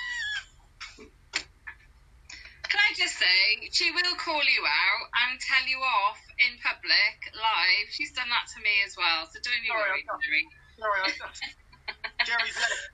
Can 2.72 2.80
I 2.80 2.90
just 2.96 3.20
say, 3.20 3.68
she 3.68 3.92
will 3.92 4.16
call 4.16 4.40
you 4.40 4.62
out 4.64 5.04
and 5.12 5.36
tell 5.44 5.60
you 5.68 5.76
off 5.84 6.16
in 6.40 6.56
public, 6.64 7.16
live. 7.36 7.86
She's 7.92 8.16
done 8.16 8.32
that 8.32 8.48
to 8.56 8.64
me 8.64 8.72
as 8.88 8.96
well, 8.96 9.28
so 9.28 9.36
don't 9.44 9.60
you 9.60 9.76
Sorry, 9.76 10.00
worry, 10.00 10.02
Gerry. 10.24 10.44
Sorry, 10.80 11.00
I, 11.04 12.24
Gerry's 12.24 12.56
left. 12.64 12.88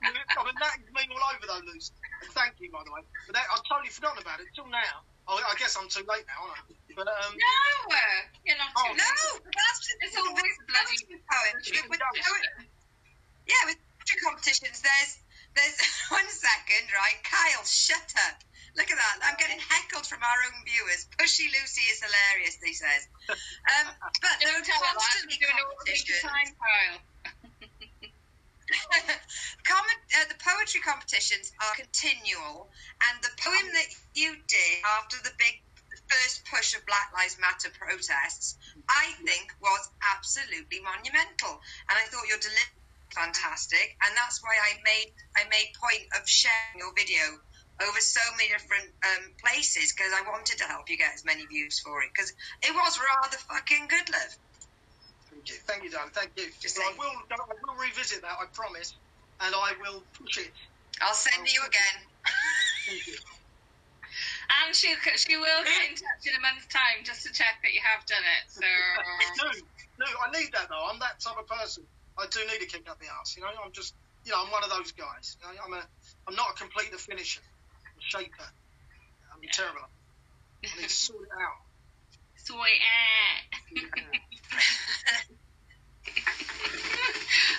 I 0.00 0.40
mean, 0.48 0.56
that 0.64 0.80
me 0.80 1.02
all 1.12 1.28
over 1.28 1.44
though, 1.44 1.60
Lucy. 1.68 1.92
And 2.24 2.32
thank 2.32 2.56
you, 2.56 2.72
by 2.72 2.80
the 2.88 2.92
way. 2.96 3.04
But 3.28 3.36
that, 3.36 3.46
I've 3.52 3.60
totally 3.68 3.92
forgotten 3.92 4.24
about 4.24 4.40
it 4.40 4.48
till 4.56 4.66
now. 4.72 5.04
Oh, 5.28 5.36
I 5.38 5.54
guess 5.60 5.76
I'm 5.78 5.86
too 5.92 6.02
late 6.08 6.24
now, 6.26 6.48
aren't 6.48 6.56
I? 6.56 6.72
But 6.96 7.06
um, 7.06 7.36
no, 7.36 7.52
you're 8.48 8.58
not 8.58 8.72
Oh, 8.74 8.90
too 8.90 8.96
No, 8.96 9.06
late. 9.06 9.44
that's 9.54 9.80
It's 10.02 10.16
always 10.18 10.56
bloody 10.66 10.98
poetry. 11.28 11.78
With 11.86 12.00
always- 12.00 12.24
poet- 12.26 12.66
yeah, 13.46 13.62
with 13.70 13.78
poetry 14.00 14.18
competitions, 14.24 14.80
there's 14.82 15.12
there's 15.54 15.78
one 16.10 16.28
second, 16.28 16.88
right? 16.92 17.18
Kyle, 17.24 17.64
shut 17.64 18.08
up. 18.28 18.42
Look 18.72 18.88
at 18.88 18.96
that. 18.96 19.16
I'm 19.20 19.36
getting 19.36 19.60
heckled 19.60 20.08
from 20.08 20.24
our 20.24 20.38
own 20.48 20.56
viewers. 20.64 21.04
Pushy 21.20 21.52
Lucy 21.52 21.84
is 21.92 22.00
hilarious, 22.00 22.56
he 22.56 22.72
says. 22.72 23.04
Um, 23.28 23.92
but 24.24 24.40
there 24.40 24.48
are 24.48 24.56
Don't 24.56 24.64
tell 24.64 24.80
her 24.80 24.96
that. 24.96 24.96
constantly 24.96 25.36
doing 25.36 25.58
all 25.60 25.76
the 25.84 25.92
time, 26.24 26.48
Kyle. 26.56 26.98
Comment, 29.68 30.00
uh, 30.16 30.24
the 30.32 30.40
poetry 30.40 30.80
competitions 30.80 31.52
are 31.60 31.76
continual, 31.76 32.72
and 33.10 33.20
the 33.20 33.28
poem 33.36 33.68
that 33.76 33.88
you 34.16 34.40
did 34.48 34.80
after 34.96 35.20
the 35.20 35.36
big 35.36 35.60
first 36.08 36.44
push 36.48 36.72
of 36.72 36.80
Black 36.86 37.12
Lives 37.12 37.36
Matter 37.36 37.68
protests, 37.76 38.56
I 38.88 39.12
think 39.24 39.52
was 39.60 39.90
absolutely 40.16 40.80
monumental, 40.80 41.60
and 41.88 41.94
I 42.00 42.08
thought 42.08 42.24
your 42.28 42.40
delivery 42.40 42.81
fantastic, 43.14 43.96
and 44.04 44.12
that's 44.16 44.42
why 44.42 44.56
I 44.56 44.76
made 44.84 45.10
I 45.36 45.44
made 45.48 45.72
point 45.78 46.04
of 46.18 46.26
sharing 46.28 46.80
your 46.80 46.92
video 46.96 47.40
over 47.80 48.00
so 48.00 48.20
many 48.36 48.52
different 48.52 48.92
um, 49.02 49.32
places 49.40 49.92
because 49.92 50.12
I 50.12 50.22
wanted 50.28 50.58
to 50.60 50.66
help 50.68 50.88
you 50.88 50.96
get 50.96 51.14
as 51.14 51.24
many 51.24 51.46
views 51.46 51.80
for 51.80 52.02
it 52.02 52.10
because 52.14 52.30
it 52.62 52.72
was 52.74 53.00
rather 53.00 53.38
fucking 53.48 53.88
good, 53.88 54.06
love. 54.12 54.32
Thank 55.32 55.48
you, 55.48 55.58
thank 55.64 55.80
you, 55.82 55.90
darling. 55.90 56.12
Thank 56.12 56.36
you. 56.36 56.52
Just 56.60 56.76
But 56.76 56.92
I 56.92 56.94
will, 56.98 57.16
I 57.32 57.56
will 57.64 57.80
revisit 57.80 58.20
that. 58.20 58.36
I 58.36 58.44
promise, 58.52 58.92
and 59.40 59.54
I 59.54 59.72
will 59.80 60.04
push 60.12 60.44
it. 60.44 60.52
I'll 61.00 61.16
send 61.16 61.48
you 61.48 61.60
again. 61.64 61.96
Thank 62.86 63.06
you. 63.08 63.16
And 64.60 64.76
she 64.76 64.92
she 65.16 65.40
will 65.40 65.64
get 65.64 65.88
in 65.88 65.96
touch 65.96 66.22
in 66.28 66.36
a 66.36 66.42
month's 66.44 66.68
time 66.68 67.00
just 67.00 67.24
to 67.24 67.32
check 67.32 67.56
that 67.64 67.72
you 67.72 67.80
have 67.80 68.04
done 68.04 68.20
it. 68.20 68.44
So 68.52 68.60
No, 69.40 69.48
no, 70.04 70.08
I 70.20 70.28
need 70.36 70.52
that 70.52 70.68
though. 70.68 70.84
I'm 70.92 71.00
that 71.00 71.16
type 71.16 71.40
of 71.40 71.48
person. 71.48 71.88
I 72.18 72.26
do 72.30 72.40
need 72.46 72.62
a 72.62 72.66
kick 72.66 72.88
up 72.90 72.98
the 73.00 73.08
arse. 73.08 73.36
You 73.36 73.42
know, 73.42 73.48
I'm 73.64 73.72
just, 73.72 73.94
you 74.24 74.32
know, 74.32 74.42
I'm 74.44 74.50
one 74.52 74.64
of 74.64 74.70
those 74.70 74.92
guys. 74.92 75.36
You 75.40 75.48
know, 75.48 75.54
I'm 75.66 75.72
a, 75.74 75.82
I'm 76.28 76.36
not 76.36 76.50
a 76.52 76.54
complete 76.54 76.94
finisher, 77.00 77.40
I'm 77.42 77.98
a 77.98 78.02
shaper. 78.02 78.48
I'm 79.34 79.40
terrible. 79.52 79.90
I 80.64 80.68
need 80.80 80.88
to 80.88 80.94
sort 80.94 81.22
it 81.24 81.30
out. 81.40 81.60
sweet. 82.36 82.82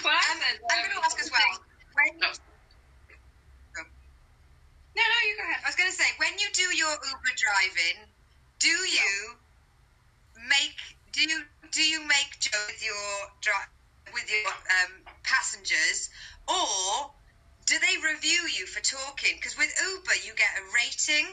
well, 0.05 0.13
Um, 0.13 0.39
I'm 0.71 0.84
going 0.84 0.95
to 0.95 1.01
ask 1.05 1.19
as 1.19 1.31
well. 1.31 1.59
when 1.95 2.19
No. 2.19 2.27
No, 4.95 5.03
no, 5.03 5.17
you 5.27 5.35
go 5.38 5.43
ahead. 5.49 5.61
I 5.65 5.69
was 5.69 5.75
going 5.75 5.89
to 5.89 5.95
say, 5.97 6.05
when 6.19 6.31
you 6.39 6.47
do 6.53 6.75
your 6.77 6.91
Uber 6.91 7.34
driving, 7.35 8.13
do 8.59 8.69
you 8.69 9.35
make 10.49 10.77
do 11.13 11.21
you 11.21 11.43
do 11.71 11.81
you 11.84 12.07
make 12.07 12.30
jokes 12.39 12.65
with 12.67 12.84
your 12.85 13.11
dri- 13.41 13.73
with 14.11 14.27
your 14.30 14.47
um, 14.51 15.05
passengers, 15.23 16.09
or 16.47 17.11
do 17.65 17.80
they 17.80 17.95
review 18.03 18.43
you 18.51 18.65
for 18.67 18.81
talking? 18.84 19.38
Because 19.38 19.57
with 19.57 19.71
Uber, 19.80 20.15
you 20.25 20.35
get 20.35 20.51
a 20.59 20.63
rating, 20.75 21.27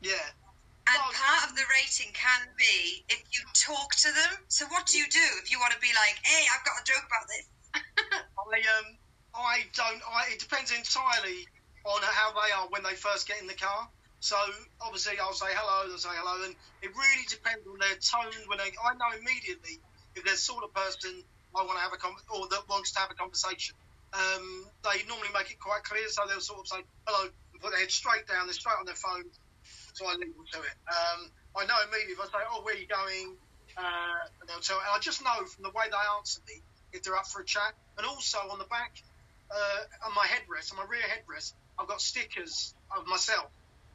Yeah. 0.00 0.28
and 0.88 0.98
No. 0.98 1.12
part 1.14 1.48
of 1.48 1.56
the 1.56 1.64
rating 1.70 2.12
can 2.12 2.42
be 2.58 3.04
if 3.08 3.22
you 3.32 3.44
talk 3.54 3.94
to 4.02 4.12
them. 4.12 4.32
So 4.48 4.66
what 4.66 4.86
do 4.86 4.98
you 4.98 5.08
do 5.08 5.26
if 5.42 5.50
you 5.50 5.58
want 5.60 5.72
to 5.72 5.78
be 5.80 5.92
like, 5.94 6.18
"Hey, 6.24 6.44
I've 6.52 6.64
got 6.64 6.80
a 6.80 6.84
joke 6.84 7.06
about 7.06 7.26
this"? 7.28 7.46
I 8.52 8.60
um 8.78 8.98
I 9.34 9.64
don't 9.74 10.02
I 10.10 10.32
it 10.32 10.40
depends 10.40 10.70
entirely 10.70 11.46
on 11.84 12.02
how 12.02 12.32
they 12.32 12.52
are 12.52 12.68
when 12.68 12.82
they 12.82 12.94
first 12.94 13.26
get 13.26 13.40
in 13.40 13.46
the 13.46 13.54
car. 13.54 13.88
So 14.20 14.36
obviously 14.80 15.18
I'll 15.18 15.32
say 15.32 15.50
hello, 15.50 15.88
they'll 15.88 15.98
say 15.98 16.12
hello, 16.12 16.44
and 16.44 16.54
it 16.82 16.90
really 16.94 17.26
depends 17.28 17.66
on 17.66 17.78
their 17.78 17.96
tone 17.96 18.34
when 18.48 18.58
they. 18.58 18.70
I 18.84 18.94
know 18.94 19.16
immediately 19.16 19.80
if 20.14 20.24
they're 20.24 20.34
the 20.34 20.38
sort 20.38 20.64
of 20.64 20.74
person 20.74 21.22
I 21.56 21.62
want 21.64 21.76
to 21.78 21.84
have 21.84 21.92
a 21.92 22.00
con 22.00 22.12
or 22.32 22.48
that 22.48 22.64
wants 22.68 22.92
to 22.92 23.00
have 23.00 23.10
a 23.10 23.14
conversation. 23.14 23.74
Um, 24.12 24.66
they 24.84 25.04
normally 25.08 25.32
make 25.32 25.50
it 25.50 25.60
quite 25.60 25.84
clear, 25.84 26.04
so 26.08 26.22
they'll 26.28 26.44
sort 26.44 26.60
of 26.60 26.68
say 26.68 26.80
hello, 27.06 27.28
and 27.28 27.58
put 27.60 27.72
their 27.72 27.80
head 27.80 27.90
straight 27.90 28.28
down, 28.28 28.44
they're 28.44 28.52
straight 28.52 28.76
on 28.76 28.84
their 28.84 28.98
phone, 28.98 29.24
so 29.96 30.04
I 30.04 30.20
leave 30.20 30.36
them 30.36 30.44
to 30.52 30.60
it. 30.60 30.76
Um, 30.84 31.20
I 31.56 31.64
know 31.64 31.76
immediately 31.88 32.16
if 32.16 32.20
I 32.20 32.28
say, 32.28 32.44
oh, 32.52 32.60
where 32.60 32.74
are 32.74 32.78
you 32.78 32.88
going? 32.88 33.36
Uh, 33.72 34.20
and 34.40 34.48
they'll 34.48 34.60
tell, 34.60 34.76
and 34.76 34.92
I 34.92 35.00
just 35.00 35.24
know 35.24 35.32
from 35.48 35.64
the 35.64 35.72
way 35.72 35.88
they 35.88 36.04
answer 36.20 36.40
me 36.44 36.60
if 36.92 37.02
they're 37.02 37.16
up 37.16 37.26
for 37.26 37.40
a 37.40 37.44
chat. 37.44 37.72
And 37.96 38.06
also 38.06 38.38
on 38.52 38.58
the 38.58 38.68
back, 38.68 38.92
uh, 39.50 40.08
on 40.08 40.14
my 40.14 40.26
headrest, 40.28 40.72
on 40.72 40.78
my 40.78 40.88
rear 40.88 41.04
headrest, 41.08 41.54
I've 41.78 41.88
got 41.88 42.00
stickers 42.00 42.74
of 42.96 43.06
myself. 43.06 43.48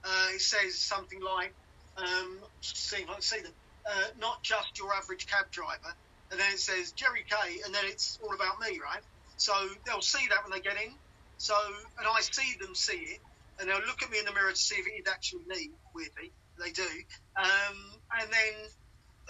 Uh, 0.03 0.33
it 0.33 0.41
says 0.41 0.79
something 0.79 1.21
like, 1.21 1.53
um, 1.97 2.39
see 2.61 3.05
I 3.07 3.19
see 3.19 3.41
them, 3.41 3.53
uh, 3.85 4.07
not 4.19 4.41
just 4.43 4.77
your 4.77 4.93
average 4.93 5.27
cab 5.27 5.49
driver. 5.51 5.93
And 6.31 6.39
then 6.39 6.51
it 6.51 6.59
says 6.59 6.91
Gerry 6.91 7.23
K, 7.23 7.35
and 7.65 7.73
then 7.73 7.83
it's 7.85 8.19
all 8.21 8.35
about 8.35 8.59
me, 8.59 8.79
right? 8.83 9.03
So 9.37 9.53
they'll 9.85 10.01
see 10.01 10.27
that 10.29 10.43
when 10.43 10.51
they 10.51 10.59
get 10.59 10.75
in. 10.75 10.91
So, 11.37 11.53
and 11.99 12.07
I 12.07 12.21
see 12.21 12.57
them 12.59 12.73
see 12.75 12.97
it, 12.97 13.21
and 13.59 13.69
they'll 13.69 13.85
look 13.85 14.03
at 14.03 14.09
me 14.09 14.19
in 14.19 14.25
the 14.25 14.33
mirror 14.33 14.51
to 14.51 14.57
see 14.57 14.75
if 14.75 14.87
it 14.87 14.97
is 15.01 15.07
actually 15.07 15.45
me, 15.47 15.71
weirdly. 15.95 16.33
They 16.57 16.71
do. 16.71 16.89
Um, 17.37 17.77
and 18.19 18.27
then 18.33 18.53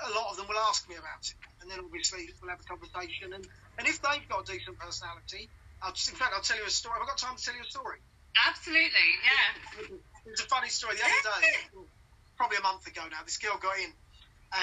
a 0.08 0.10
lot 0.16 0.32
of 0.32 0.38
them 0.38 0.48
will 0.48 0.62
ask 0.72 0.88
me 0.88 0.96
about 0.96 1.22
it. 1.28 1.36
And 1.62 1.70
then 1.70 1.80
obviously 1.84 2.30
we'll 2.42 2.50
have 2.50 2.64
a 2.64 2.70
conversation. 2.70 3.34
And, 3.36 3.44
and 3.78 3.86
if 3.86 4.02
they've 4.02 4.24
got 4.30 4.48
a 4.48 4.52
decent 4.52 4.80
personality, 4.80 5.50
I'll 5.84 5.92
just, 5.92 6.10
in 6.10 6.16
fact, 6.16 6.32
I'll 6.34 6.42
tell 6.42 6.58
you 6.58 6.66
a 6.66 6.72
story. 6.72 6.96
Have 6.96 7.04
I 7.04 7.12
got 7.12 7.20
time 7.20 7.36
to 7.36 7.44
tell 7.44 7.54
you 7.54 7.62
a 7.62 7.70
story? 7.70 8.00
Absolutely, 8.48 9.10
yeah. 9.28 9.98
It's 10.26 10.42
a 10.42 10.48
funny 10.48 10.70
story. 10.70 10.96
The 10.96 11.04
other 11.04 11.42
day, 11.42 11.86
probably 12.38 12.58
a 12.58 12.66
month 12.66 12.88
ago 12.88 13.02
now, 13.12 13.22
this 13.26 13.38
girl 13.38 13.58
got 13.60 13.78
in, 13.78 13.92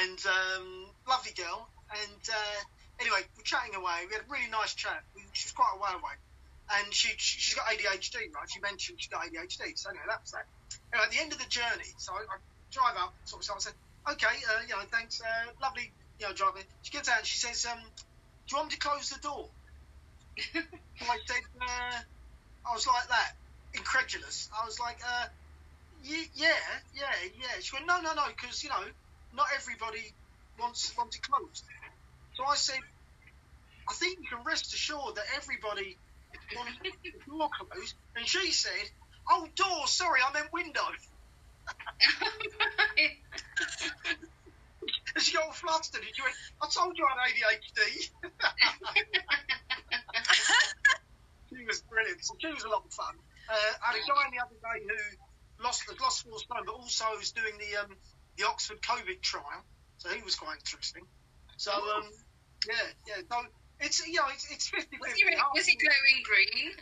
and 0.01 0.19
um, 0.25 0.87
lovely 1.09 1.33
girl. 1.37 1.69
And 1.93 2.23
uh, 2.31 2.61
anyway, 3.01 3.21
we're 3.37 3.45
chatting 3.45 3.75
away. 3.75 4.09
We 4.09 4.15
had 4.15 4.25
a 4.25 4.31
really 4.31 4.51
nice 4.51 4.75
chat. 4.75 5.03
We, 5.15 5.23
she 5.33 5.47
was 5.49 5.53
quite 5.53 5.75
a 5.77 5.81
while 5.81 5.99
away, 5.99 6.17
and 6.79 6.93
she, 6.95 7.13
she 7.19 7.41
she's 7.41 7.55
got 7.55 7.67
ADHD, 7.67 8.33
right? 8.33 8.49
She 8.49 8.61
mentioned 8.61 9.01
she's 9.01 9.13
got 9.13 9.25
ADHD. 9.27 9.77
So 9.77 9.91
anyway, 9.91 10.09
that 10.09 10.21
was 10.23 10.33
that. 10.33 10.47
Anyway, 10.93 11.05
at 11.07 11.13
the 11.13 11.21
end 11.21 11.33
of 11.33 11.39
the 11.39 11.51
journey, 11.51 11.91
so 11.99 12.13
I, 12.15 12.25
I 12.25 12.37
drive 12.73 12.97
up, 12.99 13.15
sort 13.25 13.43
of, 13.43 13.47
so 13.47 13.55
I 13.55 13.59
said, 13.59 13.77
okay, 14.13 14.35
uh, 14.51 14.61
you 14.67 14.75
know, 14.75 14.83
thanks, 14.91 15.21
uh, 15.21 15.51
lovely, 15.63 15.93
you 16.19 16.27
know, 16.27 16.33
driving. 16.35 16.65
She 16.83 16.93
gets 16.93 17.09
out 17.09 17.19
and 17.19 17.27
she 17.27 17.39
says, 17.39 17.67
um, 17.67 17.79
do 17.79 18.49
you 18.51 18.57
want 18.57 18.71
me 18.71 18.77
to 18.77 18.81
close 18.81 19.11
the 19.11 19.21
door? 19.21 19.47
I 20.55 21.19
said, 21.27 21.45
uh, 21.61 21.99
I 22.67 22.75
was 22.75 22.87
like 22.87 23.09
that, 23.09 23.33
incredulous. 23.75 24.51
I 24.51 24.65
was 24.65 24.81
like, 24.81 24.99
uh, 25.07 25.27
yeah, 26.03 26.59
yeah, 26.95 27.15
yeah. 27.39 27.61
She 27.61 27.75
went, 27.75 27.87
no, 27.87 28.01
no, 28.01 28.15
no, 28.15 28.25
because 28.29 28.63
you 28.63 28.69
know, 28.69 28.85
not 29.33 29.47
everybody 29.55 30.13
wants 30.59 30.97
wants 30.97 31.17
it 31.17 31.23
closed. 31.23 31.65
So 32.35 32.45
I 32.45 32.57
said, 32.57 32.81
I 33.89 33.95
think 33.95 34.19
you 34.21 34.29
can 34.29 34.45
rest 34.45 34.73
assured 34.75 35.17
that 35.17 35.25
everybody 35.37 35.97
wants 36.57 36.73
the 36.83 37.13
door 37.27 37.49
closed. 37.59 37.95
And 38.17 38.27
she 38.27 38.53
said, 38.53 38.91
oh, 39.31 39.47
door, 39.57 39.87
sorry, 39.87 40.21
I 40.27 40.33
meant 40.33 40.53
window. 40.53 40.81
She 45.19 45.33
got 45.33 45.45
all 45.47 45.53
flustered. 45.53 46.03
And 46.03 46.11
she 46.15 46.23
went, 46.23 46.35
I 46.61 46.67
told 46.69 46.99
you 46.99 47.07
I 47.07 47.29
had 47.29 47.35
ADHD. 47.39 48.11
she 51.55 51.65
was 51.65 51.81
brilliant. 51.83 52.25
So 52.25 52.35
she 52.41 52.49
was 52.49 52.65
a 52.65 52.69
lot 52.69 52.85
of 52.85 52.93
fun. 52.93 53.15
Uh, 53.49 53.55
I 53.55 53.93
had 53.93 53.97
a 53.97 54.07
guy 54.09 54.27
the 54.33 54.43
other 54.43 54.59
day 54.59 54.83
who 54.83 55.63
lost 55.63 55.85
has 55.89 56.01
lost 56.01 56.25
four 56.25 56.39
stone, 56.39 56.65
but 56.67 56.75
also 56.75 57.05
is 57.21 57.31
doing 57.33 57.55
the 57.59 57.85
um, 57.85 57.97
the 58.37 58.47
Oxford 58.47 58.83
COVID 58.83 59.23
trial. 59.23 59.63
So 60.05 60.13
he 60.13 60.21
was 60.23 60.37
quite 60.37 60.59
interesting. 60.61 61.09
So 61.57 61.73
um, 61.73 62.05
yeah, 62.69 62.77
yeah. 63.09 63.25
So 63.25 63.41
it's 63.81 64.05
you 64.07 64.21
know 64.21 64.29
it's 64.29 64.45
it's 64.53 64.69
fifty 64.69 65.01
was, 65.01 65.17
he, 65.17 65.25
was 65.25 65.65
he 65.65 65.81
glowing 65.81 66.21
green? 66.29 66.77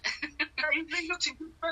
He, 0.75 0.83
he 0.91 1.07
looked 1.09 1.29
in 1.29 1.35
good 1.39 1.53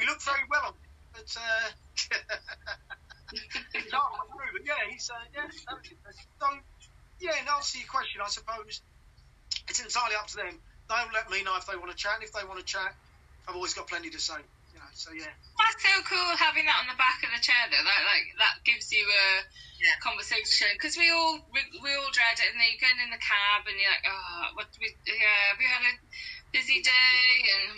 he 0.00 0.06
looked 0.06 0.22
very 0.24 0.44
well 0.48 0.64
on, 0.68 0.72
but 1.12 1.36
uh, 1.36 1.68
to. 3.92 4.00
But 4.52 4.64
yeah, 4.64 4.74
he's 4.88 5.10
uh, 5.10 5.14
yeah. 5.34 5.50
So 6.40 6.46
yeah, 7.20 7.36
in 7.36 7.46
answer 7.52 7.72
to 7.72 7.78
your 7.80 7.88
question, 7.88 8.22
I 8.24 8.28
suppose 8.28 8.80
it's 9.68 9.80
entirely 9.80 10.16
up 10.16 10.28
to 10.28 10.36
them. 10.36 10.58
They'll 10.88 11.12
let 11.12 11.28
me 11.30 11.42
know 11.42 11.58
if 11.58 11.66
they 11.66 11.76
want 11.76 11.90
to 11.90 11.96
chat. 11.96 12.14
And 12.16 12.24
if 12.24 12.32
they 12.32 12.44
want 12.48 12.60
to 12.60 12.64
chat, 12.64 12.96
I've 13.46 13.56
always 13.56 13.74
got 13.74 13.88
plenty 13.88 14.08
to 14.08 14.18
say. 14.18 14.40
You 14.92 15.00
so 15.00 15.10
yeah. 15.16 15.32
That's 15.32 15.80
so 15.88 15.94
cool 16.04 16.36
having 16.36 16.68
that 16.68 16.84
on 16.84 16.88
the 16.90 17.00
back 17.00 17.24
of 17.24 17.32
the 17.32 17.40
chair 17.40 17.64
though. 17.72 17.80
That 17.80 18.02
like 18.04 18.28
that 18.36 18.60
gives 18.68 18.92
you 18.92 19.08
a 19.08 19.24
Yeah. 19.80 19.96
conversation 20.04 20.68
because 20.76 21.00
we 21.00 21.08
all 21.08 21.40
we, 21.48 21.64
we 21.80 21.90
all 21.96 22.12
dread 22.12 22.36
it, 22.36 22.52
and 22.52 22.60
then 22.60 22.68
you 22.68 22.76
get 22.76 22.92
in 23.00 23.08
the 23.08 23.20
cab 23.24 23.64
and 23.64 23.76
you're 23.80 23.88
like, 23.88 24.04
oh, 24.04 24.52
what 24.52 24.68
we 24.76 24.92
yeah, 25.08 25.56
we 25.56 25.64
had 25.64 25.80
a 25.80 25.94
busy 26.52 26.84
day 26.84 27.24
and, 27.56 27.72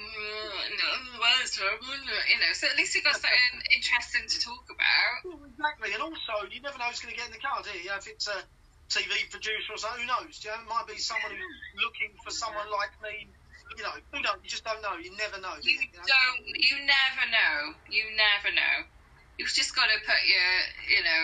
uh, 0.74 0.90
oh, 0.90 1.22
well, 1.22 1.38
it's 1.38 1.54
terrible, 1.54 1.94
you 2.26 2.38
know. 2.42 2.52
So 2.58 2.66
at 2.66 2.74
least 2.74 2.98
you've 2.98 3.06
got 3.06 3.14
something 3.14 3.62
interesting 3.70 4.26
to 4.26 4.38
talk 4.42 4.66
about. 4.74 5.14
Well, 5.22 5.46
exactly, 5.46 5.94
and 5.94 6.02
also 6.02 6.50
you 6.50 6.58
never 6.66 6.78
know 6.82 6.90
who's 6.90 6.98
going 6.98 7.14
to 7.14 7.20
get 7.20 7.30
in 7.30 7.36
the 7.38 7.44
car, 7.46 7.62
do 7.62 7.70
you? 7.78 7.94
If 7.94 8.10
it's 8.10 8.26
a 8.26 8.42
TV 8.90 9.30
producer 9.30 9.70
or 9.70 9.78
something, 9.78 10.02
who 10.02 10.10
knows? 10.10 10.42
You 10.42 10.50
know, 10.50 10.66
it 10.66 10.68
might 10.68 10.88
be 10.90 10.98
someone 10.98 11.30
who's 11.30 11.62
looking 11.78 12.10
for 12.26 12.34
someone 12.34 12.66
like 12.74 12.90
me. 13.06 13.30
You 13.76 13.82
know, 13.84 13.94
who 14.12 14.18
knows? 14.22 14.38
You 14.42 14.50
just 14.50 14.64
don't 14.64 14.80
know. 14.82 14.94
You 14.98 15.10
never 15.18 15.40
know. 15.40 15.54
Do 15.58 15.66
You 15.66 15.78
you? 15.78 15.86
You 15.90 15.98
know? 15.98 16.06
don't, 16.06 16.40
you 16.46 16.76
never 16.86 17.24
know. 17.30 17.56
You 17.90 18.04
never 18.14 18.50
know. 18.54 18.76
You've 19.38 19.50
just 19.52 19.74
got 19.74 19.90
to 19.90 19.98
put 20.06 20.20
your, 20.26 20.50
you 20.94 21.02
know, 21.02 21.22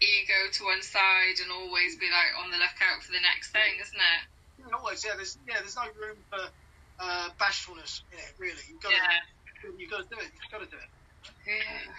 ego 0.00 0.38
to 0.56 0.60
one 0.64 0.80
side 0.80 1.36
and 1.44 1.52
always 1.52 1.96
be 2.00 2.08
like 2.08 2.32
on 2.40 2.48
the 2.50 2.56
lookout 2.60 3.04
for 3.04 3.12
the 3.12 3.20
next 3.20 3.52
thing, 3.52 3.76
isn't 3.80 3.96
it? 4.00 4.20
You 4.56 4.64
can 4.64 4.74
always, 4.74 5.04
yeah. 5.04 5.16
There's 5.16 5.36
yeah, 5.44 5.60
there's 5.60 5.76
no 5.76 5.84
room 6.00 6.16
for 6.32 6.40
uh, 7.00 7.28
bashfulness 7.36 8.04
in 8.12 8.18
it. 8.18 8.32
Really, 8.40 8.60
you've 8.68 8.80
got 8.80 8.92
Yeah. 8.92 9.04
to 9.68 9.76
you've 9.76 9.90
got 9.92 10.04
to 10.04 10.08
do 10.08 10.16
it. 10.20 10.32
You've 10.32 10.52
got 10.52 10.64
to 10.64 10.70
do 10.72 10.80
it. 10.80 10.90
Yeah. 11.44 11.92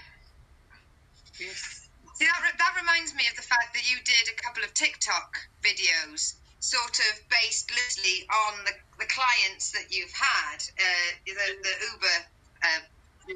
Yes. 1.39 1.89
See, 2.17 2.25
that, 2.25 2.41
re- 2.41 2.57
that 2.57 2.73
reminds 2.81 3.13
me 3.13 3.29
of 3.29 3.35
the 3.37 3.45
fact 3.45 3.77
that 3.77 3.85
you 3.85 3.97
did 4.01 4.25
a 4.33 4.35
couple 4.41 4.63
of 4.65 4.73
TikTok 4.73 5.37
videos, 5.61 6.33
sort 6.67 6.99
of 6.99 7.13
based 7.31 7.71
loosely 7.71 8.27
on 8.27 8.59
the, 8.67 8.75
the 8.99 9.07
clients 9.07 9.71
that 9.71 9.87
you've 9.87 10.11
had, 10.11 10.59
uh, 10.75 11.09
the, 11.23 11.31
the 11.63 11.73
Uber, 11.95 12.17
uh, 12.59 12.83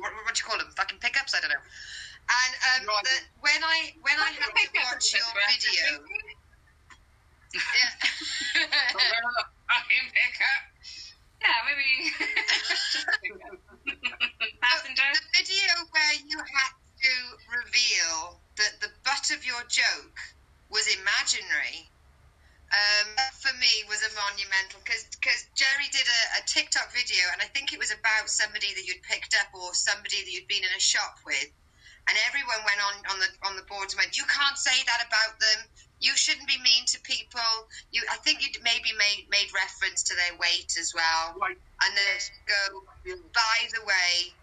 what, 0.03 0.11
what 0.27 0.35
do 0.35 0.39
you 0.43 0.45
call 0.47 0.59
them? 0.59 0.67
Fucking 0.75 0.99
pickups? 0.99 1.31
I 1.31 1.39
don't 1.39 1.55
know. 1.55 1.63
And 2.27 2.83
um, 2.83 2.91
Right. 2.91 3.07
the, 3.07 3.15
when 3.39 3.61
I 3.63 3.95
when 4.03 4.19
I 4.19 4.35
had 4.35 4.51
to 4.51 4.67
watch 4.83 5.15
your 5.15 5.23
video, 5.47 6.03
yeah. 7.55 8.67
Fucking 9.71 10.07
pick 10.11 10.35
up. 10.43 10.63
Yeah, 11.41 11.57
maybe. 11.65 12.11
Passenger. 14.61 15.09
The 15.11 15.19
video 15.39 15.67
where 15.91 16.13
you 16.27 16.37
had 16.37 16.73
to 17.01 17.13
reveal 17.49 18.39
that 18.57 18.79
the 18.79 18.89
butt 19.03 19.31
of 19.35 19.43
your 19.45 19.61
joke 19.67 20.19
was 20.69 20.87
imaginary, 20.99 21.89
um, 22.71 23.09
for 23.39 23.53
me 23.59 23.83
was 23.87 24.01
a 24.03 24.11
monumental 24.15 24.79
because 24.83 25.03
Gerry 25.55 25.87
did 25.91 26.07
a, 26.07 26.21
a 26.39 26.41
TikTok 26.47 26.91
video 26.95 27.23
and 27.33 27.41
I 27.41 27.47
think 27.51 27.73
it 27.73 27.79
was 27.79 27.91
about 27.91 28.29
somebody 28.31 28.73
that 28.73 28.85
you'd 28.87 29.03
picked 29.03 29.35
up 29.35 29.51
or 29.53 29.73
somebody 29.73 30.23
that 30.23 30.31
you'd 30.31 30.47
been 30.47 30.63
in 30.63 30.75
a 30.75 30.81
shop 30.81 31.19
with, 31.25 31.51
and 32.07 32.15
everyone 32.27 32.63
went 32.65 32.81
on 32.81 32.95
on 33.11 33.17
the 33.19 33.29
on 33.47 33.53
the 33.55 33.67
boards 33.67 33.93
and 33.93 33.99
went, 33.99 34.17
"You 34.17 34.25
can't 34.25 34.57
say 34.57 34.75
that 34.87 35.03
about 35.05 35.39
them. 35.39 35.67
You 35.99 36.15
shouldn't 36.15 36.47
be 36.47 36.57
mean 36.59 36.85
to 36.95 36.99
people." 37.03 37.51
You, 37.91 38.03
I 38.09 38.17
think 38.23 38.41
you 38.41 38.49
maybe 38.63 38.91
made 38.97 39.27
made 39.29 39.51
reference 39.53 40.03
to 40.09 40.15
their 40.15 40.35
weight 40.39 40.73
as 40.79 40.93
well, 40.95 41.35
Right. 41.39 41.57
and 41.83 41.91
then 41.97 42.19
go 42.47 42.81
by 43.33 43.57
the 43.73 43.83
way, 43.85 44.35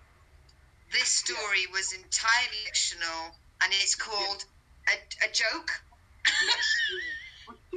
this 0.93 1.09
story 1.09 1.67
was 1.73 1.93
entirely 1.93 2.65
fictional 2.65 3.37
and 3.63 3.73
it's 3.75 3.95
called 3.95 4.45
a, 4.89 4.95
a 5.27 5.29
joke. 5.33 5.71
Yes, 6.27 6.67
yeah. 6.93 7.18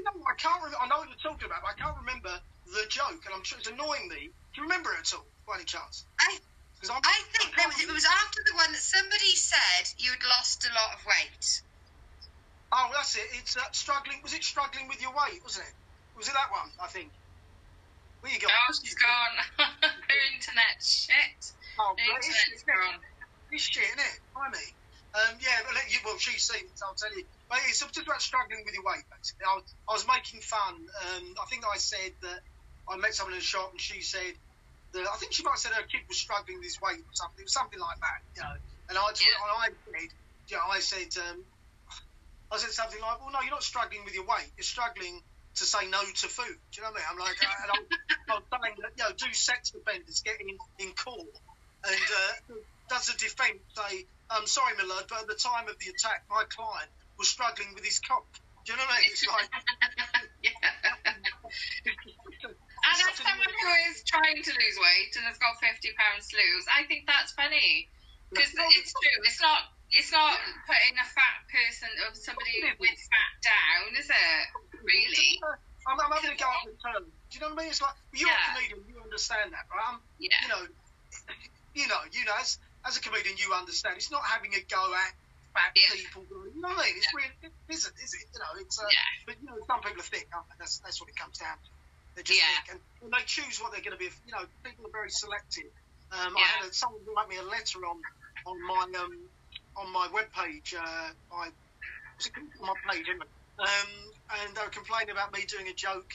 You 0.01 0.09
know, 0.09 0.25
I 0.25 0.33
can't. 0.33 0.57
Re- 0.65 0.73
I 0.81 0.89
know 0.89 1.05
what 1.05 1.13
you're 1.13 1.21
talking 1.21 1.45
about, 1.45 1.61
but 1.61 1.69
I 1.69 1.77
can't 1.77 1.93
remember 2.01 2.33
the 2.65 2.89
joke, 2.89 3.21
and 3.21 3.37
I'm 3.37 3.45
sure 3.45 3.61
it's 3.61 3.69
annoying 3.69 4.09
me. 4.09 4.33
Do 4.33 4.55
you 4.57 4.63
remember 4.65 4.89
it 4.97 5.05
at 5.05 5.13
all, 5.13 5.29
by 5.45 5.61
any 5.61 5.65
chance? 5.69 6.09
I 6.17 6.41
I 6.89 7.21
think 7.37 7.53
there 7.53 7.69
was, 7.69 7.77
it 7.77 7.93
was 7.93 8.09
after 8.09 8.41
the 8.49 8.57
one 8.57 8.73
that 8.73 8.81
somebody 8.81 9.37
said 9.37 9.93
you'd 10.01 10.25
lost 10.25 10.65
a 10.65 10.73
lot 10.73 10.97
of 10.97 11.05
weight. 11.05 11.61
Oh, 12.73 12.89
that's 12.97 13.13
it. 13.13 13.29
It's 13.37 13.53
uh, 13.53 13.61
struggling. 13.77 14.17
Was 14.25 14.33
it 14.33 14.41
struggling 14.41 14.87
with 14.89 14.97
your 15.05 15.13
weight? 15.13 15.45
Wasn't 15.45 15.69
it? 15.69 15.73
Was 16.17 16.25
it 16.25 16.33
that 16.33 16.49
one? 16.49 16.73
I 16.81 16.87
think. 16.89 17.13
Where 18.25 18.33
you 18.33 18.41
go? 18.41 18.49
Oh, 18.49 18.73
she's 18.73 18.97
gone. 18.97 19.37
Her 19.85 20.19
internet 20.33 20.81
shit. 20.81 21.53
Oh, 21.77 21.93
it's, 21.93 22.25
internet's 22.25 22.65
gone. 22.65 22.97
it's 23.53 23.69
shit, 23.69 23.85
isn't 23.85 24.01
it? 24.01 24.17
Blimey. 24.33 24.73
Um, 25.13 25.37
yeah, 25.37 25.61
well, 25.69 25.77
you, 25.85 25.99
well, 26.05 26.17
she's 26.17 26.41
seen 26.41 26.65
it, 26.65 26.73
so 26.73 26.87
I'll 26.87 26.97
tell 26.97 27.13
you. 27.13 27.25
But 27.51 27.59
it's 27.67 27.83
just 27.83 27.99
about 27.99 28.23
struggling 28.23 28.63
with 28.63 28.73
your 28.73 28.87
weight, 28.87 29.03
basically. 29.11 29.43
I 29.43 29.55
was, 29.59 29.67
I 29.91 29.93
was 29.99 30.05
making 30.07 30.39
fun. 30.39 30.75
Um, 30.79 31.25
I 31.35 31.45
think 31.51 31.67
I 31.67 31.75
said 31.77 32.15
that 32.23 32.39
I 32.87 32.95
met 32.95 33.11
someone 33.11 33.35
in 33.35 33.43
the 33.43 33.45
shop 33.45 33.75
and 33.75 33.81
she 33.81 34.01
said 34.01 34.39
that 34.95 35.03
I 35.03 35.15
think 35.19 35.35
she 35.35 35.43
might 35.43 35.59
have 35.59 35.63
said 35.63 35.75
her 35.75 35.83
kid 35.85 36.07
was 36.07 36.15
struggling 36.17 36.63
with 36.63 36.67
his 36.71 36.79
weight 36.79 37.03
or 37.03 37.15
something, 37.15 37.43
something 37.51 37.79
like 37.79 37.99
that, 37.99 38.19
you 38.39 38.41
know. 38.41 38.55
And 38.89 38.95
I, 38.97 39.03
Yeah. 39.19 39.35
and 39.43 39.51
I 39.51 39.67
said, 39.67 40.09
you 40.49 40.55
know, 40.57 40.67
I 40.71 40.79
said, 40.79 41.11
um, 41.27 41.39
I 42.51 42.57
said 42.57 42.71
something 42.71 43.01
like, 43.01 43.19
well, 43.19 43.31
no, 43.35 43.41
you're 43.43 43.55
not 43.55 43.63
struggling 43.67 44.03
with 44.07 44.15
your 44.15 44.25
weight. 44.27 44.51
You're 44.57 44.67
struggling 44.67 45.19
to 45.59 45.65
say 45.67 45.87
no 45.91 45.99
to 46.03 46.27
food. 46.31 46.55
Do 46.71 46.73
you 46.79 46.81
know 46.83 46.91
what 46.95 47.03
I 47.03 47.03
mean? 47.03 47.07
I'm 47.11 47.19
like, 47.19 47.39
uh, 47.43 47.61
and 47.63 47.69
I'm, 47.75 47.85
I'm 48.39 48.45
saying 48.47 48.77
that, 48.79 48.91
you 48.95 49.03
know, 49.03 49.13
do 49.15 49.29
sex 49.35 49.75
offenders 49.75 50.23
get 50.23 50.39
in, 50.39 50.55
in 50.87 50.95
court? 50.95 51.35
And 51.83 51.99
uh, 51.99 52.33
does 52.89 53.07
the 53.11 53.15
defence 53.19 53.63
say, 53.75 54.07
I'm 54.31 54.47
sorry, 54.47 54.75
my 54.79 54.87
lord, 54.87 55.05
but 55.11 55.23
at 55.23 55.27
the 55.27 55.39
time 55.39 55.67
of 55.67 55.75
the 55.79 55.91
attack, 55.91 56.23
my 56.31 56.43
client 56.47 56.91
was 57.21 57.29
struggling 57.29 57.77
with 57.77 57.85
his 57.85 58.01
cock. 58.01 58.25
Do 58.65 58.73
you 58.73 58.77
know 58.81 58.85
what 58.89 58.97
I 58.97 59.05
mean? 59.05 59.13
It's 59.13 59.21
like. 59.29 59.45
And 62.81 62.97
as 62.97 63.13
someone 63.13 63.53
who 63.53 63.69
is 63.93 64.01
trying 64.09 64.41
to 64.41 64.51
lose 64.57 64.77
weight 64.81 65.13
and 65.13 65.23
has 65.29 65.37
got 65.37 65.53
50 65.61 65.69
pounds 65.93 66.33
to 66.33 66.35
lose, 66.41 66.65
I 66.65 66.81
think 66.89 67.05
that's 67.05 67.31
funny. 67.37 67.87
Because 68.33 68.49
it's 68.49 68.89
true. 68.97 69.21
It's 69.21 69.37
not. 69.41 69.69
It's 69.91 70.09
not 70.09 70.33
putting 70.65 70.95
a 70.97 71.03
fat 71.03 71.37
person 71.51 71.91
or 71.99 72.15
somebody 72.15 72.63
with 72.79 72.95
fat 73.11 73.31
down, 73.43 73.91
is 73.99 74.07
it? 74.07 74.43
Really? 74.81 75.35
I'm, 75.83 75.99
I'm 75.99 76.11
having 76.15 76.31
a 76.31 76.39
go 76.39 76.47
at 76.47 76.63
the 76.63 76.79
term. 76.79 77.03
Do 77.11 77.31
you 77.35 77.39
know 77.43 77.51
what 77.51 77.59
I 77.59 77.63
mean? 77.67 77.71
It's 77.75 77.83
like 77.83 77.97
you're 78.15 78.31
Yeah. 78.31 78.39
a 78.39 78.55
comedian, 78.55 78.87
you 78.87 79.03
understand 79.03 79.51
that, 79.51 79.67
right? 79.67 79.83
I'm, 79.91 79.99
Yeah. 80.15 80.31
you 80.41 80.47
know, 80.47 80.63
you 81.75 81.85
know, 81.91 81.99
you 82.15 82.23
know, 82.23 82.39
as, 82.39 82.55
as 82.87 82.95
a 82.95 83.01
comedian, 83.03 83.35
you 83.35 83.51
understand. 83.51 83.99
It's 83.99 84.11
not 84.15 84.23
having 84.23 84.55
a 84.55 84.63
go 84.63 84.79
at 84.95 85.11
fat 85.53 85.71
Yeah. 85.75 85.91
people. 85.95 86.23
You 86.29 86.61
know 86.61 86.69
what 86.71 86.83
I 86.83 86.91
mean? 86.91 86.97
It's 86.97 87.11
really, 87.13 87.35
it 87.41 87.53
isn't, 87.69 87.95
is 87.99 88.11
it? 88.15 88.25
You 88.33 88.39
know, 88.39 88.51
it's. 88.59 88.77
Uh, 88.79 88.87
Yeah. 88.89 89.09
But 89.27 89.35
you 89.39 89.45
know, 89.47 89.57
some 89.67 89.81
people 89.81 90.01
are 90.01 90.11
thick. 90.11 90.27
Aren't 90.33 90.47
they? 90.49 90.57
That's 90.59 90.79
that's 90.79 90.99
what 91.01 91.09
it 91.09 91.15
comes 91.15 91.37
down 91.37 91.57
to. 91.57 91.69
They're 92.15 92.27
just 92.27 92.39
Yeah. 92.39 92.47
thick, 92.61 92.67
and, 92.75 92.79
and 93.03 93.09
they 93.13 93.23
choose 93.25 93.59
what 93.61 93.71
they're 93.71 93.85
going 93.85 93.95
to 93.95 94.01
be. 94.01 94.09
You 94.25 94.33
know, 94.35 94.45
people 94.63 94.85
are 94.87 94.95
very 94.95 95.11
selective. 95.11 95.71
Um, 96.11 96.35
I 96.35 96.43
had 96.59 96.67
a, 96.67 96.73
someone 96.73 96.99
write 97.15 97.29
me 97.29 97.37
a 97.37 97.43
letter 97.47 97.79
on 97.87 97.97
on 98.45 98.57
my 98.67 98.83
um 98.99 99.15
on 99.77 99.87
my 99.93 100.07
webpage. 100.11 100.75
Uh, 100.75 101.11
I 101.31 101.51
was 102.17 102.25
it 102.27 102.33
on 102.35 102.67
my 102.67 102.75
page, 102.91 103.07
it? 103.07 103.15
Um, 103.61 103.91
and 104.41 104.55
they 104.55 104.61
were 104.61 104.73
complaining 104.73 105.11
about 105.11 105.31
me 105.33 105.45
doing 105.45 105.67
a 105.67 105.73
joke 105.73 106.09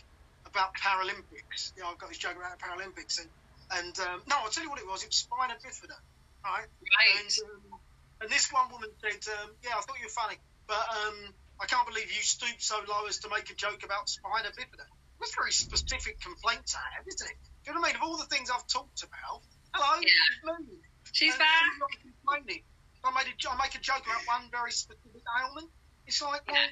about 0.47 0.75
Paralympics. 0.77 1.73
You 1.77 1.83
know, 1.83 1.91
I've 1.91 1.99
got 1.99 2.09
this 2.09 2.19
joke 2.19 2.37
about 2.37 2.59
the 2.59 2.63
Paralympics, 2.63 3.19
and 3.21 3.31
and 3.73 3.95
um, 4.07 4.23
no, 4.29 4.37
I'll 4.45 4.51
tell 4.51 4.63
you 4.65 4.71
what 4.71 4.79
it 4.81 4.87
was. 4.87 5.03
It 5.03 5.11
was 5.11 5.17
spina 5.27 5.55
bifida, 5.59 5.97
right? 6.45 6.67
Right. 6.69 7.21
And, 7.21 7.31
um, 7.49 7.76
and 8.21 8.31
this 8.31 8.53
one 8.53 8.71
woman 8.73 8.91
said, 9.01 9.21
um, 9.43 9.51
"Yeah, 9.63 9.77
I 9.77 9.81
thought 9.83 9.99
you 9.99 10.07
were 10.07 10.19
funny, 10.23 10.37
but 10.67 10.81
um, 10.91 11.35
I 11.61 11.67
can't 11.67 11.87
believe 11.87 12.09
you 12.13 12.23
stooped 12.23 12.63
so 12.63 12.77
low 12.89 13.07
as 13.07 13.19
to 13.21 13.29
make 13.29 13.51
a 13.51 13.55
joke 13.55 13.83
about 13.85 14.09
spina 14.09 14.49
bifida." 14.57 14.87
That's 15.21 15.33
a 15.33 15.41
very 15.41 15.53
specific 15.53 16.21
complaint 16.21 16.67
to 16.67 16.77
have, 16.77 17.05
isn't 17.09 17.25
it? 17.31 17.37
Do 17.65 17.71
you 17.71 17.75
know 17.75 17.81
what 17.81 17.89
I 17.89 17.93
mean? 17.93 17.97
Of 17.97 18.03
all 18.05 18.17
the 18.19 18.29
things 18.29 18.51
I've 18.53 18.67
talked 18.69 19.03
about, 19.03 19.41
hello, 19.73 20.01
Yeah. 20.01 20.13
it's 20.61 20.69
me. 20.69 20.77
She's 21.13 21.33
And 21.33 21.41
back. 21.41 21.63
she's 21.65 21.81
not 21.81 21.93
complaining. 22.05 22.63
I 23.05 23.11
made 23.17 23.29
a, 23.33 23.35
I 23.49 23.57
make 23.57 23.75
a 23.75 23.81
joke 23.81 24.05
about 24.05 24.21
one 24.29 24.51
very 24.51 24.73
specific 24.73 25.23
ailment. 25.41 25.71
It's 26.07 26.21
like, 26.21 26.43
well, 26.51 26.69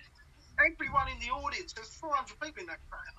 everyone 0.60 1.08
in 1.08 1.18
the 1.20 1.30
audience, 1.32 1.72
there's 1.72 1.88
400 1.96 2.36
people 2.40 2.60
in 2.60 2.66
that 2.68 2.80
crowd. 2.90 3.16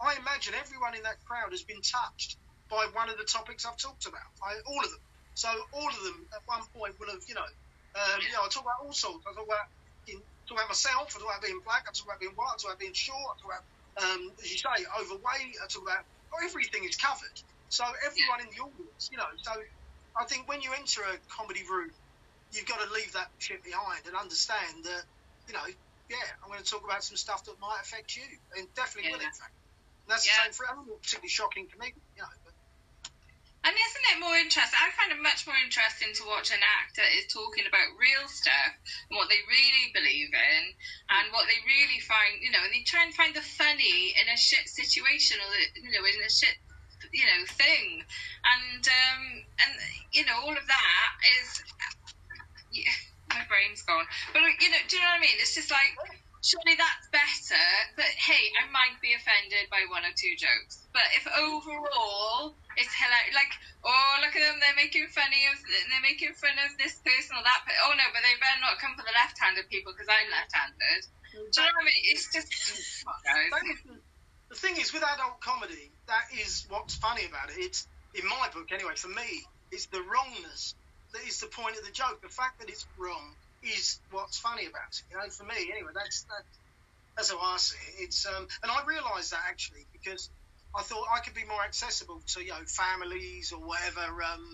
I 0.00 0.16
imagine 0.20 0.52
everyone 0.60 0.94
in 0.94 1.02
that 1.04 1.24
crowd 1.24 1.50
has 1.56 1.62
been 1.62 1.80
touched 1.80 2.36
by 2.68 2.84
one 2.92 3.08
of 3.08 3.16
the 3.16 3.24
topics 3.24 3.64
I've 3.64 3.78
talked 3.78 4.04
about. 4.06 4.28
I, 4.42 4.60
all 4.66 4.84
of 4.84 4.90
them. 4.90 5.00
So 5.34 5.48
all 5.72 5.88
of 5.88 6.02
them 6.04 6.26
at 6.36 6.42
one 6.46 6.62
point 6.74 6.98
will 7.00 7.08
have, 7.08 7.22
you 7.28 7.34
know, 7.34 7.48
um, 7.96 8.20
you 8.20 8.32
know, 8.36 8.44
I 8.44 8.48
talk 8.52 8.62
about 8.68 8.84
all 8.84 8.92
sorts. 8.92 9.24
I 9.24 9.32
talk 9.32 9.48
about, 9.48 9.66
in, 10.06 10.20
talk 10.46 10.60
about 10.60 10.68
myself. 10.70 11.08
I 11.08 11.18
talk 11.18 11.24
about 11.26 11.42
being 11.42 11.60
black. 11.64 11.88
I 11.88 11.92
talk 11.96 12.06
about 12.06 12.20
being 12.20 12.36
white. 12.36 12.52
I 12.52 12.56
talk 12.60 12.70
about 12.76 12.84
being 12.84 12.94
short. 12.96 13.18
I 13.18 13.34
talk 13.40 13.50
about, 13.52 13.64
um, 14.04 14.22
as 14.44 14.48
you 14.52 14.58
say, 14.60 14.84
overweight. 15.00 15.56
I 15.58 15.66
talk 15.72 15.82
about 15.84 16.04
everything 16.44 16.84
is 16.84 17.00
covered. 17.00 17.36
So 17.72 17.82
everyone 18.04 18.44
in 18.44 18.52
the 18.52 18.60
audience, 18.62 19.08
you 19.10 19.16
know. 19.18 19.28
So 19.40 19.52
I 20.20 20.24
think 20.28 20.46
when 20.48 20.60
you 20.60 20.72
enter 20.76 21.02
a 21.08 21.16
comedy 21.32 21.64
room, 21.64 21.90
you've 22.52 22.68
got 22.68 22.78
to 22.84 22.88
leave 22.92 23.12
that 23.14 23.32
shit 23.38 23.64
behind 23.64 24.06
and 24.06 24.14
understand 24.14 24.84
that, 24.84 25.02
you 25.48 25.54
know, 25.54 25.64
yeah, 26.08 26.28
I'm 26.44 26.52
going 26.52 26.62
to 26.62 26.68
talk 26.68 26.84
about 26.86 27.02
some 27.02 27.16
stuff 27.18 27.42
that 27.44 27.58
might 27.58 27.80
affect 27.82 28.14
you, 28.14 28.22
and 28.56 28.68
definitely 28.78 29.10
will, 29.10 29.20
Yeah. 29.20 29.32
in 29.32 29.34
fact. 29.34 29.54
And 30.06 30.10
that's 30.14 30.26
Yeah. 30.26 30.36
the 30.38 30.42
same 30.44 30.52
for 30.54 30.66
not 30.70 30.86
particularly 31.02 31.28
shocking 31.28 31.66
to 31.68 31.76
me, 31.78 31.92
you 32.14 32.22
know. 32.22 32.28
And 33.66 33.74
isn't 33.74 34.10
it 34.14 34.22
more 34.22 34.38
interesting? 34.38 34.78
I 34.78 34.94
find 34.94 35.10
it 35.10 35.18
much 35.18 35.42
more 35.42 35.58
interesting 35.58 36.14
to 36.14 36.30
watch 36.30 36.54
an 36.54 36.62
actor 36.62 37.02
is 37.02 37.26
talking 37.26 37.66
about 37.66 37.98
real 37.98 38.22
stuff 38.30 38.78
and 39.10 39.18
what 39.18 39.26
they 39.26 39.42
really 39.50 39.90
believe 39.90 40.30
in 40.30 40.62
and 41.10 41.34
what 41.34 41.50
they 41.50 41.58
really 41.66 41.98
find, 42.06 42.38
you 42.38 42.54
know, 42.54 42.62
and 42.62 42.70
they 42.70 42.86
try 42.86 43.02
and 43.02 43.10
find 43.10 43.34
the 43.34 43.42
funny 43.42 44.14
in 44.14 44.30
a 44.30 44.38
shit 44.38 44.70
situation 44.70 45.42
or, 45.42 45.50
the- 45.50 45.82
you 45.82 45.90
know, 45.90 46.06
in 46.06 46.22
a 46.22 46.30
shit, 46.30 46.54
you 47.10 47.26
know, 47.26 47.42
thing. 47.58 48.06
And, 48.46 48.86
um, 48.86 49.22
and, 49.58 49.72
you 50.14 50.22
know, 50.30 50.46
all 50.46 50.54
of 50.54 50.66
that 50.70 51.10
is, 51.42 51.48
yeah, 52.70 52.94
my 53.34 53.42
brain's 53.50 53.82
gone. 53.82 54.06
But, 54.30 54.46
you 54.62 54.70
know, 54.70 54.78
do 54.86 54.94
you 54.94 55.02
know 55.02 55.10
what 55.10 55.18
I 55.18 55.26
mean? 55.26 55.42
It's 55.42 55.58
just 55.58 55.74
like, 55.74 55.90
surely 56.46 56.78
that's 56.78 57.10
better. 57.10 57.66
But 57.98 58.06
hey, 58.14 58.54
I 58.54 58.70
might 58.70 58.94
be 59.02 59.18
offended 59.18 59.66
by 59.66 59.82
one 59.90 60.06
or 60.06 60.14
two 60.14 60.38
jokes. 60.38 60.86
But 60.94 61.10
if 61.18 61.26
overall 61.26 62.54
it's 62.78 62.94
hilarious, 62.94 63.34
like, 63.34 63.50
oh 63.82 64.22
look 64.22 64.38
at 64.38 64.42
them, 64.46 64.62
they're 64.62 64.78
making 64.78 65.10
funny 65.10 65.50
of, 65.50 65.58
they're 65.90 66.06
making 66.06 66.38
fun 66.38 66.54
of 66.62 66.78
this 66.78 67.02
person 67.02 67.34
or 67.34 67.42
that. 67.42 67.66
Per- 67.66 67.82
oh 67.90 67.92
no, 67.98 68.06
but 68.14 68.22
they 68.22 68.38
better 68.38 68.62
not 68.62 68.78
come 68.78 68.94
for 68.94 69.02
the 69.02 69.14
left-handed 69.18 69.66
people 69.66 69.90
because 69.90 70.06
I'm 70.06 70.30
left-handed. 70.30 71.02
Mm-hmm. 71.34 71.50
Do 71.50 71.56
you 71.58 71.62
know 71.66 71.74
what 71.74 71.82
I 71.82 71.90
mean? 71.90 72.02
It's 72.14 72.26
just, 72.30 72.48
guys. 73.26 73.50
that 73.50 73.66
is 73.66 73.80
the, 73.82 73.96
the 74.54 74.58
thing 74.58 74.78
is, 74.78 74.94
with 74.94 75.02
adult 75.02 75.42
comedy, 75.42 75.90
that 76.06 76.30
is 76.30 76.64
what's 76.70 76.94
funny 76.94 77.26
about 77.26 77.50
it. 77.50 77.58
It's, 77.58 77.90
in 78.14 78.24
my 78.24 78.48
book 78.54 78.70
anyway, 78.70 78.94
for 78.94 79.10
me, 79.10 79.44
it's 79.74 79.90
the 79.90 80.00
wrongness 80.00 80.78
that 81.12 81.26
is 81.26 81.40
the 81.40 81.50
point 81.50 81.76
of 81.76 81.84
the 81.84 81.92
joke. 81.92 82.22
The 82.22 82.32
fact 82.32 82.60
that 82.60 82.70
it's 82.70 82.86
wrong 82.96 83.34
is 83.66 84.00
what's 84.10 84.38
funny 84.38 84.66
about 84.66 84.92
it. 84.94 85.04
You 85.10 85.18
know, 85.18 85.28
for 85.30 85.44
me 85.44 85.70
anyway, 85.72 85.92
that's 85.94 86.24
that, 86.24 86.44
that's 87.16 87.30
how 87.30 87.40
I 87.40 87.56
see 87.58 87.76
it. 87.76 88.04
It's 88.08 88.26
um, 88.26 88.46
and 88.62 88.70
I 88.70 88.84
realised 88.86 89.32
that 89.32 89.44
actually 89.48 89.86
because 89.92 90.30
I 90.76 90.82
thought 90.82 91.06
I 91.12 91.20
could 91.20 91.34
be 91.34 91.44
more 91.48 91.62
accessible 91.64 92.20
to 92.34 92.40
you 92.42 92.50
know 92.50 92.64
families 92.66 93.52
or 93.52 93.60
whatever. 93.60 94.06
Um, 94.22 94.44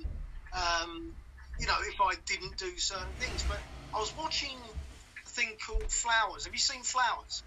um, 0.55 1.15
you 1.61 1.67
know, 1.67 1.79
if 1.87 1.97
I 2.01 2.15
didn't 2.27 2.59
do 2.59 2.71
certain 2.79 3.15
things, 3.21 3.45
but 3.49 3.61
I 3.95 3.99
was 3.99 4.13
watching 4.17 4.59
a 4.59 5.31
thing 5.31 5.57
called 5.67 5.91
Flowers. 5.91 6.45
Have 6.45 6.55
you 6.55 6.61
seen 6.63 6.83
Flowers? 6.83 7.45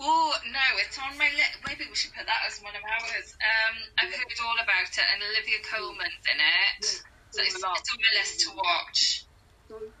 Oh 0.00 0.34
no, 0.50 0.66
it's 0.84 0.98
on 0.98 1.16
my 1.18 1.30
list. 1.30 1.54
Maybe 1.66 1.84
we 1.88 1.94
should 1.96 2.12
put 2.14 2.26
that 2.26 2.42
as 2.48 2.58
one 2.60 2.74
of 2.74 2.82
ours. 2.82 3.28
Um, 3.40 3.76
I've 3.98 4.14
heard 4.14 4.38
all 4.44 4.58
about 4.58 4.90
it, 4.90 5.06
and 5.14 5.22
Olivia 5.22 5.60
Colman's 5.70 6.26
in 6.32 6.38
it, 6.38 6.84
so 7.30 7.42
it's, 7.42 7.54
it's 7.56 7.64
on 7.64 7.98
my 8.00 8.12
list 8.18 8.40
to 8.46 8.50
watch. 8.56 9.26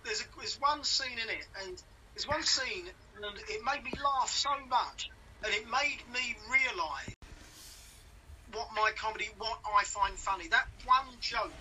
There's 0.04 0.20
a, 0.20 0.24
there's 0.38 0.56
one 0.60 0.84
scene 0.84 1.18
in 1.18 1.28
it, 1.30 1.46
and 1.62 1.78
there's 2.14 2.28
one 2.28 2.42
scene, 2.42 2.86
and 2.86 3.38
it 3.48 3.60
made 3.64 3.82
me 3.84 3.92
laugh 3.96 4.28
so 4.30 4.50
much, 4.68 5.08
and 5.44 5.54
it 5.54 5.64
made 5.66 6.00
me 6.12 6.36
realise 6.50 7.16
what 8.52 8.68
my 8.74 8.90
comedy, 9.00 9.28
what 9.38 9.58
I 9.78 9.84
find 9.84 10.18
funny. 10.18 10.48
That 10.48 10.66
one 10.84 11.16
joke 11.20 11.54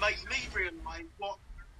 made 0.00 0.18
me 0.28 0.48
realise 0.54 1.08
what 1.18 1.38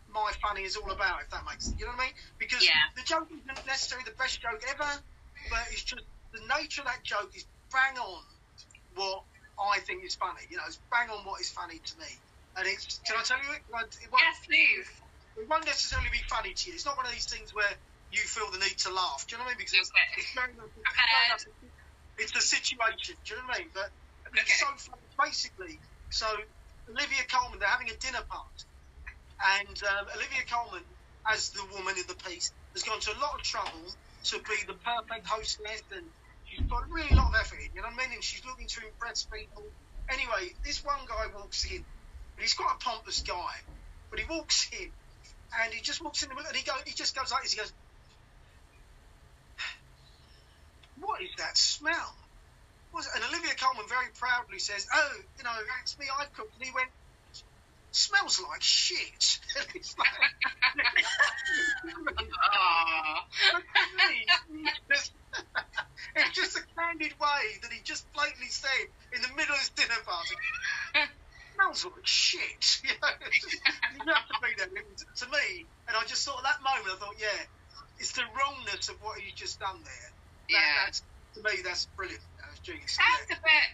my 0.08 0.32
funny 0.42 0.62
is 0.62 0.76
all 0.76 0.90
about. 0.90 1.22
If 1.22 1.30
that 1.30 1.44
makes 1.44 1.66
sense, 1.68 1.78
you 1.80 1.86
know 1.86 1.92
what 1.92 2.02
I 2.02 2.06
mean? 2.06 2.14
Because 2.38 2.64
Yeah. 2.64 2.80
the 2.96 3.02
joke 3.02 3.28
isn't 3.30 3.66
necessarily 3.66 4.04
the 4.04 4.16
best 4.16 4.40
joke 4.40 4.62
ever, 4.68 5.04
but 5.50 5.60
it's 5.72 5.84
just 5.84 6.04
the 6.32 6.40
nature 6.46 6.82
of 6.82 6.86
that 6.88 7.02
joke 7.04 7.34
is 7.36 7.46
bang 7.72 7.98
on 7.98 8.24
what 8.94 9.24
I 9.58 9.80
think 9.80 10.04
is 10.04 10.14
funny. 10.16 10.42
You 10.50 10.56
know, 10.56 10.64
it's 10.66 10.80
bang 10.90 11.10
on 11.10 11.24
what 11.24 11.40
is 11.40 11.50
funny 11.50 11.78
to 11.80 11.98
me. 11.98 12.10
And 12.56 12.66
it's, 12.66 13.00
can 13.06 13.16
I 13.18 13.22
tell 13.22 13.38
you 13.38 13.52
it? 13.52 13.62
Yes, 14.18 14.36
please. 14.46 14.88
It 15.36 15.48
won't 15.48 15.66
necessarily 15.66 16.10
be 16.12 16.22
funny 16.30 16.54
to 16.54 16.62
you. 16.70 16.74
It's 16.74 16.86
not 16.86 16.96
one 16.96 17.06
of 17.06 17.12
these 17.12 17.26
things 17.30 17.54
where 17.54 17.70
you 18.10 18.20
feel 18.22 18.50
the 18.50 18.58
need 18.58 18.78
to 18.86 18.92
laugh. 18.92 19.24
Do 19.28 19.36
you 19.36 19.38
know 19.38 19.46
what 19.46 19.56
I 19.56 19.58
mean? 19.58 19.66
Because 19.66 19.74
it's, 19.74 19.90
Okay. 19.90 20.22
it's 20.22 20.32
very 20.34 20.54
much, 20.54 20.72
it's, 20.76 20.96
very 21.12 21.28
much, 21.30 21.44
it's 22.18 22.32
the 22.32 22.42
situation. 22.42 23.16
Do 23.24 23.34
you 23.34 23.40
know 23.42 23.48
what 23.48 23.56
I 23.56 23.60
mean? 23.60 23.70
But 23.74 23.90
Okay. 24.30 24.42
it's 24.42 24.58
so 24.60 24.66
funny. 24.76 25.08
Basically, 25.18 25.80
so 26.10 26.26
Olivia 26.90 27.24
Colman, 27.30 27.58
they're 27.58 27.68
having 27.68 27.90
a 27.90 27.98
dinner 27.98 28.22
party, 28.28 28.66
and 29.60 29.76
um, 29.84 30.06
Olivia 30.16 30.44
Colman, 30.50 30.84
as 31.30 31.50
the 31.50 31.64
woman 31.72 31.96
in 31.98 32.06
the 32.08 32.16
piece, 32.16 32.52
has 32.74 32.82
gone 32.84 33.00
to 33.00 33.12
a 33.12 33.18
lot 33.20 33.34
of 33.36 33.42
trouble 33.42 33.86
to 34.30 34.36
be 34.42 34.58
the 34.66 34.74
perfect 34.74 35.26
hostess, 35.28 35.82
and 35.92 36.10
She's 36.44 36.66
put 36.66 36.82
a 36.82 36.90
really 36.90 37.14
lot 37.14 37.30
of 37.30 37.36
effort 37.38 37.60
in, 37.62 37.70
you 37.74 37.82
know 37.82 37.88
what 37.94 38.02
I 38.02 38.06
mean? 38.08 38.14
And 38.18 38.24
she's 38.24 38.44
looking 38.44 38.66
to 38.66 38.80
impress 38.88 39.26
people. 39.30 39.70
Anyway, 40.10 40.50
this 40.64 40.82
one 40.82 40.98
guy 41.06 41.30
walks 41.32 41.64
in, 41.70 41.78
and 41.78 42.40
he's 42.42 42.54
quite 42.54 42.74
a 42.74 42.82
pompous 42.82 43.22
guy, 43.22 43.54
but 44.10 44.18
he 44.18 44.26
walks 44.28 44.68
in, 44.74 44.90
and 45.58 45.74
he 45.74 45.80
just 45.80 46.02
walks 46.02 46.22
in 46.22 46.28
the 46.28 46.34
middle, 46.34 46.48
and 46.48 46.56
he 46.56 46.64
goes, 46.64 46.82
he 46.86 46.94
just 46.94 47.14
goes 47.14 47.32
like 47.32 47.42
this. 47.42 47.52
He 47.52 47.58
goes, 47.58 47.72
"What 50.96 51.22
is 51.22 51.30
that 51.38 51.56
smell?" 51.56 52.16
And 53.14 53.24
Olivia 53.24 53.54
Colman 53.54 53.86
very 53.88 54.08
proudly 54.18 54.58
says, 54.58 54.86
"Oh, 54.92 55.12
you 55.38 55.44
know, 55.44 55.52
it's 55.82 55.98
me. 55.98 56.06
I've 56.18 56.32
cooked." 56.32 56.54
And 56.56 56.64
he 56.64 56.72
went, 56.72 56.90
"Smells 57.92 58.40
like 58.40 58.62
shit." 58.62 59.38
And 59.56 59.66
it's 59.74 59.96
like, 59.98 60.08
it's 66.16 66.34
just 66.34 66.56
a 66.56 66.62
candid 66.78 67.12
way 67.18 67.42
that 67.62 67.72
he 67.72 67.82
just 67.82 68.06
blatantly 68.12 68.48
said 68.48 68.86
in 69.12 69.22
the 69.22 69.28
middle 69.36 69.54
of 69.54 69.60
his 69.60 69.70
dinner 69.70 69.94
party. 70.04 70.34
Smells 71.60 71.84
like 71.84 72.06
shit. 72.06 72.80
You 74.00 74.06
know, 74.06 74.06
you 74.06 74.12
have 74.14 74.28
to 74.28 74.40
be 74.40 74.54
there 74.56 74.68
to 74.68 75.26
me. 75.28 75.66
And 75.88 75.96
I 75.96 76.04
just 76.06 76.24
thought 76.24 76.38
at 76.40 76.48
that 76.56 76.60
moment, 76.64 76.88
I 76.88 76.96
thought, 76.96 77.20
yeah, 77.20 77.44
it's 77.98 78.12
the 78.12 78.22
wrongness 78.32 78.88
of 78.88 78.96
what 79.02 79.18
he's 79.20 79.34
just 79.34 79.60
done 79.60 79.76
there. 79.84 80.08
That, 80.48 80.48
Yeah. 80.48 80.84
That's, 80.86 81.02
to 81.36 81.42
me, 81.44 81.60
that's 81.62 81.84
brilliant. 81.96 82.22
That's 82.40 82.60
genius. 82.60 82.96
Sounds 82.96 83.28
Yeah. 83.28 83.36
a 83.36 83.40
bit 83.44 83.66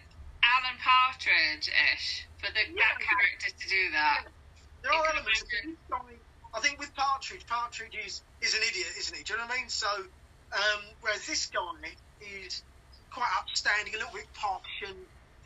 Alan 0.42 0.78
Partridge-ish 0.82 2.26
for 2.42 2.50
the, 2.50 2.62
Yeah, 2.74 2.90
that 2.90 2.98
character 2.98 3.50
to 3.54 3.66
do 3.68 3.90
that. 3.92 4.24
There 4.82 4.92
are 4.92 5.06
elements. 5.06 5.44
I 6.54 6.60
think 6.60 6.80
with 6.80 6.94
Partridge, 6.96 7.46
Partridge 7.46 7.94
is, 7.94 8.22
is 8.40 8.54
an 8.54 8.62
idiot, 8.66 8.88
isn't 8.98 9.16
he? 9.16 9.22
Do 9.22 9.34
you 9.34 9.38
know 9.38 9.46
what 9.46 9.54
I 9.54 9.60
mean? 9.60 9.68
So, 9.68 9.88
um, 10.52 10.80
whereas 11.02 11.26
this 11.26 11.46
guy 11.46 11.92
is 12.42 12.62
quite 13.10 13.30
upstanding, 13.38 13.94
a 13.94 13.98
little 13.98 14.14
bit 14.14 14.26
posh, 14.34 14.82
and 14.88 14.96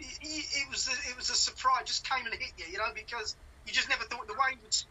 it 0.00 0.66
was 0.72 0.88
a, 0.88 0.96
it 1.12 1.16
was 1.16 1.28
a 1.30 1.36
surprise. 1.36 1.84
Just 1.84 2.08
came 2.08 2.24
and 2.24 2.34
hit 2.34 2.52
you, 2.56 2.66
you 2.72 2.78
know, 2.78 2.90
because 2.94 3.36
you 3.66 3.72
just 3.72 3.88
never 3.88 4.04
thought 4.08 4.26
the 4.26 4.34
way 4.34 4.56
he 4.56 4.62
was 4.64 4.86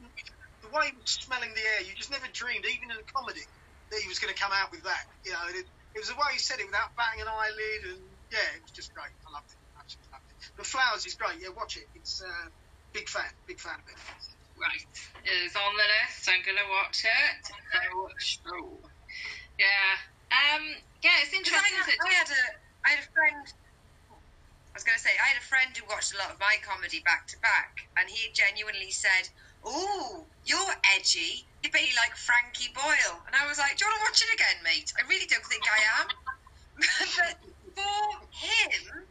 the 0.61 0.69
way 0.69 0.93
he 0.93 0.95
was 0.97 1.17
smelling 1.17 1.49
the 1.55 1.65
air. 1.65 1.81
You 1.83 1.93
just 1.97 2.11
never 2.11 2.27
dreamed, 2.31 2.65
even 2.65 2.91
in 2.91 2.97
a 2.97 3.07
comedy, 3.09 3.43
that 3.89 3.99
he 3.99 4.07
was 4.07 4.19
going 4.21 4.33
to 4.33 4.39
come 4.39 4.53
out 4.53 4.69
with 4.69 4.83
that. 4.85 5.03
You 5.25 5.33
know, 5.33 5.45
it, 5.49 5.65
it 5.65 5.99
was 5.99 6.09
the 6.13 6.19
way 6.19 6.37
he 6.37 6.41
said 6.41 6.61
it 6.61 6.67
without 6.69 6.93
batting 6.93 7.21
an 7.25 7.29
eyelid, 7.29 7.81
and 7.95 8.01
yeah, 8.29 8.57
it 8.57 8.61
was 8.61 8.71
just 8.71 8.93
great. 8.93 9.11
I 9.25 9.29
loved 9.33 9.49
it. 9.49 9.59
Absolutely 9.79 10.11
loved 10.13 10.29
it. 10.29 10.37
The 10.57 10.67
Flowers 10.67 11.03
is 11.09 11.15
great. 11.17 11.41
Yeah, 11.41 11.55
watch 11.57 11.77
it. 11.77 11.89
It's 11.97 12.21
uh, 12.21 12.47
big 12.93 13.09
fan, 13.09 13.29
big 13.49 13.59
fan 13.59 13.79
of 13.81 13.87
it. 13.89 13.97
Right. 14.59 14.85
It 15.23 15.37
is 15.47 15.55
on 15.55 15.71
the 15.71 15.87
list. 15.87 16.27
I'm 16.27 16.43
going 16.43 16.59
to 16.59 16.67
watch 16.67 17.07
it. 17.07 17.39
So, 17.47 17.79
sure. 18.19 18.75
Yeah. 19.55 19.91
Um, 20.29 20.63
yeah, 21.01 21.23
it's 21.23 21.31
Because 21.31 21.55
I, 21.55 21.63
interesting. 21.63 21.95
I 22.03 22.11
had 22.11 22.27
a 22.27 22.43
I 22.85 22.89
had 22.91 22.99
a 22.99 23.07
friend. 23.15 23.45
I 24.79 24.87
was 24.87 24.95
going 24.95 25.03
to 25.03 25.03
say 25.11 25.19
I 25.19 25.35
had 25.35 25.43
a 25.43 25.51
friend 25.51 25.75
who 25.75 25.83
watched 25.91 26.15
a 26.15 26.17
lot 26.23 26.31
of 26.31 26.39
my 26.39 26.55
comedy 26.63 27.03
back 27.03 27.27
to 27.35 27.37
back, 27.43 27.83
and 27.99 28.07
he 28.07 28.31
genuinely 28.31 28.95
said, 28.95 29.27
"Oh, 29.59 30.23
you're 30.47 30.75
edgy. 30.95 31.43
You're 31.59 31.75
be 31.75 31.91
like 31.99 32.15
Frankie 32.15 32.71
Boyle." 32.71 33.19
And 33.27 33.35
I 33.35 33.43
was 33.43 33.59
like, 33.59 33.75
"Do 33.75 33.83
you 33.83 33.91
want 33.91 33.99
to 33.99 34.05
watch 34.07 34.23
it 34.23 34.31
again, 34.39 34.63
mate? 34.63 34.87
I 34.95 35.03
really 35.11 35.27
don't 35.27 35.43
think 35.51 35.67
I 35.67 35.83
am." 35.99 36.07
but 37.19 37.35
for 37.75 38.07
him, 38.31 39.03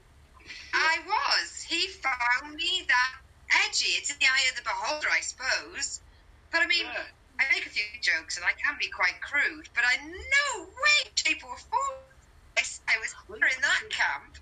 I 0.72 1.04
was. 1.04 1.60
He 1.68 1.84
found 2.00 2.56
me 2.56 2.88
that 2.88 3.12
edgy. 3.68 3.92
It's 4.00 4.08
in 4.08 4.16
the 4.24 4.24
eye 4.24 4.48
of 4.48 4.56
the 4.56 4.64
beholder, 4.64 5.12
I 5.12 5.20
suppose. 5.20 6.00
But 6.48 6.64
I 6.64 6.66
mean, 6.66 6.88
Yeah. 6.88 7.12
I 7.38 7.44
make 7.52 7.66
a 7.66 7.68
few 7.68 7.84
jokes 8.00 8.40
and 8.40 8.46
I 8.46 8.56
can 8.56 8.80
be 8.80 8.88
quite 8.88 9.20
crude, 9.20 9.68
but 9.74 9.84
I 9.84 10.00
no 10.00 10.64
way, 10.64 11.12
shape, 11.14 11.44
or 11.44 11.60
form 11.60 11.96
I, 12.56 12.64
I 12.88 12.96
was 13.04 13.12
never 13.28 13.52
in 13.52 13.60
that 13.60 13.84
camp. 13.90 14.38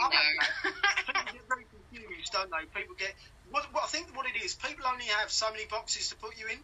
I 0.00 0.08
No. 0.08 0.72
people 1.06 1.32
get 1.32 1.44
very 1.48 1.66
confused, 1.72 2.32
don't 2.32 2.50
they? 2.50 2.64
People 2.80 2.96
get 2.98 3.14
what, 3.50 3.64
what 3.72 3.84
I 3.84 3.88
think 3.88 4.16
what 4.16 4.26
it 4.26 4.36
is. 4.42 4.54
People 4.56 4.86
only 4.86 5.06
have 5.20 5.30
so 5.30 5.50
many 5.52 5.66
boxes 5.70 6.10
to 6.10 6.16
put 6.16 6.36
you 6.38 6.46
in. 6.48 6.60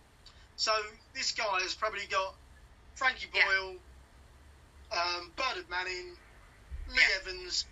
So 0.56 0.72
this 1.14 1.32
guy 1.32 1.60
has 1.62 1.74
probably 1.74 2.06
got 2.10 2.34
Frankie 2.96 3.28
Yeah. 3.34 3.44
Boyle, 3.44 3.76
um, 4.92 5.32
Bernard 5.36 5.68
Manning, 5.70 6.16
Lee 6.88 7.00
Yeah. 7.00 7.18
Evans, 7.22 7.66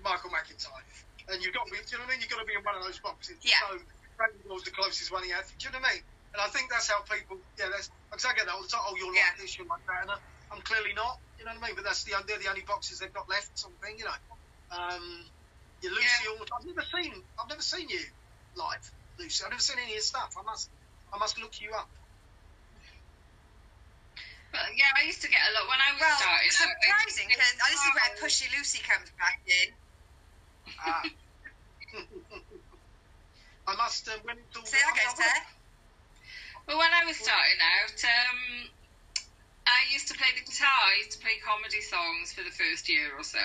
Michael 0.00 0.30
McIntyre, 0.30 0.84
and 1.28 1.42
you've 1.44 1.54
got 1.54 1.66
to 1.66 1.72
be. 1.72 1.78
Do 1.78 1.84
you 1.92 1.98
know 1.98 2.04
what 2.04 2.10
I 2.10 2.12
mean? 2.16 2.20
You've 2.22 2.30
got 2.32 2.40
to 2.40 2.48
be 2.48 2.54
in 2.56 2.64
one 2.64 2.76
of 2.76 2.84
those 2.84 3.00
boxes. 3.00 3.38
Yeah. 3.42 3.60
So 3.70 3.78
Frankie 4.16 4.42
Boyle's 4.46 4.64
the 4.64 4.72
closest 4.72 5.12
one 5.12 5.24
he 5.24 5.30
had. 5.30 5.44
Do 5.60 5.68
you 5.68 5.72
know 5.72 5.80
what 5.80 5.90
I 5.92 5.94
mean? 6.00 6.04
And 6.34 6.40
I 6.42 6.48
think 6.50 6.70
that's 6.72 6.90
how 6.90 7.02
people. 7.06 7.38
Yeah, 7.58 7.70
that's. 7.70 7.90
Because 8.10 8.26
I 8.26 8.34
get 8.34 8.46
that 8.46 8.54
all 8.56 8.62
the 8.64 8.68
time. 8.72 8.82
Oh, 8.88 8.96
you're 8.96 9.14
Yeah. 9.14 9.28
like 9.30 9.38
this, 9.38 9.58
you're 9.58 9.68
like 9.68 9.84
that, 9.88 10.02
and 10.08 10.10
I'm 10.52 10.62
clearly 10.62 10.94
not. 10.94 11.20
You 11.38 11.44
know 11.46 11.52
what 11.54 11.64
I 11.64 11.66
mean? 11.68 11.76
But 11.76 11.84
that's 11.84 12.04
the 12.04 12.16
they're 12.26 12.40
the 12.40 12.48
only 12.50 12.64
boxes 12.66 12.98
they've 13.00 13.12
got 13.12 13.28
left. 13.28 13.52
Sort 13.58 13.74
of 13.74 13.80
thing, 13.80 13.98
you 13.98 14.04
know. 14.06 14.16
Um, 14.70 15.24
you're 15.82 15.92
Lucy 15.92 16.24
Yeah. 16.24 16.30
all. 16.30 16.46
I've 16.58 16.66
never 16.66 16.82
seen. 16.82 17.14
I've 17.38 17.48
never 17.48 17.62
seen 17.62 17.88
you 17.88 18.02
live, 18.56 18.92
Lucy. 19.18 19.44
I've 19.44 19.50
never 19.50 19.62
seen 19.62 19.78
any 19.78 19.92
of 19.92 19.94
your 19.94 20.02
stuff. 20.02 20.34
I 20.38 20.42
must. 20.42 20.70
I 21.12 21.18
must 21.18 21.38
look 21.38 21.60
you 21.60 21.72
up. 21.74 21.88
But 24.52 24.74
yeah, 24.76 24.90
I 24.96 25.02
used 25.04 25.22
to 25.22 25.28
get 25.28 25.40
a 25.40 25.52
lot 25.54 25.68
when 25.68 25.78
I 25.80 25.92
was 25.92 26.00
Well, 26.00 26.16
starting. 26.16 26.48
out, 26.48 26.52
surprising 26.54 27.28
because 27.28 27.50
it 27.52 27.58
this 27.58 27.80
is 27.80 27.94
where 27.94 28.04
hard. 28.04 28.18
Pushy 28.18 28.46
Lucy 28.56 28.80
comes 28.82 29.10
back 29.20 29.40
in. 29.46 29.68
Ah. 30.80 31.02
I 33.68 33.76
must. 33.76 34.08
Um, 34.08 34.20
when 34.24 34.38
it's 34.38 34.56
all. 34.56 34.64
Say 34.64 34.78
that 34.80 34.92
again, 34.92 35.06
I- 35.06 35.12
I- 35.12 35.14
Seth. 35.14 35.52
Well, 36.66 36.78
when 36.78 36.92
I 36.92 37.04
was 37.04 37.16
starting 37.16 37.60
out, 37.62 38.04
um, 38.04 38.70
I 39.66 39.82
used 39.90 40.06
to 40.08 40.14
play 40.14 40.30
the 40.34 40.46
guitar. 40.46 40.70
I 40.70 41.02
used 41.02 41.12
to 41.18 41.20
play 41.20 41.36
comedy 41.42 41.82
songs 41.82 42.30
for 42.32 42.46
the 42.46 42.54
first 42.54 42.86
year 42.88 43.10
or 43.18 43.26
so. 43.26 43.42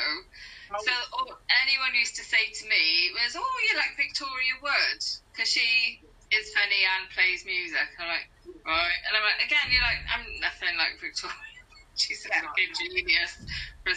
Oh. 0.69 0.77
So 0.85 0.93
all, 1.17 1.29
anyone 1.65 1.97
used 1.97 2.15
to 2.21 2.23
say 2.23 2.41
to 2.61 2.63
me 2.69 3.09
was, 3.17 3.33
"Oh, 3.35 3.55
you 3.69 3.73
like 3.77 3.97
Victoria 3.97 4.55
Wood 4.61 5.01
because 5.33 5.49
she 5.49 5.99
is 6.29 6.45
funny 6.53 6.81
and 6.85 7.09
plays 7.11 7.41
music." 7.43 7.89
I'm 7.97 8.07
like, 8.07 8.29
right, 8.65 8.99
and 9.09 9.13
I'm 9.17 9.25
like, 9.25 9.41
again, 9.49 9.65
you're 9.73 9.83
like, 9.83 10.01
I'm 10.13 10.25
nothing 10.39 10.77
like 10.77 11.01
Victoria. 11.01 11.35
She's 11.97 12.23
a 12.25 12.29
Yeah. 12.29 12.41
fucking 12.47 12.71
genius. 12.77 13.33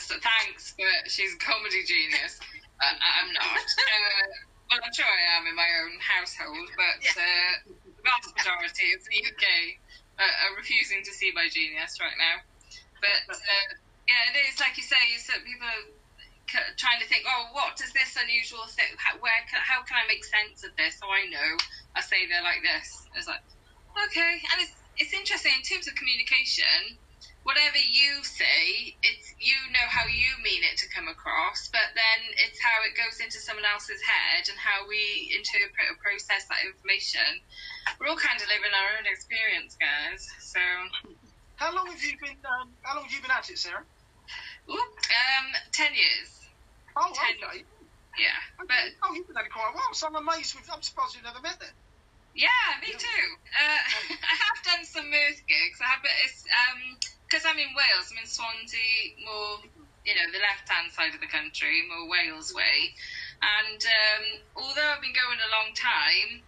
So 0.00 0.16
thanks, 0.18 0.74
but 0.76 1.06
she's 1.12 1.34
a 1.36 1.38
comedy 1.38 1.84
genius. 1.84 2.40
Uh, 2.80 2.94
I'm 2.98 3.32
not. 3.32 3.60
Uh, 3.84 4.26
well, 4.70 4.80
I'm 4.82 4.92
sure 4.96 5.04
I 5.06 5.38
am 5.38 5.46
in 5.46 5.54
my 5.54 5.68
own 5.84 5.92
household, 6.00 6.68
but 6.74 7.04
uh, 7.04 7.52
the 7.68 8.02
vast 8.02 8.32
majority 8.34 8.96
of 8.96 9.04
the 9.04 9.16
UK 9.28 9.44
uh, 10.18 10.34
are 10.46 10.54
refusing 10.56 11.02
to 11.02 11.12
see 11.12 11.30
my 11.34 11.46
genius 11.50 11.98
right 12.00 12.16
now. 12.18 12.36
But 13.02 13.36
uh, 13.36 13.68
yeah, 14.08 14.30
it 14.32 14.36
is 14.48 14.60
like 14.60 14.76
you 14.76 14.86
say. 14.86 15.00
You 15.10 15.20
said 15.20 15.42
people 15.44 15.66
are 15.66 16.74
trying 16.78 17.00
to 17.02 17.08
think, 17.08 17.26
oh, 17.26 17.50
what 17.52 17.74
does 17.76 17.90
this 17.92 18.14
unusual 18.14 18.64
thing? 18.70 18.92
How, 19.00 19.18
where 19.18 19.42
can, 19.50 19.60
how 19.64 19.82
can 19.82 19.98
I 19.98 20.04
make 20.06 20.22
sense 20.24 20.62
of 20.62 20.72
this? 20.76 21.00
So 21.00 21.08
I 21.10 21.26
know. 21.28 21.50
I 21.96 22.00
say 22.00 22.26
they're 22.26 22.44
like 22.44 22.62
this. 22.62 22.86
It's 23.14 23.28
like 23.28 23.42
okay, 24.08 24.34
and 24.54 24.58
it's 24.62 24.74
it's 24.98 25.14
interesting 25.14 25.54
in 25.54 25.64
terms 25.66 25.86
of 25.86 25.94
communication. 25.94 26.98
Whatever 27.44 27.76
you 27.80 28.24
say, 28.24 28.96
it's 29.04 29.26
you 29.40 29.56
know 29.72 29.86
how 29.92 30.04
you 30.08 30.32
mean 30.44 30.64
it 30.64 30.80
to 30.80 30.88
come 30.96 31.08
across, 31.08 31.68
but 31.72 31.92
then 31.96 32.20
it's 32.44 32.60
how 32.64 32.80
it 32.88 32.96
goes 32.96 33.20
into 33.20 33.40
someone 33.40 33.68
else's 33.68 34.00
head 34.04 34.48
and 34.48 34.56
how 34.60 34.88
we 34.88 35.28
interpret 35.36 35.92
or 35.92 35.96
process 36.00 36.44
that 36.48 36.64
information. 36.64 37.28
We're 38.00 38.08
all 38.12 38.20
kind 38.20 38.40
of 38.40 38.48
living 38.48 38.72
our 38.72 38.90
own 39.00 39.06
experience, 39.08 39.76
guys. 39.76 40.20
So, 40.52 40.60
How 41.56 41.72
long 41.74 41.88
have 41.92 42.02
you 42.02 42.16
been? 42.20 42.40
Um, 42.44 42.74
how 42.82 42.96
long 42.96 43.04
have 43.04 43.12
you 43.14 43.22
been 43.22 43.30
at 43.32 43.48
it, 43.48 43.58
Sarah? 43.60 43.84
ooh, 44.70 44.74
um, 44.76 45.46
ten 45.72 45.92
years, 45.94 46.30
Oh, 46.96 47.12
Ten. 47.14 47.36
okay. 47.44 47.64
yeah. 48.18 48.40
But 48.66 48.84
oh, 49.04 49.12
you've 49.14 49.28
been 49.28 49.36
at 49.38 49.46
it 49.46 49.52
quite 49.52 49.70
a 49.70 49.76
while. 49.76 49.92
So 49.94 50.08
I'm 50.08 50.16
amazed. 50.16 50.56
With, 50.56 50.66
I'm 50.72 50.82
surprised 50.82 51.14
you've 51.14 51.24
never 51.28 51.40
met 51.44 51.60
them. 51.60 51.76
Yeah, 52.34 52.66
me 52.82 52.90
too. 52.94 53.24
Uh, 53.60 53.82
I 54.32 54.34
have 54.34 54.58
done 54.66 54.84
some 54.86 55.06
Mirth 55.10 55.40
gigs. 55.46 55.78
I 55.82 55.86
have, 55.94 56.02
but 56.02 56.14
it's 56.26 56.42
because 57.26 57.44
I'm 57.48 57.58
in 57.58 57.72
Wales. 57.74 58.12
I'm 58.12 58.20
in 58.20 58.28
Swansea, 58.28 59.18
more 59.24 59.64
you 60.04 60.12
know 60.12 60.28
the 60.30 60.42
left-hand 60.44 60.92
side 60.92 61.16
of 61.16 61.20
the 61.24 61.30
country, 61.30 61.84
more 61.88 62.06
Wales 62.08 62.52
way. 62.52 62.92
And 63.40 63.80
um, 63.80 64.24
although 64.60 64.88
I've 64.94 65.02
been 65.02 65.16
going 65.16 65.40
a 65.40 65.50
long 65.52 65.72
time, 65.74 66.44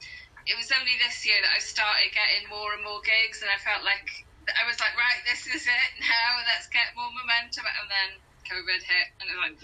it 0.46 0.54
was 0.54 0.70
only 0.72 0.94
this 1.00 1.24
year 1.24 1.40
that 1.40 1.52
I 1.56 1.60
started 1.60 2.12
getting 2.12 2.48
more 2.52 2.76
and 2.76 2.84
more 2.84 3.00
gigs, 3.02 3.40
and 3.40 3.50
I 3.50 3.58
felt 3.60 3.82
like 3.82 4.06
I 4.46 4.62
was 4.68 4.78
like, 4.78 4.94
right, 4.94 5.20
this 5.26 5.48
is 5.50 5.64
it 5.66 5.90
now. 6.04 6.28
Let's 6.46 6.68
get 6.70 6.94
more 6.94 7.10
momentum. 7.10 7.66
And 7.66 7.88
then 7.90 8.10
COVID 8.46 8.80
hit, 8.84 9.08
and 9.20 9.26
it 9.26 9.34
was 9.34 9.44
like. 9.52 9.58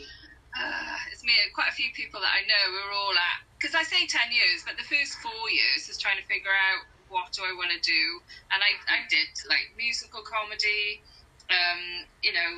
Uh, 0.52 1.00
it's 1.08 1.24
me 1.24 1.32
and 1.40 1.48
quite 1.56 1.72
a 1.72 1.76
few 1.80 1.88
people 1.96 2.20
that 2.20 2.28
I 2.28 2.44
know 2.44 2.76
we're 2.76 2.92
all 2.92 3.16
at 3.16 3.40
because 3.56 3.72
I 3.72 3.88
say 3.88 4.04
10 4.04 4.36
years 4.36 4.60
but 4.68 4.76
the 4.76 4.84
first 4.84 5.16
four 5.24 5.48
years 5.48 5.88
is 5.88 5.96
trying 5.96 6.20
to 6.20 6.26
figure 6.28 6.52
out 6.52 6.84
what 7.12 7.30
do 7.36 7.44
I 7.44 7.52
want 7.52 7.70
to 7.76 7.80
do 7.84 8.02
and 8.50 8.64
I, 8.64 8.72
I 8.88 9.04
did 9.12 9.28
like 9.46 9.76
musical 9.76 10.24
comedy 10.24 11.04
um, 11.52 12.08
you 12.24 12.32
know 12.32 12.52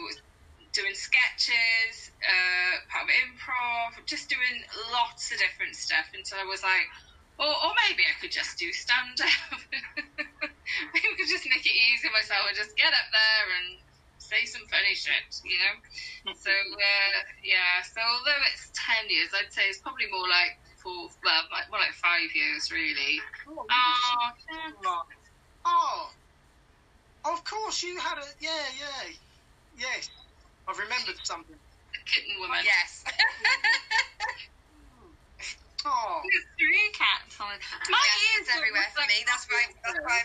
doing 0.70 0.94
sketches 0.94 2.14
uh, 2.22 2.74
part 2.90 3.06
of 3.06 3.14
improv 3.14 3.98
just 4.06 4.30
doing 4.30 4.62
lots 4.94 5.34
of 5.34 5.38
different 5.42 5.74
stuff 5.74 6.06
until 6.14 6.38
I 6.38 6.46
was 6.46 6.62
like 6.62 6.86
or, 7.34 7.50
or 7.50 7.72
maybe 7.86 8.06
I 8.06 8.14
could 8.22 8.30
just 8.30 8.54
do 8.56 8.70
stand 8.70 9.18
up 9.18 9.58
maybe 10.94 11.06
I 11.10 11.14
could 11.18 11.30
just 11.30 11.46
make 11.50 11.66
it 11.66 11.74
easy 11.74 12.08
myself 12.14 12.46
and 12.46 12.56
just 12.56 12.78
get 12.78 12.94
up 12.94 13.08
there 13.10 13.46
and 13.58 13.82
say 14.24 14.48
some 14.48 14.64
funny 14.72 14.96
shit, 14.96 15.28
you 15.44 15.58
know. 15.60 15.76
So 16.44 16.50
uh, 16.50 17.20
yeah, 17.44 17.84
so 17.84 18.00
although 18.00 18.42
it's 18.48 18.72
ten 18.72 19.04
years, 19.12 19.28
I'd 19.36 19.52
say 19.52 19.68
it's 19.68 19.84
probably 19.84 20.08
more 20.08 20.24
like 20.24 20.56
four, 20.84 21.08
well, 21.24 21.42
like- 21.50 21.70
more 21.70 21.80
like 21.80 21.94
five 21.94 22.28
years 22.34 22.70
really. 22.70 23.20
Oh, 23.48 23.64
ah, 23.70 24.32
Oh, 25.66 26.10
oh, 27.24 27.32
of 27.32 27.42
course 27.44 27.82
you 27.82 27.98
had 27.98 28.18
a 28.18 28.26
yeah, 28.40 28.68
yeah, 28.78 29.16
yes. 29.78 30.10
I've 30.68 30.78
remembered 30.78 31.16
something. 31.24 31.56
the 31.56 31.98
kitten 32.06 32.38
woman. 32.40 32.60
Yes. 32.64 33.04
Oh, 35.86 36.22
three 36.56 36.88
cats 36.96 37.36
on 37.44 37.52
it. 37.52 37.60
My 37.92 38.00
yeah, 38.00 38.40
ears 38.40 38.48
everywhere 38.56 38.88
for 38.96 39.04
like 39.04 39.12
me. 39.12 39.20
That's 39.28 39.44
why. 39.52 39.68
That's 39.84 40.00
why. 40.00 40.20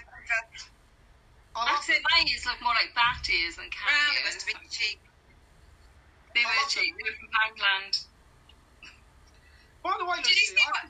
I 1.51 1.59
I'd 1.59 1.73
love 1.75 1.83
say 1.83 1.99
my 1.99 2.23
ears 2.31 2.47
look 2.47 2.63
more 2.63 2.71
like 2.79 2.95
bat 2.95 3.19
ears 3.27 3.59
than 3.59 3.67
cat 3.67 3.91
Well, 3.91 4.15
it 4.15 4.23
ears. 4.23 4.39
must 4.39 4.47
have 4.47 4.55
been 4.55 4.71
cheap. 4.71 4.99
They 6.31 6.47
I 6.47 6.47
were 6.47 6.63
love 6.63 6.71
cheap. 6.71 6.95
them. 6.95 7.03
They 7.03 7.11
were 7.11 7.17
from 7.19 7.31
Poundland. 7.35 7.93
By 9.83 9.95
the 9.95 10.03
way, 10.05 10.17
Did 10.19 10.35
you 10.35 10.35
Lucy, 10.35 10.55
see 10.55 10.59
I, 10.59 10.71
what? 10.71 10.83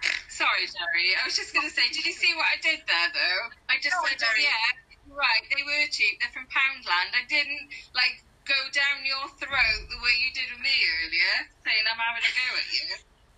Sorry, 0.40 0.64
Gerry. 0.64 1.12
I 1.20 1.28
was 1.28 1.36
just 1.36 1.52
going 1.52 1.68
to 1.68 1.74
say, 1.74 1.84
did 1.92 2.04
you 2.08 2.16
see 2.16 2.32
what 2.32 2.48
I 2.48 2.56
did 2.64 2.80
there, 2.88 3.10
though? 3.12 3.42
I 3.68 3.76
just 3.84 3.92
Go 3.92 4.00
on, 4.00 4.08
said, 4.08 4.16
oh, 4.16 4.24
Gerry. 4.32 4.48
yeah, 4.48 5.12
right, 5.12 5.44
they 5.52 5.60
were 5.60 5.84
cheap. 5.92 6.16
They're 6.24 6.32
from 6.32 6.48
Poundland. 6.48 7.12
I 7.12 7.28
didn't, 7.28 7.60
like, 7.92 8.16
go 8.48 8.56
down 8.72 9.04
your 9.04 9.28
throat 9.36 9.82
the 9.92 10.00
way 10.00 10.14
you 10.24 10.32
did 10.32 10.48
with 10.56 10.64
me 10.64 10.72
earlier, 11.04 11.34
saying 11.68 11.84
I'm 11.84 12.00
having 12.00 12.24
a 12.24 12.32
go 12.32 12.48
at 12.56 12.64
you. 12.72 12.88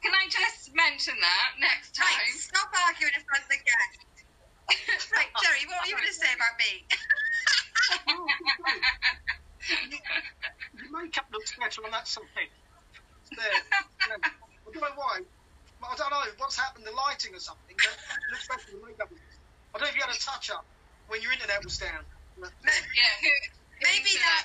Can 0.07 0.15
I 0.15 0.31
just 0.31 0.71
mention 0.75 1.15
that 1.19 1.51
next 1.59 1.99
Right, 1.99 2.07
time? 2.07 2.31
stop 2.39 2.71
arguing 2.87 3.15
in 3.19 3.23
front 3.27 3.43
of 3.47 3.51
the 3.51 3.59
guest. 3.59 3.99
right, 5.19 5.31
Gerry, 5.43 5.67
what 5.67 5.83
were 5.83 5.91
you 5.91 5.99
going 5.99 6.07
to 6.11 6.15
say 6.15 6.31
about 6.35 6.55
me? 6.59 6.87
your 10.79 10.91
makeup 10.95 11.27
looks 11.35 11.51
better 11.59 11.83
on 11.87 11.91
that 11.91 12.07
side. 12.07 12.23
There. 13.35 14.23
Yeah. 14.73 14.81
I 14.81 14.89
don't 14.89 14.97
know 14.97 15.03
why. 15.03 15.17
I 15.83 15.97
don't 15.97 16.11
know 16.11 16.25
what's 16.39 16.57
happened, 16.59 16.87
the 16.87 16.93
lighting 16.95 17.35
or 17.35 17.41
something. 17.41 17.77
But 17.77 17.93
it 17.93 18.31
looks 18.33 18.47
better 18.49 18.67
than 18.73 18.81
makeup. 18.87 19.11
I 19.75 19.79
don't 19.79 19.87
know 19.87 19.93
if 19.93 19.97
you 19.97 20.03
had 20.07 20.15
a 20.15 20.21
touch 20.21 20.51
up 20.51 20.67
when 21.09 21.23
your 21.23 21.33
internet 21.33 21.63
was 21.65 21.79
down. 21.79 22.03
yeah, 22.39 23.15
who, 23.21 23.29
who 23.29 23.85
Maybe 23.85 24.09
should 24.09 24.21
that, 24.23 24.45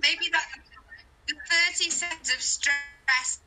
maybe 0.00 0.28
that, 0.32 0.46
the 1.28 1.34
30 1.76 1.90
seconds 1.90 2.30
of 2.32 2.40
stress, 2.40 3.40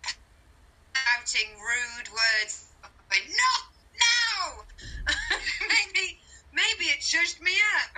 shouting 0.96 1.50
rude 1.58 2.10
words, 2.14 2.76
going, 3.10 3.28
no, 3.28 3.52
no! 3.98 4.64
maybe, 5.72 6.06
maybe 6.54 6.86
it 6.94 7.02
shushed 7.02 7.42
me 7.42 7.54
up. 7.82 7.92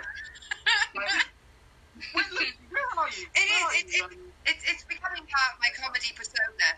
Where, 2.14 2.26
look, 2.32 2.48
where 2.72 2.90
are 2.98 3.10
you? 3.12 3.28
It 3.36 3.48
Where 3.50 3.60
is, 3.60 3.68
are 3.68 3.76
it- 3.76 3.88
you, 3.92 4.06
it- 4.06 4.34
It's, 4.46 4.64
it's 4.70 4.86
becoming 4.86 5.26
part 5.26 5.50
of 5.54 5.58
my 5.60 5.72
comedy 5.74 6.14
persona. 6.16 6.70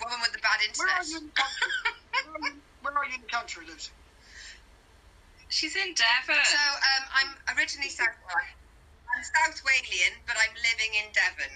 Woman 0.00 0.18
with 0.20 0.32
the 0.32 0.42
bad 0.44 0.60
Where 0.76 0.88
are 0.88 1.00
internet. 1.00 1.08
you 1.08 1.18
in 1.18 1.26
the? 1.32 1.42
Where 2.26 2.34
are 2.36 2.48
you, 2.48 2.60
where 2.82 2.94
are 2.96 3.06
you 3.06 3.14
in 3.16 3.22
the 3.22 3.32
country, 3.32 3.64
Lucy? 3.66 3.92
She's 5.48 5.76
in 5.76 5.94
Devon. 5.94 6.42
So 6.42 6.58
um, 6.58 7.04
I'm 7.14 7.56
originally 7.56 7.88
South 7.88 8.12
I'm 8.12 9.22
South 9.22 9.62
Walian, 9.64 10.12
but 10.26 10.36
I'm 10.36 10.52
living 10.52 10.92
in 11.00 11.08
Devon. 11.14 11.54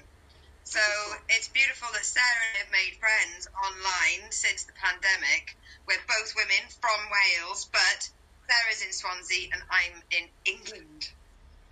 So 0.64 0.80
it's 1.28 1.50
beautiful 1.50 1.88
that 1.92 2.06
Sarah 2.06 2.24
and 2.24 2.54
I 2.54 2.58
have 2.62 2.72
made 2.72 2.94
friends 3.02 3.50
online 3.58 4.30
since 4.30 4.64
the 4.64 4.72
pandemic. 4.78 5.58
We're 5.88 6.00
both 6.06 6.32
women 6.38 6.62
from 6.78 6.98
Wales, 7.10 7.66
but 7.74 8.00
Sarah's 8.46 8.80
in 8.86 8.92
Swansea 8.94 9.50
and 9.52 9.62
I'm 9.68 9.96
in 10.14 10.24
England, 10.46 11.10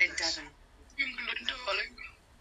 in 0.03 0.11
Devon. 0.19 0.51
England, 0.99 1.39
darling. 1.47 1.95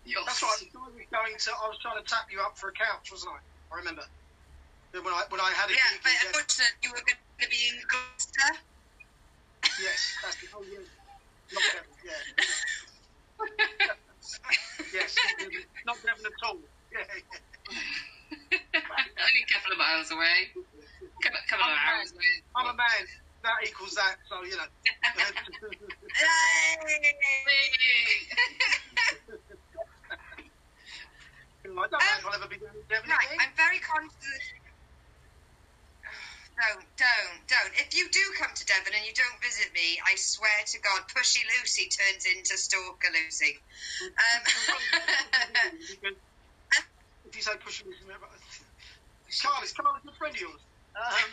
Yes. 0.03 0.23
That's 0.25 0.41
right. 0.41 0.65
I 0.73 0.89
was 0.89 0.97
going 1.11 1.35
to. 1.37 1.51
I 1.51 1.67
was 1.69 1.77
trying 1.79 2.01
to 2.01 2.07
tap 2.09 2.25
you 2.31 2.41
up 2.41 2.57
for 2.57 2.69
a 2.69 2.75
couch, 2.75 3.11
wasn't 3.11 3.37
I? 3.37 3.39
I 3.75 3.77
remember. 3.79 4.03
When 5.03 5.13
I 5.13 5.23
when 5.29 5.41
I 5.41 5.51
had 5.53 5.69
it. 5.69 5.77
Yeah, 5.77 5.93
but 6.01 6.09
in 6.09 6.17
Devon. 6.17 6.27
unfortunately 6.33 6.81
you 6.81 6.89
were 6.89 7.05
going 7.05 7.21
to 7.41 7.49
be 7.49 7.59
in 7.69 7.77
Gloucester. 7.85 8.49
Yes, 9.83 10.01
that's 10.23 10.35
the. 10.41 10.47
Oh 10.57 10.63
yeah. 10.65 10.81
Not 11.53 11.63
Devon. 11.73 11.93
Yeah. 12.05 12.21
Yes. 14.93 15.15
Not 15.85 15.95
Devon, 16.03 16.25
at 16.25 16.31
all. 16.43 16.57
Yeah. 16.91 16.99
Only 17.71 19.41
a 19.43 19.49
couple 19.53 19.71
of 19.71 19.77
miles 19.77 20.11
away. 20.11 20.51
Couple, 21.23 21.39
couple 21.47 21.65
of 21.65 21.77
hours 21.79 22.11
away. 22.11 22.43
I'm 22.55 22.67
a 22.67 22.73
man. 22.73 23.03
That 23.43 23.63
equals 23.63 23.93
that. 23.95 24.15
So 24.27 24.43
you 24.43 24.57
know. 24.57 24.67
I 31.67 31.69
don't 31.69 31.75
know 31.75 31.83
if 31.83 32.25
I'll 32.25 32.33
ever 32.35 32.47
be 32.47 32.57
doing 32.57 32.71
Devon 32.89 33.09
Right, 33.09 33.27
again. 33.27 33.37
I'm 33.41 33.53
very 33.55 33.79
conscious. 33.79 34.56
Don't, 36.57 36.85
don't, 36.97 37.39
don't. 37.49 37.73
If 37.77 37.93
you 37.93 38.09
do 38.11 38.23
come 38.39 38.51
to 38.55 38.65
Devon 38.65 38.93
and 38.97 39.05
you 39.05 39.13
don't 39.13 39.41
visit 39.43 39.73
me, 39.75 39.99
I 40.09 40.15
swear 40.17 40.65
to 40.73 40.79
God, 40.81 41.03
Pushy 41.11 41.43
Lucy 41.59 41.89
turns 41.93 42.25
into 42.25 42.57
Stalker 42.57 43.13
Lucy. 43.13 43.61
Um, 44.03 44.41
if 47.25 47.35
you 47.35 47.41
say 47.43 47.53
push 47.63 47.85
me, 47.85 47.93
Carly's 49.43 49.73
come 49.73 49.87
on, 49.87 49.97
a 49.97 50.01
good 50.05 50.15
friend 50.17 50.35
of 50.35 50.41
yours. 50.41 50.63
Um, 50.95 51.31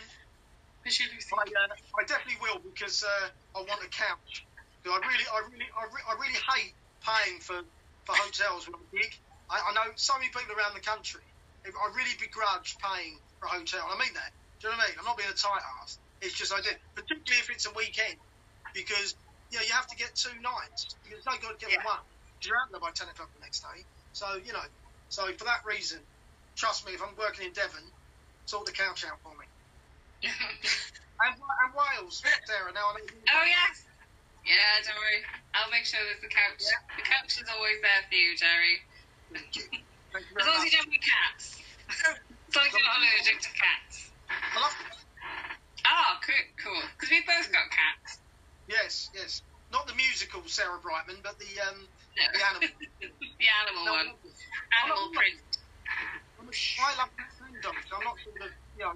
I, 1.38 1.44
uh, 1.44 1.74
I 2.01 2.05
definitely 2.06 2.40
will 2.42 2.60
because 2.64 3.02
uh, 3.05 3.28
I 3.56 3.60
want 3.64 3.84
a 3.84 3.90
couch. 3.90 4.46
'Cause 4.84 4.94
I 4.96 5.01
really, 5.09 5.24
I 5.28 5.38
really, 5.51 5.68
I, 5.78 5.84
re- 5.92 6.06
I 6.09 6.14
really 6.20 6.40
hate 6.55 6.74
paying 7.05 7.40
for, 7.40 7.60
for 8.06 8.14
hotels 8.16 8.66
when 8.68 8.76
I'm 8.76 8.88
big. 8.92 9.10
I, 9.51 9.60
I 9.60 9.70
know 9.74 9.92
so 9.96 10.14
many 10.18 10.28
people 10.28 10.56
around 10.56 10.74
the 10.74 10.84
country. 10.84 11.24
I 11.66 11.88
really 11.96 12.16
begrudge 12.20 12.76
paying 12.84 13.20
for 13.40 13.46
a 13.48 13.52
hotel. 13.60 13.84
I 13.88 13.98
mean 13.98 14.14
that. 14.14 14.32
Do 14.64 14.72
you 14.72 14.72
know 14.72 14.80
what 14.80 14.88
I 14.88 14.96
mean? 14.96 14.96
I'm 14.96 15.04
not 15.12 15.20
being 15.20 15.28
a 15.28 15.36
tight 15.36 15.60
ass. 15.84 16.00
It's 16.24 16.32
just 16.32 16.48
I 16.48 16.64
do, 16.64 16.72
particularly 16.96 17.36
if 17.44 17.52
it's 17.52 17.68
a 17.68 17.72
weekend, 17.76 18.16
because 18.72 19.12
you 19.52 19.60
know 19.60 19.64
you 19.68 19.76
have 19.76 19.84
to 19.92 19.96
get 20.00 20.16
two 20.16 20.32
nights. 20.40 20.96
There's 21.04 21.20
no 21.28 21.36
good 21.36 21.60
getting 21.60 21.76
Yeah. 21.76 21.84
one. 21.84 22.00
You're 22.40 22.56
out 22.56 22.72
there 22.72 22.80
by 22.80 22.88
ten 22.96 23.12
o'clock 23.12 23.28
the 23.36 23.44
next 23.44 23.60
day. 23.60 23.84
So 24.16 24.40
you 24.40 24.56
know. 24.56 24.64
So 25.12 25.28
for 25.36 25.44
that 25.44 25.68
reason, 25.68 26.00
trust 26.56 26.88
me, 26.88 26.96
if 26.96 27.04
I'm 27.04 27.12
working 27.20 27.44
in 27.44 27.52
Devon, 27.52 27.84
sort 28.48 28.64
the 28.64 28.72
couch 28.72 29.04
out 29.04 29.20
for 29.20 29.36
me. 29.36 29.44
And, 31.14 31.30
and 31.38 31.70
Wales, 31.78 32.18
Sarah. 32.44 32.72
Now 32.74 32.90
I 32.90 32.98
you- 32.98 33.22
Oh 33.30 33.46
yes. 33.46 33.86
Yeah, 34.44 34.82
don't 34.82 34.98
worry. 34.98 35.22
I'll 35.54 35.70
make 35.70 35.86
sure 35.86 36.00
there's 36.02 36.20
the 36.20 36.28
couch. 36.28 36.58
The 36.98 37.06
couch 37.06 37.38
is 37.38 37.46
always 37.54 37.78
there 37.86 38.02
for 38.10 38.16
you, 38.18 38.34
Gerry. 38.36 38.76
Thank 39.32 39.54
you. 39.54 39.62
Thank 40.12 40.26
you 40.26 40.36
As 40.42 40.46
long 40.46 40.58
as 40.58 40.64
you 40.66 40.74
don't 40.74 40.90
want 40.90 41.06
cats. 41.06 41.62
As 42.50 42.56
long 42.58 42.66
as 42.66 42.72
you're 42.74 42.82
not 42.82 42.98
allergic 42.98 43.38
to 43.46 43.52
cats. 43.54 44.03
I 44.30 44.60
love 44.60 44.74
Oh, 45.86 46.12
cool, 46.24 46.44
cool. 46.64 46.82
Because 46.96 47.10
we've 47.10 47.26
both 47.26 47.52
got 47.52 47.68
cats. 47.70 48.10
Yes, 48.68 49.10
yes. 49.14 49.42
Not 49.72 49.86
the 49.86 49.94
musical 49.94 50.42
Sarah 50.46 50.80
Brightman, 50.80 51.20
but 51.22 51.38
the 51.38 51.52
um, 51.68 51.78
No. 52.18 52.24
the 52.32 52.42
animal. 52.46 52.68
the 53.40 53.48
animal 53.64 53.84
No, 53.84 53.92
one. 53.92 54.09
I. 54.09 54.84
Animal 54.84 55.10
I 55.12 55.16
print. 55.16 55.40
I'm 56.40 56.48
a- 56.48 56.82
I 56.82 56.92
love 56.98 57.10
the 57.16 57.60
dogs. 57.62 57.86
I'm 57.92 58.05
not 58.05 58.16
sort 58.24 58.48
of, 58.48 58.52
you 58.76 58.84
know, 58.84 58.94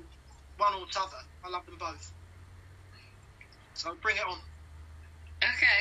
one 0.57 0.75
or 0.75 0.87
t'other. 0.93 1.23
I 1.45 1.49
love 1.51 1.65
them 1.67 1.77
both. 1.79 2.13
So 3.75 3.95
bring 4.03 4.17
it 4.17 4.25
on. 4.27 4.39
Okay. 5.45 5.79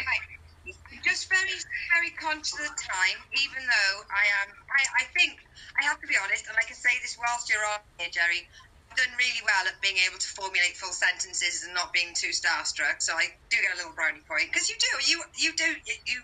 I'm 0.93 1.01
just 1.03 1.29
very, 1.31 1.49
very 1.95 2.11
conscious 2.19 2.53
of 2.59 2.67
the 2.67 2.77
time, 2.83 3.19
even 3.39 3.63
though 3.63 3.95
I 4.11 4.25
am, 4.43 4.49
I, 4.75 4.81
I 5.01 5.03
think, 5.15 5.33
I 5.79 5.85
have 5.87 5.99
to 5.99 6.07
be 6.07 6.15
honest, 6.19 6.47
and 6.47 6.57
I 6.59 6.65
can 6.67 6.75
say 6.75 6.91
this 7.01 7.15
whilst 7.19 7.49
you're 7.49 7.63
on 7.65 7.79
here, 7.97 8.11
Gerry, 8.13 8.43
I've 8.43 8.76
done 8.95 9.13
really 9.17 9.43
well 9.43 9.67
at 9.67 9.75
being 9.81 9.97
able 10.07 10.17
to 10.17 10.29
formulate 10.37 10.77
full 10.77 10.93
sentences 10.93 11.63
and 11.65 11.73
not 11.73 11.91
being 11.91 12.13
too 12.13 12.31
starstruck, 12.31 13.01
so 13.01 13.13
I 13.13 13.33
do 13.49 13.57
get 13.59 13.73
a 13.73 13.77
little 13.77 13.93
brownie 13.93 14.23
point. 14.25 14.49
Because 14.51 14.69
you 14.69 14.77
do, 14.79 14.91
you 15.05 15.17
you 15.37 15.51
do, 15.55 15.69
you, 15.85 15.95
you, 16.05 16.17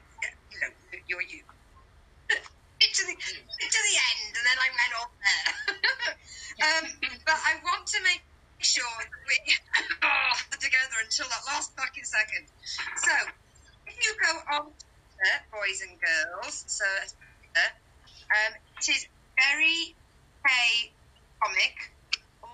you 0.54 0.58
know, 0.62 0.72
you're 1.08 1.26
you. 1.26 1.44
To 2.84 3.06
the, 3.08 3.16
to 3.16 3.80
the 3.88 3.96
end, 3.96 4.36
and 4.36 4.44
then 4.44 4.60
I 4.60 4.70
went 4.76 4.94
off 5.00 5.14
there. 5.24 5.48
um, 6.68 6.84
but 7.24 7.40
I 7.40 7.56
want 7.64 7.88
to 7.88 8.00
make 8.04 8.22
sure 8.60 8.84
that 8.84 9.24
we 9.24 9.40
are 10.04 10.60
together 10.60 11.00
until 11.00 11.26
that 11.32 11.48
last 11.48 11.72
fucking 11.80 12.04
second. 12.04 12.44
So, 13.00 13.14
if 13.88 13.96
you 14.04 14.12
go 14.20 14.32
on 14.52 14.64
Twitter, 14.68 15.36
boys 15.48 15.80
and 15.80 15.96
girls, 15.96 16.68
so 16.68 16.84
um, 17.56 18.52
it 18.78 18.90
is 18.90 19.08
Gerry 19.40 19.96
K 20.46 20.92
comic, 21.42 21.93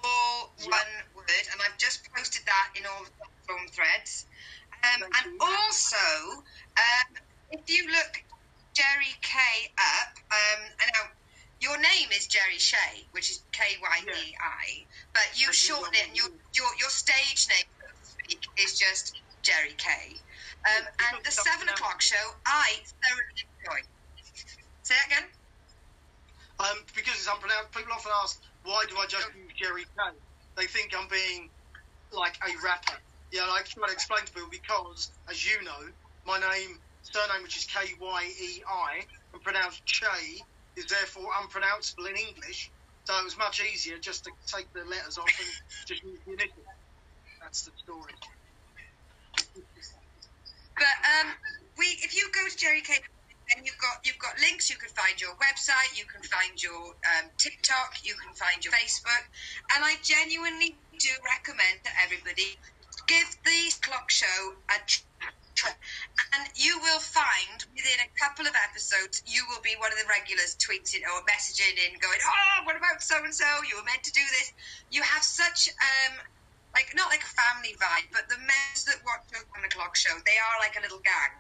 all 0.04 0.54
one 0.66 0.94
word, 1.16 1.46
and 1.52 1.62
I've 1.62 1.78
just 1.78 2.02
posted 2.16 2.44
that 2.46 2.70
in 2.76 2.86
all 2.86 3.04
the 3.04 3.12
platform 3.16 3.68
threads. 3.74 4.26
Um, 4.84 5.04
and 5.04 5.28
also, 5.42 6.06
um, 6.78 7.10
if 7.52 7.68
you 7.68 7.88
look 7.92 8.14
Gerry 8.76 9.14
K 9.22 9.38
up, 9.78 10.12
um, 10.32 10.62
and 10.82 10.90
now 10.96 11.06
your 11.60 11.78
name 11.78 12.10
is 12.16 12.28
Gerry 12.28 12.58
Kyei, 12.58 13.08
which 13.12 13.30
is 13.30 13.44
K 13.52 13.64
Y 13.82 13.98
E 14.08 14.36
I, 14.40 14.66
but 15.14 15.28
you 15.36 15.52
shorten 15.52 15.94
it, 15.94 16.08
and 16.08 16.16
your 16.16 16.30
your 16.56 16.72
your 16.80 16.90
stage 16.90 17.48
name 17.50 17.68
so 17.68 17.88
to 17.92 18.06
speak, 18.06 18.42
is 18.60 18.80
just 18.80 19.12
Gerry 19.44 19.76
K. 19.78 19.90
Um, 20.70 20.86
and 21.12 21.26
the 21.26 21.32
seven 21.32 21.68
o'clock 21.70 22.02
show, 22.02 22.26
I 22.48 22.80
thoroughly 23.04 23.40
enjoy. 23.60 23.80
Say 24.84 24.96
it 24.96 25.08
again. 25.08 25.28
Um, 26.60 26.84
because 26.96 27.16
it's 27.16 27.28
unpronounced, 27.28 27.72
people 27.72 27.94
often 27.94 28.12
ask, 28.24 28.36
why 28.64 28.86
do 28.90 28.96
I 28.98 29.06
just 29.08 29.28
use 29.36 29.52
Gerry 29.58 29.84
K? 29.84 30.18
They 30.58 30.66
think 30.66 30.94
I'm 30.98 31.08
being 31.08 31.50
like 32.12 32.38
a 32.44 32.52
rapper. 32.64 32.98
Yeah, 33.32 33.44
I 33.44 33.62
try 33.66 33.88
to 33.88 33.94
explain 33.94 34.26
to 34.26 34.34
people 34.34 34.50
because, 34.52 35.12
as 35.30 35.46
you 35.46 35.62
know, 35.64 35.82
my 36.26 36.40
name, 36.40 36.80
surname, 37.04 37.44
which 37.44 37.58
is 37.58 37.66
K 37.66 37.94
Y 38.00 38.32
E 38.42 38.64
I, 38.68 39.06
and 39.34 39.42
pronounced 39.44 39.86
Che, 39.86 40.42
is 40.76 40.86
therefore 40.88 41.30
unpronounceable 41.42 42.06
in 42.06 42.16
English. 42.16 42.72
So 43.06 43.18
it 43.20 43.24
was 43.24 43.38
much 43.38 43.62
easier 43.62 43.98
just 43.98 44.26
to 44.26 44.32
take 44.48 44.72
the 44.74 44.84
letters 44.86 45.18
off 45.18 45.30
and 45.30 45.50
just 45.88 46.04
use 46.04 46.20
the 46.26 46.34
initials. 46.34 46.66
That's 47.42 47.64
the 47.64 47.72
story. 47.78 48.14
But 50.76 50.98
um, 51.06 51.34
we, 51.78 51.86
if 52.04 52.16
you 52.16 52.30
go 52.34 52.48
to 52.48 52.58
Gerry 52.58 52.82
K, 52.82 52.94
you've 53.66 53.78
got 53.78 54.06
you've 54.06 54.20
got 54.20 54.38
links. 54.40 54.70
You 54.70 54.78
can 54.78 54.90
find 54.90 55.20
your 55.20 55.34
website. 55.42 55.98
You 55.98 56.06
can 56.06 56.22
find 56.22 56.62
your 56.62 56.94
um, 57.18 57.30
TikTok. 57.38 58.02
You 58.04 58.14
can 58.16 58.34
find 58.34 58.64
your 58.64 58.74
Facebook. 58.74 59.24
And 59.76 59.84
I 59.84 59.96
genuinely 60.04 60.76
do 60.98 61.10
recommend 61.26 61.82
that 61.84 61.96
everybody 62.04 62.58
give 63.08 63.30
the 63.44 63.60
clock 63.82 64.12
show 64.12 64.54
a 64.70 64.78
try. 65.56 65.74
And 66.36 66.48
you 66.56 66.80
will 66.80 67.04
find 67.04 67.66
within 67.76 68.00
a 68.00 68.10
couple 68.16 68.48
of 68.48 68.56
episodes, 68.70 69.24
you 69.28 69.44
will 69.50 69.60
be 69.60 69.76
one 69.82 69.92
of 69.92 70.00
the 70.00 70.08
regulars 70.08 70.56
tweeting 70.56 71.04
or 71.04 71.20
messaging 71.28 71.76
in, 71.76 72.00
going, 72.00 72.22
"Oh, 72.24 72.64
what 72.64 72.78
about 72.78 73.02
so 73.02 73.20
and 73.24 73.34
so? 73.34 73.50
You 73.68 73.76
were 73.76 73.88
meant 73.88 74.04
to 74.04 74.14
do 74.14 74.24
this." 74.40 74.54
You 74.92 75.02
have 75.02 75.24
such 75.24 75.68
um, 75.74 76.22
like 76.74 76.94
not 76.96 77.10
like 77.10 77.24
a 77.24 77.34
family 77.34 77.76
vibe, 77.76 78.08
but 78.14 78.30
the 78.30 78.38
members 78.38 78.86
that 78.86 79.02
watch 79.04 79.26
the 79.34 79.42
o'clock 79.66 79.96
show, 79.96 80.16
they 80.26 80.38
are 80.38 80.58
like 80.60 80.78
a 80.78 80.82
little 80.82 81.00
gang. 81.00 81.34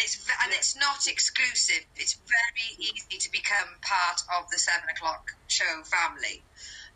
It's 0.00 0.16
and 0.44 0.52
it's 0.52 0.76
not 0.76 1.06
exclusive. 1.08 1.84
It's 1.96 2.16
very 2.24 2.68
easy 2.80 3.18
to 3.20 3.30
become 3.32 3.68
part 3.86 4.20
of 4.38 4.50
the 4.52 4.58
seven 4.58 4.88
o'clock 4.96 5.22
show 5.48 5.82
family. 5.86 6.44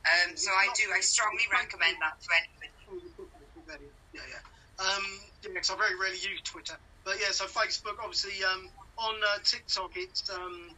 Um, 0.08 0.36
so 0.36 0.50
I 0.50 0.68
do. 0.74 0.90
I 0.94 1.00
strongly 1.00 1.46
recommend 1.52 1.98
that 2.02 2.16
to 2.18 2.28
anybody. 2.34 2.72
Yeah, 4.14 4.26
yeah. 4.28 4.44
Um, 4.84 5.04
yeah, 5.44 5.60
'cause 5.60 5.70
I 5.70 5.76
very 5.76 5.96
rarely 5.96 6.18
use 6.20 6.42
Twitter. 6.42 6.78
But 7.04 7.20
yeah, 7.20 7.32
so 7.32 7.46
Facebook, 7.46 7.98
obviously, 8.02 8.42
um, 8.44 8.70
on 8.98 9.22
uh, 9.24 9.40
TikTok, 9.44 9.92
it's, 9.96 10.28
um, 10.30 10.76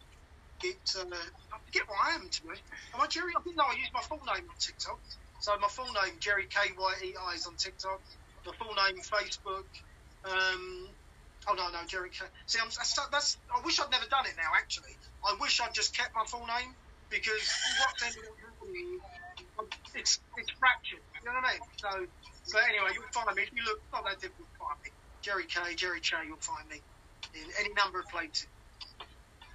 it, 0.64 0.82
uh, 0.96 1.04
I 1.52 1.58
forget 1.66 1.88
what 1.88 1.98
I 2.06 2.14
am 2.16 2.30
to 2.30 2.50
it. 2.50 2.62
Am 2.94 3.02
I 3.02 3.08
Gerry? 3.08 3.32
I 3.36 3.40
no, 3.56 3.64
I 3.64 3.74
use 3.76 3.90
my 3.94 4.02
full 4.02 4.20
name 4.26 4.48
on 4.50 4.56
TikTok. 4.60 5.00
So 5.40 5.58
my 5.58 5.68
full 5.68 5.92
name, 5.92 6.20
Gerry 6.20 6.48
K-Y-E-I, 6.48 7.34
is 7.34 7.46
on 7.46 7.56
TikTok. 7.56 8.02
My 8.46 8.52
full 8.58 8.74
name, 8.74 9.00
Facebook. 9.02 9.70
Um, 10.24 10.95
oh, 11.48 11.54
no, 11.54 11.70
no, 11.70 11.78
Gerry. 11.86 12.10
See, 12.46 12.58
I'm, 12.60 12.68
that's, 13.10 13.36
I 13.54 13.60
wish 13.64 13.80
I'd 13.80 13.90
never 13.90 14.06
done 14.06 14.26
it 14.26 14.34
now, 14.36 14.50
actually. 14.56 14.96
I 15.24 15.36
wish 15.40 15.60
I'd 15.60 15.74
just 15.74 15.96
kept 15.96 16.14
my 16.14 16.24
full 16.26 16.46
name 16.46 16.74
because 17.10 17.44
ended 18.04 18.24
up 18.26 18.34
happening, 18.42 19.00
it's, 19.94 20.18
it's 20.36 20.50
fractured. 20.58 21.00
You 21.22 21.30
know 21.30 21.34
what 21.38 21.44
I 21.44 21.52
mean? 21.52 21.62
So, 21.76 21.90
so 22.44 22.58
anyway, 22.58 22.90
you'll 22.94 23.10
find 23.12 23.34
me. 23.36 23.42
If 23.42 23.52
you 23.52 23.64
look, 23.64 23.80
not 23.92 24.04
that 24.04 24.20
difficult 24.20 24.48
to 24.52 24.58
find 24.58 24.78
me. 24.84 24.90
Gerry 25.22 25.44
K, 25.44 25.74
Gerry 25.74 26.00
Kyei, 26.00 26.26
you'll 26.26 26.36
find 26.38 26.68
me 26.68 26.80
in 27.34 27.46
any 27.58 27.72
number 27.74 28.00
of 28.00 28.06
places. 28.08 28.46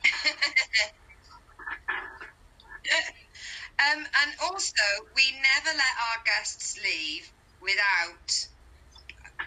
um, 3.80 4.04
and 4.04 4.32
also, 4.44 4.84
we 5.16 5.32
never 5.32 5.72
let 5.78 5.96
our 6.12 6.20
guests 6.26 6.78
leave 6.84 7.32
without 7.62 8.48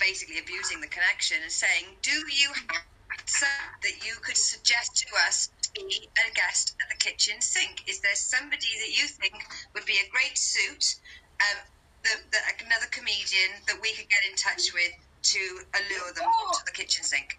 basically 0.00 0.38
abusing 0.38 0.80
the 0.80 0.86
connection 0.88 1.38
and 1.42 1.50
saying, 1.52 1.96
"Do 2.02 2.12
you 2.32 2.52
have 2.52 2.82
something 3.26 3.80
that 3.82 4.04
you 4.06 4.14
could 4.22 4.36
suggest 4.36 4.96
to 4.96 5.08
us 5.26 5.48
to 5.74 5.84
be 5.86 6.08
a 6.26 6.30
guest 6.34 6.74
at 6.82 6.88
the 6.90 6.96
kitchen 6.96 7.40
sink? 7.40 7.88
Is 7.88 8.00
there 8.00 8.14
somebody 8.14 8.66
that 8.80 8.90
you 8.96 9.06
think 9.08 9.34
would 9.74 9.84
be 9.86 9.98
a 9.98 10.08
great 10.10 10.36
suit, 10.38 10.96
um, 11.40 11.58
that, 12.04 12.18
that 12.32 12.62
another 12.64 12.86
comedian 12.90 13.50
that 13.66 13.80
we 13.80 13.92
could 13.94 14.08
get 14.08 14.22
in 14.30 14.36
touch 14.36 14.72
with 14.72 14.92
to 15.34 15.40
allure 15.74 16.12
them 16.14 16.24
Oh. 16.26 16.52
to 16.58 16.64
the 16.64 16.72
kitchen 16.72 17.04
sink?" 17.04 17.38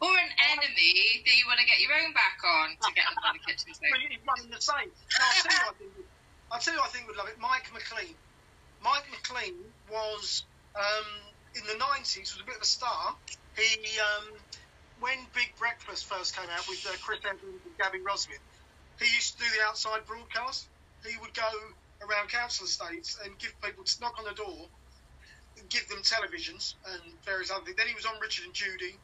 Or 0.00 0.10
an 0.18 0.30
enemy 0.50 1.22
that 1.24 1.36
you 1.38 1.46
want 1.46 1.60
to 1.60 1.66
get 1.66 1.78
your 1.78 1.94
own 1.94 2.12
back 2.12 2.38
on 2.42 2.70
to 2.76 2.92
get 2.92 3.06
them 3.06 3.18
on 3.24 3.38
the 3.38 3.44
kitchen 3.46 3.70
Well, 3.70 4.00
sink. 4.00 4.10
you're 4.10 4.20
running 4.26 4.50
the 4.50 4.60
same. 4.60 4.90
No, 4.90 5.24
I'll 5.24 5.42
tell 5.42 5.52
you, 5.52 5.62
I 5.70 5.72
think, 5.78 5.92
I'll 6.50 6.58
tell 6.58 6.74
you, 6.74 6.80
I 6.82 6.88
think 6.88 7.06
would 7.06 7.16
love 7.16 7.28
it. 7.28 7.38
Mike 7.38 7.70
McClean. 7.72 8.14
Mike 8.82 9.04
McClean 9.14 9.54
was 9.88 10.42
um, 10.74 11.31
in 11.54 11.66
the 11.66 11.78
'90s 11.84 12.32
was 12.32 12.40
a 12.40 12.46
bit 12.46 12.56
of 12.56 12.62
a 12.62 12.66
star. 12.66 13.14
He 13.56 13.98
um, 14.00 14.32
when 15.00 15.18
Big 15.34 15.52
Breakfast 15.58 16.06
first 16.06 16.36
came 16.36 16.48
out 16.48 16.66
with 16.68 16.86
uh, 16.86 16.94
Chris 17.02 17.20
Evans 17.24 17.42
and 17.42 17.74
Gaby 17.76 18.02
Roslin, 18.04 18.38
he 19.00 19.06
used 19.14 19.38
to 19.38 19.44
do 19.44 19.50
the 19.58 19.62
outside 19.66 20.06
broadcast. 20.06 20.68
He 21.04 21.16
would 21.18 21.34
go 21.34 21.48
around 22.06 22.28
council 22.28 22.66
estates 22.66 23.18
and 23.24 23.36
give 23.38 23.52
people 23.60 23.84
to 23.84 24.00
knock 24.00 24.14
on 24.18 24.24
the 24.24 24.34
door, 24.34 24.68
give 25.68 25.88
them 25.88 25.98
televisions 26.02 26.74
and 26.86 27.02
various 27.24 27.50
other 27.50 27.64
things. 27.64 27.76
Then 27.76 27.88
he 27.88 27.94
was 27.94 28.06
on 28.06 28.14
Richard 28.20 28.46
and 28.46 28.54
Judy. 28.54 28.94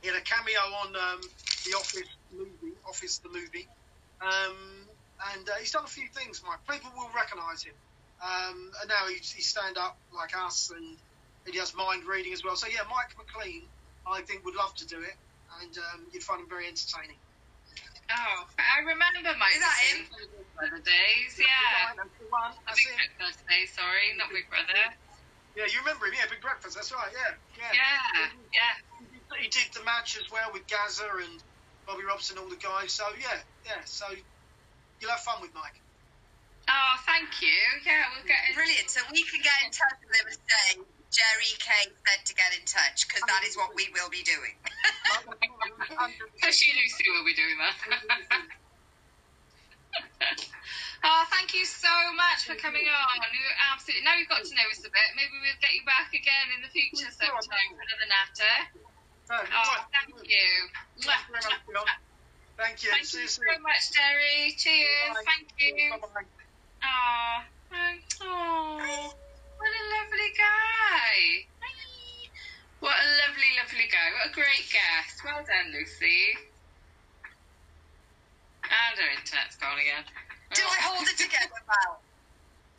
He 0.00 0.08
had 0.08 0.16
a 0.16 0.24
cameo 0.24 0.60
on 0.82 0.96
um, 0.96 1.20
the 1.64 1.76
Office 1.76 2.08
movie, 2.32 2.74
Office 2.88 3.18
the 3.18 3.28
movie, 3.28 3.68
um, 4.20 4.56
and 5.34 5.48
uh, 5.48 5.52
he's 5.60 5.70
done 5.70 5.84
a 5.84 5.88
few 5.88 6.08
things. 6.08 6.42
Mike, 6.44 6.58
people 6.68 6.90
will 6.96 7.10
recognise 7.14 7.62
him, 7.62 7.74
um, 8.24 8.72
and 8.80 8.88
now 8.88 9.06
he's, 9.08 9.30
he's 9.30 9.46
stand 9.46 9.78
up 9.78 9.96
like 10.16 10.36
us, 10.36 10.72
and 10.74 10.96
he 11.46 11.52
does 11.52 11.74
mind 11.74 12.04
reading 12.04 12.32
as 12.32 12.44
well. 12.44 12.56
So 12.56 12.66
yeah, 12.68 12.86
Mike 12.88 13.14
McClean, 13.18 13.62
I 14.06 14.22
think 14.22 14.44
would 14.44 14.54
love 14.54 14.74
to 14.76 14.86
do 14.86 15.00
it, 15.00 15.16
and 15.60 15.72
um, 15.78 16.06
you'd 16.12 16.22
find 16.22 16.40
him 16.40 16.48
very 16.48 16.66
entertaining. 16.66 17.16
Oh, 18.10 18.44
I 18.58 18.80
remember 18.84 19.32
Mike. 19.38 19.56
Is 19.56 19.62
that 19.62 19.72
McClean 19.72 20.04
from 20.06 20.20
the 20.20 20.28
Big 20.36 20.48
Brother 20.54 20.82
days, 20.84 21.32
yeah. 21.38 21.96
That's 21.96 22.12
one. 22.28 22.52
Not 22.52 22.58
That's 22.66 22.82
Big 22.84 22.92
it. 22.92 23.10
Breakfast 23.16 23.46
Day, 23.48 23.62
sorry, 23.72 24.12
not 24.18 24.28
Big 24.28 24.46
Brother. 24.50 24.94
Yeah, 25.56 25.68
you 25.68 25.80
remember 25.80 26.06
him? 26.06 26.16
Yeah, 26.16 26.28
Big 26.28 26.40
Breakfast. 26.40 26.76
That's 26.76 26.92
right. 26.92 27.12
Yeah, 27.12 27.36
yeah. 27.56 27.72
Yeah, 27.72 28.28
yeah. 28.52 28.74
He 29.40 29.48
did 29.48 29.72
the 29.72 29.84
match 29.84 30.20
as 30.20 30.28
well 30.28 30.52
with 30.52 30.66
Gazza 30.68 31.08
and 31.24 31.40
Bobby 31.86 32.04
Robson, 32.04 32.36
all 32.36 32.48
the 32.48 32.60
guys. 32.60 32.92
So 32.92 33.04
yeah, 33.16 33.40
yeah. 33.64 33.80
So 33.84 34.04
you'll 35.00 35.10
have 35.10 35.24
fun 35.24 35.40
with 35.40 35.54
Mike. 35.54 35.80
Oh, 36.68 36.94
thank 37.04 37.42
you. 37.42 37.58
Yeah, 37.84 38.12
we'll 38.14 38.28
get 38.28 38.38
in. 38.48 38.54
Brilliant. 38.54 38.88
So 38.88 39.00
we 39.10 39.24
can 39.24 39.40
get 39.40 39.56
in 39.64 39.72
touch 39.72 39.98
with 40.04 40.14
him 40.14 40.26
and 40.30 40.38
say 40.40 40.66
Gerry 41.12 41.52
K 41.60 41.68
said 42.08 42.24
to 42.24 42.32
get 42.32 42.56
in 42.56 42.64
touch 42.64 43.04
because 43.04 43.20
that 43.28 43.44
is 43.44 43.52
what 43.52 43.76
we 43.76 43.92
will 43.92 44.08
be 44.08 44.24
doing. 44.24 44.56
Especially 46.40 46.72
Lucy 46.72 47.04
will 47.12 47.28
be 47.28 47.36
doing 47.36 47.58
that. 47.60 47.76
oh, 51.04 51.24
thank 51.28 51.52
you 51.52 51.68
so 51.68 51.92
much 52.16 52.48
for 52.48 52.56
coming 52.56 52.88
on. 52.88 53.16
You 53.28 53.44
absolutely. 53.76 54.08
Now 54.08 54.16
you've 54.16 54.32
got 54.32 54.40
to 54.40 54.54
know 54.56 54.64
us 54.72 54.80
a 54.80 54.88
bit. 54.88 55.08
Maybe 55.12 55.36
we'll 55.36 55.60
get 55.60 55.76
you 55.76 55.84
back 55.84 56.16
again 56.16 56.48
in 56.56 56.64
the 56.64 56.72
future 56.72 57.12
sometime 57.12 57.68
for 57.76 57.84
another 57.84 58.08
natter. 58.08 58.56
Oh, 59.32 59.84
thank 59.92 60.16
you. 60.24 60.48
Thank 60.96 61.28
you 61.28 61.36
very 61.36 61.44
much, 61.44 61.92
Thank 62.56 62.84
you. 62.84 62.90
Thank 62.90 63.12
you 63.12 63.20
you 63.20 63.28
so 63.28 63.42
much, 63.60 63.92
Gerry. 63.92 64.56
Cheers. 64.56 65.12
Bye. 65.12 65.24
Thank 65.28 65.48
you. 65.60 65.92
Bye-bye. 65.92 66.24
Ah, 66.84 67.44
Aw. 67.72 68.24
Oh, 68.24 69.12
what 69.62 69.70
a 69.70 69.84
lovely 69.94 70.30
guy. 70.34 71.46
Hi. 71.62 72.26
What 72.82 72.98
a 72.98 73.06
lovely, 73.22 73.50
lovely 73.62 73.86
guy. 73.86 74.10
What 74.18 74.26
a 74.26 74.34
great 74.34 74.66
guest. 74.74 75.22
Well 75.22 75.46
done, 75.46 75.70
Lucy. 75.70 76.34
And 78.66 78.98
her 78.98 79.10
internet's 79.14 79.54
gone 79.62 79.78
again. 79.78 80.02
Did 80.50 80.66
I 80.66 80.78
oh. 80.82 80.98
hold 80.98 81.06
it 81.06 81.14
together, 81.14 81.62
Val? 81.70 82.02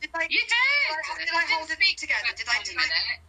Did 0.03 0.11
I? 0.11 0.27
You 0.27 0.43
did. 0.43 1.23
Did 1.23 1.31
I 1.31 1.47
hold 1.55 1.71
it 1.71 1.79
together? 1.95 2.35
Did 2.35 2.51
I 2.51 2.59
do 2.67 2.75
it? 2.75 3.19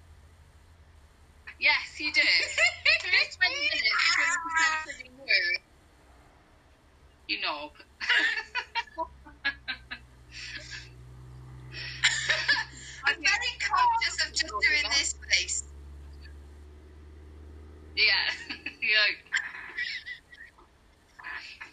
Yes, 1.62 1.94
you 2.02 2.10
did. 2.10 2.26
First 2.26 3.38
20 3.38 3.54
minutes, 3.54 3.86
you 3.86 3.94
couldn't 4.18 4.34
have 4.58 4.82
said 4.82 5.06
a 5.06 5.14
word. 5.22 5.62
You 7.28 7.38
knob. 7.40 7.70
I'm 13.06 13.16
very 13.16 13.54
conscious 13.60 14.16
of 14.26 14.34
just 14.34 14.54
doing 14.68 14.86
this 14.90 15.14
face. 15.32 15.64
Yeah. 17.96 18.28
You're. 18.80 19.16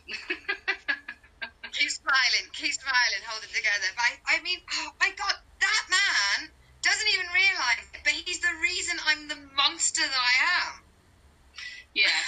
Keep 1.73 1.91
smiling, 1.91 2.47
keep 2.53 2.73
smiling, 2.73 3.23
hold 3.27 3.43
it 3.43 3.53
together. 3.53 3.89
But 3.95 4.05
I, 4.27 4.37
I 4.37 4.43
mean, 4.43 4.59
oh 4.83 4.91
my 4.99 5.11
God, 5.17 5.35
that 5.61 5.83
man 5.89 6.49
doesn't 6.83 7.11
even 7.15 7.27
realise 7.33 7.87
it, 7.93 8.01
but 8.03 8.13
he's 8.13 8.41
the 8.41 8.55
reason 8.61 8.97
I'm 9.07 9.27
the 9.29 9.39
monster 9.55 10.01
that 10.03 10.11
I 10.19 10.35
am. 10.67 10.73
yeah. 11.95 12.21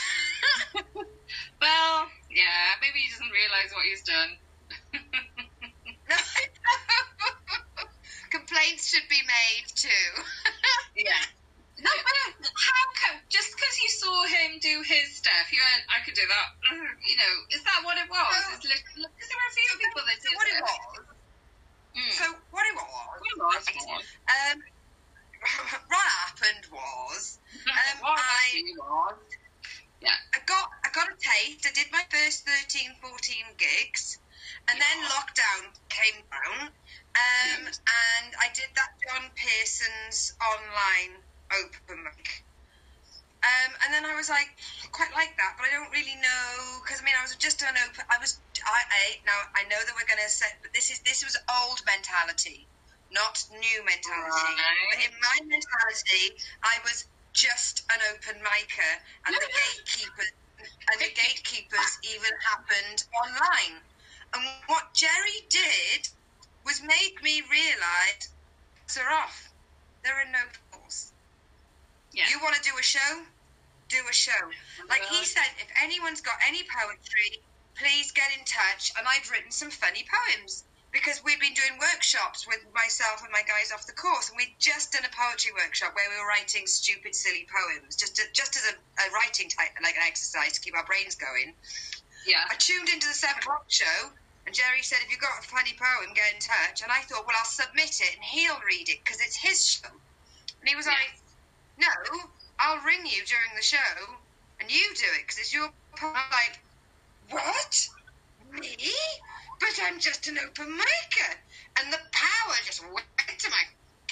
well, 1.61 2.07
yeah, 2.31 2.75
maybe 2.81 2.99
he 2.99 3.09
doesn't 3.11 3.31
realise 3.33 3.71
what 3.73 3.85
he's 3.85 4.03
done. 4.03 4.31
No, 6.09 6.15
Complaints 8.33 8.89
should 8.89 9.05
be 9.13 9.21
made 9.29 9.69
too. 9.77 10.09
yeah. 10.97 11.21
No, 11.77 11.89
but 11.93 12.15
how 12.57 12.83
come? 12.97 13.21
Just 13.29 13.53
because 13.53 13.75
you 13.77 13.89
saw 13.93 14.25
him 14.25 14.57
do 14.57 14.81
his 14.81 15.21
stuff, 15.21 15.53
you 15.53 15.61
went, 15.61 15.85
I 15.93 16.01
could 16.01 16.17
do 16.17 16.25
that. 16.25 16.49
you 17.05 17.13
know, 17.13 17.33
is 17.53 17.61
that 17.61 17.85
what 17.85 17.97
it 18.01 18.09
was? 18.09 18.25
No. 18.25 18.57
Because 18.57 19.29
there 19.29 19.37
were 19.37 19.49
a 19.49 19.55
few 19.57 19.69
people 19.77 20.01
that 20.01 20.17
So 20.17 20.29
did 20.33 20.37
what 20.37 20.47
it 20.49 20.59
was. 20.65 21.05
Mm. 21.93 22.11
So 22.17 22.25
what 22.49 22.65
it 22.65 22.73
was. 22.73 23.05
What 23.21 23.29
it 23.29 23.37
was, 23.37 23.63
was. 23.69 24.05
Um, 24.25 24.57
what 25.93 26.07
happened 26.25 26.65
was 26.73 27.37
Um, 27.69 27.95
what 28.01 28.17
I- 28.17 28.65
was. 28.81 29.17
I 30.03 30.39
got 30.49 30.67
I 30.83 30.89
got 30.91 31.07
a 31.07 31.15
taste. 31.15 31.63
I 31.65 31.71
did 31.71 31.87
my 31.93 32.03
first 32.09 32.43
13, 32.49 32.97
14 32.99 33.45
gigs, 33.57 34.17
and 34.67 34.75
then 34.81 34.97
lockdown 35.07 35.71
came 35.87 36.19
down. 36.27 36.69
Um, 37.13 37.69
and 37.69 38.29
I 38.41 38.49
did 38.57 38.73
that 38.73 38.97
John 39.05 39.29
Pearson's 39.37 40.33
online 40.41 41.21
open 41.53 42.01
mic. 42.01 42.43
Um, 43.43 43.71
and 43.85 43.93
then 43.93 44.07
I 44.07 44.15
was 44.15 44.31
like, 44.31 44.55
I 44.81 44.87
quite 44.89 45.11
like 45.13 45.35
that, 45.35 45.59
but 45.59 45.67
I 45.67 45.71
don't 45.75 45.91
really 45.91 46.15
know 46.15 46.79
because 46.79 47.03
I 47.03 47.03
mean 47.03 47.13
I 47.13 47.21
was 47.21 47.35
just 47.35 47.59
an 47.61 47.75
open. 47.75 48.07
I 48.07 48.15
was 48.17 48.39
I, 48.63 48.81
I 48.87 49.03
now 49.27 49.35
I 49.51 49.67
know 49.67 49.77
that 49.83 49.93
we're 49.99 50.07
gonna 50.07 50.31
set, 50.31 50.63
but 50.63 50.71
this 50.71 50.87
is 50.89 51.03
this 51.03 51.21
was 51.27 51.35
old 51.51 51.83
mentality, 51.83 52.65
not 53.11 53.43
new 53.51 53.79
mentality. 53.83 54.55
Right. 54.55 54.87
But 54.95 54.99
in 55.03 55.13
my 55.19 55.37
mentality, 55.43 56.39
I 56.63 56.79
was 56.87 57.03
just 57.35 57.83
an 57.91 57.99
open 58.15 58.39
micer, 58.39 58.93
and 59.27 59.35
the 59.35 59.43
gatekeepers 59.51 60.31
and 60.63 60.97
the 61.03 61.11
gatekeepers 61.19 61.91
even 62.15 62.31
happened 62.47 63.03
online. 63.11 63.83
And 64.33 64.41
what 64.71 64.95
Gerry 64.95 65.43
did 65.51 66.07
was 66.65 66.81
make 66.81 67.21
me 67.23 67.41
realise 67.49 68.29
they're 68.95 69.11
off. 69.11 69.49
There 70.03 70.13
are 70.13 70.31
no 70.31 70.43
rules. 70.73 71.11
Yeah. 72.11 72.25
You 72.29 72.39
want 72.43 72.55
to 72.55 72.61
do 72.61 72.75
a 72.77 72.83
show? 72.83 73.21
Do 73.89 73.97
a 74.09 74.13
show. 74.13 74.43
Like 74.89 75.03
he 75.05 75.25
said, 75.25 75.47
if 75.59 75.67
anyone's 75.81 76.21
got 76.21 76.35
any 76.47 76.63
poetry, 76.63 77.41
please 77.75 78.11
get 78.11 78.29
in 78.37 78.45
touch. 78.45 78.91
And 78.97 79.07
I'd 79.07 79.29
written 79.31 79.51
some 79.51 79.71
funny 79.71 80.05
poems 80.05 80.63
because 80.93 81.23
we'd 81.25 81.39
been 81.39 81.57
doing 81.57 81.79
workshops 81.81 82.45
with 82.47 82.61
myself 82.73 83.25
and 83.25 83.31
my 83.33 83.41
guys 83.41 83.73
off 83.73 83.87
the 83.87 83.97
course, 83.97 84.29
and 84.29 84.37
we'd 84.37 84.53
just 84.59 84.93
done 84.93 85.01
a 85.01 85.09
poetry 85.09 85.51
workshop 85.57 85.91
where 85.97 86.05
we 86.13 86.21
were 86.21 86.29
writing 86.29 86.67
stupid, 86.67 87.15
silly 87.15 87.47
poems, 87.49 87.97
just 87.97 88.15
to, 88.15 88.23
just 88.31 88.55
as 88.55 88.63
a, 88.69 88.75
a 88.77 89.05
writing 89.11 89.49
type, 89.49 89.73
like 89.81 89.97
an 89.97 90.05
exercise 90.05 90.53
to 90.53 90.61
keep 90.61 90.77
our 90.77 90.85
brains 90.85 91.15
going. 91.15 91.57
Yeah. 92.29 92.45
I 92.45 92.55
tuned 92.55 92.89
into 92.89 93.07
the 93.07 93.17
seven 93.17 93.41
o'clock 93.41 93.65
show, 93.67 94.13
and 94.45 94.53
Gerry 94.55 94.81
said, 94.83 94.99
"If 95.01 95.09
you've 95.11 95.19
got 95.19 95.39
a 95.39 95.47
funny 95.47 95.73
poem, 95.73 96.13
get 96.13 96.33
in 96.33 96.39
touch." 96.39 96.81
And 96.81 96.91
I 96.91 97.01
thought, 97.01 97.25
well, 97.25 97.35
I'll 97.37 97.45
submit 97.45 98.01
it, 98.01 98.15
and 98.15 98.23
he'll 98.23 98.59
read 98.61 98.89
it 98.89 99.03
because 99.03 99.21
it's 99.21 99.35
his 99.35 99.65
show. 99.65 99.89
And 100.59 100.69
he 100.69 100.75
was 100.75 100.85
Yeah. 100.85 100.93
like, 100.93 101.19
"No, 101.77 102.31
I'll 102.59 102.79
ring 102.79 103.05
you 103.05 103.25
during 103.25 103.55
the 103.55 103.61
show, 103.61 104.19
and 104.59 104.71
you 104.71 104.93
do 104.95 105.05
it 105.13 105.21
because 105.21 105.37
it's 105.39 105.53
your." 105.53 105.71
poem." 105.95 106.15
I'm 106.15 106.31
like, 106.31 106.59
"What? 107.29 107.87
Me? 108.51 108.95
But 109.59 109.79
I'm 109.81 109.99
just 109.99 110.27
an 110.27 110.39
open 110.39 110.77
micer." 110.77 111.37
And 111.77 111.91
the 111.93 111.99
power 112.11 112.55
just 112.65 112.81
went 112.83 113.39
to 113.39 113.49
my 113.49 113.63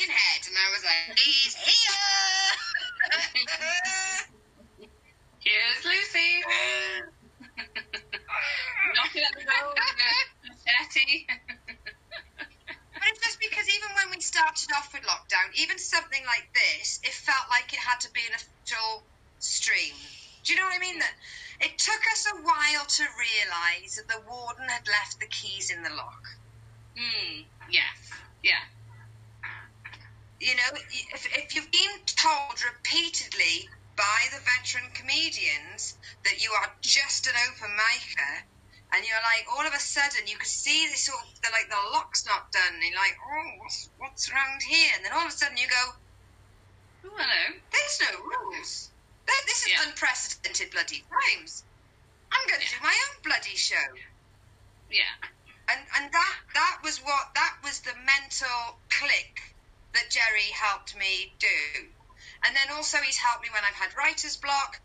fucking 0.02 0.12
head, 0.12 0.48
and 0.48 0.58
I 0.58 0.70
was 0.72 0.84
like, 0.84 1.20
"He's 1.20 1.56
here!" 1.56 2.58
Here's 5.40 5.86
Lucy. 5.86 6.44
Knocking 8.96 9.24
at 9.24 9.34
the 9.34 9.44
door 9.44 9.70
with 9.70 9.78
a 9.80 9.92
machete. 10.48 11.00
But 13.00 13.08
it's 13.10 13.24
just 13.26 13.40
because 13.40 13.68
even 13.70 13.90
when 13.96 14.10
we 14.12 14.22
started 14.22 14.70
off 14.78 14.94
with 14.94 15.04
lockdown, 15.04 15.54
even 15.56 15.78
something 15.80 16.24
like 16.26 16.48
this, 16.54 17.00
it 17.04 17.14
felt 17.14 17.50
like 17.50 17.74
it 17.74 17.80
had 17.80 18.00
to 18.02 18.12
be 18.14 18.22
an 18.28 18.34
official 18.36 19.08
stream. 19.40 19.96
Do 20.44 20.54
you 20.54 20.60
know 20.60 20.66
what 20.66 20.76
I 20.76 20.80
mean? 20.80 21.00
That 21.00 21.16
it 21.60 21.78
took 21.78 22.02
us 22.14 22.26
a 22.28 22.42
while 22.44 22.86
to 22.86 23.04
realise 23.18 23.96
that 23.98 24.08
the 24.08 24.22
warden 24.28 24.70
had 24.70 24.88
left 24.88 25.20
the 25.20 25.28
keys 25.28 25.70
in 25.72 25.84
the 25.84 25.90
lock. 25.90 26.24
mm, 26.98 27.46
yes. 27.70 28.22
Yeah. 28.44 28.64
You 30.40 30.56
know, 30.56 30.72
if, 31.14 31.26
if 31.38 31.56
you've 31.56 31.72
been 31.72 32.06
told 32.06 32.64
repeatedly 32.64 33.70
by 33.96 34.28
the 34.32 34.40
veteran 34.42 34.92
comedians 34.94 35.98
that 36.24 36.42
you 36.44 36.52
are 36.52 36.72
just 36.82 37.28
an 37.28 37.34
open 37.50 37.70
micer, 37.78 38.44
and 38.94 39.06
you're 39.06 39.24
like, 39.24 39.46
all 39.56 39.66
of 39.66 39.74
a 39.74 39.80
sudden, 39.80 40.28
you 40.28 40.38
could 40.38 40.52
see 40.52 40.88
this 40.88 41.06
sort 41.06 41.20
of, 41.24 41.30
the, 41.42 41.50
like, 41.52 41.70
the 41.70 41.80
lock's 41.94 42.26
not 42.26 42.52
done, 42.52 42.76
and 42.76 42.84
you're 42.84 43.00
like, 43.00 43.16
oh, 43.20 43.50
what's, 43.64 43.90
what's 43.98 44.30
around 44.32 44.62
here? 44.68 44.92
And 44.96 45.06
then 45.06 45.14
all 45.14 45.24
of 45.26 45.32
a 45.32 45.36
sudden 45.36 45.58
you 45.58 45.68
go, 45.68 45.84
Oh, 47.04 47.10
hello. 47.18 47.44
There's 47.72 47.98
no 48.06 48.20
rules. 48.22 48.92
This 49.48 49.62
is 49.64 49.70
Yeah. 49.74 49.84
unprecedented 49.88 50.70
bloody 50.72 51.04
times. 51.10 51.64
I'm 52.32 52.48
going 52.48 52.62
to 52.62 52.66
Yeah. 52.68 52.78
do 52.78 52.84
my 52.84 52.94
own 52.94 53.22
bloody 53.24 53.56
show. 53.56 53.88
Yeah. 54.90 55.16
And 55.68 55.88
and 55.96 56.14
that 56.14 56.36
that 56.54 56.78
was 56.84 57.02
what 57.02 57.34
that 57.34 57.58
was 57.64 57.80
the 57.82 57.96
mental 57.96 58.82
click 58.90 59.56
that 59.94 60.10
Gerry 60.12 60.52
helped 60.52 60.96
me 60.96 61.36
do. 61.40 61.94
And 62.44 62.56
then 62.56 62.70
also 62.72 62.98
he's 63.00 63.18
helped 63.18 63.44
me 63.44 63.50
when 63.50 63.64
I've 63.64 63.76
had 63.76 63.96
writer's 63.96 64.38
block. 64.38 64.80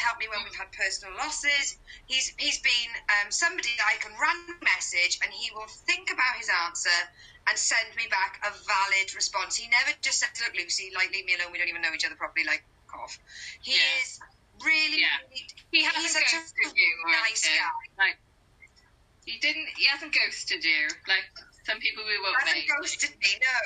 Helped 0.00 0.20
me 0.20 0.28
when 0.32 0.40
we've 0.44 0.56
had 0.56 0.72
personal 0.72 1.12
losses. 1.20 1.76
He's 2.08 2.32
he's 2.40 2.58
been 2.64 2.90
um, 3.20 3.28
somebody 3.30 3.68
I 3.84 4.00
can 4.00 4.16
run 4.16 4.36
a 4.48 4.64
message 4.64 5.20
and 5.22 5.28
he 5.28 5.52
will 5.52 5.68
think 5.84 6.08
about 6.10 6.40
his 6.40 6.48
answer 6.48 6.98
and 7.46 7.56
send 7.58 7.92
me 8.00 8.08
back 8.08 8.40
a 8.40 8.50
valid 8.64 9.12
response. 9.14 9.56
He 9.60 9.68
never 9.68 9.92
just 10.00 10.20
says, 10.24 10.32
"Look, 10.40 10.56
Lucy, 10.56 10.90
like 10.96 11.12
leave 11.12 11.26
me 11.28 11.36
alone. 11.36 11.52
We 11.52 11.58
don't 11.60 11.68
even 11.68 11.82
know 11.84 11.92
each 11.92 12.04
other 12.08 12.16
properly." 12.16 12.44
Like 12.48 12.64
cough. 12.88 13.18
He 13.60 13.76
Yeah. 13.76 14.00
is 14.00 14.20
really, 14.64 15.00
Yeah. 15.04 15.20
really 15.28 15.46
He 15.70 15.84
he's 15.84 16.12
such 16.16 16.32
a 16.32 16.40
you. 16.74 16.92
nice 17.06 17.44
guy. 17.44 17.68
Like, 17.98 18.18
he 19.28 19.38
didn't. 19.38 19.68
He 19.76 19.84
hasn't 19.84 20.14
ghosted 20.16 20.64
you. 20.64 20.88
Like 21.08 21.28
some 21.68 21.78
people 21.78 22.04
we 22.08 22.16
won't 22.24 22.40
He 22.40 22.48
hasn't 22.48 22.56
make. 22.56 22.72
ghosted 22.72 23.12
me. 23.20 23.36
No, 23.44 23.60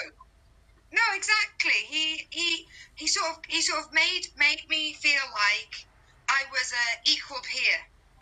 no, 0.98 1.06
exactly. 1.14 1.78
He 1.86 2.26
he 2.30 2.66
he 2.96 3.06
sort 3.06 3.30
of 3.30 3.36
he 3.46 3.62
sort 3.62 3.86
of 3.86 3.92
made 3.92 4.26
made 4.36 4.66
me 4.68 4.94
feel 4.94 5.22
like 5.30 5.86
I 6.28 6.44
was 6.50 6.72
an 6.72 7.00
equal 7.06 7.40
peer, 7.42 7.78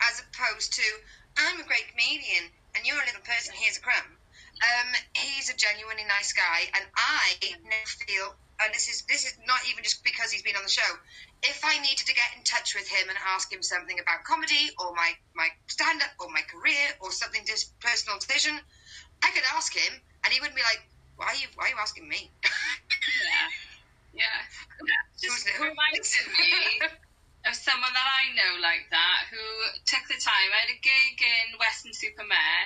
as 0.09 0.21
opposed 0.21 0.73
to 0.73 0.85
I'm 1.37 1.59
a 1.59 1.63
great 1.63 1.89
comedian 1.89 2.51
and 2.75 2.85
you're 2.85 3.01
a 3.01 3.05
little 3.05 3.21
person. 3.21 3.53
Here's 3.55 3.77
a 3.77 3.81
crumb. 3.81 4.17
Um, 4.61 4.89
he's 5.17 5.49
a 5.49 5.57
genuinely 5.57 6.05
nice 6.05 6.31
guy, 6.33 6.69
and 6.77 6.85
I 6.95 7.35
now 7.65 7.85
feel, 7.85 8.35
and 8.63 8.73
this 8.73 8.87
is 8.87 9.01
this 9.09 9.25
is 9.25 9.33
not 9.45 9.59
even 9.69 9.83
just 9.83 10.03
because 10.03 10.31
he's 10.31 10.43
been 10.43 10.55
on 10.55 10.63
the 10.63 10.69
show. 10.69 10.91
If 11.41 11.65
I 11.65 11.79
needed 11.81 12.05
to 12.05 12.13
get 12.13 12.31
in 12.37 12.43
touch 12.43 12.75
with 12.75 12.87
him 12.87 13.09
and 13.09 13.17
ask 13.33 13.51
him 13.51 13.61
something 13.61 13.99
about 13.99 14.23
comedy 14.23 14.69
or 14.79 14.93
my 14.93 15.11
my 15.35 15.49
stand 15.67 16.01
up 16.01 16.13
or 16.19 16.29
my 16.29 16.41
career 16.47 16.93
or 17.01 17.11
something 17.11 17.43
just 17.45 17.77
personal 17.79 18.19
decision, 18.19 18.59
I 19.23 19.31
could 19.31 19.43
ask 19.55 19.73
him, 19.73 19.93
and 20.23 20.33
he 20.33 20.39
wouldn't 20.39 20.55
be 20.55 20.63
like, 20.63 20.85
"Why 21.17 21.33
are 21.33 21.35
you 21.35 21.47
why 21.55 21.65
are 21.65 21.69
you 21.69 21.79
asking 21.79 22.07
me?" 22.07 22.31
Yeah. 24.13 24.21
Yeah. 24.85 25.01
Just 25.19 25.47
reminds 25.59 26.17
me 26.37 26.87
of 27.43 27.55
someone 27.55 27.91
that 27.91 28.07
I 28.07 28.31
know 28.31 28.59
like 28.63 28.87
that 28.91 29.27
who 29.27 29.43
took 29.83 30.07
the 30.07 30.19
time. 30.19 30.49
I 30.55 30.63
had 30.63 30.71
a 30.71 30.79
gig 30.79 31.19
in 31.19 31.59
Weston-super-Mare, 31.59 32.65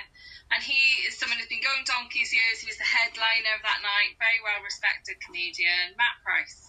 and 0.54 0.62
he 0.62 1.02
is 1.02 1.18
someone 1.18 1.38
who's 1.38 1.50
been 1.50 1.64
going 1.64 1.82
donkey's 1.82 2.30
years. 2.30 2.62
He 2.62 2.70
was 2.70 2.78
the 2.78 2.86
headliner 2.86 3.58
of 3.58 3.66
that 3.66 3.82
night, 3.82 4.14
very 4.22 4.38
well 4.40 4.62
respected 4.62 5.18
comedian, 5.18 5.98
Matt 5.98 6.22
Price. 6.22 6.62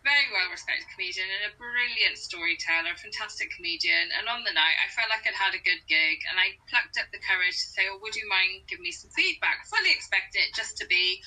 Very 0.00 0.32
well 0.32 0.48
respected 0.48 0.88
comedian 0.96 1.28
and 1.28 1.52
a 1.52 1.58
brilliant 1.60 2.16
storyteller, 2.16 2.96
fantastic 2.96 3.52
comedian. 3.52 4.08
And 4.16 4.32
on 4.32 4.48
the 4.48 4.56
night, 4.56 4.80
I 4.80 4.88
felt 4.88 5.12
like 5.12 5.28
I'd 5.28 5.36
had 5.36 5.52
a 5.52 5.60
good 5.60 5.84
gig, 5.90 6.24
and 6.24 6.40
I 6.40 6.56
plucked 6.72 6.96
up 6.96 7.12
the 7.12 7.20
courage 7.20 7.60
to 7.60 7.68
say, 7.76 7.84
"Oh, 7.84 8.00
would 8.00 8.16
you 8.16 8.24
mind 8.24 8.64
giving 8.64 8.88
me 8.88 8.96
some 8.96 9.12
feedback?" 9.12 9.68
Fully 9.68 9.92
expect 9.92 10.40
it 10.40 10.56
just 10.56 10.80
to 10.80 10.86
be, 10.88 11.20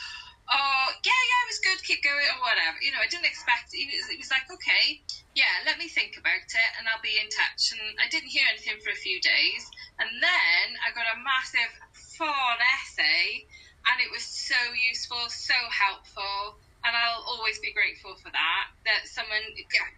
"Oh, 0.49 0.87
yeah, 1.03 1.23
yeah, 1.29 1.43
it 1.43 1.51
was 1.51 1.59
good, 1.63 1.83
keep 1.83 2.03
going," 2.03 2.27
or 2.35 2.41
whatever. 2.41 2.77
You 2.81 2.91
know, 2.91 2.99
I 2.99 3.07
didn't 3.07 3.25
expect. 3.25 3.69
It 3.73 3.87
was, 3.87 4.09
it 4.09 4.19
was 4.19 4.31
like, 4.31 4.49
"Okay, 4.49 5.03
yeah, 5.33 5.63
let 5.65 5.77
me 5.77 5.87
think 5.87 6.17
about 6.17 6.43
it, 6.47 6.71
and 6.77 6.87
I'll 6.87 7.01
be 7.01 7.17
in 7.17 7.29
touch." 7.29 7.71
And 7.71 7.81
I 7.99 8.07
didn't 8.09 8.29
hear 8.35 8.47
anything 8.47 8.79
for 8.83 8.91
a 8.91 8.95
few 8.95 9.21
days, 9.21 9.63
and 9.99 10.21
then 10.21 10.65
I 10.85 10.91
got 10.91 11.13
a 11.13 11.17
massive 11.23 11.71
full 12.17 12.57
essay, 12.59 13.47
and 13.87 14.01
it 14.01 14.11
was 14.11 14.23
so 14.23 14.59
useful, 14.73 15.29
so 15.29 15.55
helpful 15.69 16.59
and 16.83 16.95
I'll 16.95 17.23
always 17.23 17.59
be 17.59 17.71
grateful 17.71 18.15
for 18.19 18.29
that. 18.31 18.65
That 18.85 19.07
someone 19.07 19.43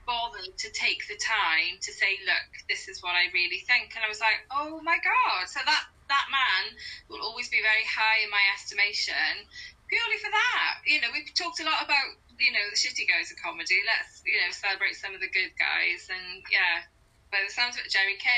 bothered 0.06 0.54
to 0.58 0.70
take 0.78 1.02
the 1.10 1.18
time 1.18 1.82
to 1.82 1.92
say, 1.94 2.20
"Look, 2.26 2.50
this 2.70 2.88
is 2.88 3.02
what 3.02 3.16
I 3.18 3.26
really 3.34 3.60
think," 3.66 3.96
and 3.96 4.06
I 4.06 4.08
was 4.08 4.22
like, 4.22 4.46
"Oh 4.52 4.82
my 4.82 4.98
god!" 5.02 5.50
So 5.50 5.60
that 5.66 5.84
that 6.08 6.28
man 6.30 6.78
will 7.10 7.22
always 7.22 7.50
be 7.50 7.62
very 7.62 7.84
high 7.86 8.22
in 8.24 8.30
my 8.30 8.42
estimation 8.54 9.50
purely 9.88 10.18
for 10.22 10.32
that. 10.32 10.84
You 10.86 11.02
know, 11.02 11.10
we've 11.14 11.30
talked 11.34 11.60
a 11.62 11.68
lot 11.68 11.84
about 11.84 12.18
you 12.38 12.52
know 12.52 12.66
the 12.70 12.78
shitty 12.78 13.08
guys 13.08 13.32
of 13.32 13.38
comedy. 13.42 13.80
Let's 13.86 14.22
you 14.26 14.38
know 14.42 14.52
celebrate 14.52 14.96
some 15.00 15.14
of 15.14 15.22
the 15.22 15.32
good 15.32 15.54
guys, 15.58 16.10
and 16.10 16.44
yeah. 16.52 16.88
By 17.34 17.42
the 17.42 17.52
sounds 17.52 17.76
of 17.76 17.84
it, 17.84 17.92
Gerry 17.92 18.16
K 18.22 18.30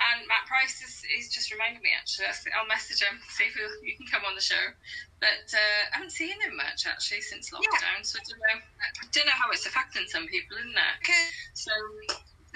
and 0.00 0.24
Matt 0.24 0.48
Price 0.48 0.80
is, 0.80 1.04
is 1.12 1.28
just 1.28 1.52
reminded 1.52 1.84
me 1.84 1.92
actually. 1.92 2.32
I'll 2.56 2.68
message 2.68 3.04
him 3.04 3.20
see 3.36 3.44
if 3.44 3.54
he'll, 3.54 3.76
you 3.84 3.96
can 3.96 4.08
come 4.08 4.24
on 4.24 4.34
the 4.34 4.44
show. 4.44 4.72
But 5.20 5.52
uh, 5.52 5.80
I 5.92 6.00
haven't 6.00 6.16
seen 6.16 6.40
him 6.40 6.56
much 6.56 6.88
actually 6.88 7.20
since 7.20 7.52
lockdown, 7.52 8.00
so 8.00 8.16
I 8.16 8.24
don't 8.24 8.40
know. 8.40 8.58
I 8.80 9.04
don't 9.12 9.26
know 9.28 9.36
how 9.36 9.52
it's 9.52 9.68
affecting 9.68 10.08
some 10.08 10.26
people, 10.26 10.56
isn't 10.56 10.72
it? 10.72 10.94
Because 11.04 11.28
So 11.52 11.72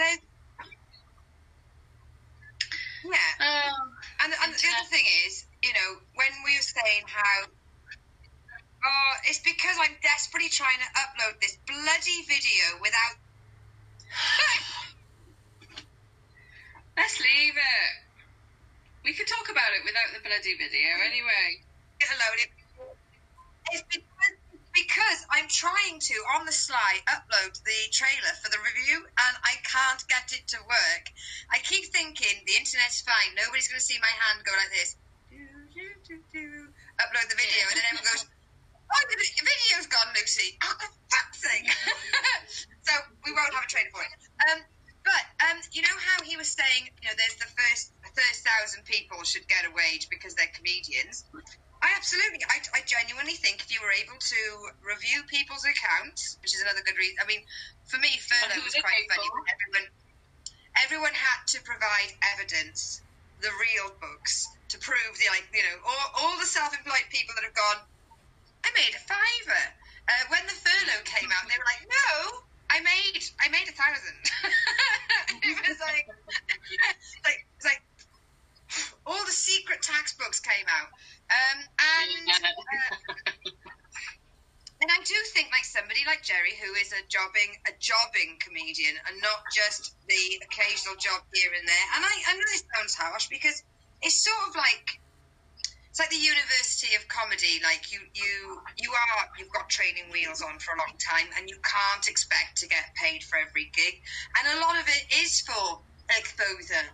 there's 0.00 0.24
Yeah. 3.04 3.44
Oh, 3.44 4.24
And, 4.24 4.32
and 4.32 4.50
the 4.56 4.68
other 4.72 4.88
thing 4.88 5.04
is, 5.28 5.44
you 5.60 5.76
know, 5.76 6.00
when 6.16 6.32
we 6.48 6.56
were 6.56 6.64
saying 6.64 7.04
how, 7.04 7.52
oh, 8.84 9.12
it's 9.28 9.40
because 9.40 9.76
I'm 9.80 9.96
desperately 10.02 10.48
trying 10.48 10.78
to 10.78 10.88
upload 10.94 11.40
this 11.40 11.56
bloody 11.66 12.22
video 12.28 12.78
without. 12.80 13.16
let's 16.96 17.18
leave 17.20 17.56
it. 17.56 17.92
We 19.04 19.12
could 19.12 19.28
talk 19.28 19.50
about 19.50 19.72
it 19.76 19.84
without 19.84 20.12
the 20.16 20.20
bloody 20.24 20.56
video 20.56 20.90
anyway. 21.04 21.60
It's 23.72 23.84
because, 23.88 24.36
because 24.72 25.20
I'm 25.30 25.48
trying 25.48 26.00
to, 26.00 26.16
on 26.36 26.46
the 26.46 26.52
sly, 26.52 27.00
upload 27.08 27.56
the 27.64 27.80
trailer 27.92 28.32
for 28.40 28.50
the 28.50 28.60
review, 28.64 29.04
and 29.04 29.34
I 29.44 29.60
can't 29.64 30.02
get 30.08 30.32
it 30.32 30.48
to 30.56 30.58
work. 30.68 31.04
I 31.52 31.58
keep 31.60 31.92
thinking 31.92 32.44
the 32.46 32.56
internet's 32.56 33.00
fine, 33.00 33.34
nobody's 33.36 33.68
going 33.68 33.80
to 33.80 33.84
see 33.84 33.98
my 34.00 34.12
hand 34.24 34.44
go 34.44 34.52
like 34.56 34.72
this. 34.72 34.96
Do, 35.30 35.84
do, 36.06 36.20
do. 36.32 36.68
Upload 37.00 37.28
the 37.28 37.36
video, 37.36 37.64
and 37.68 37.76
then 37.76 37.84
everyone 37.92 38.08
goes, 38.12 38.24
Oh, 38.90 39.02
the 39.10 39.16
vi- 39.16 39.44
video's 39.44 39.86
gone, 39.88 40.10
Lucy. 40.14 40.58
Oh, 40.64 40.74
for 40.78 40.90
fuck's 41.10 41.40
sake. 41.40 41.68
so 42.86 42.92
we 43.24 43.32
won't 43.32 43.52
have 43.54 43.64
a 43.64 43.70
trailer 43.70 43.90
for 43.94 44.02
it. 44.02 44.12
Um, 44.50 44.58
but 45.04 45.24
um, 45.44 45.58
you 45.72 45.82
know 45.82 45.96
how 46.00 46.24
he 46.24 46.36
was 46.36 46.48
saying, 46.48 46.88
you 47.02 47.08
know, 47.08 47.14
there's 47.16 47.36
the 47.36 47.50
first 47.52 47.92
first 48.14 48.46
thousand 48.46 48.84
people 48.86 49.20
should 49.26 49.46
get 49.48 49.66
a 49.66 49.72
wage 49.74 50.08
because 50.08 50.34
they're 50.34 50.50
comedians. 50.54 51.24
I 51.82 51.92
absolutely, 52.00 52.40
I, 52.48 52.62
I 52.72 52.80
genuinely 52.88 53.36
think 53.36 53.60
if 53.60 53.68
you 53.68 53.82
were 53.84 53.92
able 53.92 54.16
to 54.16 54.40
review 54.80 55.20
people's 55.28 55.66
accounts, 55.68 56.40
which 56.40 56.56
is 56.56 56.62
another 56.64 56.80
good 56.80 56.96
reason. 56.96 57.20
I 57.20 57.26
mean, 57.28 57.44
for 57.84 58.00
me, 58.00 58.08
furlough 58.16 58.64
was 58.64 58.72
quite 58.72 59.04
funny. 59.12 59.28
Everyone, 59.52 59.86
everyone 60.80 61.12
had 61.12 61.40
to 61.52 61.58
provide 61.60 62.16
evidence, 62.32 63.04
the 63.44 63.52
real 63.60 63.92
books, 64.00 64.48
to 64.72 64.78
prove 64.80 65.12
the 65.20 65.28
like, 65.28 65.44
you 65.52 65.60
know, 65.60 65.76
all, 65.84 66.08
all 66.24 66.34
the 66.40 66.48
self-employed 66.48 67.04
people 67.12 67.36
that 67.36 67.44
have 67.44 67.52
gone. 67.52 67.84
I 68.64 68.68
made 68.72 68.94
a 68.96 69.02
fiver. 69.04 69.64
Uh, 70.08 70.24
when 70.28 70.44
the 70.48 70.56
furlough 70.56 71.04
came 71.04 71.28
out, 71.32 71.48
they 71.48 71.56
were 71.56 71.68
like, 71.68 71.84
"No, 71.84 72.44
I 72.70 72.80
made, 72.80 73.22
I 73.40 73.48
made 73.48 73.68
a 73.68 73.76
thousand. 73.76 74.18
it 75.44 75.56
was 75.68 75.78
like, 75.80 76.08
like, 77.24 77.46
it's 77.56 77.64
like 77.64 77.82
all 79.06 79.24
the 79.24 79.36
secret 79.36 79.82
tax 79.82 80.14
books 80.16 80.40
came 80.40 80.66
out, 80.66 80.88
um, 81.30 81.58
and 81.60 82.28
uh, 82.34 83.30
and 84.82 84.90
I 84.90 85.00
do 85.04 85.14
think 85.32 85.48
like 85.52 85.64
somebody 85.64 86.02
like 86.06 86.24
Gerry, 86.24 86.56
who 86.60 86.74
is 86.74 86.92
a 86.92 87.00
jobbing, 87.08 87.56
a 87.68 87.72
jobbing 87.78 88.36
comedian, 88.40 88.96
and 89.06 89.20
not 89.22 89.44
just 89.54 89.94
the 90.08 90.24
occasional 90.44 90.96
job 90.96 91.22
here 91.32 91.52
and 91.56 91.68
there. 91.68 91.86
And 91.96 92.04
I, 92.04 92.14
I 92.28 92.36
know 92.36 92.48
this 92.50 92.64
sounds 92.76 92.94
harsh 92.94 93.28
because 93.28 93.62
it's 94.02 94.20
sort 94.20 94.48
of 94.48 94.56
like 94.56 95.00
it's 95.94 96.02
like 96.02 96.10
the 96.10 96.18
University 96.18 96.90
of 96.98 97.06
Comedy. 97.06 97.62
Like 97.62 97.86
you, 97.94 98.02
you, 98.18 98.58
you 98.82 98.90
are, 98.90 99.22
you've 99.38 99.54
got 99.54 99.70
training 99.70 100.10
wheels 100.10 100.42
on 100.42 100.58
for 100.58 100.74
a 100.74 100.80
long 100.82 100.90
time, 100.98 101.30
and 101.38 101.46
you 101.46 101.54
can't 101.62 102.02
expect 102.10 102.58
to 102.58 102.66
get 102.66 102.90
paid 102.98 103.22
for 103.22 103.38
every 103.38 103.70
gig. 103.70 104.02
And 104.34 104.58
a 104.58 104.60
lot 104.66 104.74
of 104.74 104.90
it 104.90 105.06
is 105.22 105.38
for 105.46 105.86
exposure, 106.10 106.90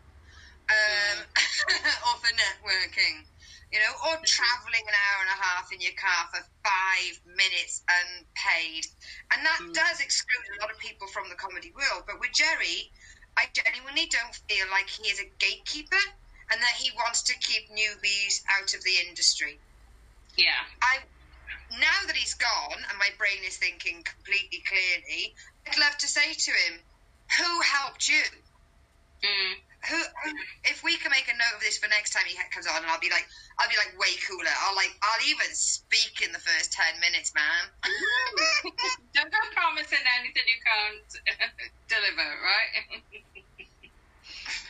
um, 0.68 1.16
or 2.12 2.14
for 2.20 2.28
networking, 2.36 3.24
you 3.72 3.80
know, 3.80 3.94
or 4.04 4.20
traveling 4.28 4.84
an 4.84 4.92
hour 4.92 5.18
and 5.24 5.32
a 5.32 5.40
half 5.48 5.72
in 5.72 5.80
your 5.80 5.96
car 5.96 6.28
for 6.28 6.44
five 6.60 7.14
minutes 7.24 7.80
unpaid. 7.88 8.84
And 9.32 9.40
that 9.48 9.64
Mm. 9.64 9.72
does 9.80 10.04
exclude 10.04 10.44
a 10.52 10.60
lot 10.60 10.68
of 10.68 10.76
people 10.76 11.08
from 11.08 11.32
the 11.32 11.40
comedy 11.40 11.72
world. 11.72 12.04
But 12.04 12.20
with 12.20 12.36
Gerry, 12.36 12.92
I 13.40 13.48
genuinely 13.56 14.12
don't 14.12 14.36
feel 14.44 14.68
like 14.68 14.92
he 14.92 15.08
is 15.08 15.24
a 15.24 15.32
gatekeeper 15.40 16.04
and 16.50 16.60
that 16.60 16.76
he 16.78 16.90
wants 16.96 17.22
to 17.24 17.34
keep 17.38 17.70
newbies 17.70 18.42
out 18.58 18.74
of 18.74 18.82
the 18.84 18.96
industry. 19.08 19.60
yeah. 20.36 20.66
I 20.82 20.98
now 21.70 22.00
that 22.06 22.16
he's 22.16 22.34
gone 22.34 22.78
and 22.88 22.98
my 22.98 23.10
brain 23.18 23.42
is 23.46 23.56
thinking 23.58 24.02
completely 24.02 24.62
clearly, 24.66 25.34
I'd 25.66 25.78
love 25.78 25.96
to 25.98 26.08
say 26.08 26.34
to 26.34 26.50
him, 26.50 26.80
"Who 27.38 27.60
helped 27.62 28.08
you? 28.08 28.22
Mm. 29.24 29.54
Who? 29.88 29.96
who 29.96 30.30
if 30.64 30.82
we 30.84 30.96
can 30.96 31.10
make 31.10 31.28
a 31.28 31.36
note 31.36 31.54
of 31.56 31.60
this 31.60 31.78
for 31.78 31.88
next 31.88 32.10
time 32.12 32.24
he 32.26 32.36
comes 32.50 32.66
on, 32.66 32.82
and 32.82 32.90
I'll 32.90 33.00
be 33.00 33.10
like, 33.10 33.26
I'll 33.58 33.68
be 33.68 33.76
like 33.76 33.92
way 33.98 34.12
cooler. 34.26 34.50
I'll 34.64 34.76
like, 34.76 34.92
I'll 35.02 35.24
even 35.28 35.52
speak 35.52 36.22
in 36.24 36.32
the 36.32 36.38
first 36.40 36.72
ten 36.72 36.98
minutes, 37.00 37.32
man. 37.34 37.70
Don't 39.14 39.30
go 39.30 39.38
promising 39.54 40.04
anything 40.18 40.46
you 40.48 40.60
can't 40.64 41.10
deliver, 41.88 42.28
right? 42.42 43.02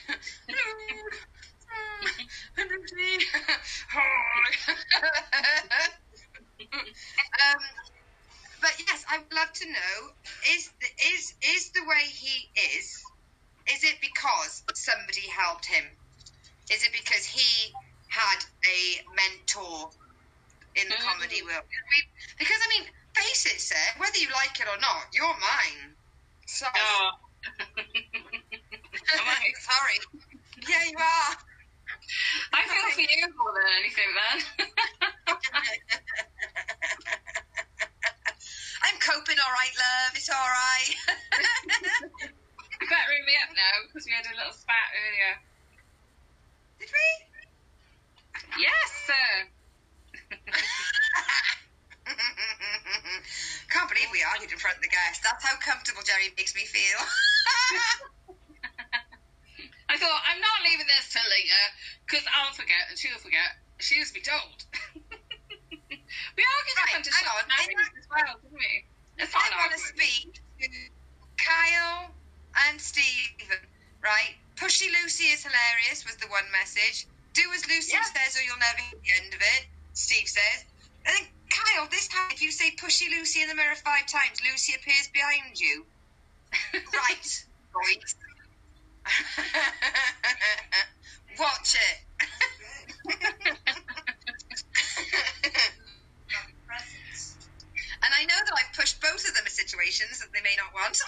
um, 7.41 7.61
but 8.61 8.73
yes, 8.87 9.05
I 9.11 9.19
would 9.19 9.33
love 9.35 9.53
to 9.55 9.67
know 9.67 9.97
is 10.55 10.71
the, 10.81 10.89
is 11.15 11.35
is 11.57 11.71
the 11.73 11.83
way 11.87 12.05
he 12.09 12.49
is? 12.77 12.87
Is 13.71 13.85
it 13.85 13.97
because 14.01 14.63
somebody 14.75 15.29
helped 15.31 15.67
him? 15.67 15.85
Is 16.71 16.85
it 16.85 16.93
because 16.93 17.25
he 17.27 17.73
had 18.09 18.39
a 18.67 19.01
mentor 19.17 19.91
in 20.77 20.89
the 20.89 20.97
Mm. 20.97 21.05
comedy 21.05 21.43
world? 21.43 21.65
I 21.65 21.83
mean, 21.97 22.07
Because 22.39 22.61
I 22.63 22.69
mean, 22.79 22.89
face 23.17 23.47
it, 23.47 23.61
sir, 23.61 23.85
whether 23.99 24.19
you 24.19 24.31
like 24.33 24.59
it 24.61 24.69
or 24.69 24.79
not, 24.79 25.07
you're 25.15 25.39
mine. 25.41 25.97
So 26.47 26.67
oh. 26.75 27.11
Sorry. 29.61 29.99
Yeah, 30.69 30.85
you 30.91 30.99
are. 30.99 31.37
I 32.53 32.63
feel 32.67 32.91
for 32.95 33.01
you 33.01 33.27
more 33.39 33.53
than 33.55 33.67
anything, 33.79 34.11
man. 34.15 34.39
I'm 38.83 38.99
coping 38.99 39.39
all 39.39 39.53
right, 39.55 39.75
love. 39.77 40.13
It's 40.17 40.31
all 40.31 40.51
right. 40.51 40.91
you 42.81 42.87
better 42.89 43.11
ring 43.11 43.25
me 43.27 43.37
up 43.45 43.51
now 43.55 43.75
because 43.87 44.07
we 44.07 44.13
had 44.13 44.27
a 44.27 44.35
little 44.37 44.53
spat 44.53 44.91
earlier. 44.97 45.39
Did 46.81 46.91
we? 46.91 47.07
Yes, 48.59 48.89
sir. 49.07 49.29
Can't 53.71 53.89
believe 53.89 54.11
we 54.11 54.25
argued 54.35 54.51
in 54.53 54.59
front 54.59 54.77
of 54.77 54.83
the 54.83 54.89
guests. 54.89 55.23
That's 55.23 55.45
how 55.45 55.57
comfortable 55.61 56.03
Gerry 56.03 56.33
makes 56.37 56.55
me 56.55 56.65
feel. 56.67 56.99
I 59.91 59.99
thought 59.99 60.23
I'm 60.31 60.41
not 60.41 60.59
leaving 60.63 60.87
this 60.87 61.11
till 61.11 61.27
later 61.27 61.65
because 62.07 62.25
I'll 62.31 62.55
forget 62.55 62.87
and 62.91 62.97
she'll 62.99 63.19
forget. 63.19 63.51
She'll 63.83 64.07
be 64.15 64.23
told. 64.23 64.59
we 65.91 66.43
argued 66.47 66.77
Right, 66.79 66.91
front 66.95 67.07
of 67.09 67.15
hang 67.15 67.27
on. 67.27 67.45
Sharon 67.51 67.99
as 67.99 68.09
well, 68.11 68.35
didn't 68.43 68.55
we? 68.55 68.73
It's 69.19 69.35
I 69.35 69.51
want 69.59 69.73
to 69.75 69.83
speak 69.83 70.31
to 70.63 70.69
Kyle 71.43 72.15
and 72.69 72.81
Stephen, 72.81 73.63
right? 74.05 74.35
Pushy 74.57 74.89
Lucy 75.03 75.33
is 75.35 75.43
hilarious, 75.43 76.07
was 76.07 76.17
the 76.23 76.29
one 76.29 76.47
message. 76.53 77.07
Do 77.35 77.43
as 77.55 77.67
Lucy 77.69 77.93
Yeah. 77.95 78.05
says 78.15 78.37
or 78.37 78.43
you'll 78.43 78.59
never 78.63 78.79
hear 78.81 79.01
the 79.03 79.13
end 79.25 79.35
of 79.35 79.41
it, 79.43 79.63
Steve 79.95 80.29
says. 80.29 80.65
And 81.07 81.17
then, 81.17 81.27
Kyle, 81.51 81.89
this 81.89 82.09
time, 82.09 82.31
if 82.33 82.43
you 82.43 82.53
say 82.53 82.77
Pushy 82.77 83.11
Lucy 83.11 83.43
in 83.43 83.49
the 83.49 83.57
mirror 83.57 83.77
five 83.77 84.07
times, 84.07 84.41
Lucy 84.43 84.75
appears 84.75 85.09
behind 85.13 85.59
you. 85.59 85.87
right, 86.75 87.29
boys. 87.75 88.15
Watch 91.39 91.77
it. 91.77 91.99
and 98.03 98.13
I 98.13 98.25
know 98.25 98.41
that 98.45 98.55
I've 98.57 98.73
pushed 98.77 99.01
both 99.01 99.25
of 99.27 99.35
them 99.35 99.45
in 99.45 99.51
situations 99.53 100.19
that 100.21 100.33
they 100.33 100.41
may 100.43 100.57
not 100.57 100.73
want. 100.75 100.99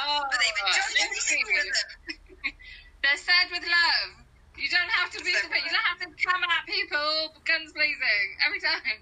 Oh, 0.00 0.24
but 0.30 0.38
they've 0.40 0.60
oh, 0.64 0.68
enjoyed 0.68 0.94
yes, 0.96 1.04
everything 1.04 1.40
we 1.46 1.52
with 1.54 1.64
do. 1.64 1.72
them. 1.72 1.88
They're 3.04 3.16
said 3.20 3.46
with 3.52 3.64
love. 3.64 4.10
You 4.56 4.68
don't 4.68 4.90
have 5.00 5.10
to 5.16 5.20
be. 5.24 5.32
So- 5.32 5.48
You 5.48 5.70
don't 5.72 5.88
have 5.88 6.00
to 6.04 6.08
come 6.20 6.42
at 6.44 6.66
people 6.68 7.32
guns 7.48 7.72
blazing 7.72 8.26
every 8.44 8.60
time. 8.60 9.00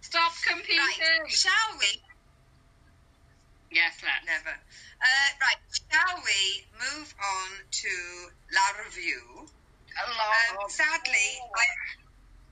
Stop 0.00 0.32
competing. 0.46 0.78
Right, 0.78 1.30
shall 1.30 1.70
we? 1.78 2.02
Yes, 3.70 3.98
let's. 4.02 4.26
Never. 4.26 4.54
Uh, 5.02 5.28
right, 5.40 5.60
shall 5.70 6.16
we 6.24 6.64
move 6.80 7.14
on 7.20 7.50
to 7.70 7.92
La 8.52 8.84
Review? 8.84 9.46
Um, 9.96 10.68
sadly, 10.68 11.28
I, 11.56 11.64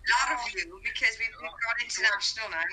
La 0.08 0.36
Review, 0.36 0.80
because 0.84 1.16
we've, 1.18 1.32
we've 1.40 1.50
gone 1.50 1.78
international 1.80 2.48
now. 2.50 2.68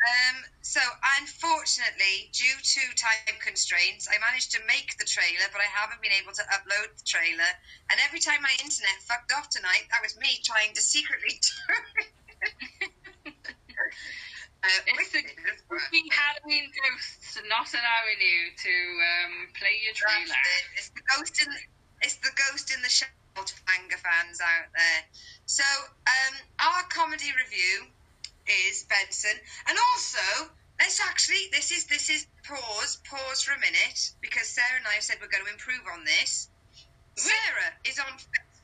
Um, 0.00 0.36
so, 0.62 0.80
unfortunately, 1.20 2.32
due 2.32 2.56
to 2.56 2.82
time 2.96 3.36
constraints, 3.44 4.08
I 4.08 4.16
managed 4.18 4.52
to 4.56 4.60
make 4.66 4.96
the 4.96 5.04
trailer, 5.04 5.44
but 5.52 5.60
I 5.60 5.68
haven't 5.68 6.00
been 6.00 6.16
able 6.16 6.32
to 6.32 6.44
upload 6.48 6.96
the 6.96 7.04
trailer. 7.04 7.52
And 7.92 8.00
every 8.00 8.20
time 8.20 8.40
my 8.40 8.56
internet 8.64 8.96
fucked 9.04 9.32
off 9.36 9.50
tonight, 9.50 9.84
that 9.92 10.00
was 10.00 10.16
me 10.16 10.40
trying 10.40 10.72
to 10.72 10.80
secretly 10.80 11.36
turn 11.44 11.84
it. 12.00 12.89
Uh, 14.64 14.68
It's 14.86 15.12
the 15.12 16.02
Halloween 16.12 16.68
ghosts 16.84 17.38
not 17.48 17.68
allowing 17.72 18.20
you 18.20 18.40
to 18.56 18.74
um, 19.00 19.34
play 19.56 19.74
your 19.84 19.94
trailer. 19.94 20.36
it. 20.36 20.64
It's 20.76 20.90
the 20.90 21.02
ghost 21.16 21.34
in 21.40 21.48
it's 22.02 22.16
the 22.20 22.32
ghost 22.32 22.72
in 22.72 22.80
the 22.82 22.88
shadow 22.88 23.12
manga 23.68 23.96
fans 23.96 24.40
out 24.40 24.68
there. 24.76 25.02
So 25.46 25.64
um, 25.64 26.34
our 26.60 26.82
comedy 26.92 27.32
review 27.36 27.88
is 28.68 28.84
Benson, 28.88 29.36
and 29.68 29.76
also 29.92 30.52
let's 30.80 31.00
actually 31.08 31.48
this 31.52 31.70
is 31.72 31.86
this 31.86 32.10
is 32.10 32.26
pause 32.44 32.98
pause 33.08 33.42
for 33.42 33.54
a 33.54 33.60
minute 33.60 34.00
because 34.20 34.48
Sarah 34.48 34.76
and 34.80 34.86
I 34.88 35.00
have 35.00 35.04
said 35.04 35.16
we're 35.20 35.32
going 35.32 35.44
to 35.44 35.52
improve 35.52 35.84
on 35.92 36.04
this. 36.04 36.48
Sarah 37.16 37.72
is 37.84 37.98
on 37.98 38.18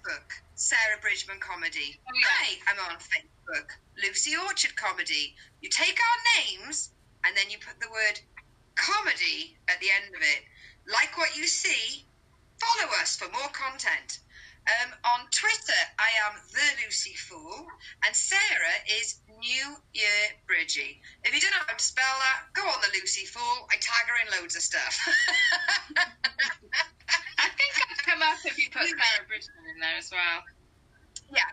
Facebook, 0.07 0.31
Sarah 0.55 1.01
Bridgman 1.03 1.41
Comedy. 1.41 1.99
Oh, 2.07 2.13
yeah. 2.15 2.29
I 2.69 2.71
am 2.71 2.79
on 2.91 2.99
Facebook, 2.99 3.67
Lucy 4.03 4.33
Orchard 4.37 4.77
Comedy. 4.77 5.35
You 5.61 5.69
take 5.69 5.99
our 5.99 6.19
names 6.43 6.91
and 7.25 7.37
then 7.37 7.51
you 7.51 7.59
put 7.59 7.81
the 7.81 7.91
word 7.91 8.21
comedy 8.77 9.57
at 9.69 9.81
the 9.81 9.89
end 9.91 10.15
of 10.15 10.23
it. 10.23 10.43
Like 10.87 11.19
what 11.19 11.37
you 11.37 11.47
see, 11.47 12.05
follow 12.61 12.93
us 13.03 13.17
for 13.17 13.29
more 13.33 13.51
content. 13.53 14.21
Um, 14.67 14.93
on 15.05 15.27
Twitter, 15.31 15.83
I 15.99 16.11
am 16.27 16.41
the 16.51 16.85
Lucy 16.85 17.15
Fool, 17.15 17.67
and 18.05 18.15
Sarah 18.15 18.79
is 18.99 19.21
New 19.39 19.77
Year 19.95 20.23
Bridgie. 20.47 21.01
If 21.23 21.35
you 21.35 21.41
don't 21.41 21.53
know 21.53 21.67
how 21.67 21.75
to 21.75 21.85
spell 21.85 22.05
that, 22.19 22.51
go 22.53 22.63
on 22.63 22.81
the 22.83 22.99
Lucy 22.99 23.27
Fool. 23.27 23.69
I 23.71 23.77
tag 23.79 24.09
her 24.09 24.19
in 24.27 24.43
loads 24.43 24.57
of 24.57 24.63
stuff. 24.63 24.99
I 27.39 27.49
think 27.49 27.86
come 28.07 28.23
up 28.23 28.39
if 28.47 28.57
you 28.57 28.71
put 28.71 28.87
Sarah 28.87 29.27
Bridgman 29.27 29.67
in 29.75 29.81
there 29.83 29.99
as 29.99 30.11
well. 30.15 30.47
Yeah. 31.35 31.51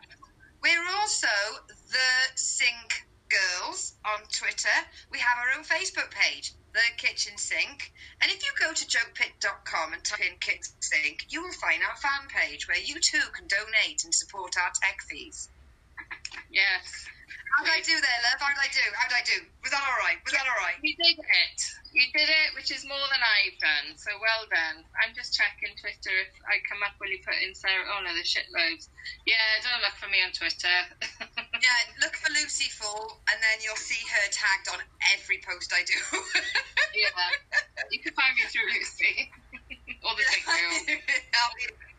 We're 0.61 0.87
also 1.01 1.27
the 1.67 2.11
Sink 2.35 3.07
Girls 3.27 3.95
on 4.05 4.21
Twitter. 4.31 4.77
We 5.11 5.17
have 5.17 5.37
our 5.41 5.57
own 5.57 5.65
Facebook 5.65 6.11
page, 6.11 6.53
The 6.73 6.85
Kitchen 6.97 7.37
Sink. 7.37 7.91
And 8.21 8.31
if 8.31 8.45
you 8.45 8.51
go 8.61 8.71
to 8.71 8.85
jokepit.com 8.85 9.93
and 9.93 10.03
type 10.03 10.21
in 10.21 10.37
Kitchen 10.39 10.77
Sink, 10.79 11.25
you 11.29 11.41
will 11.41 11.53
find 11.53 11.81
our 11.81 11.97
fan 11.97 12.29
page 12.29 12.67
where 12.67 12.77
you 12.77 13.01
too 13.01 13.25
can 13.33 13.47
donate 13.47 14.05
and 14.05 14.13
support 14.13 14.55
our 14.57 14.71
tech 14.79 15.01
fees. 15.09 15.49
Yes. 16.51 17.07
How 17.55 17.61
did 17.65 17.73
I 17.73 17.81
do 17.85 17.95
there, 17.97 18.19
love? 18.29 18.39
How 18.41 18.51
did 18.53 18.63
I 18.65 18.71
do? 18.73 18.85
How 18.97 19.05
did 19.09 19.17
I 19.21 19.25
do? 19.25 19.37
Was 19.61 19.71
that 19.73 19.83
all 19.85 19.99
right? 20.01 20.17
Was 20.25 20.33
that 20.33 20.45
all 20.45 20.59
right? 20.61 20.77
You 20.81 20.93
did 20.97 21.17
it. 21.21 21.59
You 21.93 22.05
did 22.13 22.29
it, 22.29 22.49
which 22.57 22.73
is 22.73 22.83
more 22.85 23.05
than 23.13 23.21
I've 23.21 23.57
done. 23.61 23.87
So 23.97 24.11
well 24.17 24.45
done. 24.49 24.81
I'm 25.01 25.13
just 25.13 25.37
checking 25.37 25.73
Twitter 25.77 26.13
if 26.25 26.33
I 26.49 26.59
come 26.65 26.81
up 26.81 26.97
when 26.97 27.13
you 27.13 27.21
put 27.21 27.37
in 27.41 27.53
Sarah. 27.53 27.85
Oh 27.93 28.01
no, 28.01 28.11
there's 28.13 28.29
shitloads. 28.31 28.89
Yeah, 29.29 29.41
don't 29.61 29.83
look 29.85 29.95
for 30.01 30.09
me 30.09 30.21
on 30.25 30.33
Twitter. 30.33 30.77
Yeah, 31.63 31.79
look 32.03 32.15
for 32.19 32.27
Lucy 32.35 32.67
Fool, 32.75 33.23
and 33.31 33.39
then 33.39 33.63
you'll 33.63 33.79
see 33.79 33.99
her 34.03 34.25
tagged 34.35 34.67
on 34.73 34.83
every 35.15 35.39
post 35.47 35.71
I 35.71 35.83
do. 35.87 35.95
yeah. 36.99 37.31
You 37.91 38.03
can 38.03 38.13
find 38.13 38.35
me 38.35 38.43
through 38.51 38.67
Lucy 38.73 39.31
or 40.03 40.11
the 40.17 40.25
Big 40.27 40.43
Girl. 40.43 40.97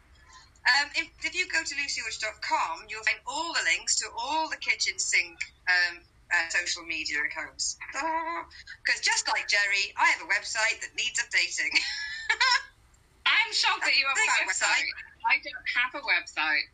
Um, 0.65 0.89
if, 0.97 1.09
if 1.23 1.35
you 1.37 1.45
go 1.49 1.61
to 1.63 1.75
lucyorch.com, 1.77 2.89
you'll 2.89 3.05
find 3.05 3.21
all 3.27 3.53
the 3.53 3.61
links 3.69 3.97
to 4.01 4.07
all 4.17 4.49
the 4.49 4.57
kitchen 4.57 4.99
sink 4.99 5.37
um, 5.69 6.01
uh, 6.33 6.49
social 6.49 6.83
media 6.85 7.19
accounts. 7.27 7.77
Because 8.85 9.01
just 9.01 9.27
like 9.29 9.49
Gerry, 9.49 9.93
I 9.97 10.13
have 10.13 10.21
a 10.21 10.29
website 10.29 10.81
that 10.85 10.93
needs 10.97 11.17
updating. 11.21 11.73
I'm 13.27 13.53
shocked 13.53 13.85
that 13.85 13.97
you 13.97 14.05
have 14.05 14.17
a 14.17 14.21
our 14.21 14.49
website. 14.49 14.89
I 15.25 15.41
don't 15.41 15.69
have 15.73 15.93
a 15.97 16.05
website, 16.05 16.69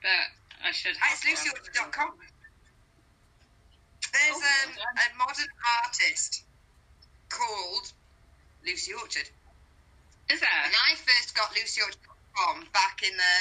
but 0.00 0.26
I 0.64 0.72
should 0.72 0.96
have. 0.96 1.20
it's 1.20 1.44
one. 1.44 1.52
lucyorch.com. 1.52 2.12
There's 4.12 4.40
Oh, 4.40 4.64
um, 4.64 4.72
a 4.80 5.18
modern 5.18 5.52
artist 5.84 6.44
called 7.28 7.92
Lucy 8.64 8.92
Orchard. 8.94 9.28
Is 10.30 10.40
there? 10.40 10.60
And 10.64 10.72
I 10.88 10.94
first 10.96 11.36
got 11.36 11.52
back 12.72 13.00
in 13.02 13.16
the 13.16 13.36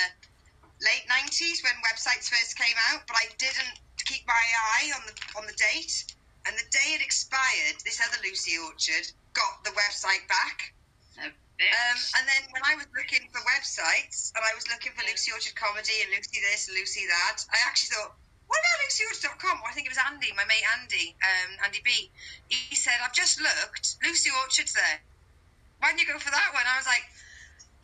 late 0.81 1.05
90s 1.07 1.63
when 1.63 1.75
websites 1.83 2.31
first 2.31 2.57
came 2.57 2.75
out, 2.91 3.03
but 3.07 3.15
I 3.15 3.27
didn't 3.37 3.79
keep 4.05 4.25
my 4.27 4.45
eye 4.77 4.91
on 4.95 5.03
the 5.07 5.15
on 5.37 5.45
the 5.47 5.57
date. 5.57 6.05
And 6.45 6.53
the 6.53 6.67
day 6.69 6.93
it 6.93 7.01
expired, 7.01 7.81
this 7.83 7.97
other 7.97 8.21
Lucy 8.21 8.53
Orchard 8.61 9.09
got 9.33 9.65
the 9.65 9.73
website 9.73 10.29
back. 10.29 10.73
Um, 11.17 11.99
and 12.19 12.23
then 12.27 12.43
when 12.51 12.61
I 12.67 12.75
was 12.75 12.85
looking 12.93 13.31
for 13.31 13.39
websites, 13.47 14.35
and 14.35 14.43
I 14.43 14.53
was 14.53 14.67
looking 14.67 14.91
for 14.91 15.07
Lucy 15.07 15.31
Orchard 15.31 15.55
comedy 15.55 16.03
and 16.03 16.11
Lucy 16.11 16.43
this 16.43 16.67
and 16.67 16.75
Lucy 16.75 17.07
that, 17.07 17.47
I 17.49 17.57
actually 17.65 17.95
thought, 17.95 18.13
what 18.45 18.59
about 18.61 18.77
LucyOrchard.com? 18.85 19.63
Well, 19.63 19.71
I 19.71 19.73
think 19.73 19.87
it 19.87 19.93
was 19.95 20.03
Andy, 20.05 20.29
my 20.37 20.45
mate 20.45 20.67
Andy, 20.77 21.15
um, 21.23 21.51
Andy 21.65 21.81
B. 21.81 22.11
He 22.51 22.75
said, 22.75 22.99
I've 23.01 23.15
just 23.15 23.41
looked, 23.41 23.97
Lucy 24.03 24.29
Orchard's 24.29 24.73
there. 24.73 24.99
Why 25.79 25.95
didn't 25.95 26.05
you 26.05 26.13
go 26.13 26.19
for 26.19 26.29
that 26.29 26.53
one? 26.53 26.63
I 26.67 26.77
was 26.77 26.85
like, 26.85 27.07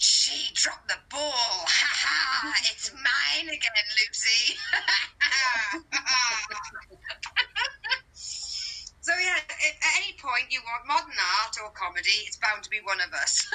she 0.02 0.50
dropped 0.54 0.88
the 0.88 0.98
ball. 1.10 1.22
Ha 1.72 1.90
ha! 1.94 2.54
It's 2.74 2.92
mine 2.92 3.48
again, 3.48 3.88
Lucy. 4.02 4.58
so 9.02 9.14
yeah, 9.14 9.38
at 9.38 9.78
any 10.02 10.18
point 10.18 10.50
you 10.50 10.60
want 10.66 10.88
modern 10.88 11.14
art 11.42 11.56
or 11.64 11.70
comedy, 11.78 12.26
it's 12.26 12.38
bound 12.38 12.64
to 12.64 12.70
be 12.70 12.80
one 12.84 13.00
of 13.00 13.14
us. 13.14 13.46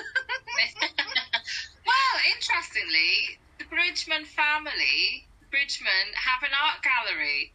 well, 1.86 2.16
interestingly, 2.34 3.38
the 3.58 3.64
Bridgman 3.66 4.24
family, 4.24 5.26
Bridgman, 5.50 6.14
have 6.14 6.42
an 6.46 6.54
art 6.54 6.82
gallery. 6.86 7.52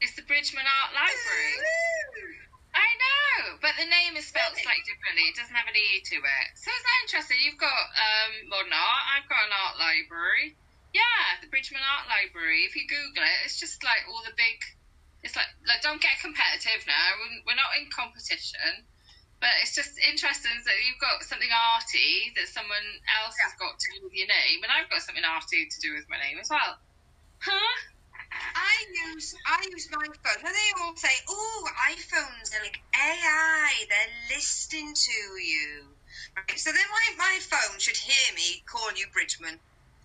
It's 0.00 0.14
the 0.14 0.22
Bridgman 0.22 0.64
Art 0.66 0.94
Library. 0.94 2.38
I 2.78 2.88
know, 2.94 3.58
but 3.58 3.74
the 3.74 3.90
name 3.90 4.14
is 4.14 4.30
spelled 4.30 4.54
slightly 4.54 4.86
differently. 4.86 5.26
It 5.26 5.34
doesn't 5.34 5.54
have 5.54 5.66
an 5.66 5.74
E 5.74 5.98
to 6.14 6.16
it. 6.22 6.46
So 6.54 6.70
it's 6.70 6.86
not 6.86 6.98
interesting. 7.02 7.38
You've 7.42 7.58
got 7.58 7.74
um, 7.98 8.32
modern 8.46 8.70
art. 8.70 9.04
I've 9.18 9.26
got 9.26 9.42
an 9.50 9.54
art 9.54 9.76
library. 9.82 10.54
Yeah, 10.94 11.42
the 11.42 11.50
Bridgman 11.52 11.84
Art 11.84 12.08
Library. 12.08 12.64
If 12.64 12.72
you 12.78 12.88
Google 12.88 13.20
it, 13.26 13.38
it's 13.44 13.60
just 13.60 13.82
like 13.84 14.08
all 14.08 14.22
the 14.24 14.32
big. 14.38 14.56
It's 15.20 15.34
like, 15.36 15.50
like 15.66 15.82
don't 15.84 16.00
get 16.00 16.16
competitive 16.22 16.86
now. 16.88 17.18
We're- 17.18 17.42
We're 17.44 17.60
not 17.60 17.74
in 17.76 17.90
competition. 17.92 18.86
But 19.38 19.54
it's 19.62 19.74
just 19.74 19.94
interesting 20.02 20.50
that 20.66 20.78
you've 20.82 20.98
got 20.98 21.22
something 21.22 21.50
arty 21.50 22.34
that 22.34 22.48
someone 22.50 22.82
else 23.22 23.36
has 23.38 23.54
got 23.54 23.78
to 23.78 23.86
do 23.94 24.02
with 24.02 24.14
your 24.14 24.26
name, 24.26 24.66
and 24.66 24.72
I've 24.72 24.90
got 24.90 24.98
something 25.02 25.22
arty 25.22 25.66
to 25.70 25.78
do 25.78 25.94
with 25.94 26.08
my 26.10 26.18
name 26.18 26.38
as 26.42 26.50
well. 26.50 26.74
Huh? 27.38 27.74
I 28.32 28.84
use 29.08 29.34
I 29.46 29.66
use 29.70 29.88
my 29.90 30.04
phone. 30.04 30.42
Now 30.44 30.52
they 30.52 30.70
all 30.82 30.96
say, 30.96 31.14
"Oh, 31.28 31.68
iPhones 31.90 32.54
are 32.54 32.62
like 32.62 32.78
AI. 32.94 33.86
They're 33.88 34.36
listening 34.36 34.94
to 34.94 35.12
you." 35.40 35.96
Right? 36.36 36.58
So 36.58 36.72
then 36.72 36.84
my 36.90 37.06
my 37.16 37.38
phone 37.40 37.78
should 37.80 37.96
hear 37.96 38.34
me 38.34 38.62
call 38.70 38.92
you 38.92 39.06
Bridgman 39.12 39.60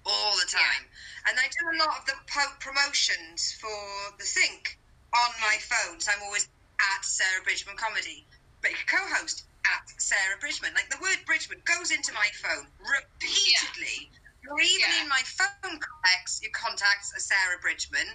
all 0.06 0.36
the 0.38 0.50
time, 0.52 0.90
and 1.28 1.40
I 1.40 1.48
do 1.48 1.64
a 1.68 1.80
lot 1.84 2.00
of 2.00 2.06
the 2.06 2.16
po- 2.32 2.58
promotions 2.60 3.54
for 3.60 4.16
the 4.18 4.26
Think 4.26 4.80
on 5.16 5.32
my 5.42 5.56
mm. 5.60 5.62
phone. 5.62 6.00
So 6.00 6.12
I'm 6.12 6.24
always 6.24 6.48
at 6.80 7.06
Sarah 7.06 7.44
Bridgman 7.44 7.78
Comedy, 7.78 8.28
but 8.62 8.72
co-host 8.88 9.46
at 9.66 9.84
Sarah 10.00 10.40
Bridgman. 10.40 10.74
Like 10.74 10.90
the 10.90 11.02
word 11.02 11.20
Bridgman 11.26 11.62
goes 11.66 11.92
into 11.92 12.14
my 12.14 12.30
phone 12.42 12.68
repeatedly. 12.80 14.12
Or 14.50 14.60
even 14.60 14.92
Yeah. 14.92 15.02
in 15.04 15.10
my 15.10 15.24
phone 15.26 15.80
contacts, 15.80 16.40
your 16.42 16.52
contacts 16.52 17.14
are 17.16 17.20
Sarah 17.20 17.60
Bridgman. 17.62 18.08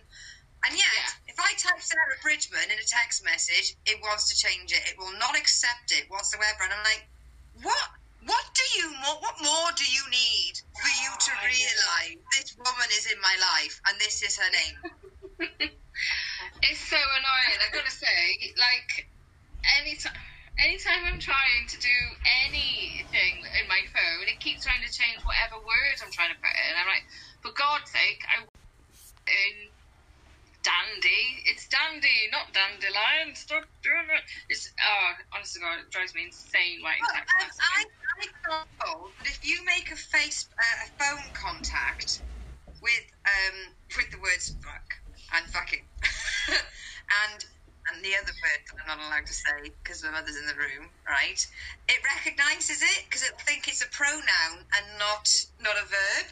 And 0.67 0.77
yet, 0.77 0.93
Yeah. 0.93 1.15
if 1.29 1.41
I 1.41 1.55
type 1.55 1.81
Sarah 1.81 2.19
Bridgman 2.23 2.71
in 2.71 2.79
a 2.79 2.85
text 2.85 3.25
message, 3.25 3.77
it 3.87 4.01
wants 4.03 4.29
to 4.29 4.37
change 4.37 4.73
it. 4.73 4.87
It 4.89 4.99
will 4.99 5.13
not 5.19 5.37
accept 5.39 5.93
it 5.93 6.11
whatsoever. 6.11 6.65
And 6.65 6.73
I'm 6.75 6.85
like, 6.85 7.09
what? 7.55 7.91
What 8.21 8.45
do 8.55 8.65
you 8.81 8.91
more? 9.01 9.21
What 9.21 9.41
more 9.43 9.71
do 9.77 9.85
you 9.87 10.05
need 10.11 10.55
for 10.83 10.89
you 10.89 11.11
to 11.17 11.33
Oh, 11.33 11.47
realise 11.47 12.19
this 12.37 12.57
woman 12.59 12.89
is 12.91 13.07
in 13.07 13.21
my 13.21 13.37
life 13.41 13.81
and 13.89 14.01
this 14.01 14.23
is 14.23 14.37
her 14.39 14.51
name? 14.51 14.77
It's 16.63 16.81
so 16.91 16.97
annoying. 16.97 17.59
I've 17.67 17.75
got 17.75 17.87
to 17.87 17.93
say, 17.93 18.53
like, 18.59 18.91
anytime, 19.81 20.13
anytime 20.59 21.07
I'm 21.07 21.23
trying 21.23 21.65
to 21.71 21.79
do 21.79 21.99
anything 22.47 23.35
in 23.63 23.67
my 23.71 23.83
phone, 23.95 24.27
it 24.27 24.41
keeps 24.43 24.65
trying 24.67 24.83
to 24.83 24.91
change 24.93 25.23
whatever 25.23 25.63
word 25.63 25.97
I'm 26.03 26.13
trying 26.13 26.35
to 26.35 26.41
put 26.41 26.53
in. 26.53 26.75
I'm 26.79 26.91
like, 26.91 27.07
for 27.43 27.55
God's 27.55 27.91
sake, 27.91 28.21
I 28.29 28.43
in 28.43 29.57
dandy. 30.63 31.45
It's 31.47 31.69
dandy, 31.69 32.29
not 32.33 32.51
dandelion. 32.53 33.35
Stop 33.35 33.65
doing 33.83 34.09
it. 34.11 34.25
It's 34.49 34.71
oh, 34.83 35.11
honestly, 35.35 35.63
God, 35.63 35.81
it 35.81 35.91
drives 35.91 36.15
me 36.15 36.27
insane 36.27 36.83
writing 36.83 37.05
Well, 37.07 37.23
text. 37.39 37.61
I, 37.63 37.83
I 37.83 38.25
that 39.21 39.29
if 39.29 39.45
you 39.45 39.65
make 39.65 39.91
a 39.91 39.97
face 39.97 40.49
uh, 40.59 40.79
a 40.85 40.89
phone 40.99 41.25
contact 41.35 42.23
with 42.83 43.07
um 43.27 43.75
with 43.97 44.11
the 44.11 44.21
words 44.21 44.57
fuck 44.63 44.89
and 45.35 45.47
fucking 45.51 45.85
and 47.29 47.45
and 47.93 48.05
the 48.05 48.15
other 48.17 48.33
word 48.33 48.61
that 48.69 48.77
I'm 48.83 48.99
not 48.99 49.07
allowed 49.09 49.27
to 49.27 49.35
say 49.35 49.73
because 49.83 50.05
my 50.05 50.11
mother's 50.13 50.37
in 50.37 50.47
the 50.47 50.55
room, 50.59 50.91
right? 51.09 51.41
It 51.89 52.01
recognises 52.05 52.83
it 52.83 53.05
because 53.09 53.23
it 53.25 53.35
think 53.43 53.69
it's 53.69 53.83
a 53.83 53.89
pronoun 53.91 54.67
and 54.77 54.87
not 54.99 55.29
not 55.61 55.77
a 55.77 55.87
verb. 55.87 56.27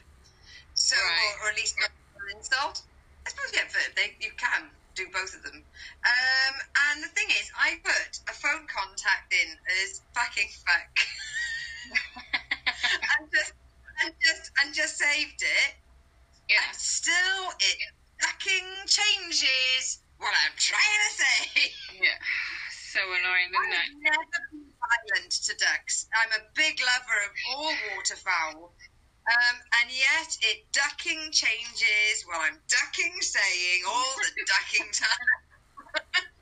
So, 0.74 0.96
Right. 0.96 1.34
or, 1.42 1.48
or 1.48 1.50
at 1.50 1.56
least 1.56 1.76
not 1.80 1.90
an 1.90 2.36
insult. 2.38 2.82
I 3.26 3.30
suppose 3.30 3.52
yeah, 3.54 3.68
verb. 3.68 3.94
They, 3.96 4.16
you 4.20 4.32
can 4.38 4.70
do 4.94 5.06
both 5.12 5.34
of 5.34 5.42
them. 5.42 5.64
Um, 6.06 6.54
and 6.90 7.02
the 7.04 7.08
thing 7.08 7.28
is, 7.30 7.50
I 7.58 7.78
put 7.84 8.20
a 8.28 8.34
phone 8.34 8.66
contact 8.68 9.32
in 9.32 9.56
as 9.82 10.02
fucking 10.14 10.50
fuck. 10.64 10.94
and 13.20 13.28
just 13.32 13.52
and 14.04 14.14
just 14.24 14.50
and 14.62 14.74
just 14.74 14.98
saved 14.98 15.42
it. 15.42 15.74
Yeah. 16.48 16.56
And 16.68 16.76
still, 16.76 17.52
it 17.60 17.78
fucking 18.22 18.68
changes 18.86 20.00
what 20.18 20.32
I'm 20.32 20.56
trying 20.56 21.00
to 21.04 21.12
say. 21.16 21.72
Yeah. 21.96 22.20
So 22.72 23.00
annoying, 23.00 23.52
isn't 23.52 23.76
I 23.76 23.84
it? 23.88 23.96
never 24.00 24.40
be 24.52 24.64
violent 24.76 25.32
to 25.32 25.52
ducks. 25.56 26.08
I'm 26.16 26.32
a 26.36 26.42
big 26.56 26.80
lover 26.80 27.18
of 27.28 27.32
all 27.52 27.72
waterfowl. 27.92 28.72
Um, 29.26 29.56
and 29.82 29.90
yet 29.90 30.30
it 30.40 30.70
ducking 30.70 31.34
changes 31.34 32.22
while 32.30 32.40
I'm 32.40 32.62
ducking 32.70 33.16
saying 33.20 33.80
all 33.88 34.14
the 34.22 34.44
ducking 34.46 34.88
time. 34.94 35.40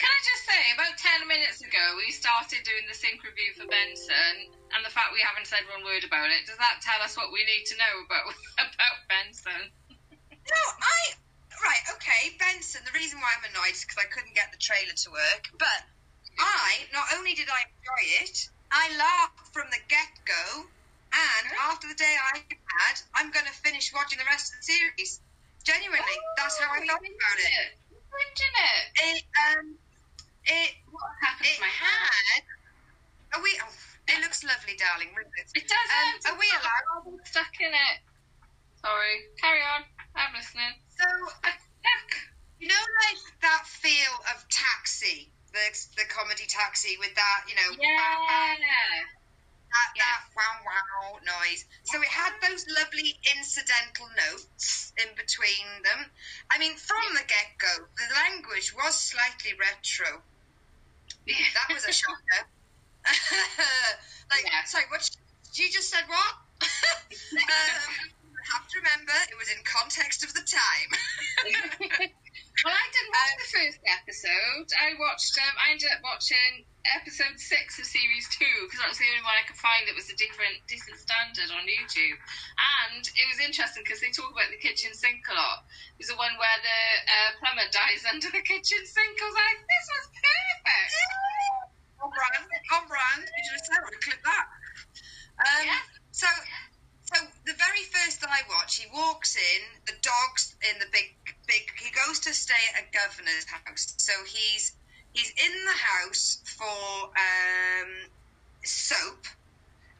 Can 0.00 0.08
I 0.08 0.20
just 0.24 0.48
say, 0.48 0.62
about 0.72 0.96
10 0.96 1.28
minutes 1.28 1.60
ago, 1.60 1.84
we 2.00 2.08
started 2.10 2.64
doing 2.64 2.88
the 2.88 2.96
sink 2.96 3.20
review 3.20 3.52
for 3.52 3.68
Benson, 3.68 4.48
and 4.72 4.80
the 4.80 4.88
fact 4.88 5.12
we 5.12 5.20
haven't 5.20 5.44
said 5.44 5.60
one 5.68 5.84
word 5.84 6.08
about 6.08 6.32
it, 6.32 6.48
does 6.48 6.56
that 6.56 6.80
tell 6.80 7.04
us 7.04 7.20
what 7.20 7.28
we 7.30 7.44
need 7.44 7.68
to 7.68 7.76
know 7.76 7.94
about, 8.08 8.32
about 8.64 8.96
Benson? 9.12 9.68
No, 10.32 10.62
I. 10.80 11.20
Right, 11.60 11.84
okay, 11.96 12.36
Benson. 12.40 12.80
The 12.88 12.96
reason 12.96 13.20
why 13.20 13.28
I'm 13.36 13.44
annoyed 13.52 13.76
is 13.76 13.84
because 13.84 14.00
I 14.00 14.08
couldn't 14.08 14.34
get 14.34 14.48
the 14.50 14.60
trailer 14.60 14.96
to 14.96 15.08
work. 15.12 15.44
But 15.60 15.80
I, 16.40 16.88
not 16.92 17.12
only 17.16 17.36
did 17.36 17.48
I 17.52 17.60
enjoy 17.68 18.02
it, 18.24 18.36
I 18.72 18.88
laughed 18.96 19.52
from 19.52 19.68
the 19.68 19.80
get 19.88 20.08
go. 20.24 20.64
And 21.12 21.44
after 21.68 21.90
the 21.90 21.98
day 21.98 22.14
I 22.16 22.40
had, 22.40 22.96
I'm 23.18 23.30
going 23.34 23.46
to 23.46 23.52
finish 23.52 23.92
watching 23.92 24.18
the 24.18 24.28
rest 24.30 24.54
of 24.54 24.62
the 24.62 24.66
series. 24.72 25.20
Genuinely, 25.66 26.16
that's 26.38 26.56
how 26.56 26.72
I 26.72 26.80
Oh, 26.80 26.86
felt 26.86 27.04
about 27.04 27.38
it. 27.38 27.52
You're 27.90 28.00
it. 28.00 28.84
It, 29.04 29.24
um, 29.52 29.76
it, 30.46 30.70
What 30.88 31.12
happened 31.20 31.50
it 31.50 31.54
to 31.56 31.60
my 31.60 31.68
hair? 31.68 32.40
Are 33.36 33.42
we? 33.42 33.52
Oh, 33.62 33.74
it 34.08 34.18
looks 34.22 34.42
lovely, 34.42 34.74
darling. 34.80 35.12
Really. 35.14 35.30
It 35.54 35.66
doesn't. 35.68 36.24
Um, 36.26 36.34
are 36.34 36.38
we 36.40 36.48
allowed? 36.50 36.84
bubbles 37.04 37.20
stuck 37.28 37.52
in 37.60 37.70
it. 37.70 37.96
Sorry. 38.80 39.16
Carry 39.38 39.62
on. 39.62 39.84
I'm 40.16 40.32
listening. 40.34 40.74
So. 41.00 41.30
You 42.60 42.68
know, 42.68 42.84
like 43.08 43.40
that 43.40 43.64
feel 43.66 44.14
of 44.36 44.44
Taxi, 44.50 45.32
the 45.52 45.64
the 45.96 46.04
comedy 46.12 46.44
Taxi 46.46 46.96
with 46.98 47.14
that, 47.14 47.44
you 47.48 47.54
know, 47.56 47.70
Yeah. 47.80 47.96
that, 47.96 48.56
Yeah. 49.96 50.04
that 50.04 50.28
wow 50.36 50.60
wow 50.66 51.18
noise. 51.24 51.64
So 51.84 52.02
it 52.02 52.08
had 52.08 52.34
those 52.42 52.66
lovely 52.68 53.18
incidental 53.34 54.10
notes 54.28 54.92
in 54.98 55.08
between 55.16 55.82
them. 55.84 56.10
I 56.50 56.58
mean, 56.58 56.76
from 56.76 57.14
the 57.14 57.24
get 57.24 57.56
go, 57.58 57.86
the 57.96 58.14
language 58.14 58.74
was 58.74 58.94
slightly 58.98 59.54
retro. 59.54 60.22
Yeah. 61.24 61.36
That 61.54 61.74
was 61.74 61.84
a 61.86 61.92
shocker. 61.92 62.44
like, 64.30 64.44
Yeah. 64.44 64.64
sorry, 64.64 64.84
what? 64.90 65.08
You 65.54 65.70
just 65.70 65.88
said 65.88 66.04
what? 66.08 66.34
um, 66.60 68.10
have 68.54 68.66
to 68.66 68.76
remember 68.82 69.14
it 69.30 69.38
was 69.38 69.50
in 69.50 69.60
context 69.62 70.26
of 70.26 70.34
the 70.34 70.42
time. 70.42 70.90
well, 72.64 72.74
I 72.74 72.86
didn't 72.90 73.12
watch 73.14 73.34
the 73.38 73.50
first 73.50 73.78
episode. 73.86 74.66
I 74.74 74.98
watched. 74.98 75.34
Um, 75.38 75.54
I 75.58 75.74
ended 75.74 75.90
up 75.94 76.02
watching 76.02 76.66
episode 76.88 77.36
six 77.36 77.78
of 77.78 77.84
series 77.84 78.24
two 78.32 78.56
because 78.66 78.80
that 78.80 78.88
was 78.88 78.98
the 78.98 79.06
only 79.06 79.22
one 79.22 79.36
I 79.36 79.44
could 79.44 79.60
find 79.60 79.84
that 79.86 79.94
was 79.94 80.08
a 80.08 80.16
different, 80.16 80.58
decent 80.66 80.96
standard 80.98 81.52
on 81.52 81.68
YouTube. 81.68 82.18
And 82.90 83.02
it 83.04 83.26
was 83.30 83.38
interesting 83.38 83.84
because 83.84 84.00
they 84.00 84.10
talk 84.10 84.32
about 84.32 84.50
the 84.50 84.60
kitchen 84.60 84.96
sink 84.96 85.22
a 85.28 85.34
lot. 85.36 85.68
There's 85.96 86.10
the 86.10 86.18
one 86.18 86.34
where 86.40 86.58
the 86.64 86.80
uh, 87.06 87.30
plumber 87.38 87.68
dies 87.70 88.02
under 88.12 88.28
the 88.32 88.42
kitchen 88.42 88.82
sink. 88.82 89.14
I 89.20 89.24
was 89.24 89.36
like, 89.36 89.58
this 89.62 89.86
was 89.94 90.04
perfect. 90.10 90.92
on 92.02 92.08
brand, 92.10 92.44
on 92.74 92.84
brand. 92.88 93.22
You 93.28 93.42
just 93.46 93.68
said, 93.68 93.82
clip 94.00 94.20
that. 94.24 94.46
Um, 95.40 95.62
Yeah. 95.64 95.84
So, 96.10 96.26
so 97.12 97.26
the 97.44 97.54
very 97.58 97.84
first 97.90 98.10
I 98.30 98.46
watch, 98.48 98.76
he 98.76 98.86
walks 98.94 99.36
in. 99.36 99.62
The 99.86 99.98
dog's 100.02 100.54
in 100.62 100.78
the 100.78 100.86
big, 100.92 101.12
big. 101.46 101.66
He 101.76 101.90
goes 101.90 102.20
to 102.20 102.32
stay 102.32 102.62
at 102.74 102.84
a 102.84 102.86
governor's 102.94 103.44
house. 103.44 103.94
So 103.98 104.12
he's 104.24 104.72
he's 105.12 105.30
in 105.34 105.54
the 105.66 105.78
house 105.78 106.38
for 106.46 107.10
um, 107.10 108.06
soap, 108.62 109.26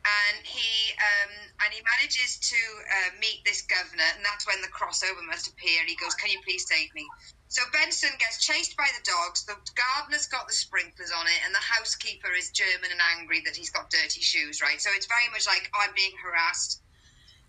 and 0.06 0.46
he 0.46 0.94
um, 0.94 1.34
and 1.66 1.74
he 1.74 1.82
manages 1.98 2.38
to 2.38 2.56
uh, 2.56 3.10
meet 3.20 3.42
this 3.44 3.62
governor, 3.62 4.06
and 4.14 4.24
that's 4.24 4.46
when 4.46 4.62
the 4.62 4.70
crossover 4.70 5.26
must 5.26 5.50
appear. 5.50 5.80
And 5.80 5.90
he 5.90 5.96
goes, 5.96 6.14
"Can 6.14 6.30
you 6.30 6.38
please 6.46 6.66
save 6.68 6.94
me?" 6.94 7.06
So 7.50 7.62
Benson 7.72 8.14
gets 8.22 8.38
chased 8.38 8.76
by 8.76 8.86
the 8.94 9.02
dogs. 9.02 9.42
The 9.44 9.58
gardener's 9.74 10.30
got 10.30 10.46
the 10.46 10.54
sprinklers 10.54 11.10
on 11.10 11.26
it, 11.26 11.42
and 11.44 11.52
the 11.52 11.66
housekeeper 11.66 12.30
is 12.38 12.50
German 12.54 12.94
and 12.94 13.02
angry 13.18 13.42
that 13.44 13.56
he's 13.56 13.70
got 13.70 13.90
dirty 13.90 14.22
shoes. 14.22 14.62
Right, 14.62 14.80
so 14.80 14.90
it's 14.94 15.06
very 15.06 15.26
much 15.34 15.48
like 15.50 15.68
I'm 15.74 15.90
being 15.98 16.14
harassed. 16.22 16.80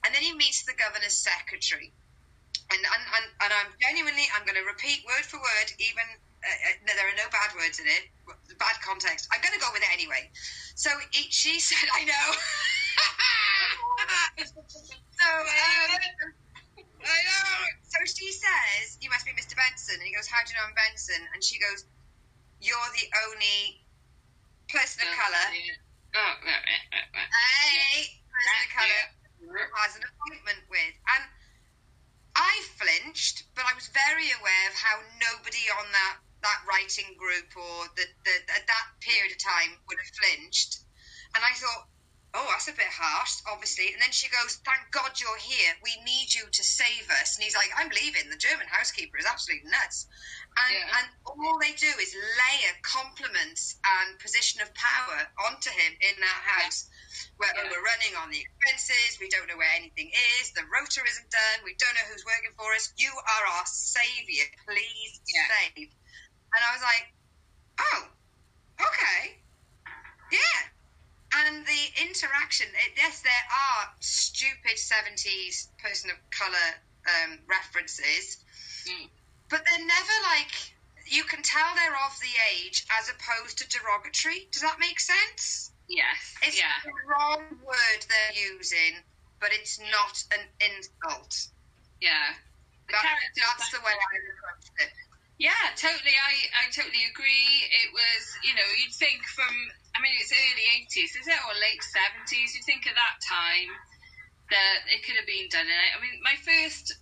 And 0.06 0.16
then 0.16 0.24
he 0.24 0.34
meets 0.34 0.66
the 0.66 0.74
governor's 0.78 1.18
secretary, 1.20 1.94
and 2.72 2.82
and, 2.82 3.04
and, 3.06 3.26
and 3.46 3.52
I'm 3.54 3.72
genuinely 3.82 4.26
I'm 4.36 4.46
going 4.46 4.58
to 4.60 4.68
repeat 4.68 5.04
word 5.08 5.26
for 5.26 5.38
word, 5.40 5.70
even 5.80 6.08
uh, 6.46 6.50
uh, 6.50 6.76
no, 6.88 6.94
there 6.98 7.08
are 7.10 7.20
no 7.20 7.30
bad 7.32 7.54
words 7.58 7.80
in 7.80 7.88
it, 7.88 8.04
bad 8.60 8.78
context. 8.86 9.28
I'm 9.34 9.42
going 9.46 9.54
to 9.54 9.62
go 9.64 9.70
with 9.74 9.84
it 9.84 9.94
anyway. 9.94 10.30
So 10.76 10.90
he, 11.14 11.30
she 11.32 11.60
said, 11.70 11.88
I 11.94 12.06
know. 12.06 12.28
so 15.20 15.30
um, 15.30 15.92
I 17.06 17.20
know. 17.26 17.54
So 17.84 17.98
she 18.08 18.30
says, 18.34 18.98
"You 19.02 19.10
must 19.12 19.26
be 19.26 19.34
Mr. 19.38 19.56
Benson," 19.58 19.98
and 20.02 20.08
he 20.08 20.14
goes, 20.16 20.28
"How 20.28 20.42
do 20.46 20.54
you 20.54 20.58
know 20.60 20.68
I'm 20.68 20.76
Benson?" 20.78 21.22
And 21.34 21.44
she 21.44 21.60
goes, 21.60 21.86
"You're 22.60 22.92
the 22.98 23.08
only 23.28 23.82
person 24.70 25.06
of 25.08 25.14
colour." 25.18 25.48
Oh, 26.16 26.34
right, 26.44 26.64
right, 26.66 26.86
right, 26.94 27.10
right. 27.16 27.32
Hey, 27.32 28.08
person 28.30 28.60
of 28.66 28.72
colour 28.76 28.90
Yeah. 28.90 29.21
Has 29.50 29.96
an 29.96 30.04
appointment 30.06 30.62
with. 30.70 30.96
And 31.18 31.24
I 32.36 32.54
flinched, 32.78 33.44
but 33.56 33.66
I 33.66 33.74
was 33.76 33.88
very 33.92 34.32
aware 34.40 34.66
of 34.70 34.76
how 34.76 35.02
nobody 35.20 35.66
on 35.80 35.92
that, 35.92 36.16
that 36.44 36.60
writing 36.68 37.16
group 37.18 37.50
or 37.58 37.90
the, 37.96 38.06
the, 38.26 38.36
at 38.56 38.66
that 38.68 38.86
period 39.02 39.32
of 39.34 39.40
time 39.42 39.78
would 39.88 39.98
have 40.00 40.14
flinched. 40.16 40.80
And 41.36 41.44
I 41.44 41.54
thought, 41.56 41.88
oh, 42.34 42.48
that's 42.50 42.72
a 42.72 42.76
bit 42.76 42.88
harsh, 42.88 43.44
obviously. 43.52 43.92
And 43.92 44.02
then 44.02 44.12
she 44.12 44.32
goes, 44.32 44.60
thank 44.64 44.88
God 44.92 45.20
you're 45.20 45.40
here. 45.44 45.76
We 45.84 46.00
need 46.08 46.32
you 46.32 46.48
to 46.48 46.64
save 46.64 47.08
us. 47.20 47.36
And 47.36 47.44
he's 47.44 47.56
like, 47.56 47.68
I'm 47.76 47.92
leaving. 47.92 48.32
The 48.32 48.40
German 48.40 48.68
housekeeper 48.72 49.20
is 49.20 49.28
absolutely 49.28 49.68
nuts. 49.70 50.08
And, 50.56 50.72
Yeah. 50.72 50.96
and 51.00 51.08
all 51.28 51.60
they 51.60 51.76
do 51.76 51.92
is 52.00 52.16
layer 52.16 52.74
compliments 52.84 53.76
and 53.84 54.20
position 54.20 54.62
of 54.62 54.72
power 54.74 55.28
onto 55.48 55.70
him 55.72 55.92
in 56.00 56.16
that 56.20 56.42
house. 56.44 56.88
Where 57.38 57.54
Yeah. 57.56 57.70
we're 57.70 57.84
running 57.84 58.16
on 58.16 58.30
the 58.30 58.40
expenses, 58.42 59.20
we 59.20 59.30
don't 59.30 59.48
know 59.48 59.58
where 59.58 59.72
anything 59.74 60.12
is, 60.40 60.52
the 60.54 60.66
rotor 60.66 61.06
isn't 61.06 61.30
done, 61.30 61.64
we 61.64 61.76
don't 61.76 61.94
know 61.96 62.06
who's 62.12 62.26
working 62.26 62.54
for 62.58 62.74
us. 62.74 62.94
You 62.98 63.12
are 63.18 63.46
our 63.46 63.66
saviour, 63.66 64.48
please 64.66 65.20
Yeah. 65.28 65.48
save. 65.48 65.90
And 66.54 66.64
I 66.64 66.74
was 66.74 66.82
like, 66.82 67.14
oh, 67.80 68.12
okay, 68.82 69.44
yeah. 70.32 70.70
And 71.34 71.66
the 71.66 71.94
interaction, 72.02 72.68
it, 72.76 72.94
yes, 72.98 73.22
there 73.22 73.46
are 73.52 73.96
stupid 74.00 74.78
70s 74.78 75.68
person 75.78 76.10
of 76.12 76.18
colour 76.30 76.82
um, 77.08 77.40
references, 77.48 78.38
Mm. 78.86 79.10
but 79.50 79.64
they're 79.66 79.86
never 79.86 80.14
like, 80.24 80.52
you 81.06 81.24
can 81.24 81.42
tell 81.42 81.74
they're 81.76 81.96
of 82.06 82.20
the 82.20 82.34
age 82.54 82.86
as 82.92 83.10
opposed 83.10 83.58
to 83.60 83.68
derogatory. 83.70 84.48
Does 84.52 84.62
that 84.62 84.80
make 84.80 85.00
sense? 85.00 85.71
Yes. 85.92 86.20
It's 86.40 86.56
yeah. 86.56 86.80
the 86.88 86.96
wrong 87.04 87.44
word 87.68 88.00
they're 88.08 88.40
using, 88.56 89.04
but 89.44 89.52
it's 89.52 89.76
not 89.92 90.16
an 90.32 90.48
insult. 90.64 91.52
Yeah. 92.00 92.40
The 92.88 92.96
That, 92.96 93.20
that's 93.36 93.76
the 93.76 93.84
way 93.84 93.92
I 93.92 94.16
approached 94.32 94.72
it. 94.80 94.92
Yeah, 95.36 95.68
totally. 95.76 96.16
I, 96.16 96.34
I 96.64 96.72
totally 96.72 97.04
agree. 97.12 97.68
It 97.84 97.92
was, 97.92 98.22
you 98.46 98.56
know, 98.56 98.68
you'd 98.80 98.96
think 98.96 99.20
from, 99.36 99.52
I 99.92 100.00
mean, 100.00 100.16
it's 100.16 100.32
early 100.32 100.66
80s, 100.88 101.18
is 101.18 101.28
it, 101.28 101.40
or 101.44 101.54
late 101.60 101.84
70s? 101.84 102.56
You'd 102.56 102.64
think 102.64 102.88
at 102.88 102.96
that 102.96 103.20
time 103.26 103.74
that 104.54 104.80
it 104.88 105.04
could 105.04 105.18
have 105.20 105.28
been 105.28 105.50
done 105.52 105.68
in. 105.68 105.76
I 105.76 105.98
mean, 106.00 106.22
my 106.24 106.38
first, 106.40 106.94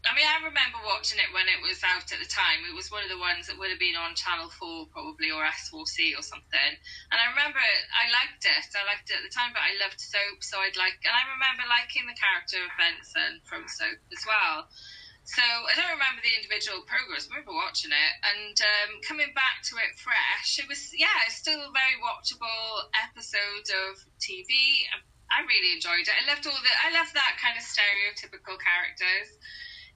I 0.00 0.16
mean, 0.16 0.24
I 0.24 0.40
remember 0.40 0.80
watching 0.80 1.20
it 1.20 1.28
when 1.36 1.44
it 1.44 1.60
was 1.60 1.84
out 1.84 2.08
at 2.08 2.16
the 2.16 2.28
time. 2.28 2.64
It 2.64 2.72
was 2.72 2.88
one 2.88 3.04
of 3.04 3.12
the 3.12 3.20
ones 3.20 3.46
that 3.46 3.60
would 3.60 3.68
have 3.68 3.82
been 3.82 4.00
on 4.00 4.16
Channel 4.16 4.48
4 4.48 4.88
probably, 4.88 5.28
or 5.28 5.44
S4C 5.44 6.16
or 6.16 6.24
something. 6.24 6.72
And 7.12 7.18
I 7.20 7.28
remember 7.28 7.60
I 7.60 8.08
liked 8.08 8.48
it. 8.48 8.72
I 8.72 8.88
liked 8.88 9.12
it 9.12 9.20
at 9.20 9.24
the 9.28 9.34
time, 9.34 9.52
but 9.52 9.60
I 9.60 9.76
loved 9.76 10.00
Soap, 10.00 10.40
so 10.40 10.56
I'd 10.64 10.80
like, 10.80 10.96
and 11.04 11.12
I 11.12 11.28
remember 11.28 11.68
liking 11.68 12.08
the 12.08 12.16
character 12.16 12.64
of 12.64 12.72
Benson 12.80 13.44
from 13.44 13.68
Soap 13.68 14.00
as 14.08 14.24
well. 14.24 14.72
So 15.28 15.44
I 15.44 15.76
don't 15.76 15.94
remember 16.00 16.24
the 16.24 16.32
individual 16.32 16.80
programs. 16.88 17.28
I 17.28 17.36
remember 17.36 17.52
watching 17.52 17.92
it 17.92 18.12
and 18.24 18.56
um, 18.56 19.04
coming 19.04 19.30
back 19.36 19.60
to 19.68 19.76
it 19.78 20.00
fresh. 20.00 20.58
It 20.58 20.66
was 20.66 20.90
yeah, 20.96 21.28
it's 21.28 21.36
still 21.36 21.60
a 21.60 21.70
very 21.76 22.00
watchable 22.00 22.88
episode 22.96 23.68
of 23.68 24.00
TV. 24.16 24.48
I 25.30 25.46
really 25.46 25.76
enjoyed 25.78 26.08
it. 26.08 26.16
I 26.16 26.26
loved 26.26 26.48
all 26.48 26.56
the. 26.56 26.72
I 26.72 26.90
loved 26.90 27.14
that 27.14 27.38
kind 27.38 27.54
of 27.54 27.62
stereotypical 27.62 28.58
characters. 28.58 29.38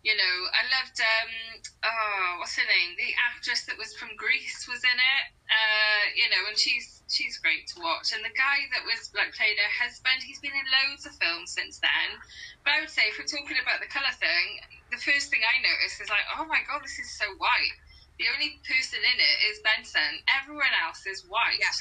You 0.04 0.12
know, 0.12 0.36
I 0.52 0.62
loved 0.68 1.00
um 1.00 1.32
oh 1.80 2.28
what's 2.38 2.60
her 2.60 2.68
name? 2.68 2.92
The 3.00 3.16
actress 3.16 3.64
that 3.64 3.80
was 3.80 3.96
from 3.96 4.12
Greece 4.20 4.68
was 4.68 4.84
in 4.84 4.98
it. 5.00 5.24
Uh, 5.48 6.04
you 6.12 6.28
know, 6.28 6.44
and 6.52 6.56
she's 6.60 7.00
she's 7.08 7.40
great 7.40 7.64
to 7.72 7.80
watch. 7.80 8.12
And 8.12 8.20
the 8.20 8.36
guy 8.36 8.68
that 8.76 8.84
was 8.84 9.08
like 9.16 9.32
played 9.32 9.56
her 9.56 9.72
husband, 9.80 10.20
he's 10.20 10.44
been 10.44 10.52
in 10.52 10.68
loads 10.68 11.08
of 11.08 11.16
films 11.16 11.56
since 11.56 11.80
then. 11.80 12.08
But 12.68 12.76
I 12.76 12.84
would 12.84 12.92
say, 12.92 13.08
if 13.08 13.16
we're 13.16 13.28
talking 13.28 13.56
about 13.56 13.80
the 13.80 13.88
colour 13.88 14.12
thing, 14.20 14.60
the 14.92 15.00
first 15.00 15.32
thing 15.32 15.40
I 15.40 15.64
noticed 15.64 15.96
is 16.04 16.12
like, 16.12 16.28
oh 16.36 16.44
my 16.44 16.60
god, 16.68 16.84
this 16.84 17.00
is 17.00 17.08
so 17.16 17.24
white. 17.40 17.74
The 18.20 18.28
only 18.28 18.60
person 18.62 19.00
in 19.00 19.18
it 19.18 19.36
is 19.50 19.64
Benson. 19.64 20.20
Everyone 20.30 20.70
else 20.84 21.02
is 21.08 21.24
white. 21.26 21.58
Yeah. 21.58 21.72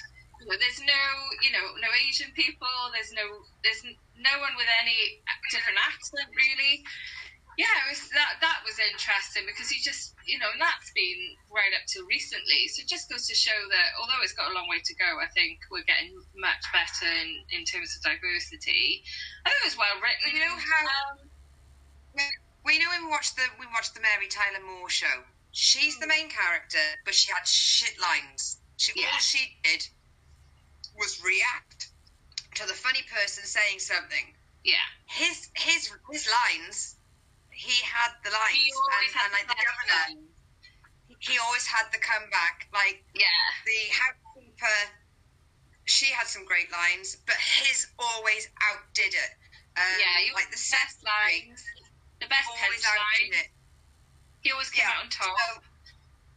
There's 0.44 0.82
no, 0.84 1.04
you 1.40 1.52
know, 1.56 1.64
no 1.80 1.88
Asian 2.04 2.32
people. 2.36 2.72
There's 2.92 3.14
no, 3.16 3.24
there's 3.64 3.84
no 4.18 4.34
one 4.44 4.56
with 4.60 4.68
any 4.82 5.24
different 5.52 5.80
accent 5.80 6.28
really. 6.36 6.84
Yeah, 7.58 7.70
it 7.86 7.94
was, 7.94 8.02
that 8.18 8.42
that 8.42 8.60
was 8.66 8.80
interesting 8.82 9.44
because 9.46 9.70
you 9.70 9.78
just, 9.82 10.16
you 10.26 10.40
know, 10.42 10.50
and 10.52 10.62
that's 10.62 10.90
been 10.98 11.38
right 11.54 11.70
up 11.78 11.86
till 11.86 12.06
recently. 12.10 12.66
So 12.74 12.82
it 12.82 12.90
just 12.90 13.10
goes 13.10 13.28
to 13.30 13.36
show 13.36 13.54
that 13.70 13.88
although 14.02 14.22
it's 14.26 14.34
got 14.34 14.50
a 14.50 14.56
long 14.56 14.66
way 14.70 14.82
to 14.82 14.94
go, 14.96 15.20
I 15.22 15.30
think 15.38 15.60
we're 15.70 15.86
getting 15.86 16.18
much 16.34 16.66
better 16.74 17.06
in, 17.06 17.46
in 17.54 17.64
terms 17.66 17.94
of 17.94 18.02
diversity. 18.02 19.04
I 19.46 19.54
think 19.54 19.62
it 19.62 19.70
was 19.70 19.78
well 19.78 19.98
written. 20.02 20.34
You 20.34 20.42
know 20.50 20.58
how- 20.58 21.14
Um, 21.14 21.30
We 22.66 22.80
know 22.80 22.90
when 22.90 23.06
we 23.06 23.12
watched 23.12 23.36
the 23.36 23.44
we 23.60 23.68
watched 23.68 23.94
the 23.94 24.02
Mary 24.02 24.28
Tyler 24.28 24.64
Moore 24.66 24.90
show. 24.90 25.24
She's 25.52 26.00
the 26.00 26.08
main 26.08 26.30
character, 26.30 26.82
but 27.06 27.14
she 27.14 27.32
had 27.32 27.46
shit 27.48 28.00
lines. 28.00 28.58
She, 28.78 28.94
Yeah. 28.96 29.12
All 29.14 29.20
she 29.20 29.58
did 29.64 29.86
was 30.98 31.22
react 31.24 31.90
to 32.56 32.66
the 32.66 32.74
funny 32.74 33.04
person 33.14 33.44
saying 33.46 33.80
something. 33.80 34.34
yeah. 34.64 34.86
His 35.08 35.50
his 35.56 35.92
his 36.12 36.28
lines, 36.30 36.96
he 37.64 37.80
had 37.88 38.12
the 38.28 38.32
always 38.36 38.76
and, 39.16 39.24
and 39.24 39.32
like 39.32 39.48
the 39.48 39.56
governor, 39.56 40.28
he 41.24 41.40
always 41.40 41.64
had 41.64 41.88
the 41.96 42.02
comeback. 42.04 42.68
Like 42.76 43.04
Yeah. 43.16 43.48
the 43.64 43.82
housekeeper, 43.96 44.80
she 45.88 46.12
had 46.12 46.28
some 46.28 46.44
great 46.44 46.72
lines, 46.72 47.16
but 47.26 47.40
his 47.64 47.88
always 47.98 48.50
outdid 48.68 49.16
it. 49.16 49.32
Um, 49.80 49.96
yeah, 50.00 50.34
like 50.36 50.52
the 50.52 50.60
best 50.60 51.00
lines. 51.04 51.64
The 52.20 52.28
best 52.28 52.48
always 52.52 52.84
outdid 52.86 53.34
it. 53.34 53.50
He 54.42 54.52
always 54.52 54.70
came 54.70 54.84
Yeah. 54.86 55.00
out 55.00 55.04
on 55.08 55.10
top. 55.10 55.38
So, 55.40 55.64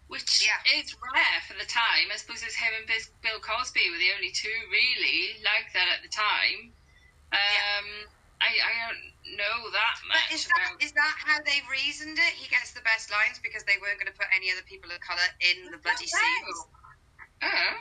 which 0.07 0.47
Yeah. 0.47 0.63
is 0.79 0.95
rare 1.13 1.41
for 1.49 1.55
the 1.55 1.67
time. 1.67 2.11
I 2.13 2.17
suppose 2.17 2.43
it's 2.43 2.55
him 2.55 2.73
and 2.73 2.87
Bill 3.23 3.41
Cosby 3.41 3.91
were 3.91 3.99
the 3.99 4.13
only 4.15 4.31
two 4.31 4.55
really 4.71 5.43
like 5.43 5.73
that 5.75 5.89
at 5.89 6.03
the 6.03 6.09
time. 6.09 6.73
Um, 7.33 7.39
Yeah. 7.43 8.07
I, 8.41 8.53
I 8.53 8.73
don't 8.85 9.03
know 9.41 9.57
that 9.73 9.95
But 10.05 10.29
much 10.29 10.33
is 10.37 10.45
that 10.45 10.77
about. 10.77 10.83
is 10.85 10.93
that 10.93 11.15
how 11.25 11.41
they 11.43 11.65
reasoned 11.73 12.21
it? 12.21 12.33
He 12.37 12.47
gets 12.53 12.77
the 12.77 12.85
best 12.85 13.09
lines 13.11 13.41
because 13.41 13.65
they 13.65 13.81
weren't 13.81 13.97
going 13.97 14.13
to 14.13 14.17
put 14.17 14.29
any 14.37 14.53
other 14.53 14.65
people 14.69 14.93
of 14.93 15.01
colour 15.01 15.25
in 15.41 15.73
the 15.73 15.81
bloody 15.81 16.05
scenes. 16.07 16.59
Oh, 17.43 17.73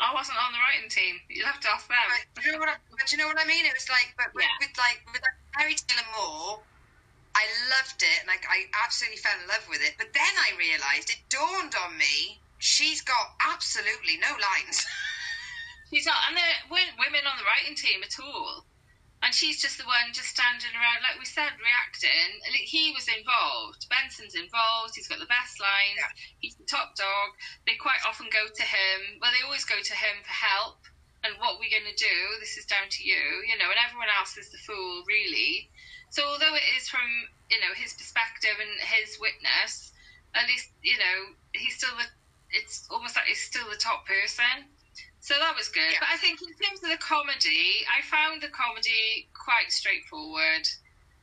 I 0.00 0.14
wasn't 0.14 0.38
on 0.40 0.54
the 0.54 0.62
writing 0.62 0.88
team. 0.88 1.18
You 1.28 1.42
left 1.44 1.66
off 1.66 1.84
them. 1.90 1.98
But 2.34 2.42
do 2.42 2.48
you 2.48 2.52
know 2.56 2.62
what? 2.62 2.72
I, 2.72 2.76
but 2.94 3.10
you 3.12 3.18
know 3.18 3.26
what 3.28 3.36
I 3.36 3.44
mean? 3.44 3.66
It 3.66 3.74
was 3.76 3.90
like, 3.90 4.14
but 4.16 4.32
with, 4.32 4.46
Yeah. 4.46 4.56
with 4.62 4.74
like 4.78 5.02
with 5.12 5.22
Mary 5.58 5.74
Tyler 5.76 6.06
Moore, 6.16 6.62
I 7.36 7.44
loved 7.68 8.00
it, 8.00 8.16
and 8.24 8.28
like 8.30 8.46
I 8.48 8.70
absolutely 8.80 9.18
fell 9.20 9.36
in 9.42 9.46
love 9.50 9.66
with 9.68 9.82
it. 9.82 9.98
But 9.98 10.14
then 10.14 10.34
I 10.46 10.56
realised 10.56 11.10
it 11.10 11.20
dawned 11.28 11.74
on 11.84 11.98
me 11.98 12.40
she's 12.62 13.02
got 13.02 13.34
absolutely 13.42 14.16
no 14.22 14.30
lines. 14.38 14.86
She's 15.90 16.06
not, 16.06 16.22
and 16.28 16.36
there 16.38 16.54
weren't 16.70 16.94
women 17.02 17.26
on 17.26 17.34
the 17.36 17.42
writing 17.42 17.74
team 17.74 17.98
at 18.06 18.14
all. 18.22 18.62
And 19.20 19.36
she's 19.36 19.60
just 19.60 19.76
the 19.76 19.84
one 19.84 20.16
just 20.16 20.32
standing 20.32 20.72
around, 20.72 21.04
like 21.04 21.20
we 21.20 21.28
said, 21.28 21.52
reacting. 21.60 22.40
Like, 22.40 22.64
He 22.64 22.92
was 22.96 23.04
involved. 23.04 23.84
Benson's 23.92 24.34
involved. 24.34 24.96
He's 24.96 25.12
got 25.12 25.20
the 25.20 25.28
best 25.28 25.60
lines. 25.60 26.00
Yeah. 26.00 26.12
He's 26.40 26.56
the 26.56 26.64
top 26.64 26.96
dog. 26.96 27.36
They 27.68 27.76
quite 27.76 28.00
often 28.08 28.32
go 28.32 28.48
to 28.48 28.64
him. 28.64 29.20
Well, 29.20 29.28
they 29.28 29.44
always 29.44 29.68
go 29.68 29.76
to 29.76 29.94
him 29.94 30.24
for 30.24 30.32
help. 30.32 30.80
And 31.20 31.36
what 31.36 31.60
we're 31.60 31.68
going 31.68 31.84
to 31.84 32.00
do, 32.00 32.16
this 32.40 32.56
is 32.56 32.64
down 32.64 32.88
to 32.88 33.04
you, 33.04 33.44
you 33.44 33.60
know, 33.60 33.68
and 33.68 33.76
everyone 33.76 34.08
else 34.08 34.40
is 34.40 34.48
the 34.48 34.62
fool, 34.64 35.04
really. 35.04 35.68
So 36.08 36.24
although 36.24 36.56
it 36.56 36.64
is 36.80 36.88
from, 36.88 37.04
you 37.52 37.60
know, 37.60 37.76
his 37.76 37.92
perspective 37.92 38.56
and 38.56 38.72
his 38.80 39.20
witness, 39.20 39.92
at 40.32 40.48
least, 40.48 40.72
you 40.80 40.96
know, 40.96 41.36
he's 41.52 41.76
still 41.76 41.92
the, 41.92 42.08
it's 42.56 42.88
almost 42.90 43.16
like 43.16 43.26
he's 43.28 43.44
still 43.44 43.68
the 43.68 43.76
top 43.76 44.08
person. 44.08 44.64
So 45.20 45.36
that 45.36 45.52
was 45.52 45.68
good. 45.68 45.92
Yeah. 45.92 46.00
But 46.00 46.10
I 46.12 46.16
think 46.16 46.40
in 46.40 46.52
terms 46.56 46.80
of 46.82 46.88
the 46.88 47.00
comedy, 47.00 47.84
I 47.88 48.00
found 48.08 48.40
the 48.40 48.48
comedy 48.48 49.28
quite 49.36 49.68
straightforward. 49.68 50.64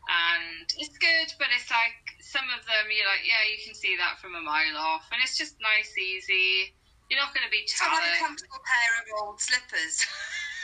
And 0.07 0.65
it's 0.79 0.95
good, 0.95 1.35
but 1.35 1.51
it's 1.51 1.67
like 1.67 1.99
some 2.23 2.47
of 2.55 2.63
them 2.63 2.87
you're 2.87 3.09
like, 3.09 3.27
yeah, 3.27 3.43
you 3.51 3.59
can 3.59 3.75
see 3.75 3.99
that 3.99 4.21
from 4.23 4.39
a 4.39 4.41
mile 4.41 4.77
off. 4.77 5.03
And 5.11 5.19
it's 5.19 5.35
just 5.35 5.59
nice, 5.59 5.91
easy. 5.97 6.71
You're 7.11 7.19
not 7.19 7.35
going 7.35 7.43
to 7.43 7.51
be 7.51 7.67
tired. 7.67 7.91
Some 7.91 8.07
a 8.07 8.23
comfortable 8.23 8.61
pair 8.63 8.91
of 9.01 9.05
old 9.19 9.41
slippers. 9.41 10.05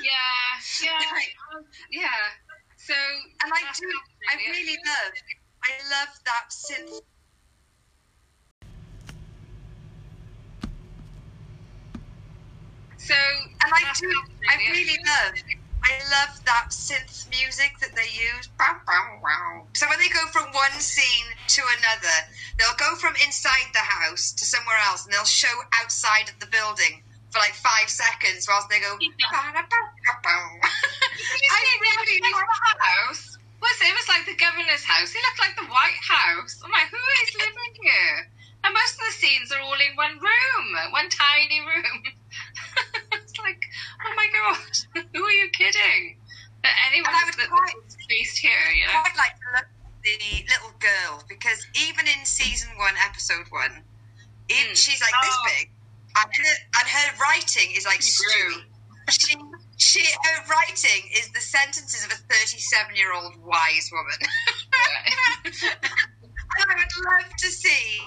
Yeah, 0.01 0.57
yeah, 0.81 2.01
yeah. 2.01 2.26
So, 2.77 2.97
And 3.45 3.53
I 3.53 3.61
do, 3.77 3.85
I 4.26 4.35
really 4.49 4.73
love, 4.73 5.14
I 5.61 5.72
love 5.85 6.10
that 6.26 6.49
synth. 6.49 6.97
So, 13.03 13.19
And 13.67 13.71
I 13.75 13.84
do, 13.99 14.07
I 14.47 14.55
really 14.71 14.95
love, 15.03 15.35
I 15.84 15.91
love 16.07 16.34
that 16.47 16.71
synth 16.71 17.27
music 17.27 17.75
that 17.84 17.91
they 17.99 18.07
use. 18.07 18.47
Bow, 18.55 18.80
bow, 18.88 19.19
wow. 19.19 19.67
So 19.75 19.91
when 19.91 19.99
they 19.99 20.07
go 20.07 20.23
from 20.31 20.47
one 20.55 20.80
scene 20.80 21.27
to 21.35 21.61
another, 21.84 22.17
they'll 22.55 22.80
go 22.80 22.95
from 22.95 23.11
inside 23.19 23.67
the 23.75 23.84
house 23.84 24.31
to 24.39 24.47
somewhere 24.47 24.80
else, 24.88 25.03
and 25.03 25.11
they'll 25.11 25.27
show 25.27 25.51
outside 25.84 26.31
of 26.31 26.39
the 26.39 26.47
building 26.47 27.03
for 27.27 27.43
like 27.43 27.59
five 27.59 27.91
seconds 27.91 28.47
whilst 28.47 28.71
they 28.71 28.80
go. 28.80 28.95
I 30.63 31.59
really 31.84 32.07
really 32.07 32.23
like 32.23 32.39
the 32.39 32.88
house. 32.88 33.35
Was 33.59 33.77
it? 33.84 33.91
It 33.91 33.99
was 33.99 34.07
like 34.07 34.23
the 34.23 34.39
governor's 34.39 34.88
house. 34.88 35.11
It 35.11 35.23
looked 35.27 35.43
like 35.43 35.55
the 35.59 35.67
White 35.67 36.03
House. 36.07 36.55
I'm 36.63 36.71
like, 36.71 36.88
who 36.88 37.03
is 37.27 37.35
living 37.35 37.73
here? 37.84 38.31
And 38.63 38.71
most 38.71 38.95
of 38.95 39.11
the 39.11 39.15
scenes 39.19 39.51
are 39.51 39.59
all 39.59 39.75
in 39.75 39.91
one 39.99 40.15
room, 40.23 40.67
one 40.95 41.11
tiny 41.11 41.59
room. 41.67 41.99
oh 44.05 44.13
my 44.15 44.27
god, 44.31 45.03
who 45.13 45.23
are 45.23 45.31
you 45.31 45.49
kidding? 45.51 46.17
That 46.63 46.75
anyone 46.91 47.09
And 47.11 47.17
I 47.17 47.25
would 47.25 47.35
that 47.35 47.49
quite- 47.49 48.07
based 48.07 48.37
here, 48.37 48.51
you 48.75 48.87
know? 48.87 49.01
quite 49.01 49.17
like 49.17 49.35
to 49.35 49.47
look 49.55 49.67
at 49.67 50.01
the 50.03 50.45
little 50.47 50.73
girl 50.79 51.23
because 51.27 51.65
even 51.75 52.07
in 52.07 52.25
season 52.25 52.69
one, 52.77 52.93
episode 53.05 53.47
one, 53.49 53.83
Mm. 54.49 54.75
she's 54.75 54.99
like 55.01 55.13
this 55.23 55.35
Oh. 55.39 55.45
big, 55.57 55.71
and 56.15 56.29
her, 56.35 56.55
and 56.79 56.87
her 56.89 57.07
writing 57.21 57.71
is 57.75 57.85
like 57.85 58.01
She 58.01 58.23
She, 59.09 59.35
she, 59.77 59.99
her 60.05 60.45
writing 60.47 61.09
is 61.11 61.29
the 61.31 61.41
sentences 61.41 62.05
of 62.05 62.11
a 62.11 62.15
37 62.15 62.95
year 62.95 63.13
old 63.13 63.35
wise 63.43 63.89
woman. 63.91 64.19
and 65.43 66.71
I 66.71 66.75
would 66.75 67.23
love 67.25 67.35
to 67.37 67.47
see 67.47 68.01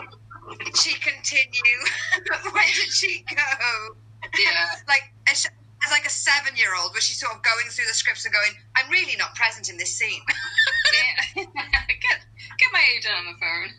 she 0.74 0.94
continue. 0.94 1.78
Where 2.52 2.64
did 2.74 2.93
she 2.93 3.24
go? 3.34 3.97
Yeah. 4.39 4.66
like 4.89 5.12
as, 5.28 5.47
as 5.85 5.90
like 5.90 6.07
a 6.07 6.11
seven 6.11 6.57
year 6.57 6.74
old, 6.81 6.93
where 6.93 7.01
she's 7.01 7.20
sort 7.20 7.35
of 7.35 7.43
going 7.43 7.69
through 7.70 7.86
the 7.86 7.94
scripts 7.94 8.24
and 8.24 8.35
going, 8.35 8.53
"I'm 8.74 8.90
really 8.90 9.16
not 9.16 9.35
present 9.35 9.69
in 9.70 9.77
this 9.77 9.94
scene." 9.94 10.23
yeah. 11.36 11.44
get, 11.44 12.19
get 12.59 12.70
my 12.73 12.82
agent 12.97 13.15
on 13.15 13.27
the 13.27 13.36
phone. 13.39 13.70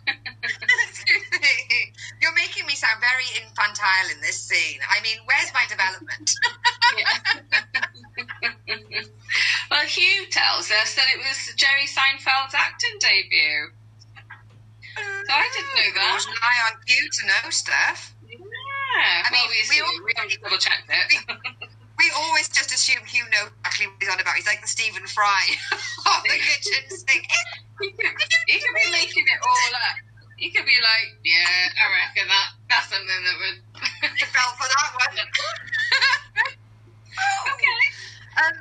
You're 2.22 2.36
making 2.36 2.66
me 2.66 2.74
sound 2.74 3.02
very 3.02 3.26
infantile 3.42 4.10
in 4.14 4.22
this 4.22 4.40
scene. 4.40 4.80
I 4.90 5.02
mean, 5.02 5.18
where's 5.26 5.52
my 5.54 5.66
development? 5.70 6.32
well, 9.72 9.86
Hugh 9.86 10.26
tells 10.30 10.72
us 10.72 10.96
that 10.96 11.06
it 11.14 11.20
was 11.20 11.54
Jerry 11.56 11.88
Seinfeld's 11.88 12.56
acting 12.56 12.98
debut. 13.00 13.72
So 14.98 15.34
I 15.34 15.50
didn't 15.54 15.76
know 15.76 15.92
oh, 15.92 15.96
that. 15.96 16.26
I 16.42 16.72
on 16.72 16.80
you 16.88 17.10
to 17.10 17.28
know 17.28 17.50
stuff. 17.50 18.14
Yeah. 18.98 19.24
I 19.26 19.30
well, 19.32 19.46
mean, 19.46 19.50
we, 19.54 19.62
we 19.70 19.76
we, 19.78 19.82
all- 19.86 20.28
we 20.28 20.38
double 20.42 20.58
checked 20.58 20.90
it. 20.90 21.08
We 21.98 22.12
always 22.16 22.50
just 22.50 22.70
assume 22.74 23.02
Hugh 23.06 23.26
knows 23.34 23.50
exactly 23.66 23.88
what 23.90 23.98
he's 24.02 24.10
on 24.10 24.20
about. 24.22 24.36
He's 24.38 24.46
like 24.46 24.62
the 24.62 24.68
Stephen 24.70 25.06
Fry 25.10 25.42
of 25.74 26.22
the 26.24 26.38
kitchen 26.38 26.86
sink. 26.90 27.26
he, 27.82 27.90
could, 27.90 28.06
he 28.48 28.58
could 28.62 28.76
be 28.78 28.92
making 28.94 29.26
it 29.26 29.40
all 29.42 29.72
up. 29.82 29.98
He 30.38 30.52
could 30.54 30.66
be 30.66 30.78
like, 30.78 31.18
yeah, 31.26 31.74
I 31.74 31.86
reckon 31.98 32.30
that 32.30 32.48
that's 32.70 32.90
something 32.94 33.08
that 33.10 33.38
would. 33.42 33.58
He 34.18 34.26
fell 34.30 34.54
for 34.62 34.70
that 34.70 34.90
one. 34.94 35.18
okay. 37.54 37.82
Um, 38.38 38.54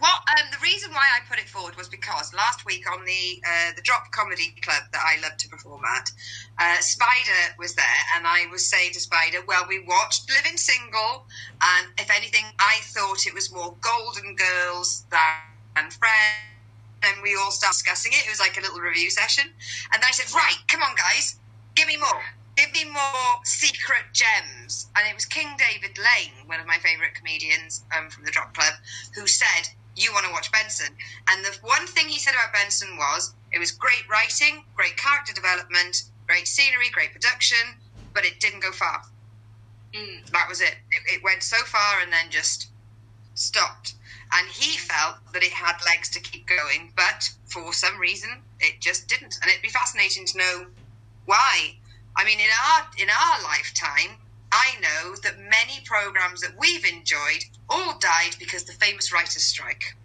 what 0.00 0.24
um, 0.32 0.48
the 0.50 0.58
reason 0.62 0.90
why 0.92 1.04
I 1.14 1.20
put 1.28 1.38
it 1.38 1.48
forward 1.48 1.76
was 1.76 1.88
because 1.88 2.32
last 2.34 2.64
week 2.64 2.90
on 2.90 3.04
the 3.04 3.42
uh, 3.44 3.72
the 3.76 3.82
Drop 3.82 4.10
Comedy 4.12 4.56
Club 4.62 4.82
that 4.92 5.04
I 5.04 5.20
love 5.20 5.36
to 5.36 5.48
perform 5.48 5.82
at, 5.84 6.10
uh, 6.58 6.80
Spider 6.80 7.54
was 7.58 7.74
there, 7.74 8.00
and 8.16 8.26
I 8.26 8.46
was 8.50 8.66
saying 8.66 8.92
to 8.94 9.00
Spider, 9.00 9.38
"Well, 9.46 9.66
we 9.68 9.84
watched 9.84 10.30
Living 10.30 10.56
Single, 10.56 11.26
and 11.62 11.86
if 11.98 12.10
anything, 12.10 12.46
I 12.58 12.80
thought 12.82 13.26
it 13.26 13.34
was 13.34 13.52
more 13.52 13.76
Golden 13.80 14.34
Girls 14.36 15.04
than 15.10 15.90
Friends." 15.90 16.48
And 17.02 17.22
we 17.22 17.36
all 17.36 17.50
started 17.50 17.76
discussing 17.76 18.12
it. 18.12 18.26
It 18.26 18.30
was 18.30 18.40
like 18.40 18.58
a 18.58 18.60
little 18.60 18.80
review 18.80 19.10
session, 19.10 19.44
and 19.92 20.02
then 20.02 20.08
I 20.08 20.12
said, 20.12 20.34
"Right, 20.34 20.56
come 20.68 20.82
on, 20.82 20.96
guys, 20.96 21.36
give 21.74 21.86
me 21.86 21.96
more." 21.96 22.22
give 22.56 22.72
me 22.72 22.84
more 22.84 23.40
secret 23.44 24.04
gems. 24.12 24.88
And 24.94 25.08
it 25.08 25.14
was 25.14 25.24
King 25.24 25.56
David 25.56 25.96
Lane, 25.96 26.46
one 26.46 26.60
of 26.60 26.66
my 26.66 26.76
favourite 26.76 27.14
comedians 27.14 27.84
um, 27.96 28.10
from 28.10 28.24
the 28.24 28.30
Drop 28.30 28.52
Club, 28.52 28.74
who 29.14 29.26
said, 29.26 29.70
You 30.00 30.12
want 30.14 30.24
to 30.24 30.32
watch 30.32 30.50
Benson. 30.50 30.96
And 31.28 31.44
the 31.44 31.54
one 31.60 31.86
thing 31.86 32.08
he 32.08 32.18
said 32.18 32.32
about 32.32 32.54
Benson 32.54 32.96
was 32.96 33.34
it 33.52 33.58
was 33.58 33.70
great 33.70 34.08
writing, 34.08 34.64
great 34.74 34.96
character 34.96 35.34
development, 35.34 36.04
great 36.26 36.48
scenery, 36.48 36.88
great 36.90 37.12
production, 37.12 37.76
but 38.14 38.24
it 38.24 38.40
didn't 38.40 38.60
go 38.60 38.72
far. 38.72 39.02
Mm. 39.92 40.24
That 40.30 40.48
was 40.48 40.62
it. 40.62 40.74
It, 40.90 41.16
it 41.16 41.22
went 41.22 41.42
so 41.42 41.58
far 41.66 42.00
and 42.00 42.10
then 42.10 42.30
just 42.30 42.68
stopped. 43.34 43.94
And 44.32 44.48
he 44.48 44.78
felt 44.78 45.16
that 45.34 45.42
it 45.42 45.52
had 45.52 45.76
legs 45.84 46.08
to 46.10 46.20
keep 46.20 46.46
going, 46.46 46.92
but 46.96 47.28
for 47.44 47.72
some 47.74 47.98
reason 47.98 48.30
it 48.60 48.80
just 48.80 49.06
didn't. 49.06 49.38
And 49.42 49.50
it'd 49.50 49.62
be 49.62 49.68
fascinating 49.68 50.24
to 50.26 50.38
know 50.38 50.66
why. 51.26 51.76
I 52.16 52.24
mean, 52.24 52.40
in 52.40 52.48
our 52.48 52.86
in 52.96 53.08
our 53.10 53.42
lifetime, 53.42 54.16
I 54.52 54.74
know 54.80 55.14
that 55.22 55.38
many 55.38 55.80
programs 55.84 56.40
that 56.40 56.52
we've 56.58 56.84
enjoyed 56.84 57.44
all 57.68 57.98
died 57.98 58.34
because 58.38 58.64
the 58.64 58.72
famous 58.72 59.12
writers' 59.12 59.44
strike. 59.44 59.96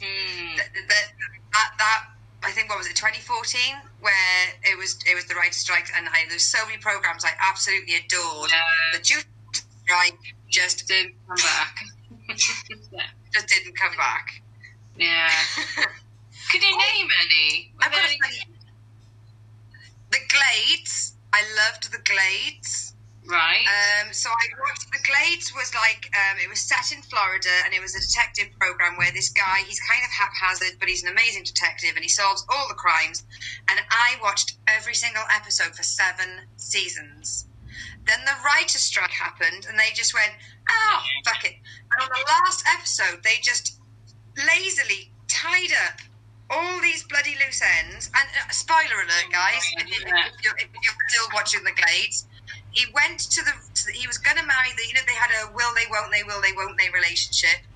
Mm. 0.00 0.56
That, 0.56 0.68
that, 0.88 1.06
that, 1.52 1.70
that 1.78 2.04
I 2.44 2.50
think 2.52 2.68
what 2.68 2.78
was 2.78 2.86
it 2.88 2.96
2014 2.96 3.60
where 4.00 4.12
it 4.64 4.76
was 4.78 4.98
it 5.06 5.14
was 5.14 5.24
the 5.26 5.34
writers' 5.34 5.56
strike, 5.56 5.88
and 5.96 6.08
I, 6.08 6.24
there's 6.28 6.42
so 6.44 6.64
many 6.66 6.78
programs 6.78 7.24
I 7.24 7.30
absolutely 7.40 7.94
adored. 7.96 8.50
Yeah. 8.50 8.98
The 8.98 8.98
due 9.02 9.20
strike 9.82 10.18
just 10.48 10.86
Didn't 10.88 11.14
come 11.26 11.36
back. 11.36 11.76
yeah. 12.28 12.34
just 13.32 13.46
didn't 13.48 13.76
come 13.76 13.96
back. 13.96 14.42
yeah. 14.96 15.30
Could 16.50 16.62
you 16.62 16.70
name 16.70 17.08
any? 17.24 17.72
Were 17.76 17.84
I've 17.84 17.92
got 17.92 18.04
any- 18.04 18.54
the 20.10 20.18
Glades. 20.28 21.12
I 21.32 21.42
loved 21.56 21.92
the 21.92 21.98
Glades. 21.98 22.87
Right. 23.28 23.60
Um, 23.68 24.12
so 24.12 24.30
I 24.30 24.44
watched 24.58 24.90
the 24.90 24.98
Glades 25.04 25.52
was 25.54 25.74
like 25.74 26.08
um, 26.16 26.38
it 26.40 26.48
was 26.48 26.60
set 26.60 26.96
in 26.96 27.02
Florida 27.02 27.52
and 27.64 27.74
it 27.74 27.80
was 27.80 27.94
a 27.94 28.00
detective 28.00 28.48
program 28.58 28.96
where 28.96 29.12
this 29.12 29.28
guy 29.28 29.60
he's 29.66 29.80
kind 29.80 30.00
of 30.02 30.08
haphazard 30.08 30.80
but 30.80 30.88
he's 30.88 31.02
an 31.02 31.10
amazing 31.12 31.44
detective 31.44 31.92
and 31.94 32.02
he 32.02 32.08
solves 32.08 32.46
all 32.48 32.68
the 32.68 32.74
crimes. 32.74 33.24
And 33.68 33.80
I 33.90 34.16
watched 34.22 34.56
every 34.66 34.94
single 34.94 35.24
episode 35.30 35.76
for 35.76 35.82
seven 35.82 36.48
seasons. 36.56 37.44
Then 38.06 38.24
the 38.24 38.32
writer's 38.44 38.80
strike 38.80 39.10
happened 39.10 39.66
and 39.68 39.78
they 39.78 39.92
just 39.94 40.14
went, 40.14 40.32
oh 40.70 41.02
fuck 41.26 41.44
it. 41.44 41.56
And 41.92 42.00
on 42.00 42.08
the 42.08 42.24
last 42.24 42.64
episode 42.66 43.22
they 43.22 43.36
just 43.42 43.78
lazily 44.36 45.12
tied 45.28 45.72
up 45.84 46.00
all 46.50 46.80
these 46.80 47.04
bloody 47.04 47.36
loose 47.44 47.60
ends. 47.84 48.10
And 48.14 48.28
uh, 48.40 48.48
spoiler 48.50 49.04
alert, 49.04 49.28
guys, 49.30 49.60
if, 49.76 49.86
if, 49.86 50.00
if, 50.00 50.44
you're, 50.44 50.56
if 50.56 50.68
you're 50.72 51.08
still 51.08 51.28
watching 51.34 51.62
the 51.64 51.72
Glades, 51.72 52.26
he 52.78 52.86
went 52.94 53.18
to 53.20 53.42
the. 53.42 53.50
To 53.52 53.82
the 53.90 53.94
he 53.98 54.06
was 54.06 54.18
going 54.18 54.38
to 54.38 54.46
marry 54.46 54.70
the. 54.78 54.86
You 54.86 54.94
know, 54.94 55.06
they 55.06 55.18
had 55.18 55.34
a 55.34 55.52
will 55.54 55.74
they, 55.74 55.90
won't 55.90 56.12
they, 56.14 56.22
will 56.22 56.42
they, 56.42 56.54
won't 56.56 56.78
they 56.78 56.90
relationship. 56.94 57.66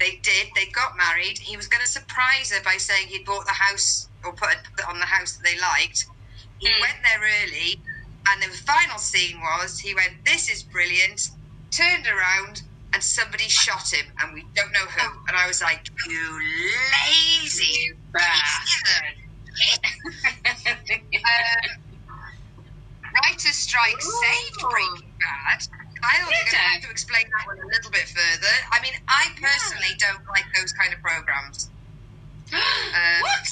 They 0.00 0.20
did. 0.22 0.48
They 0.56 0.66
got 0.74 0.94
married. 0.98 1.38
He 1.42 1.56
was 1.58 1.68
going 1.68 1.82
to 1.84 1.90
surprise 1.90 2.52
her 2.52 2.62
by 2.64 2.78
saying 2.78 3.08
he'd 3.08 3.26
bought 3.26 3.46
the 3.46 3.58
house 3.58 4.08
or 4.24 4.34
put 4.34 4.52
it 4.52 4.62
on 4.88 5.00
the 5.00 5.06
house 5.10 5.34
that 5.38 5.44
they 5.44 5.58
liked. 5.60 6.06
He 6.58 6.70
Hmm. 6.72 6.80
went 6.80 6.98
there 7.04 7.22
early, 7.44 7.82
and 8.28 8.42
the 8.42 8.48
final 8.56 8.98
scene 8.98 9.40
was 9.40 9.80
he 9.80 9.94
went, 9.94 10.24
"This 10.26 10.48
is 10.50 10.64
brilliant." 10.64 11.20
Turned 11.72 12.06
around, 12.08 12.62
and 12.94 13.04
somebody 13.04 13.48
shot 13.50 13.92
him, 13.92 14.06
and 14.20 14.34
we 14.34 14.46
don't 14.56 14.72
know 14.72 14.86
who. 14.86 15.08
And 15.28 15.36
I 15.36 15.46
was 15.48 15.62
like, 15.62 15.84
"You 16.06 16.40
lazy 16.92 17.90
bastard!" 18.12 19.16
Um, 21.26 21.81
writer's 23.42 23.58
strike 23.58 24.00
saved 24.00 24.58
Breaking 24.70 25.12
Bad. 25.18 25.58
I 26.02 26.18
I'm 26.18 26.26
going 26.26 26.50
to 26.50 26.56
have 26.56 26.82
to 26.82 26.90
explain 26.90 27.22
that 27.26 27.46
one 27.46 27.58
a 27.58 27.66
little 27.66 27.90
bit 27.90 28.06
further. 28.10 28.54
I 28.70 28.82
mean, 28.82 28.94
I 29.08 29.30
personally 29.38 29.94
don't 29.98 30.22
like 30.34 30.46
those 30.54 30.72
kind 30.72 30.92
of 30.94 31.00
programs. 31.00 31.70
Um, 32.52 33.22
what? 33.24 33.48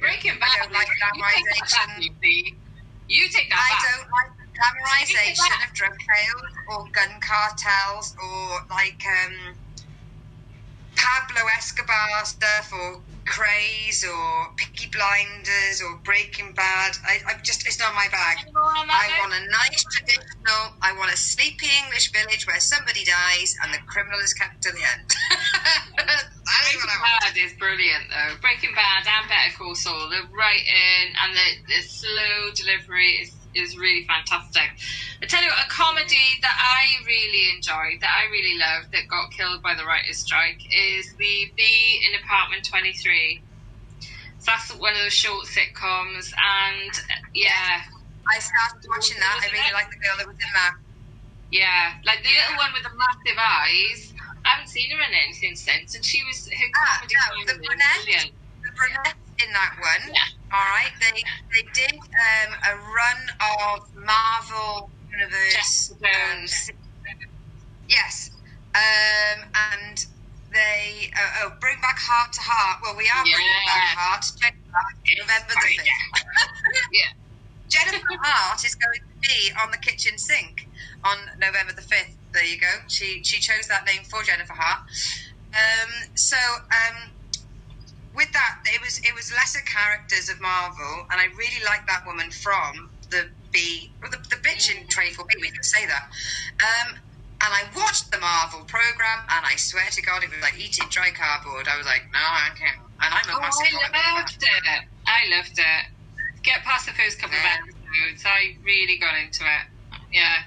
Breaking 0.00 0.38
I 0.38 0.38
Bad. 0.38 0.70
don't 0.70 0.72
like 0.72 0.86
you 0.86 0.94
take 0.94 1.58
that 1.58 1.74
glamorization. 1.74 2.02
you 2.06 2.12
see. 2.22 2.54
You 3.08 3.24
take 3.34 3.50
that 3.50 3.58
I 3.58 3.74
back. 3.74 3.82
don't 3.82 4.08
like 4.14 4.30
the 4.38 4.46
glamorization 4.54 5.52
of 5.66 5.74
drug 5.74 5.90
sales 5.98 6.52
or 6.70 6.78
gun 6.94 7.18
cartels 7.18 8.14
or 8.22 8.62
like 8.70 9.02
um, 9.02 9.56
Pablo 10.98 11.42
Escobar 11.56 12.24
stuff 12.24 12.72
or 12.74 13.00
Craze 13.24 14.04
or 14.04 14.52
Peaky 14.56 14.90
Blinders 14.90 15.80
or 15.80 15.96
Breaking 16.02 16.52
Bad. 16.54 16.96
I, 17.06 17.20
I 17.26 17.32
just 17.42 17.66
it's 17.66 17.78
not 17.78 17.94
my 17.94 18.08
bag. 18.10 18.38
Anyone 18.42 18.64
on 18.64 18.86
that 18.88 19.06
I 19.06 19.20
want 19.20 19.32
a 19.32 19.42
nice 19.48 19.84
traditional. 19.84 20.74
I 20.82 20.92
want 20.98 21.12
a 21.12 21.16
sleepy 21.16 21.68
English 21.84 22.10
village 22.12 22.46
where 22.46 22.58
somebody 22.58 23.04
dies 23.04 23.54
and 23.62 23.72
the 23.72 23.78
criminal 23.86 24.18
is 24.20 24.34
kept 24.34 24.62
to 24.62 24.72
the 24.72 24.82
end. 24.82 25.06
Breaking 25.96 26.80
what 26.80 26.90
I 26.90 26.98
want. 27.00 27.20
Bad 27.22 27.36
is 27.36 27.52
brilliant 27.58 28.04
though. 28.10 28.34
Breaking 28.40 28.74
Bad 28.74 29.06
and 29.06 29.28
Better 29.28 29.54
Call 29.56 29.74
Saul, 29.74 30.08
the 30.08 30.26
writing 30.34 31.14
and 31.22 31.30
the, 31.36 31.48
the 31.68 31.80
slow 31.82 32.50
delivery 32.54 33.22
is, 33.22 33.37
is 33.54 33.76
really 33.76 34.04
fantastic. 34.06 34.68
I 35.22 35.26
tell 35.26 35.42
you 35.42 35.48
what, 35.50 35.66
a 35.66 35.70
comedy 35.70 36.28
that 36.42 36.56
I 36.58 36.84
really 37.06 37.54
enjoyed, 37.56 38.00
that 38.02 38.12
I 38.14 38.30
really 38.30 38.58
loved, 38.58 38.92
that 38.92 39.08
got 39.08 39.32
killed 39.36 39.62
by 39.62 39.74
the 39.74 39.84
writers' 39.86 40.20
strike 40.20 40.60
is 40.76 41.06
the 41.18 41.36
B 41.56 41.62
in 42.06 42.18
Apartment 42.20 42.66
23. 42.68 43.44
So 44.38 44.52
that's 44.54 44.70
one 44.78 44.94
of 44.94 45.02
those 45.02 45.14
short 45.16 45.46
sitcoms, 45.50 46.30
and 46.30 46.92
yeah, 47.34 47.82
I 48.30 48.38
started 48.38 48.86
watching 48.90 49.18
that. 49.18 49.38
I 49.42 49.50
really 49.50 49.74
like 49.74 49.90
the 49.90 49.98
girl 49.98 50.16
that 50.18 50.28
was 50.30 50.38
in 50.38 50.52
that. 50.54 50.74
yeah, 51.50 51.98
like 52.06 52.22
the 52.22 52.30
little 52.30 52.56
one 52.60 52.70
with 52.74 52.84
the 52.86 52.94
massive 52.94 53.38
eyes. 53.40 54.00
I 54.46 54.56
haven't 54.56 54.70
seen 54.70 54.90
her 54.94 55.02
in 55.02 55.14
anything 55.14 55.56
since, 55.56 55.94
and 55.96 56.04
she 56.04 56.22
was 56.24 56.46
her 56.48 56.70
Ah, 56.78 57.02
comedy 57.02 57.14
no, 57.18 57.24
the 57.50 57.58
brunette? 57.60 58.02
brilliant. 58.04 58.32
The 58.62 58.72
brunette 58.78 59.18
in 59.42 59.50
that 59.52 59.72
one. 59.82 60.04
Yeah. 60.14 60.30
All 60.52 60.64
right, 60.64 60.92
they 61.00 61.22
they 61.52 61.64
did 61.74 61.92
um, 61.92 62.50
a 62.72 62.74
run 62.76 63.20
of 63.40 63.80
Marvel 63.94 64.90
Universe. 65.10 65.92
Jones. 66.00 66.70
um, 66.70 67.28
yes, 67.88 68.30
um, 68.74 69.44
and 69.72 70.06
they 70.52 71.10
uh, 71.12 71.44
oh 71.44 71.52
bring 71.60 71.76
back 71.82 71.98
Hart 71.98 72.32
to 72.32 72.40
Hart. 72.40 72.80
Well, 72.82 72.96
we 72.96 73.04
are 73.12 73.24
bringing 73.24 73.66
back 73.66 73.92
Hart. 73.98 74.24
Jennifer, 74.40 75.20
November 75.20 75.52
the 75.52 75.68
fifth. 75.76 75.84
Yeah. 76.92 77.12
Jennifer 77.68 78.16
Hart 78.22 78.64
is 78.64 78.74
going 78.74 78.96
to 78.96 79.28
be 79.28 79.52
on 79.62 79.70
the 79.70 79.76
kitchen 79.78 80.16
sink 80.16 80.66
on 81.04 81.18
November 81.38 81.72
the 81.76 81.82
fifth. 81.82 82.16
There 82.32 82.44
you 82.44 82.58
go. 82.58 82.72
She 82.88 83.22
she 83.24 83.40
chose 83.40 83.66
that 83.68 83.84
name 83.86 84.04
for 84.04 84.22
Jennifer 84.22 84.54
Hart. 84.56 84.80
Um, 85.52 85.92
so 86.14 86.36
um, 86.36 87.10
with 88.18 88.30
that, 88.34 88.58
it 88.66 88.82
was 88.82 88.98
it 89.06 89.14
was 89.14 89.30
lesser 89.32 89.62
characters 89.64 90.28
of 90.28 90.42
Marvel, 90.42 91.06
and 91.14 91.22
I 91.22 91.30
really 91.38 91.62
like 91.64 91.86
that 91.86 92.02
woman 92.04 92.28
from 92.34 92.90
the 93.14 93.30
B, 93.54 93.94
well, 94.02 94.10
the, 94.10 94.18
the 94.28 94.36
bitch 94.44 94.68
in 94.68 94.84
24B. 94.90 95.30
We 95.40 95.48
can 95.54 95.62
say 95.62 95.86
that. 95.86 96.04
Um, 96.60 96.98
and 97.40 97.50
I 97.54 97.62
watched 97.78 98.10
the 98.10 98.18
Marvel 98.18 98.66
program, 98.66 99.22
and 99.30 99.46
I 99.46 99.54
swear 99.56 99.86
to 99.88 100.02
God, 100.02 100.26
it 100.26 100.30
was 100.34 100.42
like 100.42 100.58
eating 100.58 100.90
dry 100.90 101.14
cardboard. 101.14 101.70
I 101.70 101.78
was 101.78 101.86
like, 101.86 102.02
no, 102.12 102.18
I 102.20 102.50
can't. 102.58 102.82
And 103.00 103.14
I'm 103.14 103.24
a 103.30 103.38
Oh, 103.38 103.40
massive 103.40 103.70
I 103.70 104.18
loved 104.18 104.42
it. 104.42 104.82
I 105.06 105.20
loved 105.30 105.54
it. 105.56 105.82
Get 106.42 106.66
past 106.66 106.86
the 106.90 106.92
first 106.98 107.20
couple 107.22 107.38
Yeah. 107.38 107.62
of 107.62 107.62
episodes, 107.62 108.26
I 108.26 108.58
really 108.66 108.98
got 108.98 109.14
into 109.16 109.46
it. 109.46 109.64
Yeah. 110.12 110.42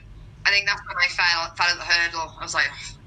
I 0.45 0.49
think 0.51 0.67
that's 0.67 0.81
when 0.83 0.97
I 0.99 1.07
fell 1.07 1.55
fell 1.55 1.71
at 1.71 1.79
the 1.79 1.87
hurdle. 1.87 2.35
I 2.37 2.43
was 2.43 2.53
like, 2.53 2.67
oh. 2.67 3.00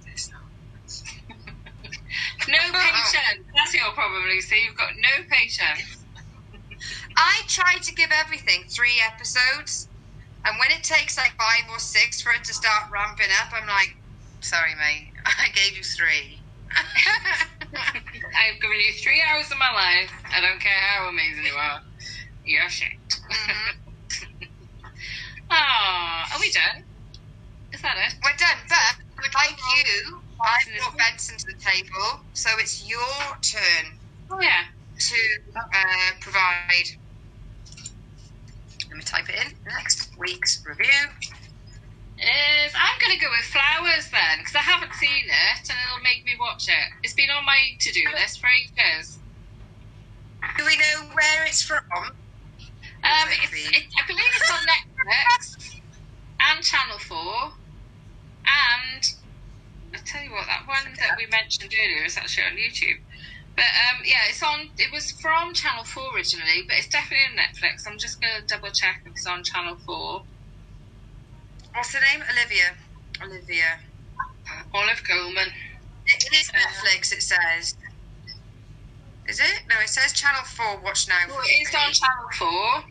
No 2.48 2.58
patience. 2.58 3.44
That's 3.54 3.74
your 3.74 3.92
problem, 3.94 4.24
Lucy. 4.24 4.56
You've 4.66 4.76
got 4.76 4.92
no 4.98 5.14
patience. 5.30 6.06
I 7.18 7.34
try 7.48 7.76
to 7.82 7.92
give 7.94 8.10
everything 8.12 8.64
three 8.74 9.00
episodes, 9.04 9.88
and 10.46 10.58
when 10.58 10.70
it 10.70 10.84
takes 10.84 11.16
like 11.18 11.34
five 11.38 11.66
or 11.70 11.78
six 11.78 12.20
for 12.22 12.32
it 12.32 12.44
to 12.44 12.54
start 12.54 12.90
ramping 12.92 13.32
up, 13.42 13.50
I'm 13.54 13.68
like, 13.68 13.90
sorry, 14.42 14.74
mate, 14.76 15.08
I 15.26 15.48
gave 15.54 15.76
you 15.76 15.84
three. 15.84 16.42
I've 17.74 18.60
given 18.62 18.80
you 18.80 18.92
three 19.04 19.22
hours 19.30 19.50
of 19.52 19.58
my 19.58 19.70
life. 19.72 20.12
I 20.34 20.40
don't 20.40 20.60
care 20.60 20.80
how 20.96 21.08
amazing 21.08 21.44
you 21.46 21.54
are. 21.54 21.80
You're 22.44 22.70
shit. 22.70 22.88
Mhm. 23.32 23.72
Aw, 25.50 26.28
are 26.34 26.40
we 26.40 26.50
done? 26.52 26.84
Is 27.72 27.82
that 27.82 27.96
it? 27.98 28.14
We're 28.24 28.36
done, 28.38 28.60
but 28.68 29.34
like 29.34 29.56
you, 29.76 30.23
I've 30.42 30.66
brought 30.78 30.98
Benson 30.98 31.36
to 31.38 31.46
the 31.46 31.58
table, 31.60 32.24
so 32.34 32.50
it's 32.58 32.88
your 32.88 33.00
turn 33.42 33.98
Oh, 34.30 34.40
yeah. 34.40 34.64
to 34.98 35.16
uh, 35.56 36.10
provide. 36.20 36.88
Let 38.90 38.96
me 38.98 39.02
type 39.04 39.28
it 39.28 39.36
in. 39.36 39.52
Next 39.66 40.10
week's 40.18 40.62
review. 40.66 41.08
Is 42.18 42.72
I'm 42.74 42.98
going 43.00 43.18
to 43.18 43.24
go 43.24 43.30
with 43.30 43.46
flowers 43.46 44.08
then, 44.12 44.38
because 44.38 44.54
I 44.54 44.62
haven't 44.62 44.94
seen 44.94 45.26
it 45.26 45.62
and 45.68 45.78
it'll 45.88 46.02
make 46.04 46.24
me 46.24 46.32
watch 46.38 46.68
it. 46.68 46.88
It's 47.02 47.14
been 47.14 47.30
on 47.30 47.44
my 47.44 47.58
to 47.80 47.92
do 47.92 48.02
list 48.14 48.40
for 48.40 48.48
ages. 48.48 49.18
Do 50.58 50.64
we 50.64 50.76
know 50.76 51.08
where 51.14 51.46
it's 51.46 51.62
from? 51.62 51.80
Um, 51.92 53.28
it's, 53.42 53.52
it, 53.52 53.84
I 53.98 54.02
believe 54.06 54.32
it's 54.36 54.50
on 54.50 54.60
Netflix. 54.72 55.80
and 56.40 56.64
Channel 56.64 56.98
Four, 56.98 57.52
and 58.46 59.02
I 59.94 60.00
tell 60.06 60.22
you 60.24 60.32
what, 60.32 60.46
that 60.46 60.66
one 60.66 60.92
that 60.98 61.16
we 61.18 61.26
mentioned 61.30 61.72
earlier 61.72 62.04
is 62.06 62.18
actually 62.18 62.44
on 62.50 62.58
YouTube. 62.58 63.00
But 63.56 63.70
um, 63.90 64.02
yeah, 64.04 64.24
it's 64.30 64.42
on. 64.42 64.70
It 64.78 64.90
was 64.92 65.12
from 65.22 65.54
Channel 65.54 65.84
Four 65.84 66.16
originally, 66.16 66.64
but 66.68 66.78
it's 66.78 66.88
definitely 66.88 67.26
on 67.30 67.38
Netflix. 67.38 67.86
I'm 67.86 67.98
just 67.98 68.20
gonna 68.20 68.42
double 68.48 68.72
check 68.74 68.98
if 69.06 69.12
it's 69.12 69.26
on 69.26 69.44
Channel 69.44 69.76
Four. 69.86 70.24
What's 71.74 71.94
her 71.94 72.00
name? 72.00 72.22
Olivia. 72.26 72.76
Olivia. 73.22 73.72
Olive 74.74 75.02
Coleman. 75.08 75.50
It 76.06 76.24
is 76.34 76.50
Netflix. 76.54 77.12
It 77.12 77.22
says. 77.22 77.74
Is 79.28 79.40
it? 79.40 79.62
No, 79.70 79.76
it 79.82 79.88
says 79.90 80.12
Channel 80.14 80.44
Four. 80.44 80.82
Watch 80.82 81.06
now. 81.08 81.22
Well, 81.28 81.42
it's 81.46 81.74
on 81.74 81.92
Channel 81.92 82.30
Four. 82.38 82.84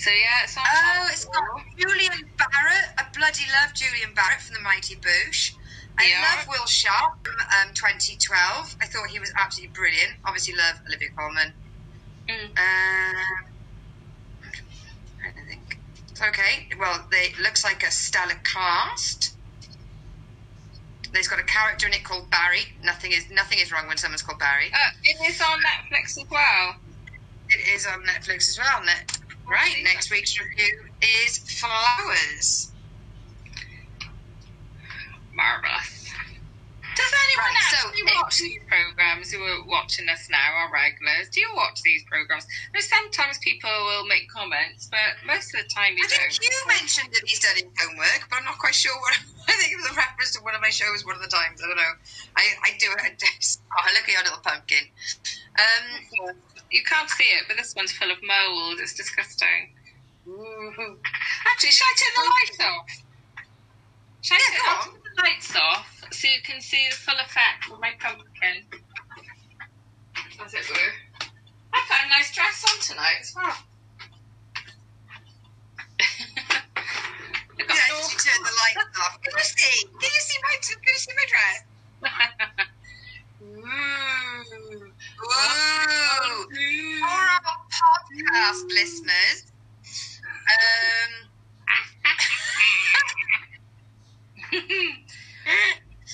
So 0.00 0.08
yeah, 0.10 0.44
it's 0.44 0.56
on 0.56 0.64
Oh, 0.66 1.08
it's 1.12 1.26
got 1.26 1.44
Julian 1.76 2.24
Barratt. 2.38 2.88
I 2.96 3.04
bloody 3.12 3.44
love 3.52 3.74
Julian 3.74 4.14
Barratt 4.14 4.40
from 4.40 4.54
the 4.54 4.60
Mighty 4.62 4.96
Boosh. 4.96 5.52
I 5.98 6.06
Yeah. 6.08 6.22
love 6.36 6.48
Will 6.48 6.64
Sharpe 6.66 7.22
from 7.22 7.36
um, 7.68 7.74
2012. 7.74 8.76
I 8.80 8.86
thought 8.86 9.10
he 9.10 9.18
was 9.20 9.30
absolutely 9.36 9.74
brilliant. 9.74 10.12
Obviously, 10.24 10.54
love 10.56 10.80
Olivia 10.88 11.10
Colman. 11.14 11.52
Mm. 12.30 12.44
Um, 12.48 13.44
I 15.20 15.32
don't 15.36 15.46
think. 15.46 15.76
Okay. 16.18 16.68
Well, 16.78 17.04
they 17.10 17.36
it 17.36 17.38
looks 17.38 17.62
like 17.62 17.82
a 17.82 17.90
stellar 17.90 18.40
cast. 18.42 19.36
There's 21.12 21.28
got 21.28 21.40
a 21.40 21.44
character 21.44 21.86
in 21.88 21.92
it 21.92 22.04
called 22.04 22.30
Barry. 22.30 22.72
Nothing 22.82 23.12
is 23.12 23.28
nothing 23.30 23.58
is 23.58 23.70
wrong 23.70 23.86
when 23.86 23.98
someone's 23.98 24.22
called 24.22 24.38
Barry. 24.38 24.72
Uh, 24.72 24.90
it 25.04 25.28
is 25.30 25.42
on 25.42 25.58
Netflix 25.60 26.16
as 26.16 26.24
well. 26.30 26.76
It 27.50 27.68
is 27.74 27.84
on 27.84 28.00
Netflix 28.06 28.48
as 28.48 28.58
well. 28.58 28.82
Net- 28.82 29.18
right. 29.50 29.76
Next 29.84 30.10
week's 30.10 30.38
review 30.40 30.78
is 31.26 31.38
Flowers. 31.60 32.72
Marvelous. 35.34 35.96
Does 36.96 37.12
anyone 37.14 37.54
Right, 37.54 37.70
so 37.70 37.88
actually 37.88 38.00
it- 38.02 38.14
watch 38.20 38.36
these 38.38 38.60
programs 38.68 39.30
who 39.30 39.40
are 39.42 39.64
watching 39.64 40.08
us 40.08 40.28
now, 40.28 40.52
our 40.54 40.72
regulars? 40.72 41.30
Do 41.30 41.40
you 41.40 41.48
watch 41.54 41.80
these 41.82 42.02
programs? 42.04 42.44
Now, 42.74 42.80
sometimes 42.80 43.38
people 43.38 43.70
will 43.70 44.04
make 44.06 44.28
comments, 44.28 44.88
but 44.90 45.24
most 45.24 45.54
of 45.54 45.62
the 45.62 45.68
time 45.72 45.96
you 45.96 46.04
I 46.04 46.08
think 46.08 46.20
don't. 46.34 46.42
you 46.44 46.50
mentioned 46.66 47.08
that 47.14 47.22
he's 47.24 47.38
done 47.40 47.54
his 47.54 47.64
homework, 47.80 48.26
but 48.28 48.36
I'm 48.40 48.44
not 48.44 48.58
quite 48.58 48.74
sure 48.74 48.92
what. 49.00 49.16
I 49.50 49.56
think 49.58 49.72
it 49.72 49.76
was 49.76 49.90
a 49.90 49.94
reference 49.94 50.30
to 50.38 50.42
one 50.42 50.54
of 50.54 50.60
my 50.62 50.70
shows 50.70 51.04
one 51.04 51.16
of 51.16 51.22
the 51.22 51.28
times. 51.28 51.60
I 51.62 51.66
don't 51.66 51.76
know. 51.76 51.94
I, 52.36 52.44
I 52.62 52.70
do 52.78 52.86
it. 53.04 53.22
Oh, 53.70 53.86
look 53.94 54.02
at 54.08 54.12
your 54.14 54.22
little 54.24 54.40
pumpkin. 54.42 54.84
Um, 55.58 56.34
You 56.70 56.82
can't 56.84 57.08
see 57.10 57.24
it, 57.24 57.44
but 57.48 57.56
this 57.56 57.74
one's 57.74 57.92
full 57.92 58.10
of 58.10 58.18
mold. 58.22 58.78
It's 58.80 58.94
disgusting. 58.94 59.74
Ooh. 60.28 60.98
Actually, 61.46 61.70
should 61.70 61.86
I 61.86 61.94
turn 61.98 62.14
the 62.14 62.30
lights 62.30 62.60
off? 62.60 62.90
Should 64.22 64.34
I 64.34 64.40
Yeah, 64.40 64.58
turn, 64.58 64.66
go 64.66 64.70
I'll 64.70 64.78
on. 64.82 64.84
turn 64.90 65.02
the 65.16 65.22
lights 65.22 65.56
off 65.56 66.04
so 66.12 66.28
you 66.28 66.42
can 66.42 66.60
see 66.60 66.88
the 66.90 66.96
full 66.96 67.18
effect 67.18 67.70
of 67.72 67.80
my 67.80 67.92
pumpkin? 68.00 68.64
As 70.44 70.54
it 70.54 70.68
were. 70.68 70.92
I 71.72 71.80
put 71.88 72.06
a 72.06 72.08
nice 72.10 72.34
dress 72.34 72.64
on 72.68 72.80
tonight 72.82 73.18
as 73.20 73.32
well. 73.36 73.56
I 76.00 77.46
got 77.48 77.49
yeah, 77.68 77.88
no- 77.90 78.00
you 78.00 78.16
turn 78.18 78.42
the 78.42 78.54
lights 78.60 78.98
off. 79.00 79.20
Can 79.22 79.32
you 79.36 79.44
see? 79.44 79.86
Can 79.86 80.10
you 80.10 80.22
see 80.24 80.38
my? 80.42 80.54
Can 80.60 80.78
you 80.86 80.98
see 80.98 81.14
my 81.16 81.26
dress? 81.28 81.58
Ooh. 83.42 84.92
Whoa! 85.22 86.46
For 87.00 87.06
our 87.08 87.40
podcast 87.68 88.64
listeners, 88.68 89.52
um, 90.50 91.12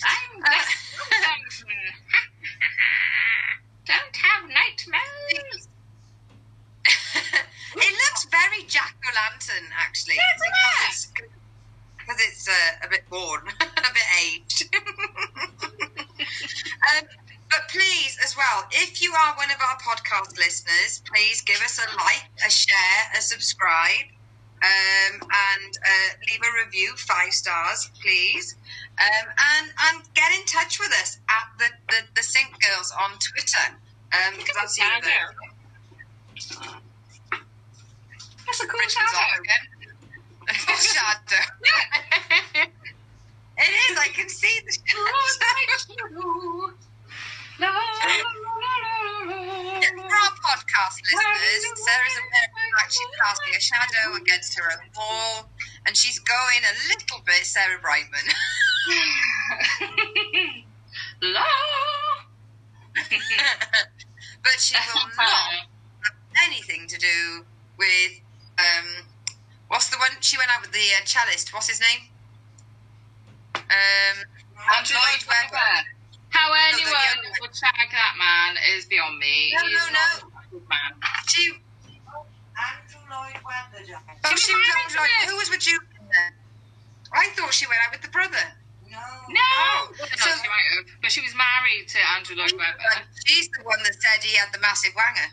I'm 0.05 0.43
Don't 3.87 4.17
have 4.17 4.43
nightmares. 4.49 5.69
it 7.77 7.93
looks 7.93 8.25
very 8.31 8.63
Jack 8.67 8.97
o' 9.07 9.15
Lantern, 9.15 9.71
actually. 9.79 10.17
Doesn't 10.17 11.36
because 12.07 12.21
it's, 12.21 12.49
uh, 12.49 12.87
a 12.87 12.89
bit 12.89 13.03
worn, 13.11 13.43
a 13.61 13.65
bit 13.65 14.09
aged. 14.23 14.69
um, 16.15 17.05
but 17.51 17.69
please, 17.69 18.19
as 18.25 18.37
well, 18.37 18.67
if 18.71 19.03
you 19.03 19.13
are 19.13 19.35
one 19.37 19.51
of 19.51 19.57
our 19.61 19.77
podcast 19.79 20.37
listeners, 20.39 21.03
please 21.13 21.43
give 21.43 21.61
us 21.63 21.79
a 21.79 21.97
like, 21.97 22.25
a 22.47 22.51
share, 22.51 23.03
a 23.17 23.21
subscribe, 23.21 24.07
um, 24.63 25.21
and 25.23 25.79
uh, 25.85 26.11
leave 26.31 26.41
a 26.43 26.65
review, 26.65 26.93
five 26.97 27.33
stars, 27.33 27.91
please. 28.03 28.57
Um, 28.99 29.29
and 29.29 29.71
and 29.89 30.15
get 30.15 30.33
in 30.33 30.45
touch 30.47 30.81
with 30.81 30.91
us 31.03 31.19
at 31.29 31.59
the 31.59 31.69
the, 31.89 32.03
the 32.17 32.23
Sink 32.23 32.49
Girls 32.63 32.93
on 32.99 33.11
Twitter. 33.19 33.77
Um, 34.13 34.39
Look 34.39 34.49
at 34.49 34.55
that's 34.55 34.77
the 34.77 34.83
either- 34.83 35.07
shadow. 35.07 35.35
That's 38.47 38.61
a 38.63 38.67
cool 38.67 38.81
on 38.81 39.41
again. 39.41 39.76
Shadow. 40.55 41.45
it 43.59 43.71
is. 43.91 43.99
I 43.99 44.09
can 44.13 44.29
see 44.29 44.61
the 44.67 44.73
shadow. 44.73 45.01
La, 47.59 47.67
For 47.67 47.73
our 50.05 50.33
podcast 50.45 51.01
listeners, 51.01 51.65
Sarah's 51.75 52.17
aware 52.21 52.51
of 52.53 52.61
actually 52.79 53.09
casting 53.25 53.55
a 53.57 53.61
shadow 53.61 54.15
against 54.21 54.53
her 54.59 54.67
own 54.73 54.91
wall, 54.97 55.49
and 55.87 55.97
she's 55.97 56.19
going 56.19 56.63
a 56.65 56.75
little 56.89 57.21
bit 57.25 57.47
Sarah 57.47 57.79
Brightman. 57.81 58.27
La. 61.23 61.45
but 64.43 64.59
she 64.59 64.75
will 64.95 65.09
not 65.17 65.27
have 65.27 65.69
anything 66.47 66.87
to 66.89 66.99
do 66.99 67.45
with 67.79 68.21
um, 68.59 69.05
what's 69.69 69.89
the 69.91 69.99
one 69.99 70.11
she 70.21 70.37
went 70.39 70.51
out 70.51 70.61
with 70.63 70.73
the 70.73 70.87
uh, 70.99 71.05
cellist? 71.05 71.53
What's 71.53 71.69
his 71.69 71.81
name? 71.81 72.09
Um, 73.55 74.17
Andrew 74.79 74.97
Lloyd 74.97 75.23
Lloyd 75.23 75.25
Webber. 75.27 75.57
Webber. 75.57 75.79
How 76.31 76.53
anyone 76.71 76.93
young- 76.93 77.33
would 77.41 77.55
tag 77.55 77.89
that 77.91 78.15
man 78.19 78.57
is 78.77 78.85
beyond 78.87 79.19
me. 79.19 79.53
No, 79.57 79.63
He's 79.67 79.75
no, 79.75 79.85
not 79.93 80.45
a 80.45 80.49
good 80.51 80.69
man. 80.69 80.91
She, 81.29 81.53
Andrew 82.57 83.01
Lloyd 83.11 83.39
Webber, 83.45 83.81
oh, 84.25 84.37
She 84.37 84.53
she 84.53 84.55
was 84.55 84.69
was 84.87 84.95
married 84.95 85.11
out 85.17 85.25
to 85.25 85.31
who 85.31 85.37
was 85.37 85.51
with 85.51 85.67
you? 85.67 85.79
then? 85.99 86.33
I 87.13 87.29
thought 87.37 87.55
she 87.55 87.67
went 87.67 87.81
out 87.87 87.93
with 87.93 88.03
the 88.03 88.09
brother. 88.13 88.45
No. 88.91 88.99
No, 89.29 89.41
Oh, 89.41 89.89
no, 89.99 90.05
so- 90.17 90.31
she 90.31 90.49
might 90.49 90.69
have, 90.77 90.87
but 91.03 91.11
she 91.13 91.21
was 91.23 91.35
married 91.35 91.89
to 91.89 91.99
Andrew 92.17 92.37
Lloyd 92.37 92.53
Webber. 92.53 93.03
She's 93.25 93.49
the 93.57 93.65
one 93.65 93.83
that 93.83 93.95
said 93.95 94.23
he 94.23 94.37
had 94.37 94.53
the 94.53 94.61
massive 94.61 94.93
wanger. 94.93 95.31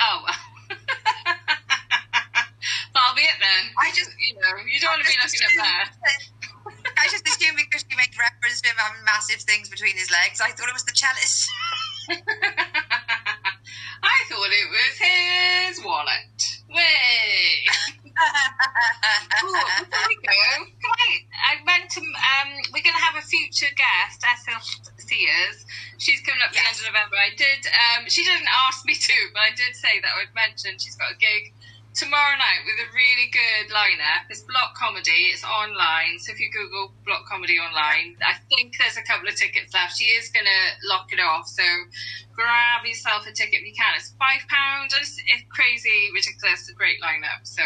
Oh, 0.00 0.26
that'll 0.70 1.34
be 3.18 3.26
it 3.26 3.38
then. 3.42 3.62
I 3.74 3.90
just- 3.90 4.14
you 4.22 4.34
know, 4.38 4.54
you 4.62 4.78
don't 4.78 4.94
want 4.94 5.02
to 5.02 5.10
be 5.10 5.18
looking 5.18 5.42
up 5.42 5.50
there. 5.58 5.86
I 6.96 7.08
just 7.10 7.26
assumed 7.26 7.56
because 7.58 7.82
she 7.88 7.96
made 7.96 8.14
reference 8.18 8.60
to 8.62 8.68
him 8.70 8.76
having 8.78 9.02
massive 9.04 9.40
things 9.42 9.68
between 9.68 9.96
his 9.96 10.10
legs, 10.10 10.40
I 10.40 10.52
thought 10.52 10.68
it 10.68 10.74
was 10.74 10.84
the 10.84 10.92
cellist. 10.94 11.48
I 14.02 14.16
thought 14.28 14.50
it 14.52 14.68
was 14.70 14.94
his 14.98 15.84
wallet. 15.84 16.38
Way. 16.70 17.66
Cool. 19.40 19.54
Before 19.54 20.08
we 20.08 20.16
go, 20.16 20.32
can 20.66 20.90
I? 20.90 21.10
I 21.38 21.64
meant 21.64 21.90
to. 21.96 22.00
Um, 22.02 22.48
we're 22.74 22.82
going 22.82 22.96
to 22.98 23.04
have 23.08 23.16
a 23.16 23.22
future 23.24 23.70
guest, 23.78 24.20
Esyllt 24.26 24.90
Sears. 25.00 25.64
She's 25.98 26.20
coming 26.22 26.42
up 26.42 26.50
at 26.50 26.54
the 26.54 26.62
end 26.66 26.76
of 26.82 26.84
November. 26.92 27.16
I 27.16 27.30
did. 27.36 27.66
Um, 27.70 28.08
she 28.10 28.24
didn't 28.24 28.48
ask 28.68 28.84
me 28.84 28.94
to, 28.94 29.16
but 29.32 29.40
I 29.40 29.50
did 29.54 29.74
say 29.76 30.00
that 30.02 30.10
I 30.14 30.18
would 30.24 30.34
mention 30.34 30.78
she's 30.78 30.96
got 30.96 31.12
a 31.12 31.16
gig 31.16 31.54
tomorrow 31.98 32.38
night 32.38 32.62
with 32.62 32.78
a 32.78 32.88
really 32.94 33.26
good 33.34 33.74
lineup. 33.74 34.30
It's 34.30 34.46
block 34.46 34.78
comedy. 34.78 35.34
It's 35.34 35.42
online, 35.42 36.22
so 36.22 36.30
if 36.30 36.38
you 36.38 36.46
Google 36.54 36.94
block 37.04 37.26
comedy 37.26 37.58
online, 37.58 38.14
I 38.22 38.38
think 38.48 38.78
there's 38.78 38.96
a 38.96 39.02
couple 39.02 39.26
of 39.26 39.34
tickets 39.34 39.74
left. 39.74 39.98
She 39.98 40.06
is 40.14 40.30
going 40.30 40.46
to 40.46 40.62
lock 40.86 41.10
it 41.12 41.18
off, 41.18 41.48
so 41.50 41.66
grab 42.38 42.86
yourself 42.86 43.26
a 43.26 43.32
ticket 43.34 43.60
if 43.60 43.66
you 43.66 43.74
can. 43.74 43.98
It's 43.98 44.14
five 44.14 44.46
pounds. 44.46 44.94
It's, 44.94 45.18
it's 45.18 45.42
crazy, 45.50 46.14
ridiculous, 46.14 46.70
a 46.70 46.74
great 46.78 47.02
lineup. 47.02 47.42
So 47.42 47.62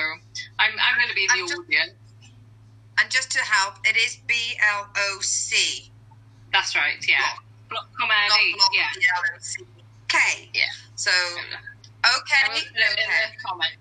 I'm 0.59 0.73
I'm 0.81 0.97
going 0.97 1.13
to 1.13 1.15
be 1.15 1.29
in 1.29 1.37
the 1.37 1.49
just- 1.53 1.61
audience. 1.61 1.93
and 2.99 3.11
just 3.13 3.31
to 3.37 3.41
help, 3.45 3.77
it 3.85 3.97
is 4.01 4.17
B 4.27 4.35
L 4.81 4.89
O 4.97 5.19
C. 5.21 5.93
That's 6.57 6.75
right. 6.75 7.01
Yeah, 7.07 7.21
block 7.69 7.89
comedy. 7.97 8.57
Not 8.57 8.71
Yeah. 8.75 8.89
B-L-O-C. 8.95 9.65
K. 10.09 10.19
Yeah. 10.53 10.65
So, 10.97 11.11
okay. 11.11 12.45
will 12.49 12.61
put 12.61 12.77
it 12.77 12.99
in 13.01 13.09
okay. 13.09 13.73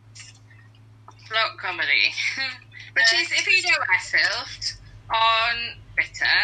Block 1.31 1.57
comedy. 1.57 2.13
Uh, 2.91 2.99
she's, 3.07 3.31
if 3.31 3.47
you 3.47 3.61
know 3.71 3.77
Esyllt 3.95 4.75
on 5.09 5.55
Twitter, 5.95 6.39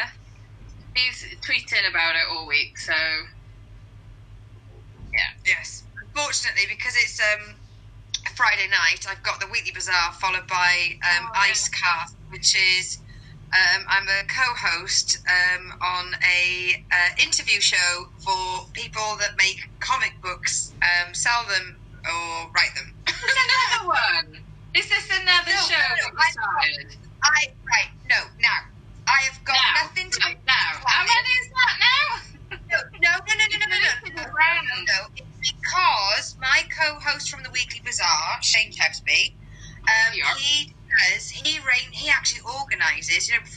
he's 0.95 1.25
tweeting 1.43 1.83
about 1.89 2.15
it 2.15 2.21
all 2.31 2.47
week. 2.47 2.79
So 2.79 2.93
yeah. 5.11 5.27
Yes. 5.45 5.83
Unfortunately, 6.01 6.63
because 6.69 6.95
it's 6.95 7.19
um, 7.19 7.55
Friday 8.35 8.67
night, 8.69 9.05
I've 9.09 9.21
got 9.23 9.41
the 9.41 9.47
Weekly 9.51 9.71
Bazaar 9.73 10.13
followed 10.21 10.47
by 10.47 10.97
um, 11.03 11.27
Oh, 11.35 11.45
yeah. 11.47 12.05
Which 12.29 12.55
is 12.55 12.99
um, 13.53 13.83
I'm 13.89 14.07
a 14.07 14.23
co-host 14.27 15.19
um, 15.27 15.73
on 15.81 16.13
a 16.23 16.85
uh, 16.91 17.23
interview 17.23 17.59
show 17.59 18.07
for 18.19 18.69
people 18.73 19.17
that 19.19 19.31
make 19.37 19.57
comic 19.79 20.13
books, 20.21 20.73
um, 20.81 21.13
sell 21.13 21.43
them 21.47 21.77
or 22.05 22.51
write 22.55 22.73
them. 22.75 22.93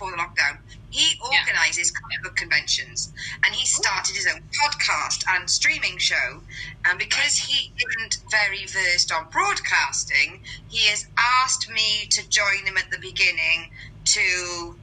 Before 0.01 0.17
the 0.17 0.23
lockdown, 0.23 0.59
he 0.89 1.19
Yeah. 1.31 1.41
organises 1.41 1.91
comic 1.93 2.23
book 2.25 2.37
conventions, 2.37 3.13
and 3.45 3.55
he 3.55 3.67
started 3.67 4.17
his 4.17 4.27
own 4.27 4.41
podcast 4.63 5.25
and 5.29 5.51
streaming 5.51 5.99
show, 5.99 6.45
and 6.87 6.99
because 6.99 7.39
he 7.39 7.75
isn't 7.79 8.17
very 8.31 8.67
versed 8.67 9.13
on 9.13 9.29
broadcasting, 9.29 10.43
he 10.69 10.87
has 10.89 11.05
asked 11.19 11.69
me 11.69 12.07
to 12.09 12.27
join 12.29 12.67
him 12.67 12.79
at 12.79 12.91
the 12.91 12.99
beginning 12.99 13.71
to 14.07 14.81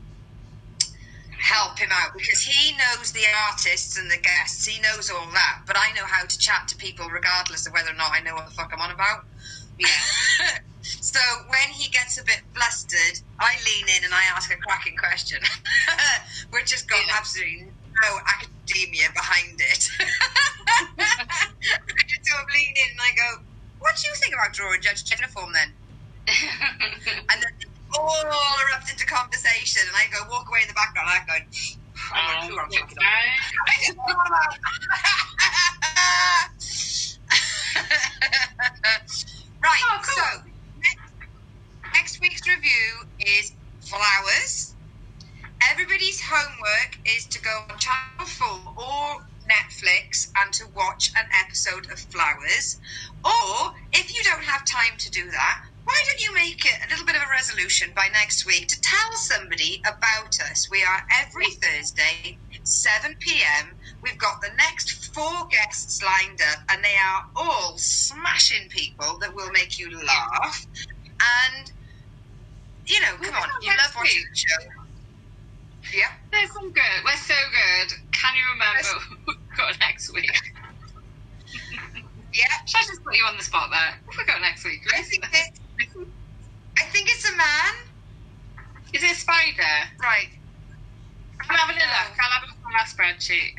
help 1.39 1.80
him 1.80 1.91
out 1.94 2.11
because 2.18 2.41
he 2.44 2.73
knows 2.77 3.11
the 3.14 3.26
artists 3.49 3.98
and 3.98 4.11
the 4.11 4.18
guests. 4.18 4.65
He 4.65 4.80
knows 4.81 5.10
all 5.10 5.31
that, 5.34 5.60
but 5.68 5.77
I 5.77 5.91
know 5.94 6.06
how 6.06 6.26
to 6.26 6.38
chat 6.39 6.68
to 6.69 6.77
people 6.77 7.10
regardless 7.10 7.68
of 7.68 7.73
whether 7.73 7.91
or 7.91 7.95
not 7.95 8.14
I 8.14 8.22
know 8.22 8.35
what 8.35 8.45
the 8.45 8.52
fuck 8.52 8.72
I'm 8.73 8.81
on 8.81 8.91
about. 8.91 9.26
Yeah. 9.80 10.56
So 11.18 11.26
when 11.49 11.73
he 11.73 11.89
gets 11.89 12.18
a 12.22 12.23
bit 12.26 12.41
flustered, 12.53 13.18
I 13.41 13.57
lean 13.65 13.89
in 13.98 14.06
and 14.06 14.14
I 14.14 14.23
ask 14.35 14.52
a 14.53 14.57
cracking 14.61 14.98
question, 14.98 15.39
which 16.53 16.72
has 16.73 16.84
got 16.84 17.02
Yeah. 17.02 17.18
absolutely 17.18 17.73
no 18.03 18.19
academia 18.30 19.10
behind 19.15 19.57
it. 19.60 19.84
I 21.02 22.02
just 22.06 22.26
sort 22.30 22.44
of 22.44 22.49
lean 22.53 22.73
in 22.77 22.89
and 22.94 23.02
I 23.02 23.11
go, 23.18 23.30
"What 23.80 23.95
do 23.98 24.03
you 24.07 24.15
think 24.22 24.34
about 24.38 24.53
drawing 24.53 24.81
Judge 24.81 25.06
Jennifer 25.06 25.41
then?" 25.53 25.76
And 27.31 27.41
then 27.41 27.53
all 27.98 28.22
erupt 28.22 28.91
into 28.91 29.06
conversation, 29.07 29.84
and 29.88 29.95
I 29.98 30.06
go 30.14 30.27
walk 30.30 30.45
away 30.49 30.61
in 30.64 30.69
the 30.69 30.76
background. 30.77 31.10
I'm 31.10 31.26
going, 31.26 31.45
I 32.14 32.19
don't 32.27 32.49
know 32.49 32.56
who 32.56 32.61
I'm 32.61 32.69
talking 32.69 32.98
about. 32.98 33.10
Don't 33.88 33.98
know 33.98 34.14
I'm 34.14 34.34
oh, 34.38 34.68
right. 39.64 39.84
Oh, 39.91 39.99
cool. 40.03 40.15
So 40.15 40.47
next 41.98 42.19
week's 42.22 42.45
review 42.48 43.10
is 43.19 43.53
flowers. 43.82 44.76
Everybody's 45.72 46.22
homework 46.22 46.91
is 47.18 47.26
to 47.28 47.41
go 47.41 47.65
on 47.72 47.78
Channel 47.80 48.28
Four 48.30 48.74
or 48.78 49.07
Netflix 49.49 50.30
and 50.38 50.53
to 50.53 50.65
watch 50.76 51.10
an 51.18 51.26
episode 51.34 51.88
of 51.91 51.99
Flowers. 52.14 52.78
Or 53.26 53.74
if 53.94 54.14
you 54.14 54.22
don't 54.30 54.44
have 54.44 54.61
time 54.65 54.94
to 54.99 55.10
do 55.10 55.26
that, 55.32 55.57
why 55.86 55.98
don't 56.06 56.22
you 56.22 56.36
make 56.36 56.65
it 56.65 56.78
a 56.86 56.90
little 56.91 57.06
bit 57.06 57.15
of 57.15 57.24
a 57.24 57.32
resolution 57.32 57.90
by 57.95 58.07
next 58.14 58.45
week 58.45 58.68
to 58.68 58.82
tell 58.84 59.11
somebody 59.15 59.82
about 59.88 60.36
us? 60.52 60.68
We 60.69 60.84
are 60.84 61.02
every 61.24 61.49
Thursday, 61.64 62.40
7 62.64 63.15
pm. 63.22 63.74
We've 64.03 64.19
got 64.19 64.41
the 64.41 64.53
next 64.57 65.10
four 65.15 65.48
guests 65.49 66.03
lined 66.03 66.40
up, 66.52 66.60
and 66.69 66.84
they 66.84 66.98
are 66.99 67.24
all 67.36 67.76
smashing 67.78 68.69
people 68.69 69.18
that 69.22 69.34
will 69.34 69.52
make 69.52 69.80
you 69.80 69.90
laugh. 70.06 70.68
And, 71.56 71.72
you 72.88 73.01
know, 73.01 73.14
come 73.22 73.35
on, 73.35 73.49
you 73.61 73.69
love 73.69 73.93
watching 73.95 74.23
the 74.30 74.38
show. 74.38 74.69
Yeah. 75.93 76.11
They're 76.31 76.47
so 76.47 76.61
good. 76.61 76.97
We're 77.05 77.15
so 77.15 77.35
good. 77.35 77.89
Can 78.11 78.34
you 78.35 78.43
remember 78.51 78.84
who 79.26 79.34
we 79.34 79.57
got 79.57 79.80
next 79.80 80.14
week? 80.14 80.31
Yeah. 82.34 82.53
Should 82.68 82.77
I 82.77 82.85
just 82.85 83.03
put 83.03 83.15
you 83.18 83.23
on 83.23 83.35
the 83.35 83.41
spot 83.43 83.72
there? 83.72 83.97
Who 84.05 84.14
we 84.15 84.26
got 84.26 84.41
next 84.41 84.64
week? 84.64 84.81
I 84.93 85.01
think 85.01 85.26
I 85.26 86.85
think 86.91 87.09
it's 87.09 87.27
a 87.27 87.35
man. 87.35 87.73
Is 88.93 89.01
it 89.01 89.11
a 89.11 89.15
spider? 89.15 89.76
Right. 89.99 90.30
I'm 91.41 91.55
having 91.55 91.77
a 91.77 91.80
look. 91.80 92.14
I'll 92.19 92.30
have 92.30 92.43
a 92.43 92.47
look 92.47 92.61
on 92.68 92.73
our 92.77 92.85
spreadsheet. 92.85 93.57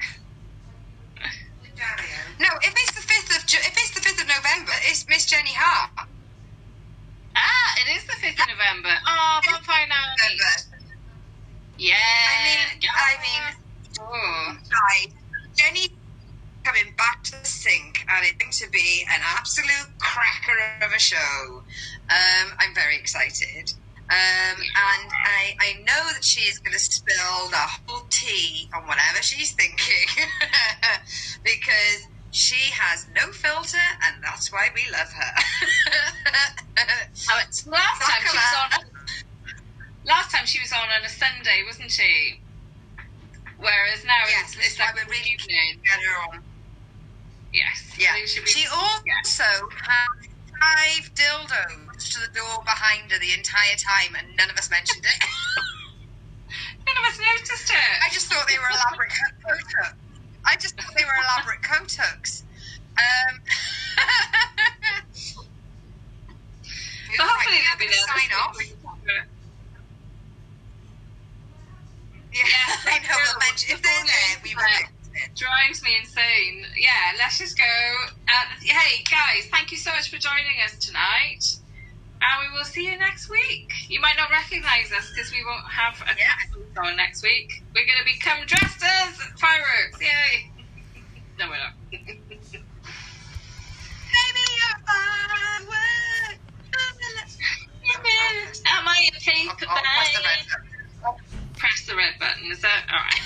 No, 2.39 2.47
if 2.63 2.71
it's 2.71 2.93
the 2.93 3.03
fifth 3.03 3.35
of 3.35 3.43
if 3.51 3.75
it's 3.75 3.91
the 3.95 4.01
fifth 4.01 4.21
of 4.21 4.29
November, 4.29 4.73
it's 4.85 5.09
Miss 5.09 5.27
Jenny 5.27 5.55
Hart. 5.55 6.09
Ah, 7.39 7.75
it 7.81 7.89
is 7.97 8.05
the 8.07 8.15
5th 8.15 8.43
of 8.43 8.49
November. 8.49 8.91
Oh, 9.07 9.41
bonfire 9.47 9.87
night. 9.87 10.67
Yeah. 11.79 11.95
I 11.95 12.45
mean, 12.45 12.81
yeah. 12.83 12.91
I 12.97 13.15
mean, 13.23 13.57
Oh. 14.01 14.57
right. 14.73 15.07
Jenny 15.57 15.89
coming 16.65 16.93
back 16.97 17.23
to 17.25 17.33
the 17.33 17.45
sink, 17.47 18.05
and 18.09 18.27
it's 18.27 18.37
going 18.39 18.53
to 18.53 18.71
be 18.71 19.07
an 19.11 19.21
absolute 19.25 19.89
cracker 19.99 20.59
of 20.87 20.93
a 20.93 20.99
show. 20.99 21.63
Um, 22.11 22.53
I'm 22.61 22.75
very 22.75 22.97
excited. 22.97 23.73
Um, 24.11 24.57
and 24.57 25.11
I, 25.13 25.55
I 25.61 25.75
know 25.87 26.13
that 26.15 26.25
she 26.25 26.41
is 26.43 26.59
going 26.59 26.73
to 26.73 26.79
spill 26.81 27.49
the 27.51 27.57
whole 27.59 28.07
tea 28.11 28.69
on 28.75 28.87
whatever 28.87 29.21
she's 29.23 29.53
thinking 29.53 30.09
because 31.45 32.09
she 32.31 32.71
has 32.73 33.07
no 33.15 33.33
filter, 33.33 33.79
and 34.05 34.23
that's 34.23 34.53
why 34.53 34.69
we 34.75 34.83
love 34.93 35.11
her. 35.13 35.33
Oh, 37.31 37.39
it's- 37.41 37.67
last 37.67 38.01
time 38.01 38.23
she 38.31 38.37
was 38.37 38.55
on. 38.55 38.81
Last 40.07 40.31
time 40.31 40.47
she 40.47 40.61
was 40.61 40.73
on 40.73 40.89
on 40.89 41.05
a 41.05 41.09
Sunday, 41.09 41.63
wasn't 41.67 41.91
she? 41.91 42.41
Whereas 43.59 44.05
now 44.05 44.23
Yes, 44.31 44.55
it's, 44.57 44.67
it's 44.67 44.79
like 44.79 44.95
we're 44.95 45.11
really 45.11 45.27
evening. 45.35 45.83
Get 45.83 45.99
her 46.01 46.17
on. 46.31 46.41
Yes. 47.53 47.93
Yeah. 47.99 48.15
Be- 48.15 48.27
She 48.27 48.65
also 48.71 49.43
has 49.43 50.09
five 50.63 51.11
dildos 51.15 52.13
to 52.15 52.21
the 52.21 52.31
door 52.33 52.63
behind 52.65 53.11
her 53.11 53.19
the 53.19 53.33
entire 53.35 53.75
time, 53.77 54.15
and 54.17 54.37
none 54.37 54.49
of 54.51 54.57
us 54.57 54.71
mentioned 54.71 55.05
it. 55.05 55.19
None 56.89 56.97
of 56.97 57.05
us 57.13 57.19
noticed 57.21 57.69
it. 57.71 57.95
I 58.01 58.09
just 58.13 58.27
thought 58.33 58.47
they 58.49 58.57
were 58.59 58.71
elaborate. 58.73 59.13
I 60.49 60.57
just 60.57 60.77
thought 60.77 60.95
they 60.97 61.05
were 61.05 61.19
elaborate 61.25 61.63
coat 61.63 61.93
hooks. 61.99 62.45
Um, 62.99 63.41
But 67.17 67.27
hopefully 67.27 67.57
right, 67.57 67.65
they'll 67.69 67.79
be 67.79 67.87
we're 67.87 67.91
there. 67.93 68.07
gonna 68.07 68.21
Sign 68.21 68.33
off. 68.37 68.57
Yeah, 68.61 69.23
Yeah, 72.35 72.45
I 72.93 72.99
know. 73.01 73.17
We'll 73.17 73.41
mention 73.49 73.69
if 73.77 73.83
they're 73.83 74.07
there, 74.07 74.33
we 74.45 74.55
will 74.55 74.63
Right. 74.63 74.85
it. 75.15 75.35
drives 75.37 75.83
me 75.83 75.97
insane. 76.01 76.67
Yeah, 76.79 77.17
let's 77.19 77.39
just 77.39 77.57
go. 77.59 77.65
Uh, 78.29 78.47
hey, 78.63 79.03
guys, 79.11 79.49
thank 79.51 79.73
you 79.73 79.79
so 79.79 79.91
much 79.93 80.11
for 80.11 80.19
joining 80.19 80.61
us 80.65 80.77
tonight. 80.79 81.45
And 82.21 82.43
we 82.43 82.49
will 82.59 82.65
see 82.65 82.85
you 82.85 82.99
next 82.99 83.29
week. 83.31 83.71
You 83.89 84.01
might 84.01 84.17
not 84.17 84.29
recognise 84.31 84.91
us 84.93 85.09
because 85.15 85.31
we 85.31 85.45
won't 85.45 85.65
have 85.71 86.03
a 86.03 86.17
yeah. 86.19 86.83
on 86.83 86.97
next 86.97 87.23
week. 87.23 87.63
We're 87.75 87.87
going 87.87 87.99
to 87.99 88.05
become 88.05 88.45
dressed 88.47 88.83
as 88.83 89.15
fireworks. 89.39 90.01
Yay! 90.01 90.51
no, 91.39 91.49
we're 91.49 91.59
not. 91.59 91.75
Maybe 91.93 92.19
you're 94.59 94.79
fireworks. 94.87 96.39
Am 98.67 98.89
I 98.89 99.09
a 99.09 99.13
pink? 99.21 99.51
Oh, 99.51 99.55
Goodbye. 99.59 99.85
Oh, 101.07 101.17
press 101.57 101.87
the 101.87 101.95
red 101.97 102.15
button. 102.19 102.51
Is 102.51 102.61
that 102.63 102.85
all 102.91 102.99
right? 102.99 103.21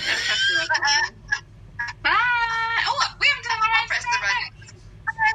Bye. 2.03 2.83
Oh, 2.87 3.15
we 3.19 3.27
haven't 3.27 3.43
done 3.43 3.59
the 3.59 3.69
red. 3.73 3.87
Press 3.87 4.03
the 4.03 4.19
red. 4.21 4.51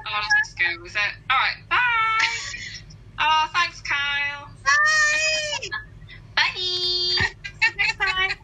Oh, 0.07 0.23
let's 0.39 0.55
go. 0.55 0.85
Is 0.85 0.93
that 0.95 1.15
all 1.31 1.39
right? 1.39 1.59
Bye. 1.69 2.27
Oh, 3.21 3.47
thanks, 3.55 3.83
Kyle. 3.83 4.49
Bye. 4.65 5.69
Bye. 6.37 7.29
Next 7.79 7.99
time. 7.99 8.37